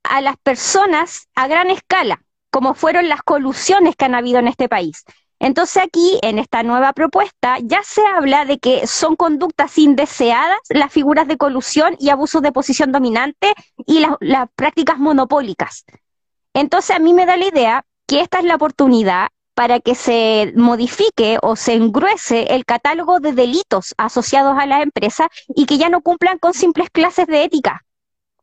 [0.07, 4.69] a las personas a gran escala, como fueron las colusiones que han habido en este
[4.69, 5.05] país.
[5.39, 10.91] Entonces aquí, en esta nueva propuesta, ya se habla de que son conductas indeseadas las
[10.91, 13.53] figuras de colusión y abusos de posición dominante
[13.87, 15.85] y las prácticas monopólicas.
[16.55, 20.53] Entonces a mí me da la idea que esta es la oportunidad para que se
[20.57, 25.89] modifique o se engruese el catálogo de delitos asociados a la empresa y que ya
[25.89, 27.85] no cumplan con simples clases de ética,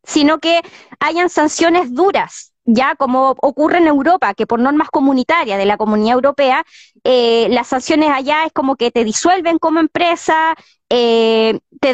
[0.03, 0.61] sino que
[0.99, 6.15] hayan sanciones duras, ya como ocurre en Europa, que por normas comunitarias de la Comunidad
[6.15, 6.65] Europea,
[7.03, 10.56] eh, las sanciones allá es como que te disuelven como empresa,
[10.90, 11.93] eh, te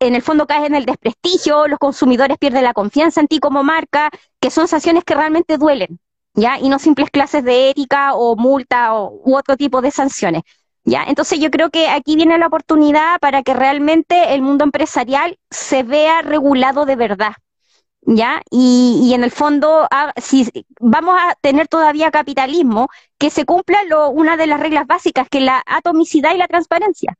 [0.00, 3.62] en el fondo caes en el desprestigio, los consumidores pierden la confianza en ti como
[3.62, 5.98] marca, que son sanciones que realmente duelen,
[6.34, 6.58] ¿ya?
[6.58, 10.42] Y no simples clases de ética o multa o, u otro tipo de sanciones.
[10.84, 11.04] ¿Ya?
[11.04, 15.82] Entonces yo creo que aquí viene la oportunidad para que realmente el mundo empresarial se
[15.82, 17.32] vea regulado de verdad,
[18.02, 18.42] ¿ya?
[18.50, 22.88] Y, y en el fondo, ah, si vamos a tener todavía capitalismo,
[23.18, 27.16] que se cumpla lo, una de las reglas básicas, que la atomicidad y la transparencia,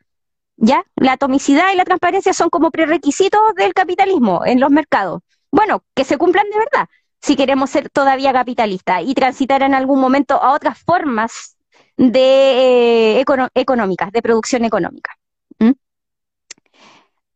[0.57, 0.85] ¿ya?
[0.97, 5.23] La atomicidad y la transparencia son como prerequisitos del capitalismo en los mercados.
[5.51, 6.89] Bueno, que se cumplan de verdad,
[7.23, 11.54] si queremos ser todavía capitalistas y transitar en algún momento a otras formas
[11.97, 13.25] de eh,
[13.55, 15.13] económicas, de producción económica.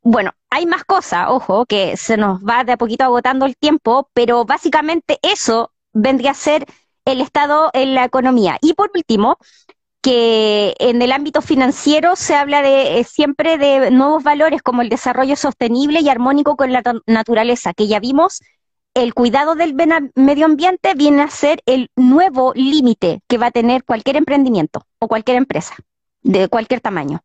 [0.02, 4.08] Bueno, hay más cosas, ojo, que se nos va de a poquito agotando el tiempo,
[4.14, 6.64] pero básicamente eso vendría a ser
[7.04, 8.56] el Estado en la economía.
[8.62, 9.36] Y por último,
[10.00, 14.88] que en el ámbito financiero se habla de eh, siempre de nuevos valores como el
[14.88, 18.40] desarrollo sostenible y armónico con la naturaleza, que ya vimos
[19.02, 19.74] el cuidado del
[20.16, 25.06] medio ambiente viene a ser el nuevo límite que va a tener cualquier emprendimiento o
[25.06, 25.76] cualquier empresa
[26.22, 27.20] de cualquier tamaño,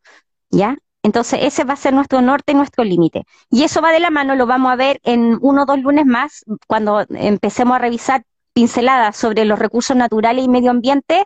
[0.52, 0.78] ¿ya?
[1.02, 3.26] Entonces ese va a ser nuestro norte, nuestro límite.
[3.50, 6.06] Y eso va de la mano, lo vamos a ver en uno o dos lunes
[6.06, 11.26] más, cuando empecemos a revisar pinceladas sobre los recursos naturales y medio ambiente,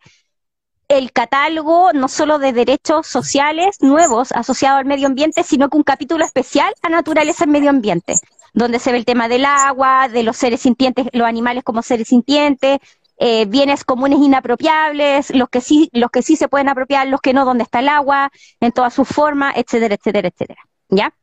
[0.87, 5.83] el catálogo no solo de derechos sociales nuevos asociados al medio ambiente, sino que un
[5.83, 8.15] capítulo especial a naturaleza y medio ambiente
[8.57, 12.07] donde se ve el tema del agua, de los seres sintientes, los animales como seres
[12.07, 12.79] sintientes,
[13.19, 17.33] eh, bienes comunes inapropiables, los que sí, los que sí se pueden apropiar, los que
[17.33, 20.61] no, dónde está el agua, en todas sus formas, etcétera, etcétera, etcétera.
[20.89, 21.13] ¿Ya?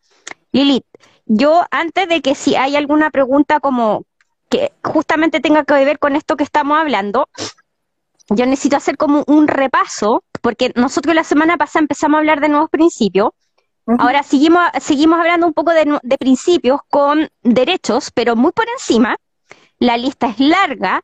[0.53, 0.87] Lilith,
[1.27, 4.05] yo antes de que si hay alguna pregunta como
[4.49, 7.29] que justamente tenga que ver con esto que estamos hablando,
[8.29, 12.49] yo necesito hacer como un repaso, porque nosotros la semana pasada empezamos a hablar de
[12.49, 13.31] nuevos principios,
[13.87, 19.17] Ahora seguimos, seguimos hablando un poco de, principios con derechos, pero muy por encima.
[19.79, 21.03] La lista es larga.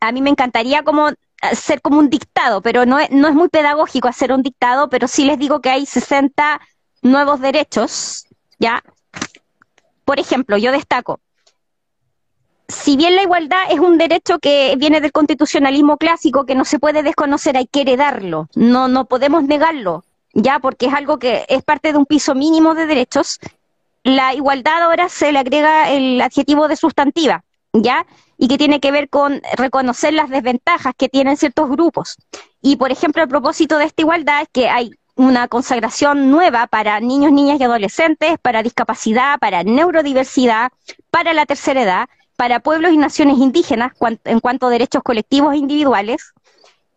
[0.00, 1.10] A mí me encantaría como
[1.52, 5.08] ser como un dictado, pero no es, no es muy pedagógico hacer un dictado, pero
[5.08, 6.60] sí les digo que hay 60
[7.02, 8.26] nuevos derechos,
[8.58, 8.82] ¿ya?
[10.04, 11.20] Por ejemplo, yo destaco,
[12.68, 16.78] si bien la igualdad es un derecho que viene del constitucionalismo clásico, que no se
[16.78, 20.02] puede desconocer, hay que heredarlo, no, no podemos negarlo
[20.34, 23.38] ya porque es algo que es parte de un piso mínimo de derechos,
[24.02, 28.06] la igualdad ahora se le agrega el adjetivo de sustantiva, ¿ya?
[28.36, 32.16] Y que tiene que ver con reconocer las desventajas que tienen ciertos grupos.
[32.60, 37.00] Y, por ejemplo, el propósito de esta igualdad es que hay una consagración nueva para
[37.00, 40.72] niños, niñas y adolescentes, para discapacidad, para neurodiversidad,
[41.10, 43.92] para la tercera edad, para pueblos y naciones indígenas
[44.24, 46.34] en cuanto a derechos colectivos e individuales,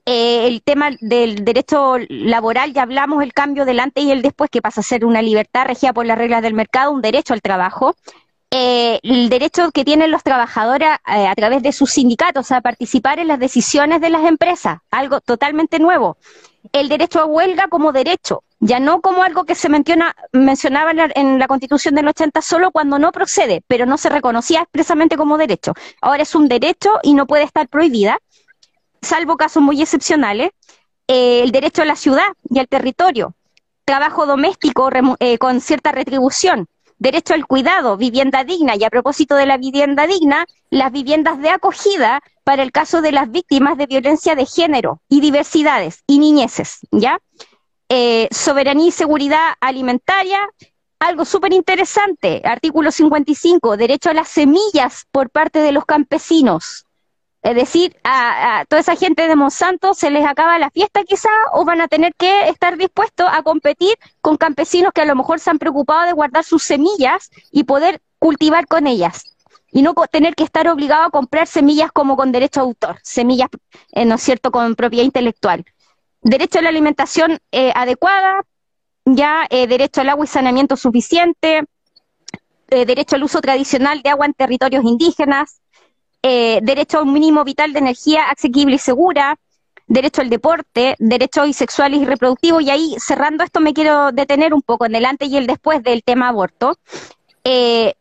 [0.09, 4.49] eh, el tema del derecho laboral, ya hablamos el cambio del antes y el después,
[4.49, 7.41] que pasa a ser una libertad regida por las reglas del mercado, un derecho al
[7.41, 7.93] trabajo.
[8.49, 13.19] Eh, el derecho que tienen los trabajadores eh, a través de sus sindicatos a participar
[13.19, 16.15] en las decisiones de las empresas, algo totalmente nuevo.
[16.71, 20.97] El derecho a huelga como derecho, ya no como algo que se menciona, mencionaba en
[20.97, 25.17] la, en la, Constitución del 80 solo cuando no procede, pero no se reconocía expresamente
[25.17, 25.73] como derecho.
[26.01, 28.19] Ahora es un derecho y no puede estar prohibida
[29.07, 30.51] salvo casos muy excepcionales,
[31.07, 33.33] eh, el derecho a la ciudad y al territorio,
[33.85, 39.45] trabajo doméstico eh, con cierta retribución, derecho al cuidado, vivienda digna, y a propósito de
[39.45, 44.35] la vivienda digna, las viviendas de acogida para el caso de las víctimas de violencia
[44.35, 47.19] de género y diversidades y niñeces, ¿ya?
[47.87, 50.39] Eh, soberanía y seguridad alimentaria,
[50.99, 56.86] algo súper interesante, artículo 55, derecho a las semillas por parte de los campesinos,
[57.43, 61.66] es decir, a, toda esa gente de Monsanto se les acaba la fiesta quizá o
[61.66, 65.49] van a tener que estar dispuestos a competir con campesinos que a lo mejor se
[65.49, 69.24] han preocupado de guardar sus semillas y poder cultivar con ellas.
[69.72, 73.49] Y no tener que estar obligado a comprar semillas como con derecho a autor, semillas,
[73.91, 75.66] eh, ¿no es cierto?, con propiedad intelectual.
[76.22, 78.43] Derecho a la alimentación eh, adecuada,
[79.06, 81.64] ya eh, derecho al agua y saneamiento suficiente,
[82.67, 85.61] derecho al uso tradicional de agua en territorios indígenas,
[86.21, 89.37] eh, derecho a un mínimo vital de energía asequible y segura,
[89.87, 94.61] derecho al deporte, derechos sexuales y reproductivos, y ahí cerrando esto me quiero detener un
[94.61, 96.77] poco en el antes y el después del tema aborto.
[97.43, 97.93] Eh,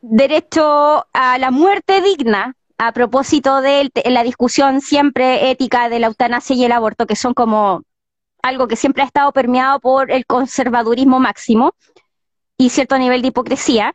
[0.00, 6.54] derecho a la muerte digna, a propósito de la discusión siempre ética de la eutanasia
[6.56, 7.82] y el aborto, que son como
[8.42, 11.74] algo que siempre ha estado permeado por el conservadurismo máximo
[12.56, 13.94] y cierto nivel de hipocresía.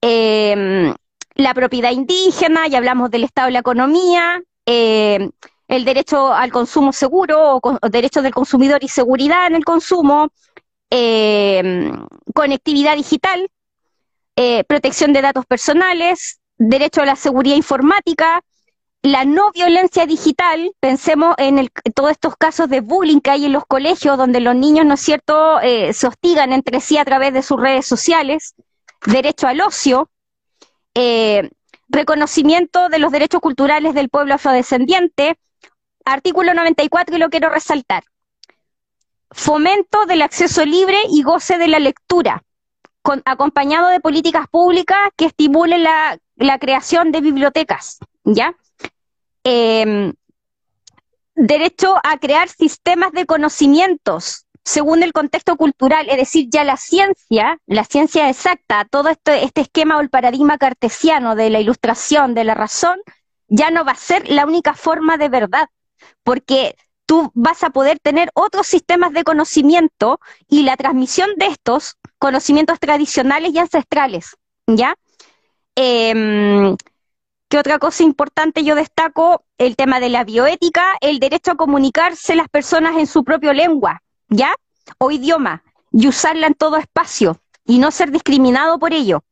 [0.00, 0.94] em,
[1.34, 5.30] la propiedad indígena, ya hablamos del Estado y la economía, em,
[5.68, 10.28] el derecho al consumo seguro o, derechos del consumidor y seguridad en el consumo,
[10.90, 13.48] em, conectividad digital,
[14.36, 18.42] eh, protección de datos personales, derecho a la seguridad informática,
[19.02, 23.66] la no violencia digital, pensemos en, todos estos casos de bullying que hay en los
[23.66, 27.42] colegios, donde los niños, ¿no es cierto?, eh, se hostigan entre sí a través de
[27.42, 28.54] sus redes sociales,
[29.04, 30.08] derecho al ocio,
[30.94, 31.50] eh,
[31.88, 35.38] reconocimiento de los derechos culturales del pueblo afrodescendiente,
[36.04, 38.04] artículo 94 y lo quiero resaltar,
[39.30, 42.42] fomento del acceso libre y goce de la lectura,
[43.24, 46.18] acompañado de políticas públicas que estimulen la,
[46.58, 48.54] creación de bibliotecas, ¿ya?
[49.44, 50.12] eh,
[51.34, 57.58] derecho a crear sistemas de conocimientos según el contexto cultural, es decir, ya la ciencia,
[57.66, 62.44] la ciencia exacta, todo este, este esquema o el paradigma cartesiano de la ilustración, de
[62.44, 62.98] la razón,
[63.48, 65.68] ya no va a ser la única forma de verdad,
[66.22, 66.76] porque
[67.06, 72.78] tú vas a poder tener otros sistemas de conocimiento y la transmisión de estos conocimientos
[72.78, 74.94] tradicionales y ancestrales, ¿ya?
[75.74, 76.76] Eh,
[77.52, 79.44] ¿Qué otra cosa importante yo destaco?
[79.58, 84.02] El tema de la bioética, el derecho a comunicarse las personas en su propio lengua,
[84.32, 84.54] ¿ya?
[84.98, 85.62] O idioma,
[85.92, 89.22] y usarla en todo espacio, y no ser discriminado por ello.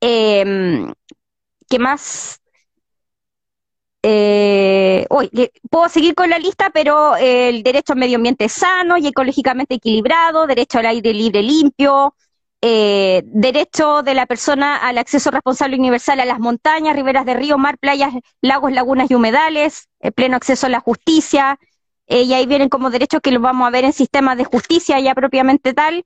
[0.00, 0.92] Em,
[1.68, 2.40] ¿Qué más?
[4.04, 5.06] Eh,
[5.70, 10.46] puedo seguir con la lista, pero el derecho al medio ambiente sano y ecológicamente equilibrado,
[10.46, 12.14] derecho al aire libre limpio,
[12.60, 17.58] eh, derecho de la persona al acceso responsable universal a las montañas, riberas de río,
[17.58, 21.58] mar, playas, lagos, lagunas y humedales, eh, pleno acceso a la justicia,
[22.12, 25.00] eh, y ahí vienen como derechos que los vamos a ver en sistemas de justicia
[25.00, 26.04] ya propiamente tal,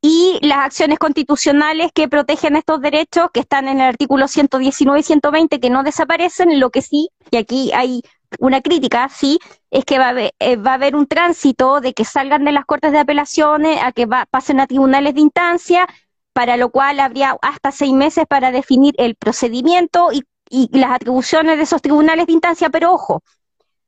[0.00, 5.02] y las acciones constitucionales que protegen estos derechos, que están en el artículo 119 y
[5.02, 8.00] 120, que no desaparecen, lo que sí, y aquí hay
[8.38, 9.38] una crítica, sí,
[9.70, 12.52] es que va a, haber, eh, va a haber un tránsito de que salgan de
[12.52, 15.86] las cortes de apelaciones a que va, pasen a tribunales de instancia,
[16.32, 21.58] para lo cual habría hasta seis meses para definir el procedimiento y, y las atribuciones
[21.58, 22.70] de esos tribunales de instancia.
[22.70, 23.22] Pero ojo,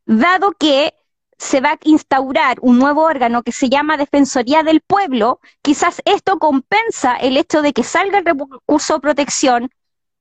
[0.05, 0.93] dado que
[1.42, 6.38] se va a instaurar un nuevo órgano que se llama Defensoría del Pueblo, quizás esto
[6.38, 9.70] compensa el hecho de que salga el recurso de protección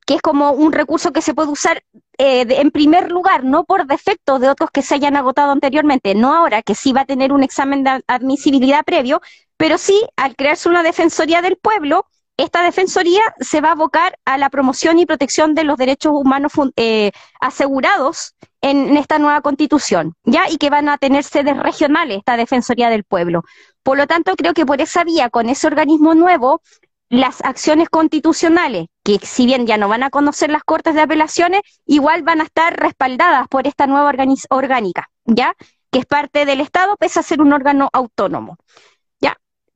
[0.08, 1.84] que es como un recurso que se puede usar
[2.18, 6.34] eh, en primer lugar, no por defecto de otros que se hayan agotado anteriormente, no
[6.34, 9.22] ahora, que sí va a tener un examen de admisibilidad previo,
[9.58, 12.08] pero sí, al crearse una Defensoría del Pueblo,
[12.42, 16.54] esta Defensoría se va a abocar a la promoción y protección de los derechos humanos
[16.76, 20.50] eh, asegurados en, esta nueva constitución, ¿ya?
[20.50, 23.44] Y que van a tener sedes regionales, esta Defensoría del Pueblo.
[23.84, 26.62] Por lo tanto, creo que por esa vía, con ese organismo nuevo,
[27.10, 31.62] las acciones constitucionales, que si bien ya no van a conocer las cortes de apelaciones,
[31.86, 34.12] igual van a estar respaldadas por esta nueva
[34.50, 35.56] orgánica, ¿ya?
[35.92, 38.58] Que es parte del Estado, pese a ser un órgano autónomo.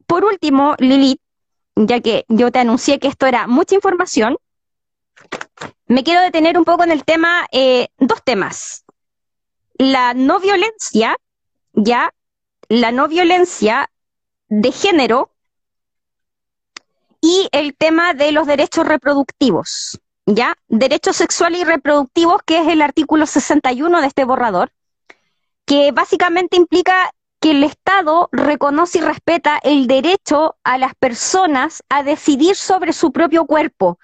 [0.07, 1.19] Por último, Lilith,
[1.75, 4.37] ya que yo te anuncié que esto era mucha información,
[5.87, 8.85] me quiero detener un poco en el tema, eh, dos temas.
[9.77, 11.17] La no violencia,
[11.73, 12.13] ya,
[12.69, 13.89] la no violencia
[14.47, 15.31] de género,
[17.25, 20.55] y el tema de los derechos reproductivos, ¿ya?
[20.67, 24.71] Derechos sexuales y reproductivos, que es el artículo 61 de este borrador,
[25.65, 27.11] que básicamente implica
[27.45, 33.11] que el Estado reconoce y respeta el derecho a las personas a decidir sobre su
[33.11, 33.99] propio cuerpo.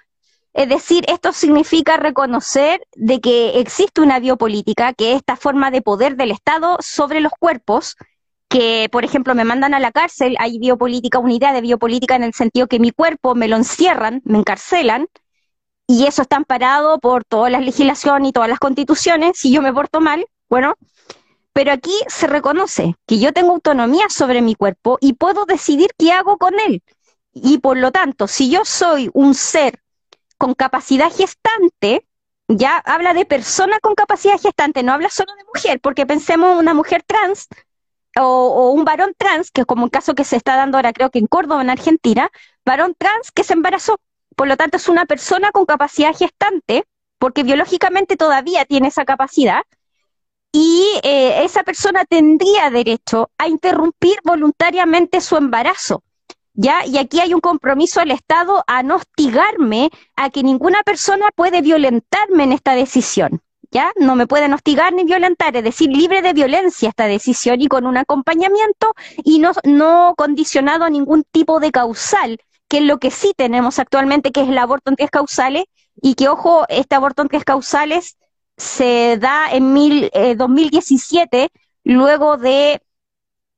[0.52, 5.82] Es decir, esto significa reconocer de que existe una biopolítica, que es esta forma de
[5.82, 7.96] poder del Estado sobre los cuerpos,
[8.48, 12.22] que, por ejemplo, me mandan a la cárcel, hay biopolítica, una idea de biopolítica en
[12.22, 15.08] el sentido que mi cuerpo me lo encierran, me encarcelan,
[15.88, 19.72] y eso está amparado por todas las legislaciones y todas las constituciones, si yo me
[19.72, 20.76] porto mal, bueno,
[21.52, 26.12] pero aquí se reconoce que yo tengo autonomía sobre mi cuerpo y puedo decidir qué
[26.12, 26.82] hago con él.
[27.32, 29.80] Y por lo tanto, si yo soy un ser
[30.38, 32.06] con capacidad gestante,
[32.48, 36.74] ya habla de persona con capacidad gestante, no habla solo de mujer, porque pensemos una
[36.74, 37.48] mujer trans,
[38.18, 41.10] o, un varón trans, que es como un caso que se está dando ahora creo
[41.10, 42.30] que en Córdoba, en Argentina,
[42.64, 43.98] varón trans que se embarazó.
[44.36, 46.84] Por lo tanto, es una persona con capacidad gestante,
[47.18, 49.62] porque biológicamente todavía tiene esa capacidad,
[50.52, 56.02] y eh, esa persona tendría derecho a interrumpir voluntariamente su embarazo.
[56.54, 56.84] ¿Ya?
[56.84, 61.62] Y aquí hay un compromiso del Estado a no hostigarme a que ninguna persona puede
[61.62, 63.40] violentarme en esta decisión.
[63.70, 63.90] ¿ya?
[63.96, 67.86] No me pueden hostigar ni violentar, es decir, libre de violencia esta decisión y con
[67.86, 68.92] un acompañamiento
[69.24, 72.38] y no, no condicionado a ningún tipo de causal
[72.72, 75.64] que es lo que sí tenemos actualmente, que es el aborto en tres causales,
[76.00, 78.16] y que, ojo, este aborto en tres causales
[78.62, 81.48] se da en mil, 2017, eh,
[81.84, 82.80] luego de,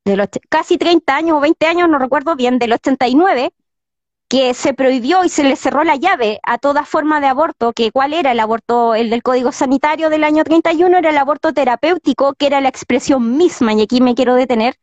[0.03, 3.53] los, casi 30 años o 20 años, no recuerdo bien, del 89,
[4.27, 7.91] que se prohibió y se le cerró la llave a toda forma de aborto, que
[7.91, 12.33] cuál era el aborto, el del Código Sanitario del año 31 era el aborto terapéutico,
[12.33, 14.75] que era la expresión misma, y aquí me quiero detener,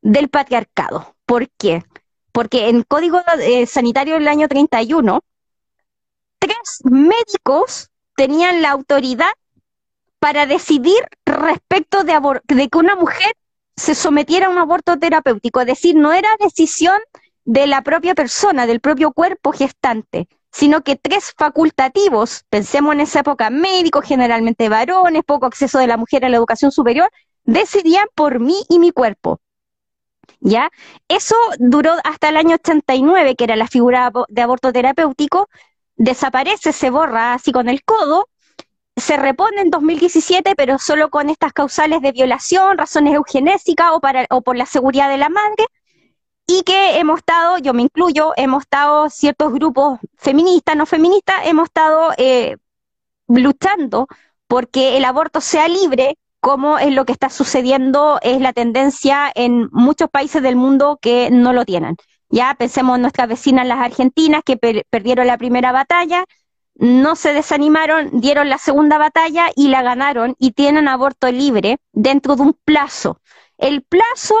[0.00, 1.16] del patriarcado.
[1.26, 1.82] ¿Por qué?
[2.30, 5.20] Porque en Código eh, Sanitario del año 31,
[6.38, 9.32] tres médicos tenían la autoridad
[10.18, 13.32] para decidir respecto de, de que una mujer
[13.76, 17.00] se sometiera a un aborto terapéutico, es decir, no era decisión
[17.44, 23.20] de la propia persona, del propio cuerpo gestante, sino que tres facultativos, pensemos en esa
[23.20, 27.10] época, médicos, generalmente varones, poco acceso de la mujer a la educación superior,
[27.44, 29.40] decidían por mí y mi cuerpo.
[30.40, 30.70] ¿Ya?
[31.08, 35.48] Eso duró hasta el año 89, que era la figura de aborto terapéutico,
[36.02, 38.28] desaparece, se borra así con el codo,
[38.96, 44.26] se repone en 2017, pero solo con estas causales de violación, razones eugenésicas o, para,
[44.30, 45.64] o por la seguridad de la madre,
[46.46, 51.66] y que hemos estado, yo me incluyo, hemos estado ciertos grupos feministas, no feministas, hemos
[51.66, 52.56] estado eh,
[53.28, 54.08] luchando
[54.48, 59.68] porque el aborto sea libre, como es lo que está sucediendo, es la tendencia en
[59.70, 61.96] muchos países del mundo que no lo tienen.
[62.32, 66.24] Ya pensemos en nuestras vecinas las argentinas que perdieron la primera batalla,
[66.74, 72.34] no se desanimaron, dieron la segunda batalla y la ganaron y tienen aborto libre dentro
[72.34, 73.20] de un plazo.
[73.58, 74.34] El plazo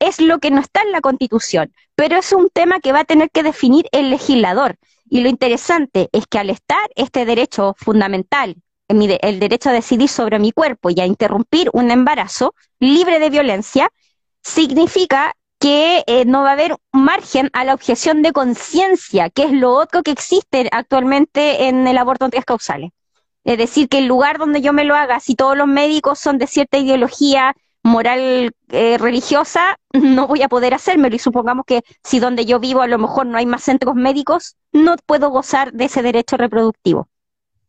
[0.00, 3.04] es lo que no está en la Constitución, pero es un tema que va a
[3.04, 4.74] tener que definir el legislador.
[5.08, 8.56] Y lo interesante es que al estar este derecho fundamental,
[8.88, 13.88] el derecho a decidir sobre mi cuerpo y a interrumpir un embarazo libre de violencia,
[14.42, 15.36] significa
[15.66, 19.72] que eh, no va a haber margen a la objeción de conciencia, que es lo
[19.72, 22.92] otro que existe actualmente en el aborto en causales.
[23.42, 26.38] Es decir, que el lugar donde yo me lo haga, si todos los médicos son
[26.38, 31.16] de cierta ideología moral eh, religiosa, no voy a poder hacérmelo.
[31.16, 34.54] Y supongamos que si donde yo vivo a lo mejor no hay más centros médicos,
[34.70, 37.08] no puedo gozar de ese derecho reproductivo.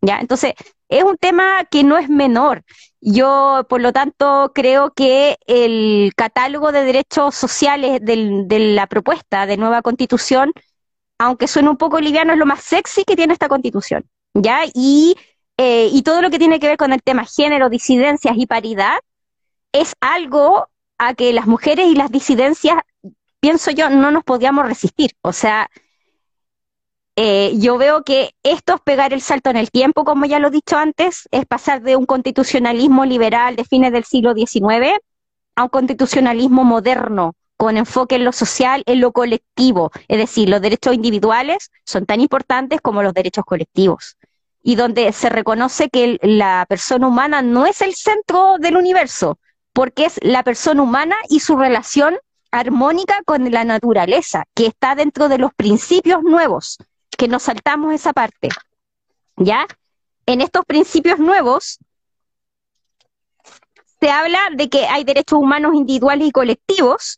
[0.02, 0.20] ¿Ya?
[0.20, 0.54] Entonces,
[0.90, 2.64] es un tema que no es menor.
[3.02, 9.58] Yo, por lo tanto, creo que el catálogo de derechos sociales de la propuesta de
[9.58, 10.52] nueva constitución,
[11.18, 14.06] aunque suene un poco liviano, es lo más sexy que tiene esta constitución.
[14.34, 14.62] ¿Ya?
[14.74, 15.16] Y,
[15.58, 19.00] eh, y todo lo que tiene que ver con el tema género, disidencias y paridad,
[19.72, 20.68] es algo
[20.98, 22.78] a que las mujeres y las disidencias,
[23.40, 25.12] pienso yo, no nos podíamos resistir.
[25.22, 25.70] O sea,
[27.20, 30.50] eh, yo veo que esto es pegar el salto en el tiempo, como ya lo
[30.50, 35.00] he dicho antes, es pasar de un constitucionalismo liberal de fines del siglo XIX
[35.56, 39.90] a un constitucionalismo moderno, con enfoque en lo social, en lo colectivo.
[40.08, 44.16] Es decir, los derechos individuales son tan importantes como los derechos colectivos.
[44.62, 49.40] Y donde se reconoce que la persona humana no es el centro del universo,
[49.74, 52.16] porque es la persona humana y su relación
[52.52, 56.78] armónica con la naturaleza, que está dentro de los principios nuevos,
[57.18, 58.50] que nos saltamos esa parte.
[59.36, 59.68] ¿Ya?
[60.26, 61.80] En estos principios nuevos
[64.00, 67.18] se habla de que hay derechos humanos individuales y colectivos,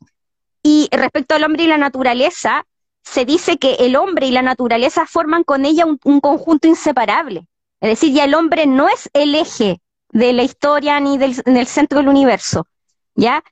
[0.63, 2.65] y respecto al hombre y la naturaleza,
[3.03, 7.47] se dice que el hombre y la naturaleza forman con ella un, un conjunto inseparable.
[7.81, 11.57] Es decir, ya el hombre no es el eje de la historia ni del, en
[11.57, 12.65] el centro del universo,
[13.15, 13.43] ¿ya?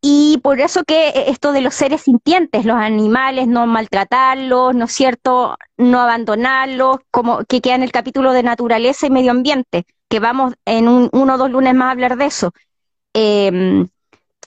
[0.00, 5.56] Y por eso que esto de los seres sintientes, los animales, no maltratarlos, ¿no cierto?
[5.76, 10.54] No abandonarlos, como que queda en el capítulo de naturaleza y medio ambiente, que vamos
[10.64, 12.52] en un, uno o dos lunes más a hablar de eso.
[13.12, 13.88] Em,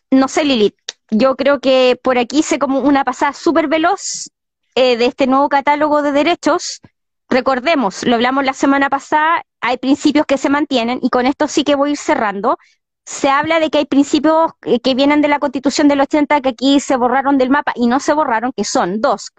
[0.09, 0.75] no sé, Lilith,
[1.09, 4.31] yo creo que por aquí hice como una pasada súper veloz
[4.75, 6.79] eh, de este nuevo catálogo de derechos.
[7.29, 11.63] Recordemos, lo hablamos la semana pasada, hay principios que se mantienen, y con esto sí
[11.63, 12.57] que voy a ir cerrando.
[13.05, 16.79] Se habla de que hay principios que vienen de la Constitución del 80 que aquí
[16.79, 19.31] se borraron del mapa y no se borraron, que son dos.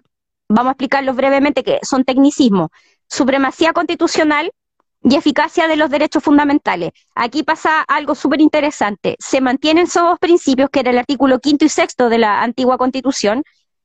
[0.49, 2.69] Vamos a explicarlos brevemente, que son tecnicismos.
[3.07, 4.51] Supremacía constitucional
[5.01, 6.91] y eficacia de los derechos fundamentales.
[7.15, 9.15] Aquí pasa algo súper interesante.
[9.19, 12.77] Se mantienen esos dos principios, que era el artículo quinto y sexto de la antigua
[12.77, 13.43] Constitución,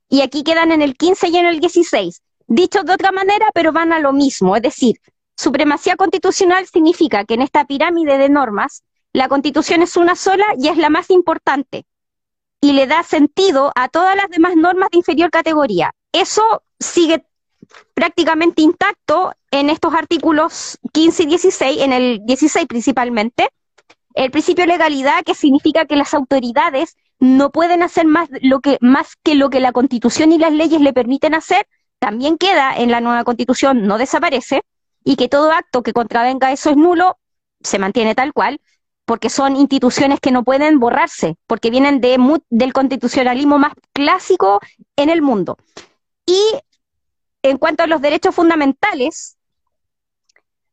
[0.09, 2.23] y aquí quedan en el 15 y en el 16.
[2.47, 4.57] Dicho de otra manera, pero van a lo mismo.
[4.57, 5.01] Es decir,
[5.37, 8.83] Supremacía constitucional significa que en esta pirámide de normas,
[9.13, 11.87] la constitución es una sola y es la más importante
[12.61, 15.95] y le da sentido a todas las demás normas de inferior categoría.
[16.13, 16.43] Eso
[16.79, 17.25] sigue
[17.95, 23.49] prácticamente intacto en estos artículos 15 y 16, en el 16 principalmente.
[24.15, 28.79] El principio de legalidad, que significa que las autoridades no pueden hacer más, lo que,
[28.81, 31.67] más que lo que la constitución y las leyes le permiten hacer,
[31.99, 34.63] también queda en la nueva constitución, no desaparece,
[35.05, 37.19] y que todo acto que contravenga eso es nulo,
[37.61, 38.61] se mantiene tal cual,
[39.09, 42.19] porque son instituciones que no pueden borrarse, porque vienen de,
[42.51, 44.61] del constitucionalismo más clásico
[44.97, 45.57] en el mundo.
[46.27, 46.39] Y
[47.43, 49.39] en cuanto a los derechos fundamentales,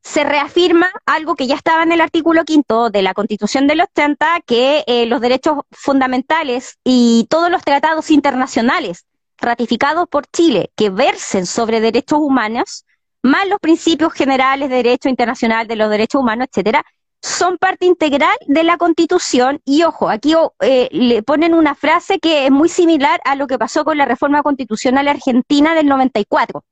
[0.04, 4.42] se reafirma algo que ya estaba en el artículo quinto de la Constitución del 80,
[4.46, 9.06] que eh, los derechos fundamentales y todos los tratados internacionales
[9.38, 12.86] ratificados por Chile que versen sobre derechos humanos,
[13.24, 16.86] más los principios generales de derecho internacional de los derechos humanos, etcétera,
[17.26, 22.46] son parte integral de la Constitución y ojo, aquí eh, le ponen una frase que
[22.46, 26.64] es muy similar a lo que pasó con la reforma constitucional argentina del 94.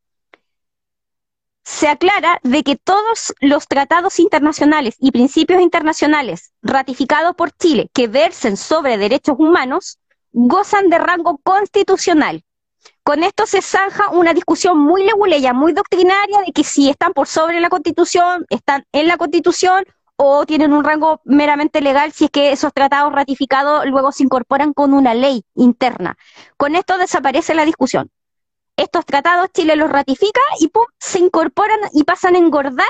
[1.63, 8.07] Se aclara de que todos los tratados internacionales y principios internacionales ratificados por Chile que
[8.07, 9.97] versen sobre derechos humanos
[10.33, 12.43] gozan de rango constitucional.
[13.01, 17.27] Con esto se zanja una discusión muy leguleya, muy doctrinaria de que si están por
[17.27, 19.83] sobre la Constitución, están en la Constitución
[20.25, 24.73] o tienen un rango meramente legal si es que esos tratados ratificados luego se incorporan
[24.73, 26.17] con una ley interna.
[26.55, 28.09] Con esto desaparece la discusión.
[28.77, 30.85] Estos tratados Chile los ratifica y ¡pum!
[30.97, 32.87] se incorporan y pasan a engordar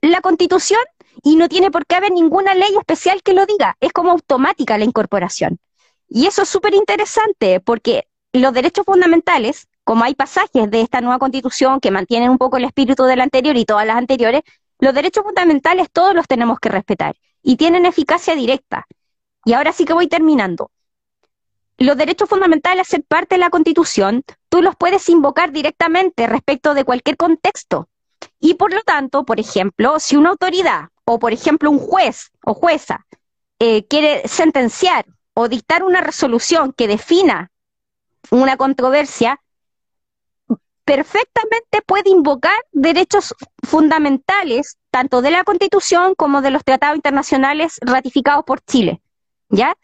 [0.00, 0.80] la constitución
[1.22, 3.76] y no tiene por qué haber ninguna ley especial que lo diga.
[3.80, 5.60] Es como automática la incorporación.
[6.08, 11.20] Y eso es súper interesante porque los derechos fundamentales, como hay pasajes de esta nueva
[11.20, 14.42] constitución que mantienen un poco el espíritu de la anterior y todas las anteriores,
[14.84, 18.86] los derechos fundamentales todos los tenemos que respetar y tienen eficacia directa.
[19.46, 20.70] Y ahora sí que voy terminando.
[21.78, 26.84] Los derechos fundamentales, ser parte de la Constitución, tú los puedes invocar directamente respecto de
[26.84, 27.88] cualquier contexto.
[28.38, 32.52] Y por lo tanto, por ejemplo, si una autoridad o, por ejemplo, un juez o
[32.52, 33.06] jueza
[33.60, 37.50] eh, quiere sentenciar o dictar una resolución que defina
[38.30, 39.40] una controversia,
[40.84, 48.44] perfectamente puede invocar derechos fundamentales, tanto de la Constitución como de los tratados internacionales ratificados
[48.44, 49.00] por Chile,
[49.48, 49.76] ¿ya?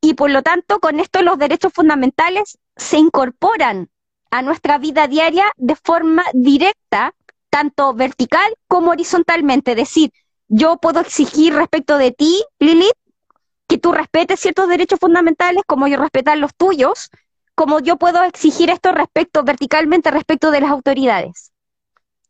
[0.00, 3.88] Y por lo tanto, con esto los derechos fundamentales se incorporan
[4.30, 7.14] a nuestra vida diaria de forma directa,
[7.50, 9.72] tanto vertical como horizontalmente.
[9.72, 10.12] Es decir,
[10.48, 12.96] yo puedo exigir respecto de ti, Lilith,
[13.68, 17.10] que tú respetes ciertos derechos fundamentales como yo respetar los tuyos,
[17.54, 21.52] como yo puedo exigir esto respecto verticalmente respecto de las autoridades.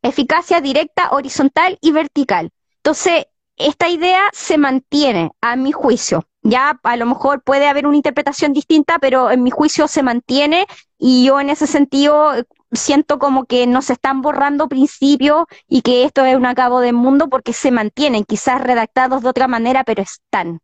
[0.03, 2.51] Eficacia directa, horizontal y vertical.
[2.79, 3.27] Entonces,
[3.57, 6.27] esta idea se mantiene, a mi juicio.
[6.43, 10.67] Ya a lo mejor puede haber una interpretación distinta, pero en mi juicio se mantiene
[10.99, 12.33] y yo en ese sentido
[12.73, 16.93] siento como que no se están borrando principios y que esto es un acabo de
[16.93, 20.61] mundo porque se mantienen, quizás redactados de otra manera, pero están.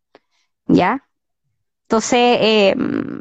[0.67, 1.08] ¿Ya?
[1.89, 2.75] Entonces, eh,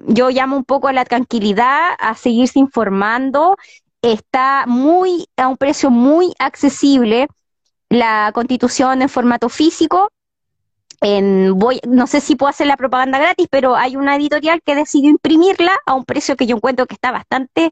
[0.08, 3.56] yo llamo un poco a la tranquilidad, a seguirse informando.
[4.02, 7.28] Está muy, a un precio muy accesible
[7.90, 10.12] la constitución en formato físico.
[11.00, 14.76] En, voy, no sé si puedo hacer la propaganda gratis, pero hay una editorial que
[14.76, 17.72] decidió imprimirla a un precio que yo encuentro que está bastante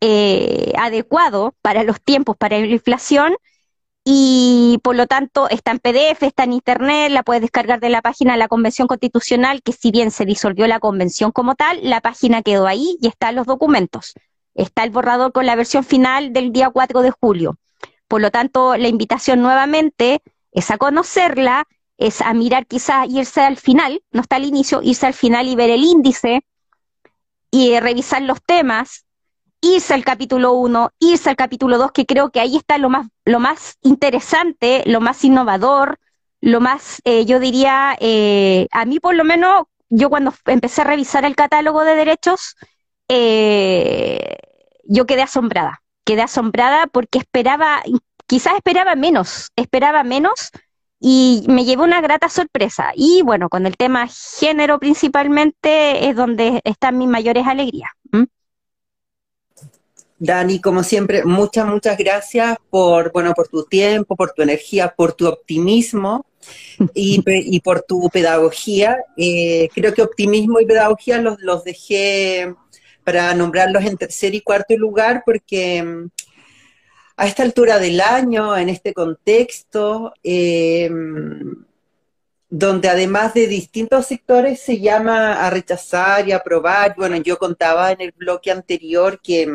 [0.00, 3.34] eh, adecuado para los tiempos, para la inflación
[4.10, 8.00] y por lo tanto está en PDF, está en Internet, la puedes descargar de la
[8.00, 12.00] página de la Convención Constitucional, que si bien se disolvió la convención como tal, la
[12.00, 14.14] página quedó ahí y están los documentos.
[14.54, 17.58] Está el borrador con la versión final del día 4 de julio.
[18.06, 20.22] Por lo tanto, la invitación nuevamente
[20.52, 21.66] es a conocerla,
[21.98, 25.54] es a mirar quizás irse al final, no está al inicio, irse al final y
[25.54, 26.46] ver el índice
[27.50, 29.04] y revisar los temas,
[29.60, 33.08] irse al capítulo 1, irse al capítulo 2, que creo que ahí está lo más,
[33.24, 35.98] lo más interesante, lo más innovador,
[36.40, 40.84] lo más, eh, yo diría, eh, a mí por lo menos, yo cuando empecé a
[40.84, 42.56] revisar el catálogo de derechos,
[43.08, 44.36] eh,
[44.84, 47.82] yo quedé asombrada, quedé asombrada porque esperaba,
[48.26, 50.50] quizás esperaba menos, esperaba menos
[51.00, 52.92] y me llevó una grata sorpresa.
[52.94, 57.90] Y bueno, con el tema género principalmente es donde están mis mayores alegrías.
[60.18, 65.12] Dani, como siempre, muchas, muchas gracias por, bueno, por tu tiempo, por tu energía, por
[65.12, 66.26] tu optimismo
[66.94, 68.98] y, por tu pedagogía.
[69.16, 72.54] Eh, creo que optimismo y pedagogía los, los dejé
[73.04, 76.10] para nombrarlos en tercer y cuarto lugar porque mm,
[77.16, 80.90] a esta altura del año, en este contexto, eh,
[82.50, 88.00] donde además de distintos sectores se llama a rechazar y aprobar, bueno, yo contaba en
[88.00, 89.48] el bloque anterior que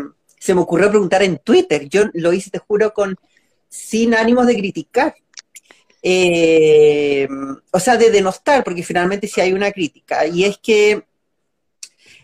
[0.43, 1.87] se me ocurrió preguntar en Twitter.
[1.87, 3.15] Yo lo hice, te juro, con
[3.69, 5.15] sin ánimos de criticar.
[6.01, 7.29] Eh,
[7.71, 10.27] o sea, de denostar, porque finalmente sí hay una crítica.
[10.27, 11.05] Y es que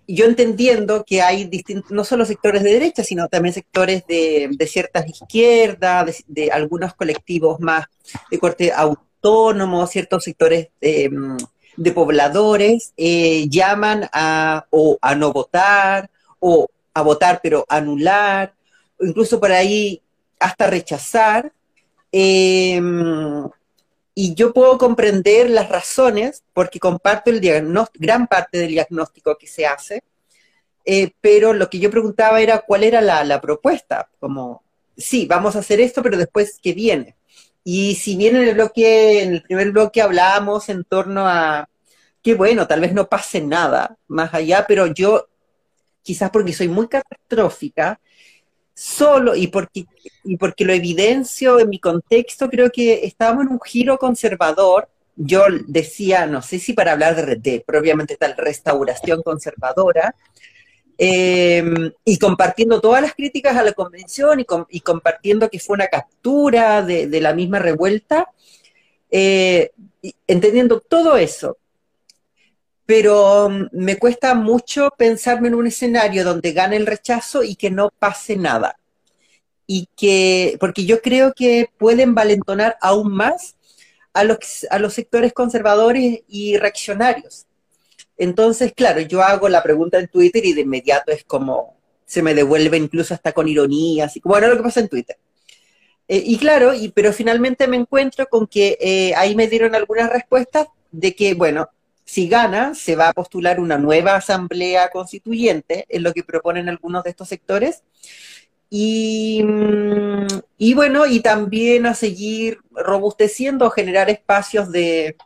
[0.05, 5.07] yo entendiendo que hay distintos, no solo sectores de derecha, sino también sectores de, ciertas
[5.07, 7.85] izquierdas, de, algunos colectivos más
[8.29, 16.11] de corte autónomo, ciertos sectores de, mm, pobladores, eh, llaman a, o a no votar,
[16.41, 18.53] o a votar pero anular,
[18.99, 20.01] incluso por ahí
[20.39, 21.51] hasta rechazar.
[22.11, 22.81] Eh,
[24.21, 29.65] y yo puedo comprender las razones porque comparto el gran parte del diagnóstico que se
[29.65, 30.03] hace,
[30.83, 34.61] eh, pero lo que yo preguntaba era cuál era la, propuesta, como,
[34.97, 37.15] sí, vamos a hacer esto, pero después, ¿qué viene?
[37.63, 41.69] Y si bien en el bloque, en el primer bloque hablábamos en torno a
[42.21, 45.29] que bueno, tal vez no pase nada más allá, pero yo,
[46.09, 47.99] quizás porque soy muy catastrófica,
[48.73, 49.85] solo y porque,
[50.23, 54.89] y porque lo evidencio en mi contexto, creo que estábamos en un giro conservador.
[55.15, 60.15] Yo decía, no sé si para hablar de, propiamente tal restauración conservadora,
[60.97, 61.63] eh,
[62.03, 67.21] y compartiendo todas las críticas a la convención y, compartiendo que fue una captura de,
[67.21, 68.31] la misma revuelta,
[69.11, 69.69] eh,
[70.25, 71.59] entendiendo todo eso.
[72.89, 77.69] Pero mm, me cuesta mucho pensarme en un escenario donde gane el rechazo y que
[77.69, 78.79] no pase nada.
[79.67, 83.57] Y que, porque yo creo que pueden valentonar aún más
[84.11, 87.45] a los, a los sectores conservadores y reaccionarios.
[88.17, 91.77] Entonces, claro, yo hago la pregunta en Twitter y de inmediato es como,
[92.07, 95.17] se me devuelve incluso hasta con ironía, así como, bueno, lo que pasa en Twitter.
[96.07, 100.09] Eh, y claro, y, pero finalmente me encuentro con que eh, ahí me dieron algunas
[100.09, 101.69] respuestas de que, bueno,
[102.09, 107.03] si gana, se va a postular una nueva asamblea constituyente, es lo que proponen algunos
[107.03, 107.83] de estos sectores.
[108.67, 115.17] Y, mm, bueno, y también a seguir robusteciendo, generar espacios de,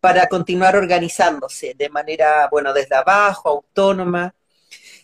[0.00, 4.32] para continuar organizándose de manera, bueno, desde abajo, autónoma.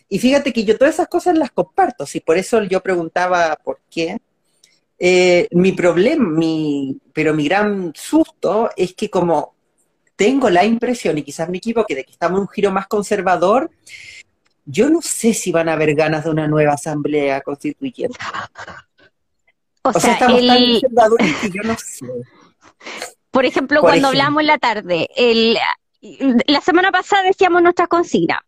[0.07, 3.81] Y fíjate que yo todas esas cosas las comparto, y por eso yo preguntaba por
[3.89, 4.17] qué.
[4.97, 9.56] Eh, mi problema, mi, pero mi gran susto es que como
[10.17, 13.71] tengo la impresión, y quizás me equivoque, de que estamos en un giro más conservador,
[14.65, 18.17] yo no sé si van a haber ganas de una nueva asamblea constituyente.
[19.83, 22.05] O, sea, estamos tan conservadores que yo no sé.
[23.31, 25.57] Por ejemplo, cuando hablamos en la tarde, el,
[26.47, 28.43] la semana pasada decíamos nuestra consigna,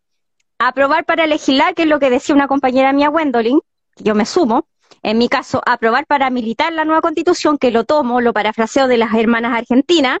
[0.58, 3.60] aprobar para legislar, que es lo que decía una compañera mía, Gwendolyn,
[3.96, 4.66] yo me sumo,
[5.02, 8.98] en mi caso, aprobar para militar la nueva constitución, que lo tomo, lo parafraseo de
[8.98, 10.18] las hermanas argentinas,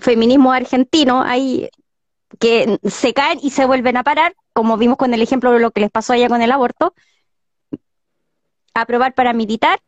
[0.00, 1.68] feminismo argentino, ahí
[2.38, 5.70] que se caen y se vuelven a parar, como vimos con el ejemplo de lo
[5.70, 6.94] que les pasó allá con el aborto.
[8.74, 9.80] Aprobar para militar.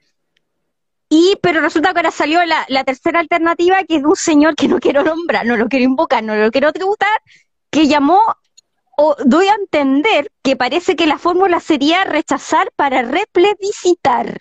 [1.08, 4.68] Y, pero resulta que ahora salió la, tercera alternativa, que es de un señor que
[4.68, 7.22] no quiero nombrar, no lo quiero invocar, no lo quiero tributar,
[7.70, 8.20] que llamó,
[8.96, 14.40] o doy a entender que parece que la fórmula sería rechazar para replebiscitar.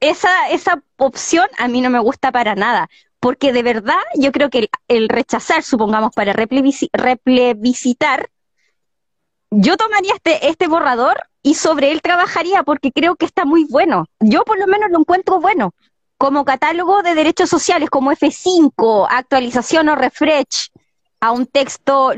[0.00, 2.88] Esa, esa opción a mí no me gusta para nada,
[3.22, 8.28] porque de verdad yo creo que el, rechazar, supongamos, para replebiscitar,
[9.52, 14.06] yo tomaría este, este borrador y sobre él trabajaría porque creo que está muy bueno.
[14.18, 15.72] Yo por lo menos lo encuentro bueno.
[16.18, 20.72] Como catálogo de derechos sociales, como F5, actualización o refresh
[21.20, 22.14] a un texto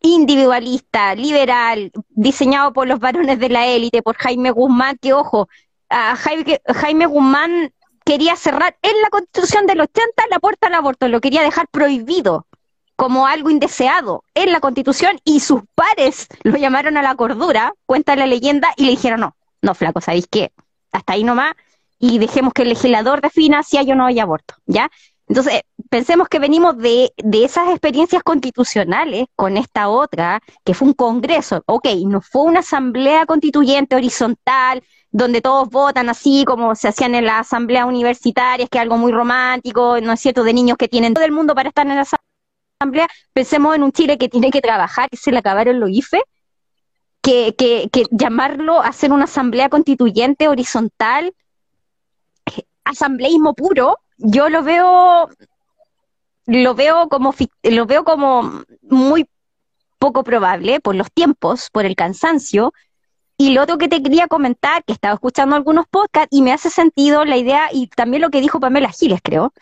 [0.00, 5.46] individualista, liberal, diseñado por los varones de la élite, por Jaime Guzmán, que ojo,
[5.90, 7.70] a Jaime, Jaime Guzmán
[8.08, 12.46] quería cerrar en la constitución del 80 la puerta al aborto, lo quería dejar prohibido
[12.96, 18.16] como algo indeseado en la constitución y sus pares lo llamaron a la cordura, cuenta
[18.16, 20.52] la leyenda, y le dijeron, no, no, flaco, ¿sabéis qué?
[20.90, 21.52] Hasta ahí nomás
[21.98, 24.90] y dejemos que el legislador defina si hay o no hay aborto, ¿ya?
[25.28, 30.94] Entonces, pensemos que venimos de, de, esas experiencias constitucionales con esta otra, que fue un
[30.94, 37.14] congreso, ok, no fue una asamblea constituyente horizontal, donde todos votan así como se hacían
[37.14, 40.88] en las asambleas universitarias, que es algo muy romántico, ¿no es cierto?, de niños que
[40.88, 42.06] tienen todo el mundo para estar en la
[42.80, 43.06] asamblea.
[43.34, 46.22] Pensemos en un Chile que tiene que trabajar, que se le acabaron los IFE,
[47.20, 51.34] que, que, que llamarlo a hacer una asamblea constituyente horizontal,
[52.84, 55.28] asambleísmo puro, yo lo veo
[56.46, 59.28] lo veo como lo veo como muy
[59.98, 62.72] poco probable por los tiempos, por el cansancio,
[63.36, 66.70] y lo otro que te quería comentar, que estaba escuchando algunos podcasts y me hace
[66.70, 69.52] sentido la idea y también lo que dijo Pamela Giles, creo,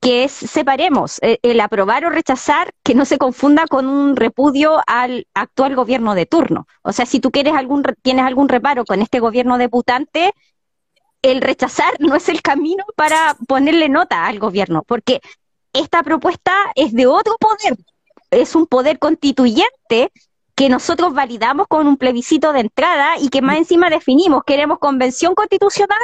[0.00, 4.80] que es separemos eh, el, aprobar o rechazar, que no se confunda con un repudio
[4.86, 6.66] al actual gobierno de turno.
[6.82, 10.32] O sea, si tú quieres algún, tienes algún reparo con este gobierno deputante,
[11.30, 15.20] el rechazar no es el camino para ponerle nota al gobierno, porque
[15.72, 17.76] esta propuesta es de otro poder,
[18.30, 20.10] es un poder constituyente
[20.54, 25.34] que nosotros validamos con un plebiscito de entrada y que más encima definimos, queremos convención
[25.34, 25.98] constitucional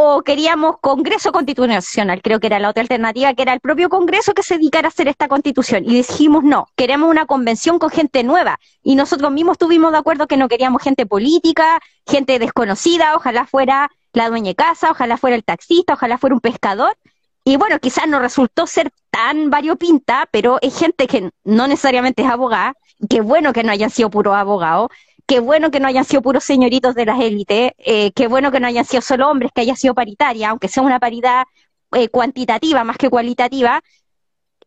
[0.00, 4.32] o queríamos Congreso Constitucional, creo que era la otra alternativa, que era el propio Congreso
[4.32, 5.82] que se dedicara a hacer esta constitución.
[5.84, 8.60] Y dijimos, no, queremos una convención con gente nueva.
[8.84, 13.90] Y nosotros mismos estuvimos de acuerdo que no queríamos gente política, gente desconocida, ojalá fuera
[14.12, 16.96] la dueña de casa, ojalá fuera el taxista, ojalá fuera un pescador.
[17.44, 22.28] Y bueno, quizás no resultó ser tan variopinta, pero es gente que no necesariamente es
[22.28, 22.74] abogada,
[23.08, 24.88] qué bueno que no hayan sido puros abogados,
[25.26, 28.60] qué bueno que no hayan sido puros señoritos de las élites, eh, qué bueno que
[28.60, 31.44] no hayan sido solo hombres, que haya sido paritaria, aunque sea una paridad
[31.92, 33.82] eh, cuantitativa más que cualitativa,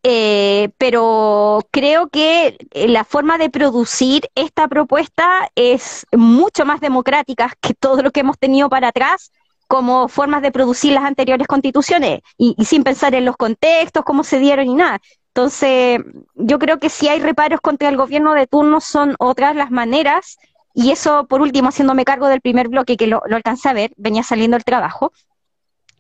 [0.04, 7.74] eh, pero creo que la forma de producir esta propuesta es mucho más democrática que
[7.74, 9.32] todo lo que hemos tenido para atrás
[9.68, 14.24] como formas de producir las anteriores constituciones y, y sin pensar en los contextos, cómo
[14.26, 15.00] se dieron y nada.
[15.34, 16.02] Entonces,
[16.36, 20.38] yo creo que si hay reparos contra el gobierno de turno son otras las maneras
[20.74, 23.94] y eso, por último, haciéndome cargo del primer bloque que lo, lo alcancé a ver,
[23.96, 25.14] venía saliendo el trabajo,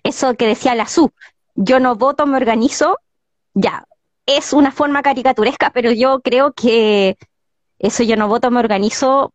[0.04, 1.12] eso que decía la SU,
[1.56, 2.98] yo no voto, me organizo,
[3.54, 3.86] ya,
[4.26, 7.18] es una forma caricaturesca, pero yo creo que
[7.80, 9.34] eso yo no voto, me organizo,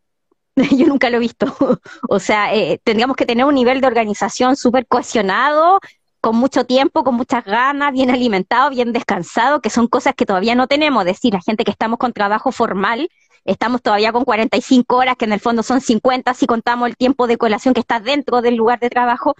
[0.56, 1.54] yo nunca lo he visto.
[2.08, 5.80] o sea, eh, tendríamos que tener un nivel de organización súper cohesionado,
[6.20, 10.54] con mucho tiempo, con muchas ganas, bien alimentado, bien descansado, que son cosas que todavía
[10.56, 11.02] no tenemos.
[11.02, 13.08] Es decir, la gente que estamos con trabajo formal,
[13.46, 17.28] Estamos todavía con 45 horas, que en el fondo son 50 si contamos el tiempo
[17.28, 19.36] de colación que está dentro del lugar de trabajo,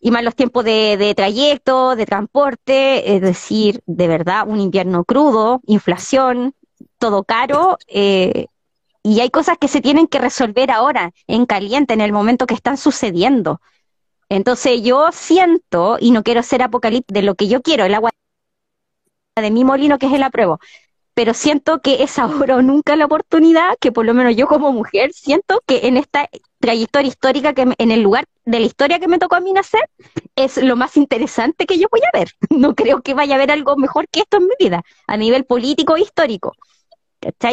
[0.00, 5.60] y más los tiempos de, trayecto, de transporte, es decir, de verdad, un invierno crudo,
[5.66, 6.54] inflación,
[6.98, 8.46] todo caro, eh,
[9.02, 12.54] y hay cosas que se tienen que resolver ahora, en caliente, en el momento que
[12.54, 13.60] están sucediendo.
[14.28, 18.10] Entonces yo siento, y no quiero ser apocalipsis de lo que yo quiero, el agua
[19.36, 20.60] de mi molino, que es el apruebo,
[21.14, 24.72] pero siento que es ahora o nunca la oportunidad que por lo menos yo como
[24.72, 26.28] mujer siento que en esta
[26.58, 29.88] trayectoria histórica, que en el lugar de la historia que me tocó a mí nacer,
[30.36, 32.30] es lo más interesante que yo voy a ver.
[32.50, 35.44] No creo que vaya a haber algo mejor que esto en mi vida, a nivel
[35.44, 36.54] político e histórico.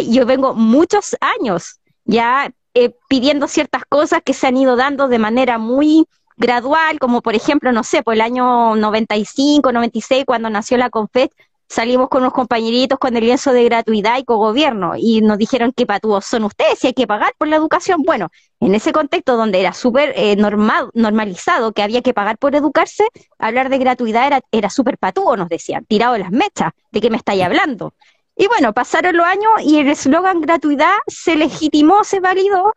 [0.09, 5.19] Yo vengo muchos años ya eh, pidiendo ciertas cosas que se han ido dando de
[5.19, 10.77] manera muy gradual, como por ejemplo, no sé, por el año 95, 96, cuando nació
[10.77, 11.31] la CONFET,
[11.67, 15.85] salimos con unos compañeritos con el lienzo de gratuidad y cogobierno y nos dijeron que
[15.85, 18.03] patúos son ustedes y hay que pagar por la educación.
[18.03, 18.29] Bueno,
[18.59, 23.07] en ese contexto donde era súper eh, normal, normalizado que había que pagar por educarse,
[23.39, 27.17] hablar de gratuidad era, era súper patúo, nos decían, tirado las mechas, ¿de qué me
[27.17, 27.93] estáis hablando?
[28.37, 32.73] Y bueno, pasaron los años y el eslogan gratuidad se legitimó, se validó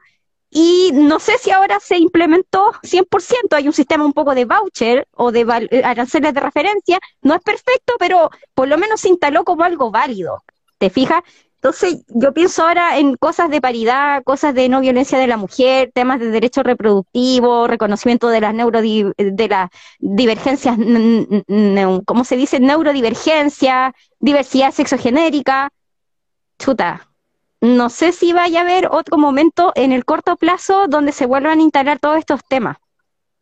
[0.51, 5.07] y no sé si ahora se implementó 100%, hay un sistema un poco de voucher
[5.13, 9.45] o de eh, aranceles de referencia, no es perfecto, pero por lo menos se instaló
[9.45, 10.43] como algo válido,
[10.79, 11.23] ¿te fijas?
[11.57, 15.91] Entonces yo pienso ahora en cosas de paridad, cosas de no violencia de la mujer,
[15.93, 18.55] temas de derecho reproductivo, reconocimiento de las
[19.99, 20.77] divergencias,
[22.07, 22.61] ¿cómo se dice?
[22.61, 25.71] Neurodivergencia, diversidad sexogenérica.
[26.61, 27.08] Chuta,
[27.61, 31.59] no sé si vaya a haber otro momento en el corto plazo donde se vuelvan
[31.59, 32.77] a instalar todos estos temas.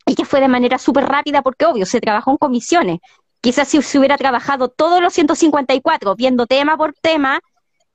[0.07, 3.01] Y que fue de manera súper rápida porque, obvio, se trabajó en comisiones.
[3.41, 7.41] Quizás si se hubiera trabajado todos los 154, viendo tema por tema,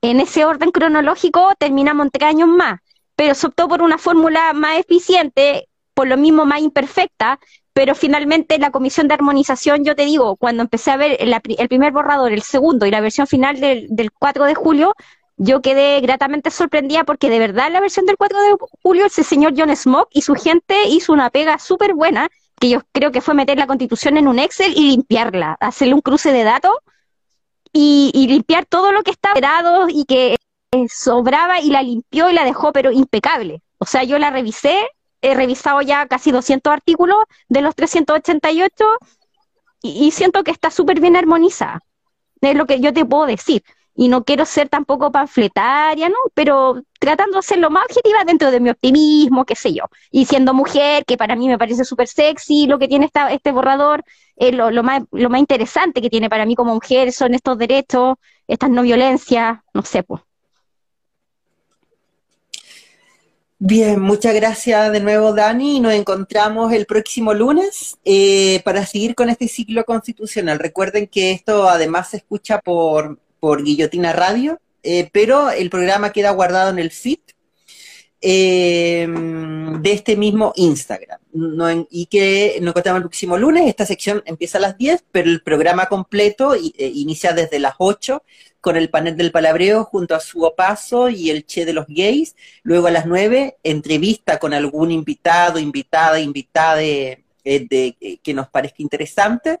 [0.00, 2.80] en ese orden cronológico terminamos entre años más.
[3.16, 7.38] Pero se optó por una fórmula más eficiente, por lo mismo más imperfecta,
[7.72, 11.92] pero finalmente la comisión de armonización, yo te digo, cuando empecé a ver el, primer
[11.92, 14.94] borrador, el segundo y la versión final del, del 4 de julio,
[15.36, 19.54] yo quedé gratamente sorprendida porque de verdad la versión del 4 de julio ese señor
[19.56, 22.28] John Smoke y su gente hizo una pega súper buena,
[22.60, 26.00] que yo creo que fue meter la constitución en un Excel y limpiarla, hacerle un
[26.00, 26.72] cruce de datos
[27.72, 30.36] y, limpiar todo lo que estaba esperado y que
[30.72, 33.62] eh, sobraba y la limpió y la dejó pero impecable.
[33.78, 34.76] O sea, yo la revisé,
[35.22, 38.84] he revisado ya casi 200 artículos de los 388
[39.82, 41.80] y, y siento que está súper bien armonizada.
[42.40, 43.62] Es lo que yo te puedo decir
[43.94, 46.16] y no quiero ser tampoco panfletaria, ¿no?
[46.34, 49.84] Pero tratando de ser lo más objetiva dentro de mi optimismo, qué sé yo.
[50.10, 53.52] Y siendo mujer, que para mí me parece súper sexy lo que tiene esta, este
[53.52, 54.04] borrador,
[54.36, 58.16] eh, lo, más, lo más interesante que tiene para mí como mujer son estos derechos,
[58.46, 60.22] estas no violencias, no sé, pues.
[63.64, 65.78] Bien, muchas gracias de nuevo Dani.
[65.78, 70.58] Nos encontramos el próximo lunes eh, para seguir con este ciclo constitucional.
[70.58, 76.30] Recuerden que esto además se escucha por por Guillotina Radio, eh, pero el programa queda
[76.30, 77.18] guardado en el feed.
[78.24, 79.04] eh,
[79.80, 81.18] de este mismo Instagram.
[81.90, 83.66] y que nos contamos el próximo lunes.
[83.66, 86.62] Esta sección empieza a las 10, pero el programa completo eh,
[86.94, 88.22] inicia desde las 8
[88.60, 92.36] con el panel del palabreo junto a su opaso y el Che de los gays.
[92.62, 97.24] Luego a las 9, entrevista con algún invitado, invitada, invitada de,
[98.22, 99.58] que nos parezca interesante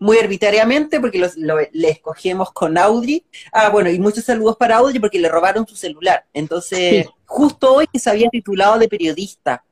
[0.00, 1.30] muy arbitrariamente porque
[1.72, 3.22] le escogemos con Audrey.
[3.52, 6.24] Ah, bueno, y muchos saludos para Audrey porque le robaron su celular.
[6.32, 9.62] Entonces, justo hoy que se había titulado de periodista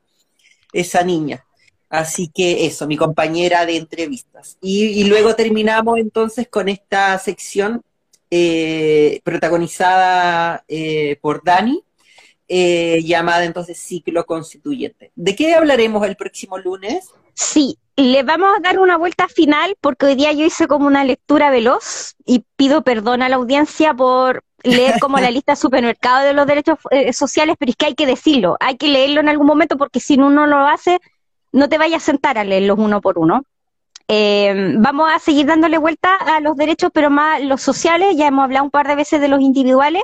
[0.71, 1.43] esa niña.
[1.89, 4.59] Así que eso, mi compañera de entrevistas.
[4.61, 7.81] Y, luego terminamos entonces con esta sección
[8.29, 11.83] eh, protagonizada eh, por Dani,
[12.47, 15.11] eh, llamada entonces ciclo constituyente.
[15.15, 17.09] ¿De qué hablaremos el próximo lunes?
[17.39, 21.05] Sí, le vamos a dar una vuelta final porque hoy día yo hice como una
[21.05, 26.33] lectura veloz y pido perdón a la audiencia por leer como la lista supermercado de
[26.33, 29.47] los derechos eh, sociales, pero es que hay que decirlo, hay que leerlo en algún
[29.47, 30.99] momento porque si uno lo hace,
[31.53, 33.43] no te vayas a sentar a leerlos uno por uno.
[34.09, 38.43] Eh, vamos a seguir dándole vuelta a los derechos, pero más los sociales, ya hemos
[38.43, 40.03] hablado un par de veces de los individuales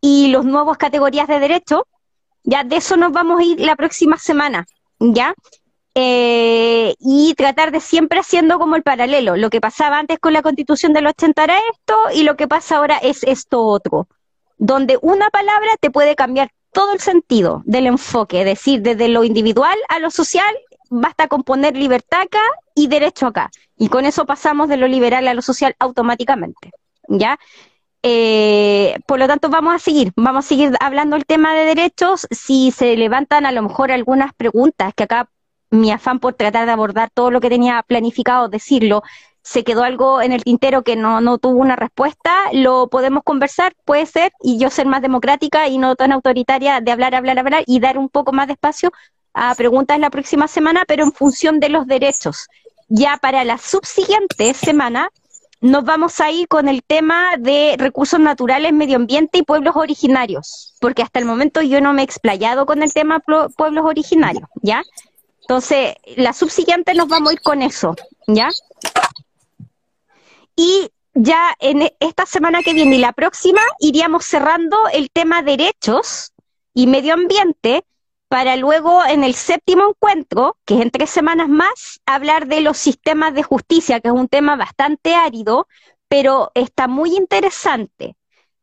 [0.00, 1.82] y los nuevos categorías de derechos.
[2.42, 4.66] Ya de eso nos vamos a ir la próxima semana,
[4.98, 5.34] ¿ya?
[5.96, 9.36] Eh, y tratar de siempre haciendo como el paralelo.
[9.36, 12.78] Lo que pasaba antes con la constitución del 80 era esto y lo que pasa
[12.78, 14.08] ahora es esto otro,
[14.58, 19.22] donde una palabra te puede cambiar todo el sentido del enfoque, es decir, desde lo
[19.22, 20.52] individual a lo social,
[20.90, 22.42] basta con poner libertad acá
[22.74, 23.50] y derecho acá.
[23.76, 26.72] Y con eso pasamos de lo liberal a lo social automáticamente.
[27.08, 27.38] ¿Ya?
[28.02, 32.26] Eh, por lo tanto, vamos a seguir, vamos a seguir hablando el tema de derechos.
[32.30, 35.30] Si se levantan a lo mejor algunas preguntas que acá
[35.74, 39.02] mi afán por tratar de abordar todo lo que tenía planificado decirlo,
[39.42, 43.74] se quedó algo en el tintero que no, no tuvo una respuesta, lo podemos conversar,
[43.84, 47.62] puede ser, y yo ser más democrática y no tan autoritaria de hablar, hablar, hablar
[47.66, 48.90] y dar un poco más de espacio
[49.34, 52.48] a preguntas la próxima semana, pero en función de los derechos.
[52.88, 55.10] Ya para la subsiguiente semana
[55.60, 60.74] nos vamos a ir con el tema de recursos naturales, medio ambiente y pueblos originarios,
[60.80, 63.20] porque hasta el momento yo no me he explayado con el tema
[63.56, 64.82] pueblos originarios, ¿ya?
[65.44, 67.94] Entonces, la subsiguiente nos vamos a ir con eso,
[68.26, 68.50] ¿ya?
[70.56, 75.42] Y ya en e, esta semana que viene y la próxima iríamos cerrando el tema
[75.42, 76.32] derechos
[76.72, 77.84] y medio ambiente
[78.28, 82.78] para luego en el séptimo encuentro, que es en tres semanas más, hablar de los
[82.78, 85.68] sistemas de justicia, que es un tema bastante árido,
[86.08, 88.16] pero está muy interesante.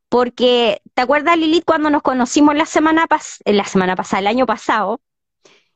[0.08, 3.06] Porque, ¿te acuerdas, Lilith, cuando nos conocimos la semana,
[3.46, 5.00] la semana pasada, el año pasado?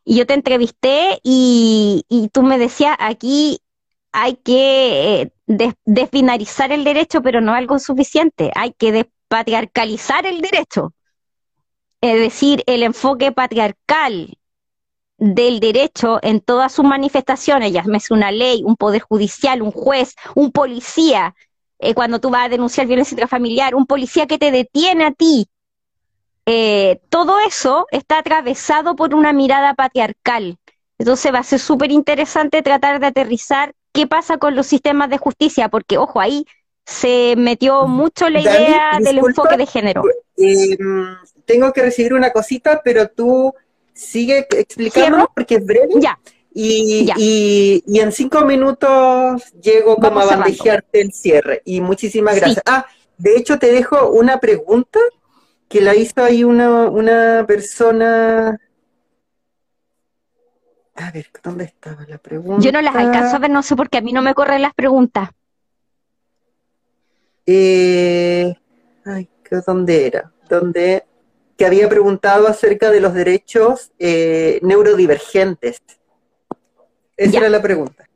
[0.08, 3.58] Y yo te entrevisté y, tú me decías, aquí
[4.12, 5.32] hay que eh,
[5.84, 10.94] desbinarizar el derecho, pero no algo suficiente, hay que despatriarcalizar el derecho.
[12.00, 14.38] Es decir, el enfoque patriarcal
[15.18, 20.14] del derecho en todas sus manifestaciones, ya es una ley, un poder judicial, un juez,
[20.36, 21.34] un policía,
[21.80, 25.48] eh, cuando tú vas a denunciar violencia intrafamiliar, un policía que te detiene a ti
[26.46, 30.56] eh, todo eso está atravesado por una mirada patriarcal.
[30.98, 35.18] Entonces va a ser súper interesante tratar de aterrizar qué pasa con los sistemas de
[35.18, 36.46] justicia, porque, ojo, ahí
[36.84, 40.04] se metió mucho la idea del enfoque de género.
[40.36, 40.78] Eh,
[41.44, 43.52] tengo que recibir una cosita, pero tú
[43.92, 45.94] sigue explicando porque es breve.
[45.98, 46.18] Ya.
[46.54, 51.60] Y, y, en cinco minutos llego como a bandejearte el cierre.
[51.64, 52.62] Y muchísimas gracias.
[52.64, 52.86] Ah,
[53.18, 55.00] de hecho te dejo una pregunta
[55.68, 58.58] que la hizo ahí una, una persona.
[60.94, 62.64] A ver, ¿dónde estaba la pregunta?
[62.64, 64.62] Yo no las alcanzo a ver, no sé por qué a mí no me corren
[64.62, 65.30] las preguntas.
[67.44, 68.54] Eh,
[69.04, 69.28] ay,
[69.66, 70.32] ¿dónde era?
[70.48, 71.04] ¿Dónde?
[71.56, 75.82] Que había preguntado acerca de los derechos eh, neurodivergentes.
[77.16, 78.08] Esa era la pregunta.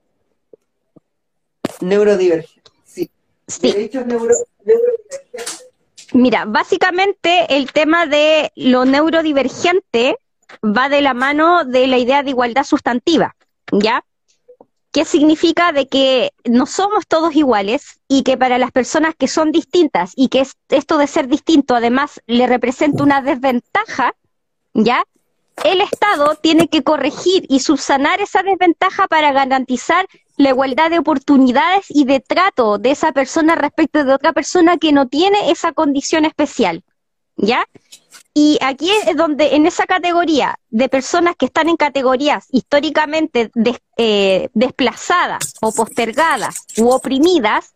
[1.80, 3.10] Neurodivergentes, sí.
[3.46, 3.72] sí.
[3.72, 5.69] Derechos neurodivergentes.
[6.12, 10.16] Mira, básicamente el tema de lo neurodivergente
[10.64, 13.36] va de la mano de la idea de igualdad sustantiva,
[13.70, 14.04] ¿ya?
[14.92, 19.52] ¿Qué significa de que no somos todos iguales y que para las personas que son
[19.52, 24.14] distintas y que esto de ser distinto además le representa una desventaja,
[24.74, 25.04] ¿ya?
[25.62, 30.06] El Estado tiene que corregir y subsanar esa desventaja para garantizar
[30.40, 34.92] la igualdad de oportunidades y de trato de esa persona respecto de otra persona que
[34.92, 36.82] no tiene esa condición especial.
[37.36, 37.66] ¿Ya?
[38.34, 43.50] Y aquí es donde, en esa categoría de personas que están en categorías históricamente
[43.96, 47.74] eh, desplazadas o postergadas u oprimidas,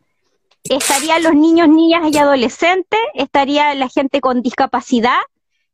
[0.62, 5.18] estarían los niños, niñas y adolescentes, estaría la gente con discapacidad,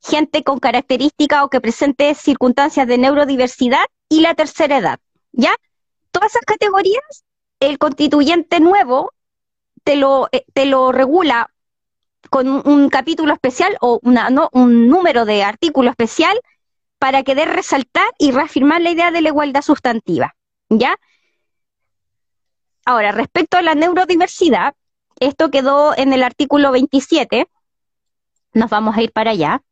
[0.03, 4.99] gente con características o que presente circunstancias de neurodiversidad y la tercera edad,
[5.33, 5.53] ¿ya?
[6.11, 7.25] Todas esas categorías,
[7.61, 9.13] el constituyente nuevo
[9.85, 11.51] te lo, eh, te lo regula
[12.29, 16.39] con un, capítulo especial o una, no, un número de artículo especial
[16.99, 20.37] para querer resaltar y reafirmar la idea de la igualdad sustantiva,
[20.69, 20.97] ¿ya?
[22.85, 24.75] Ahora, respecto a la neurodiversidad,
[25.19, 27.49] esto quedó en el artículo 27,
[28.53, 29.63] nos vamos a ir para allá.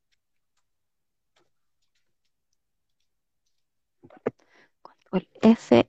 [5.42, 5.89] F.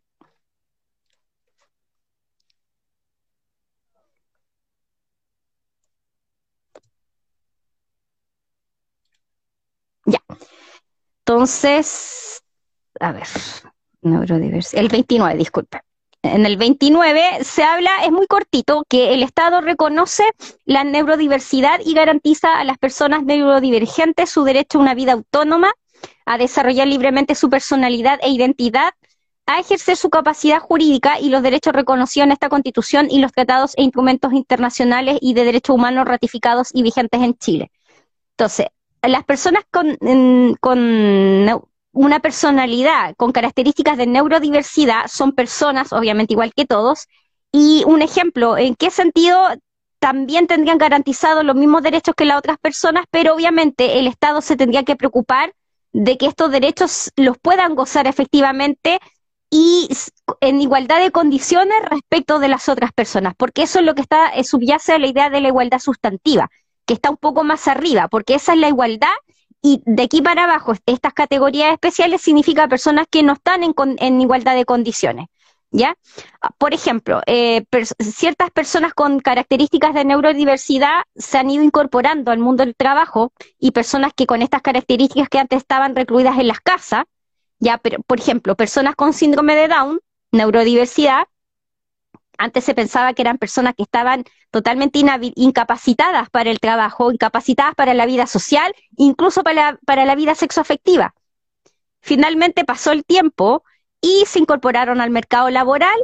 [11.30, 12.42] Entonces,
[13.00, 13.28] a ver,
[14.02, 14.82] neurodiversidad.
[14.82, 15.82] El 29, disculpe.
[16.24, 20.24] En el 29 se habla, es muy cortito, que el Estado reconoce
[20.66, 25.72] la neurodiversidad y garantiza a las personas neurodivergentes su derecho a una vida autónoma,
[26.26, 28.94] a desarrollar libremente su personalidad e identidad,
[29.46, 33.78] a ejercer su capacidad jurídica y los derechos reconocidos en esta Constitución y los tratados
[33.78, 37.72] e instrumentos internacionales y de derechos humanos ratificados y vigentes en Chile.
[38.32, 38.66] Entonces,
[39.02, 39.98] las personas con,
[40.60, 40.80] con
[41.92, 47.08] una personalidad con características de neurodiversidad son personas, obviamente igual que todos,
[47.52, 49.40] y un ejemplo, ¿en qué sentido
[50.00, 54.56] también tendrían garantizados los mismos derechos que las otras personas, pero obviamente el Estado se
[54.56, 55.54] tendría que preocupar
[55.92, 59.00] de que estos derechos los puedan gozar efectivamente
[59.50, 59.90] y
[60.42, 64.30] en igualdad de condiciones respecto de las otras personas, porque eso es lo que está
[64.30, 66.50] eh, subyace a la idea de la igualdad sustantiva,
[66.90, 69.14] que está un poco más arriba, porque esa es la igualdad
[69.62, 74.20] y de aquí para abajo estas categorías especiales significa personas que no están en, en
[74.20, 75.28] igualdad de condiciones.
[75.70, 75.96] ¿Ya?
[76.58, 77.64] Por ejemplo, eh,
[78.00, 83.70] ciertas personas con características de neurodiversidad se han ido incorporando al mundo del trabajo y
[83.70, 87.04] personas que con estas características que antes estaban recluidas en las casas,
[87.60, 90.00] ya, por ejemplo, personas con síndrome de Down,
[90.32, 91.28] neurodiversidad,
[92.40, 95.00] antes se pensaba que eran personas que estaban totalmente
[95.36, 100.34] incapacitadas para el trabajo, incapacitadas para la vida social, incluso para la, para la vida
[100.36, 101.14] sexoafectiva.
[102.00, 103.64] Finalmente pasó el tiempo
[104.00, 105.98] y se incorporaron al mercado laboral.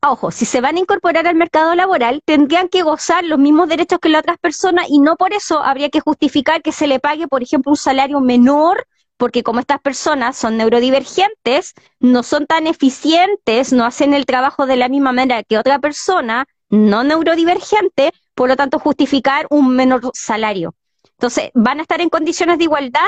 [0.00, 3.98] Ojo, si se van a incorporar al mercado laboral, tendrían que gozar los mismos derechos
[3.98, 7.26] que las otras personas y no por eso habría que justificar que se le pague,
[7.26, 8.86] por ejemplo, un salario menor
[9.16, 14.76] porque como estas personas son neurodivergentes, no son tan eficientes, no hacen el trabajo de
[14.76, 20.74] la misma manera que otra persona no neurodivergente, por lo tanto justificar un menor salario.
[21.12, 23.06] Entonces, van a estar en condiciones de igualdad,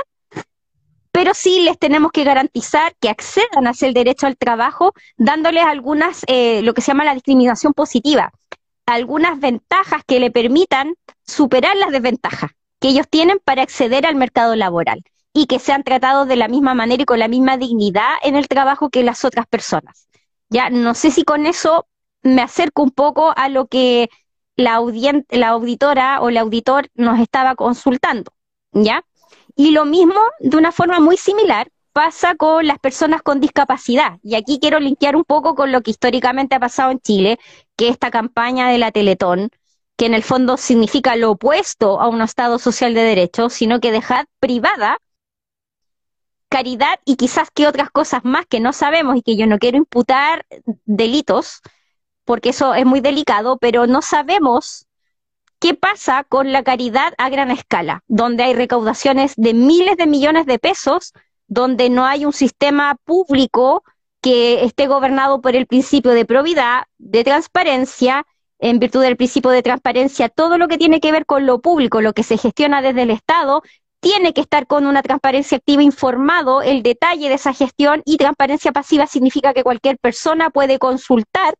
[1.10, 6.22] pero sí les tenemos que garantizar que accedan a el derecho al trabajo, dándoles algunas,
[6.28, 8.30] eh, lo que se llama la discriminación positiva,
[8.84, 10.94] algunas ventajas que le permitan
[11.26, 15.02] superar las desventajas que ellos tienen para acceder al mercado laboral
[15.36, 18.48] y que sean tratados de la misma manera y con la misma dignidad en el
[18.48, 20.08] trabajo que las otras personas.
[20.48, 21.86] Ya no sé si con eso
[22.22, 24.08] me acerco un poco a lo que
[24.56, 24.80] la,
[25.28, 28.32] la auditora o el auditor nos estaba consultando,
[28.72, 29.04] ¿ya?
[29.54, 34.18] Y lo mismo, de una forma muy similar, pasa con las personas con discapacidad.
[34.22, 37.38] Y aquí quiero linkear un poco con lo que históricamente ha pasado en Chile,
[37.76, 39.50] que esta campaña de la Teletón,
[39.98, 43.92] que en el fondo significa lo opuesto a un Estado social de derecho, sino que
[43.92, 44.98] dejar privada
[46.48, 49.78] caridad y quizás que otras cosas más que no sabemos y que yo no quiero
[49.78, 50.46] imputar
[50.84, 51.60] delitos,
[52.24, 54.86] porque eso es muy delicado, pero no sabemos
[55.58, 60.46] qué pasa con la caridad a gran escala, donde hay recaudaciones de miles de millones
[60.46, 61.12] de pesos,
[61.46, 63.84] donde no hay un sistema público
[64.20, 68.26] que esté gobernado por el principio de probidad, de transparencia,
[68.58, 72.00] en virtud del principio de transparencia, todo lo que tiene que ver con lo público,
[72.00, 73.62] lo que se gestiona desde el Estado,
[74.06, 78.70] tiene que estar con una transparencia activa informado el detalle de esa gestión y transparencia
[78.70, 81.56] pasiva significa que cualquier persona puede consultar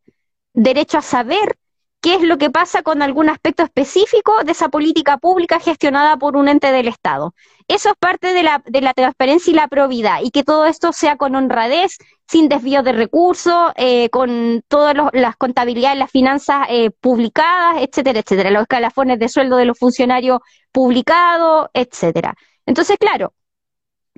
[0.53, 1.57] derecho a saber
[2.07, 6.37] qué es lo que pasa con algún aspecto específico de esa política pública gestionada por
[6.37, 7.33] un ente del Estado.
[7.67, 10.93] Eso es parte de la, de la transparencia y la probidad, y que todo esto
[10.93, 16.91] sea con honradez, sin desvío de recursos, eh, con todas las contabilidades, las finanzas eh,
[16.91, 20.39] publicadas, etcétera, etcétera, los escalafones de sueldo de los funcionarios
[20.71, 22.35] publicados, etcétera.
[22.65, 23.33] Entonces, claro,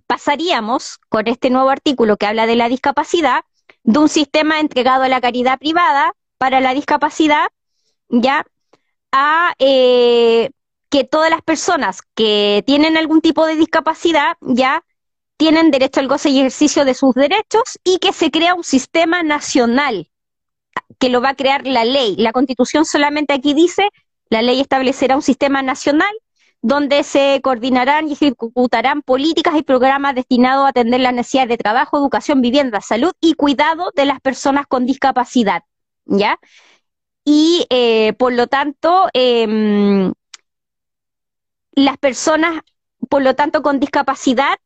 [0.06, 3.42] pasaríamos con este nuevo artículo que habla de la discapacidad
[3.82, 7.48] de un sistema entregado a la caridad privada para la discapacidad
[8.10, 8.46] ya
[9.12, 10.52] a eh,
[10.90, 14.84] que todas las personas que tienen algún tipo de discapacidad ya
[15.38, 19.24] tienen derecho al goce y ejercicio de sus derechos y que se crea un sistema
[19.24, 20.10] nacional
[21.00, 22.16] que lo va a crear la ley.
[22.18, 23.90] La constitución solamente aquí dice,
[24.30, 26.14] la ley establecerá un sistema nacional
[26.62, 31.98] donde se coordinarán y ejecutarán políticas y programas destinados a atender las necesidades de trabajo,
[31.98, 35.64] educación, vivienda, salud y cuidado de las personas con discapacidad,
[36.06, 36.38] ¿ya?
[37.26, 40.14] Y eh, por lo tanto, em,
[41.74, 42.62] las personas,
[43.10, 44.58] por lo tanto, con discapacidad,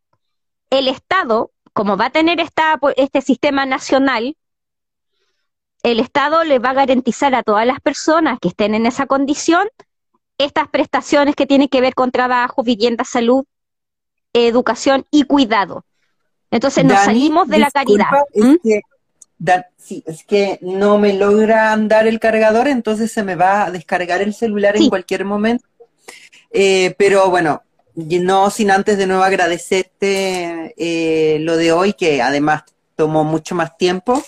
[0.70, 4.36] el Estado, como va a tener esta, este sistema nacional,
[5.84, 9.68] el Estado le va a garantizar a todas las personas que estén en esa condición
[10.38, 13.46] estas prestaciones que tienen que ver con trabajo, vivienda, salud,
[14.34, 15.86] educación y cuidado.
[16.52, 18.08] Entonces nos salimos de la caridad.
[18.32, 18.56] Es, ¿Mm?
[19.78, 24.22] Sí, es que no me logra andar el cargador, entonces se me va a descargar
[24.22, 25.66] el celular en cualquier momento.
[26.52, 27.64] Eh, pero bueno,
[27.96, 32.64] no sin antes de nuevo agradecerte eh, lo de hoy, que además
[32.96, 34.24] tomó mucho más tiempo.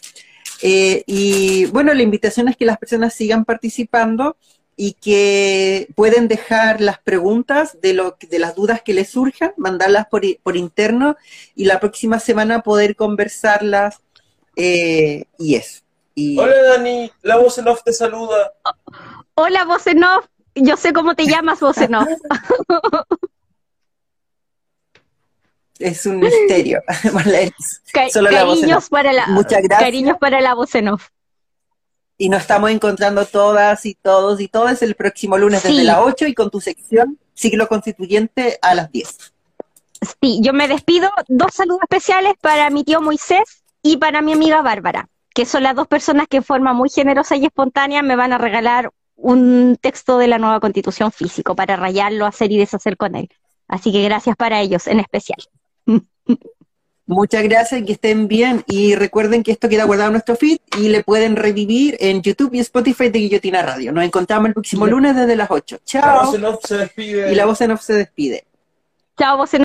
[0.62, 4.38] Eh, y bueno, la invitación es que las personas sigan participando
[4.78, 10.08] y que pueden dejar las preguntas de, lo, de las dudas que les surjan, mandarlas
[10.08, 11.16] por, por interno
[11.56, 14.02] y la próxima semana poder conversarlas
[14.56, 15.82] eh, y eso.
[16.38, 18.54] Hola Dani, la voz en off te saluda.
[19.34, 20.26] Hola voz en off,
[20.56, 22.08] yo sé cómo te llamas voz en off.
[25.80, 26.82] es un misterio.
[27.94, 29.80] cariños, para la, Muchas gracias.
[29.80, 31.10] cariños para la voz en off
[32.18, 36.28] y nos estamos encontrando todas y todos y todas el próximo lunes desde las 8
[36.28, 39.34] y con tu sección Siglo Constituyente a las 10.
[40.22, 41.10] Sí, yo me despido.
[41.28, 45.76] Dos saludos especiales para mi tío Moisés y para mi amiga Bárbara, que son las
[45.76, 50.18] dos personas que en forma muy generosa y espontánea me van a regalar un texto
[50.18, 53.30] de la nueva constitución físico para rayarlo, hacer y deshacer con él.
[53.68, 55.38] Así que gracias para ellos en especial.
[57.06, 60.90] Muchas gracias, que estén bien y recuerden que esto queda guardado en nuestro feed y
[60.90, 63.92] le pueden revivir en YouTube y Spotify de Guillotina Radio.
[63.92, 65.82] Nos encontramos el próximo lunes desde las 8.
[65.86, 66.02] Chao.
[66.02, 67.32] La voz en off se despide.
[67.32, 68.46] Y la voz en off se despide.
[69.16, 69.62] Chao, voz en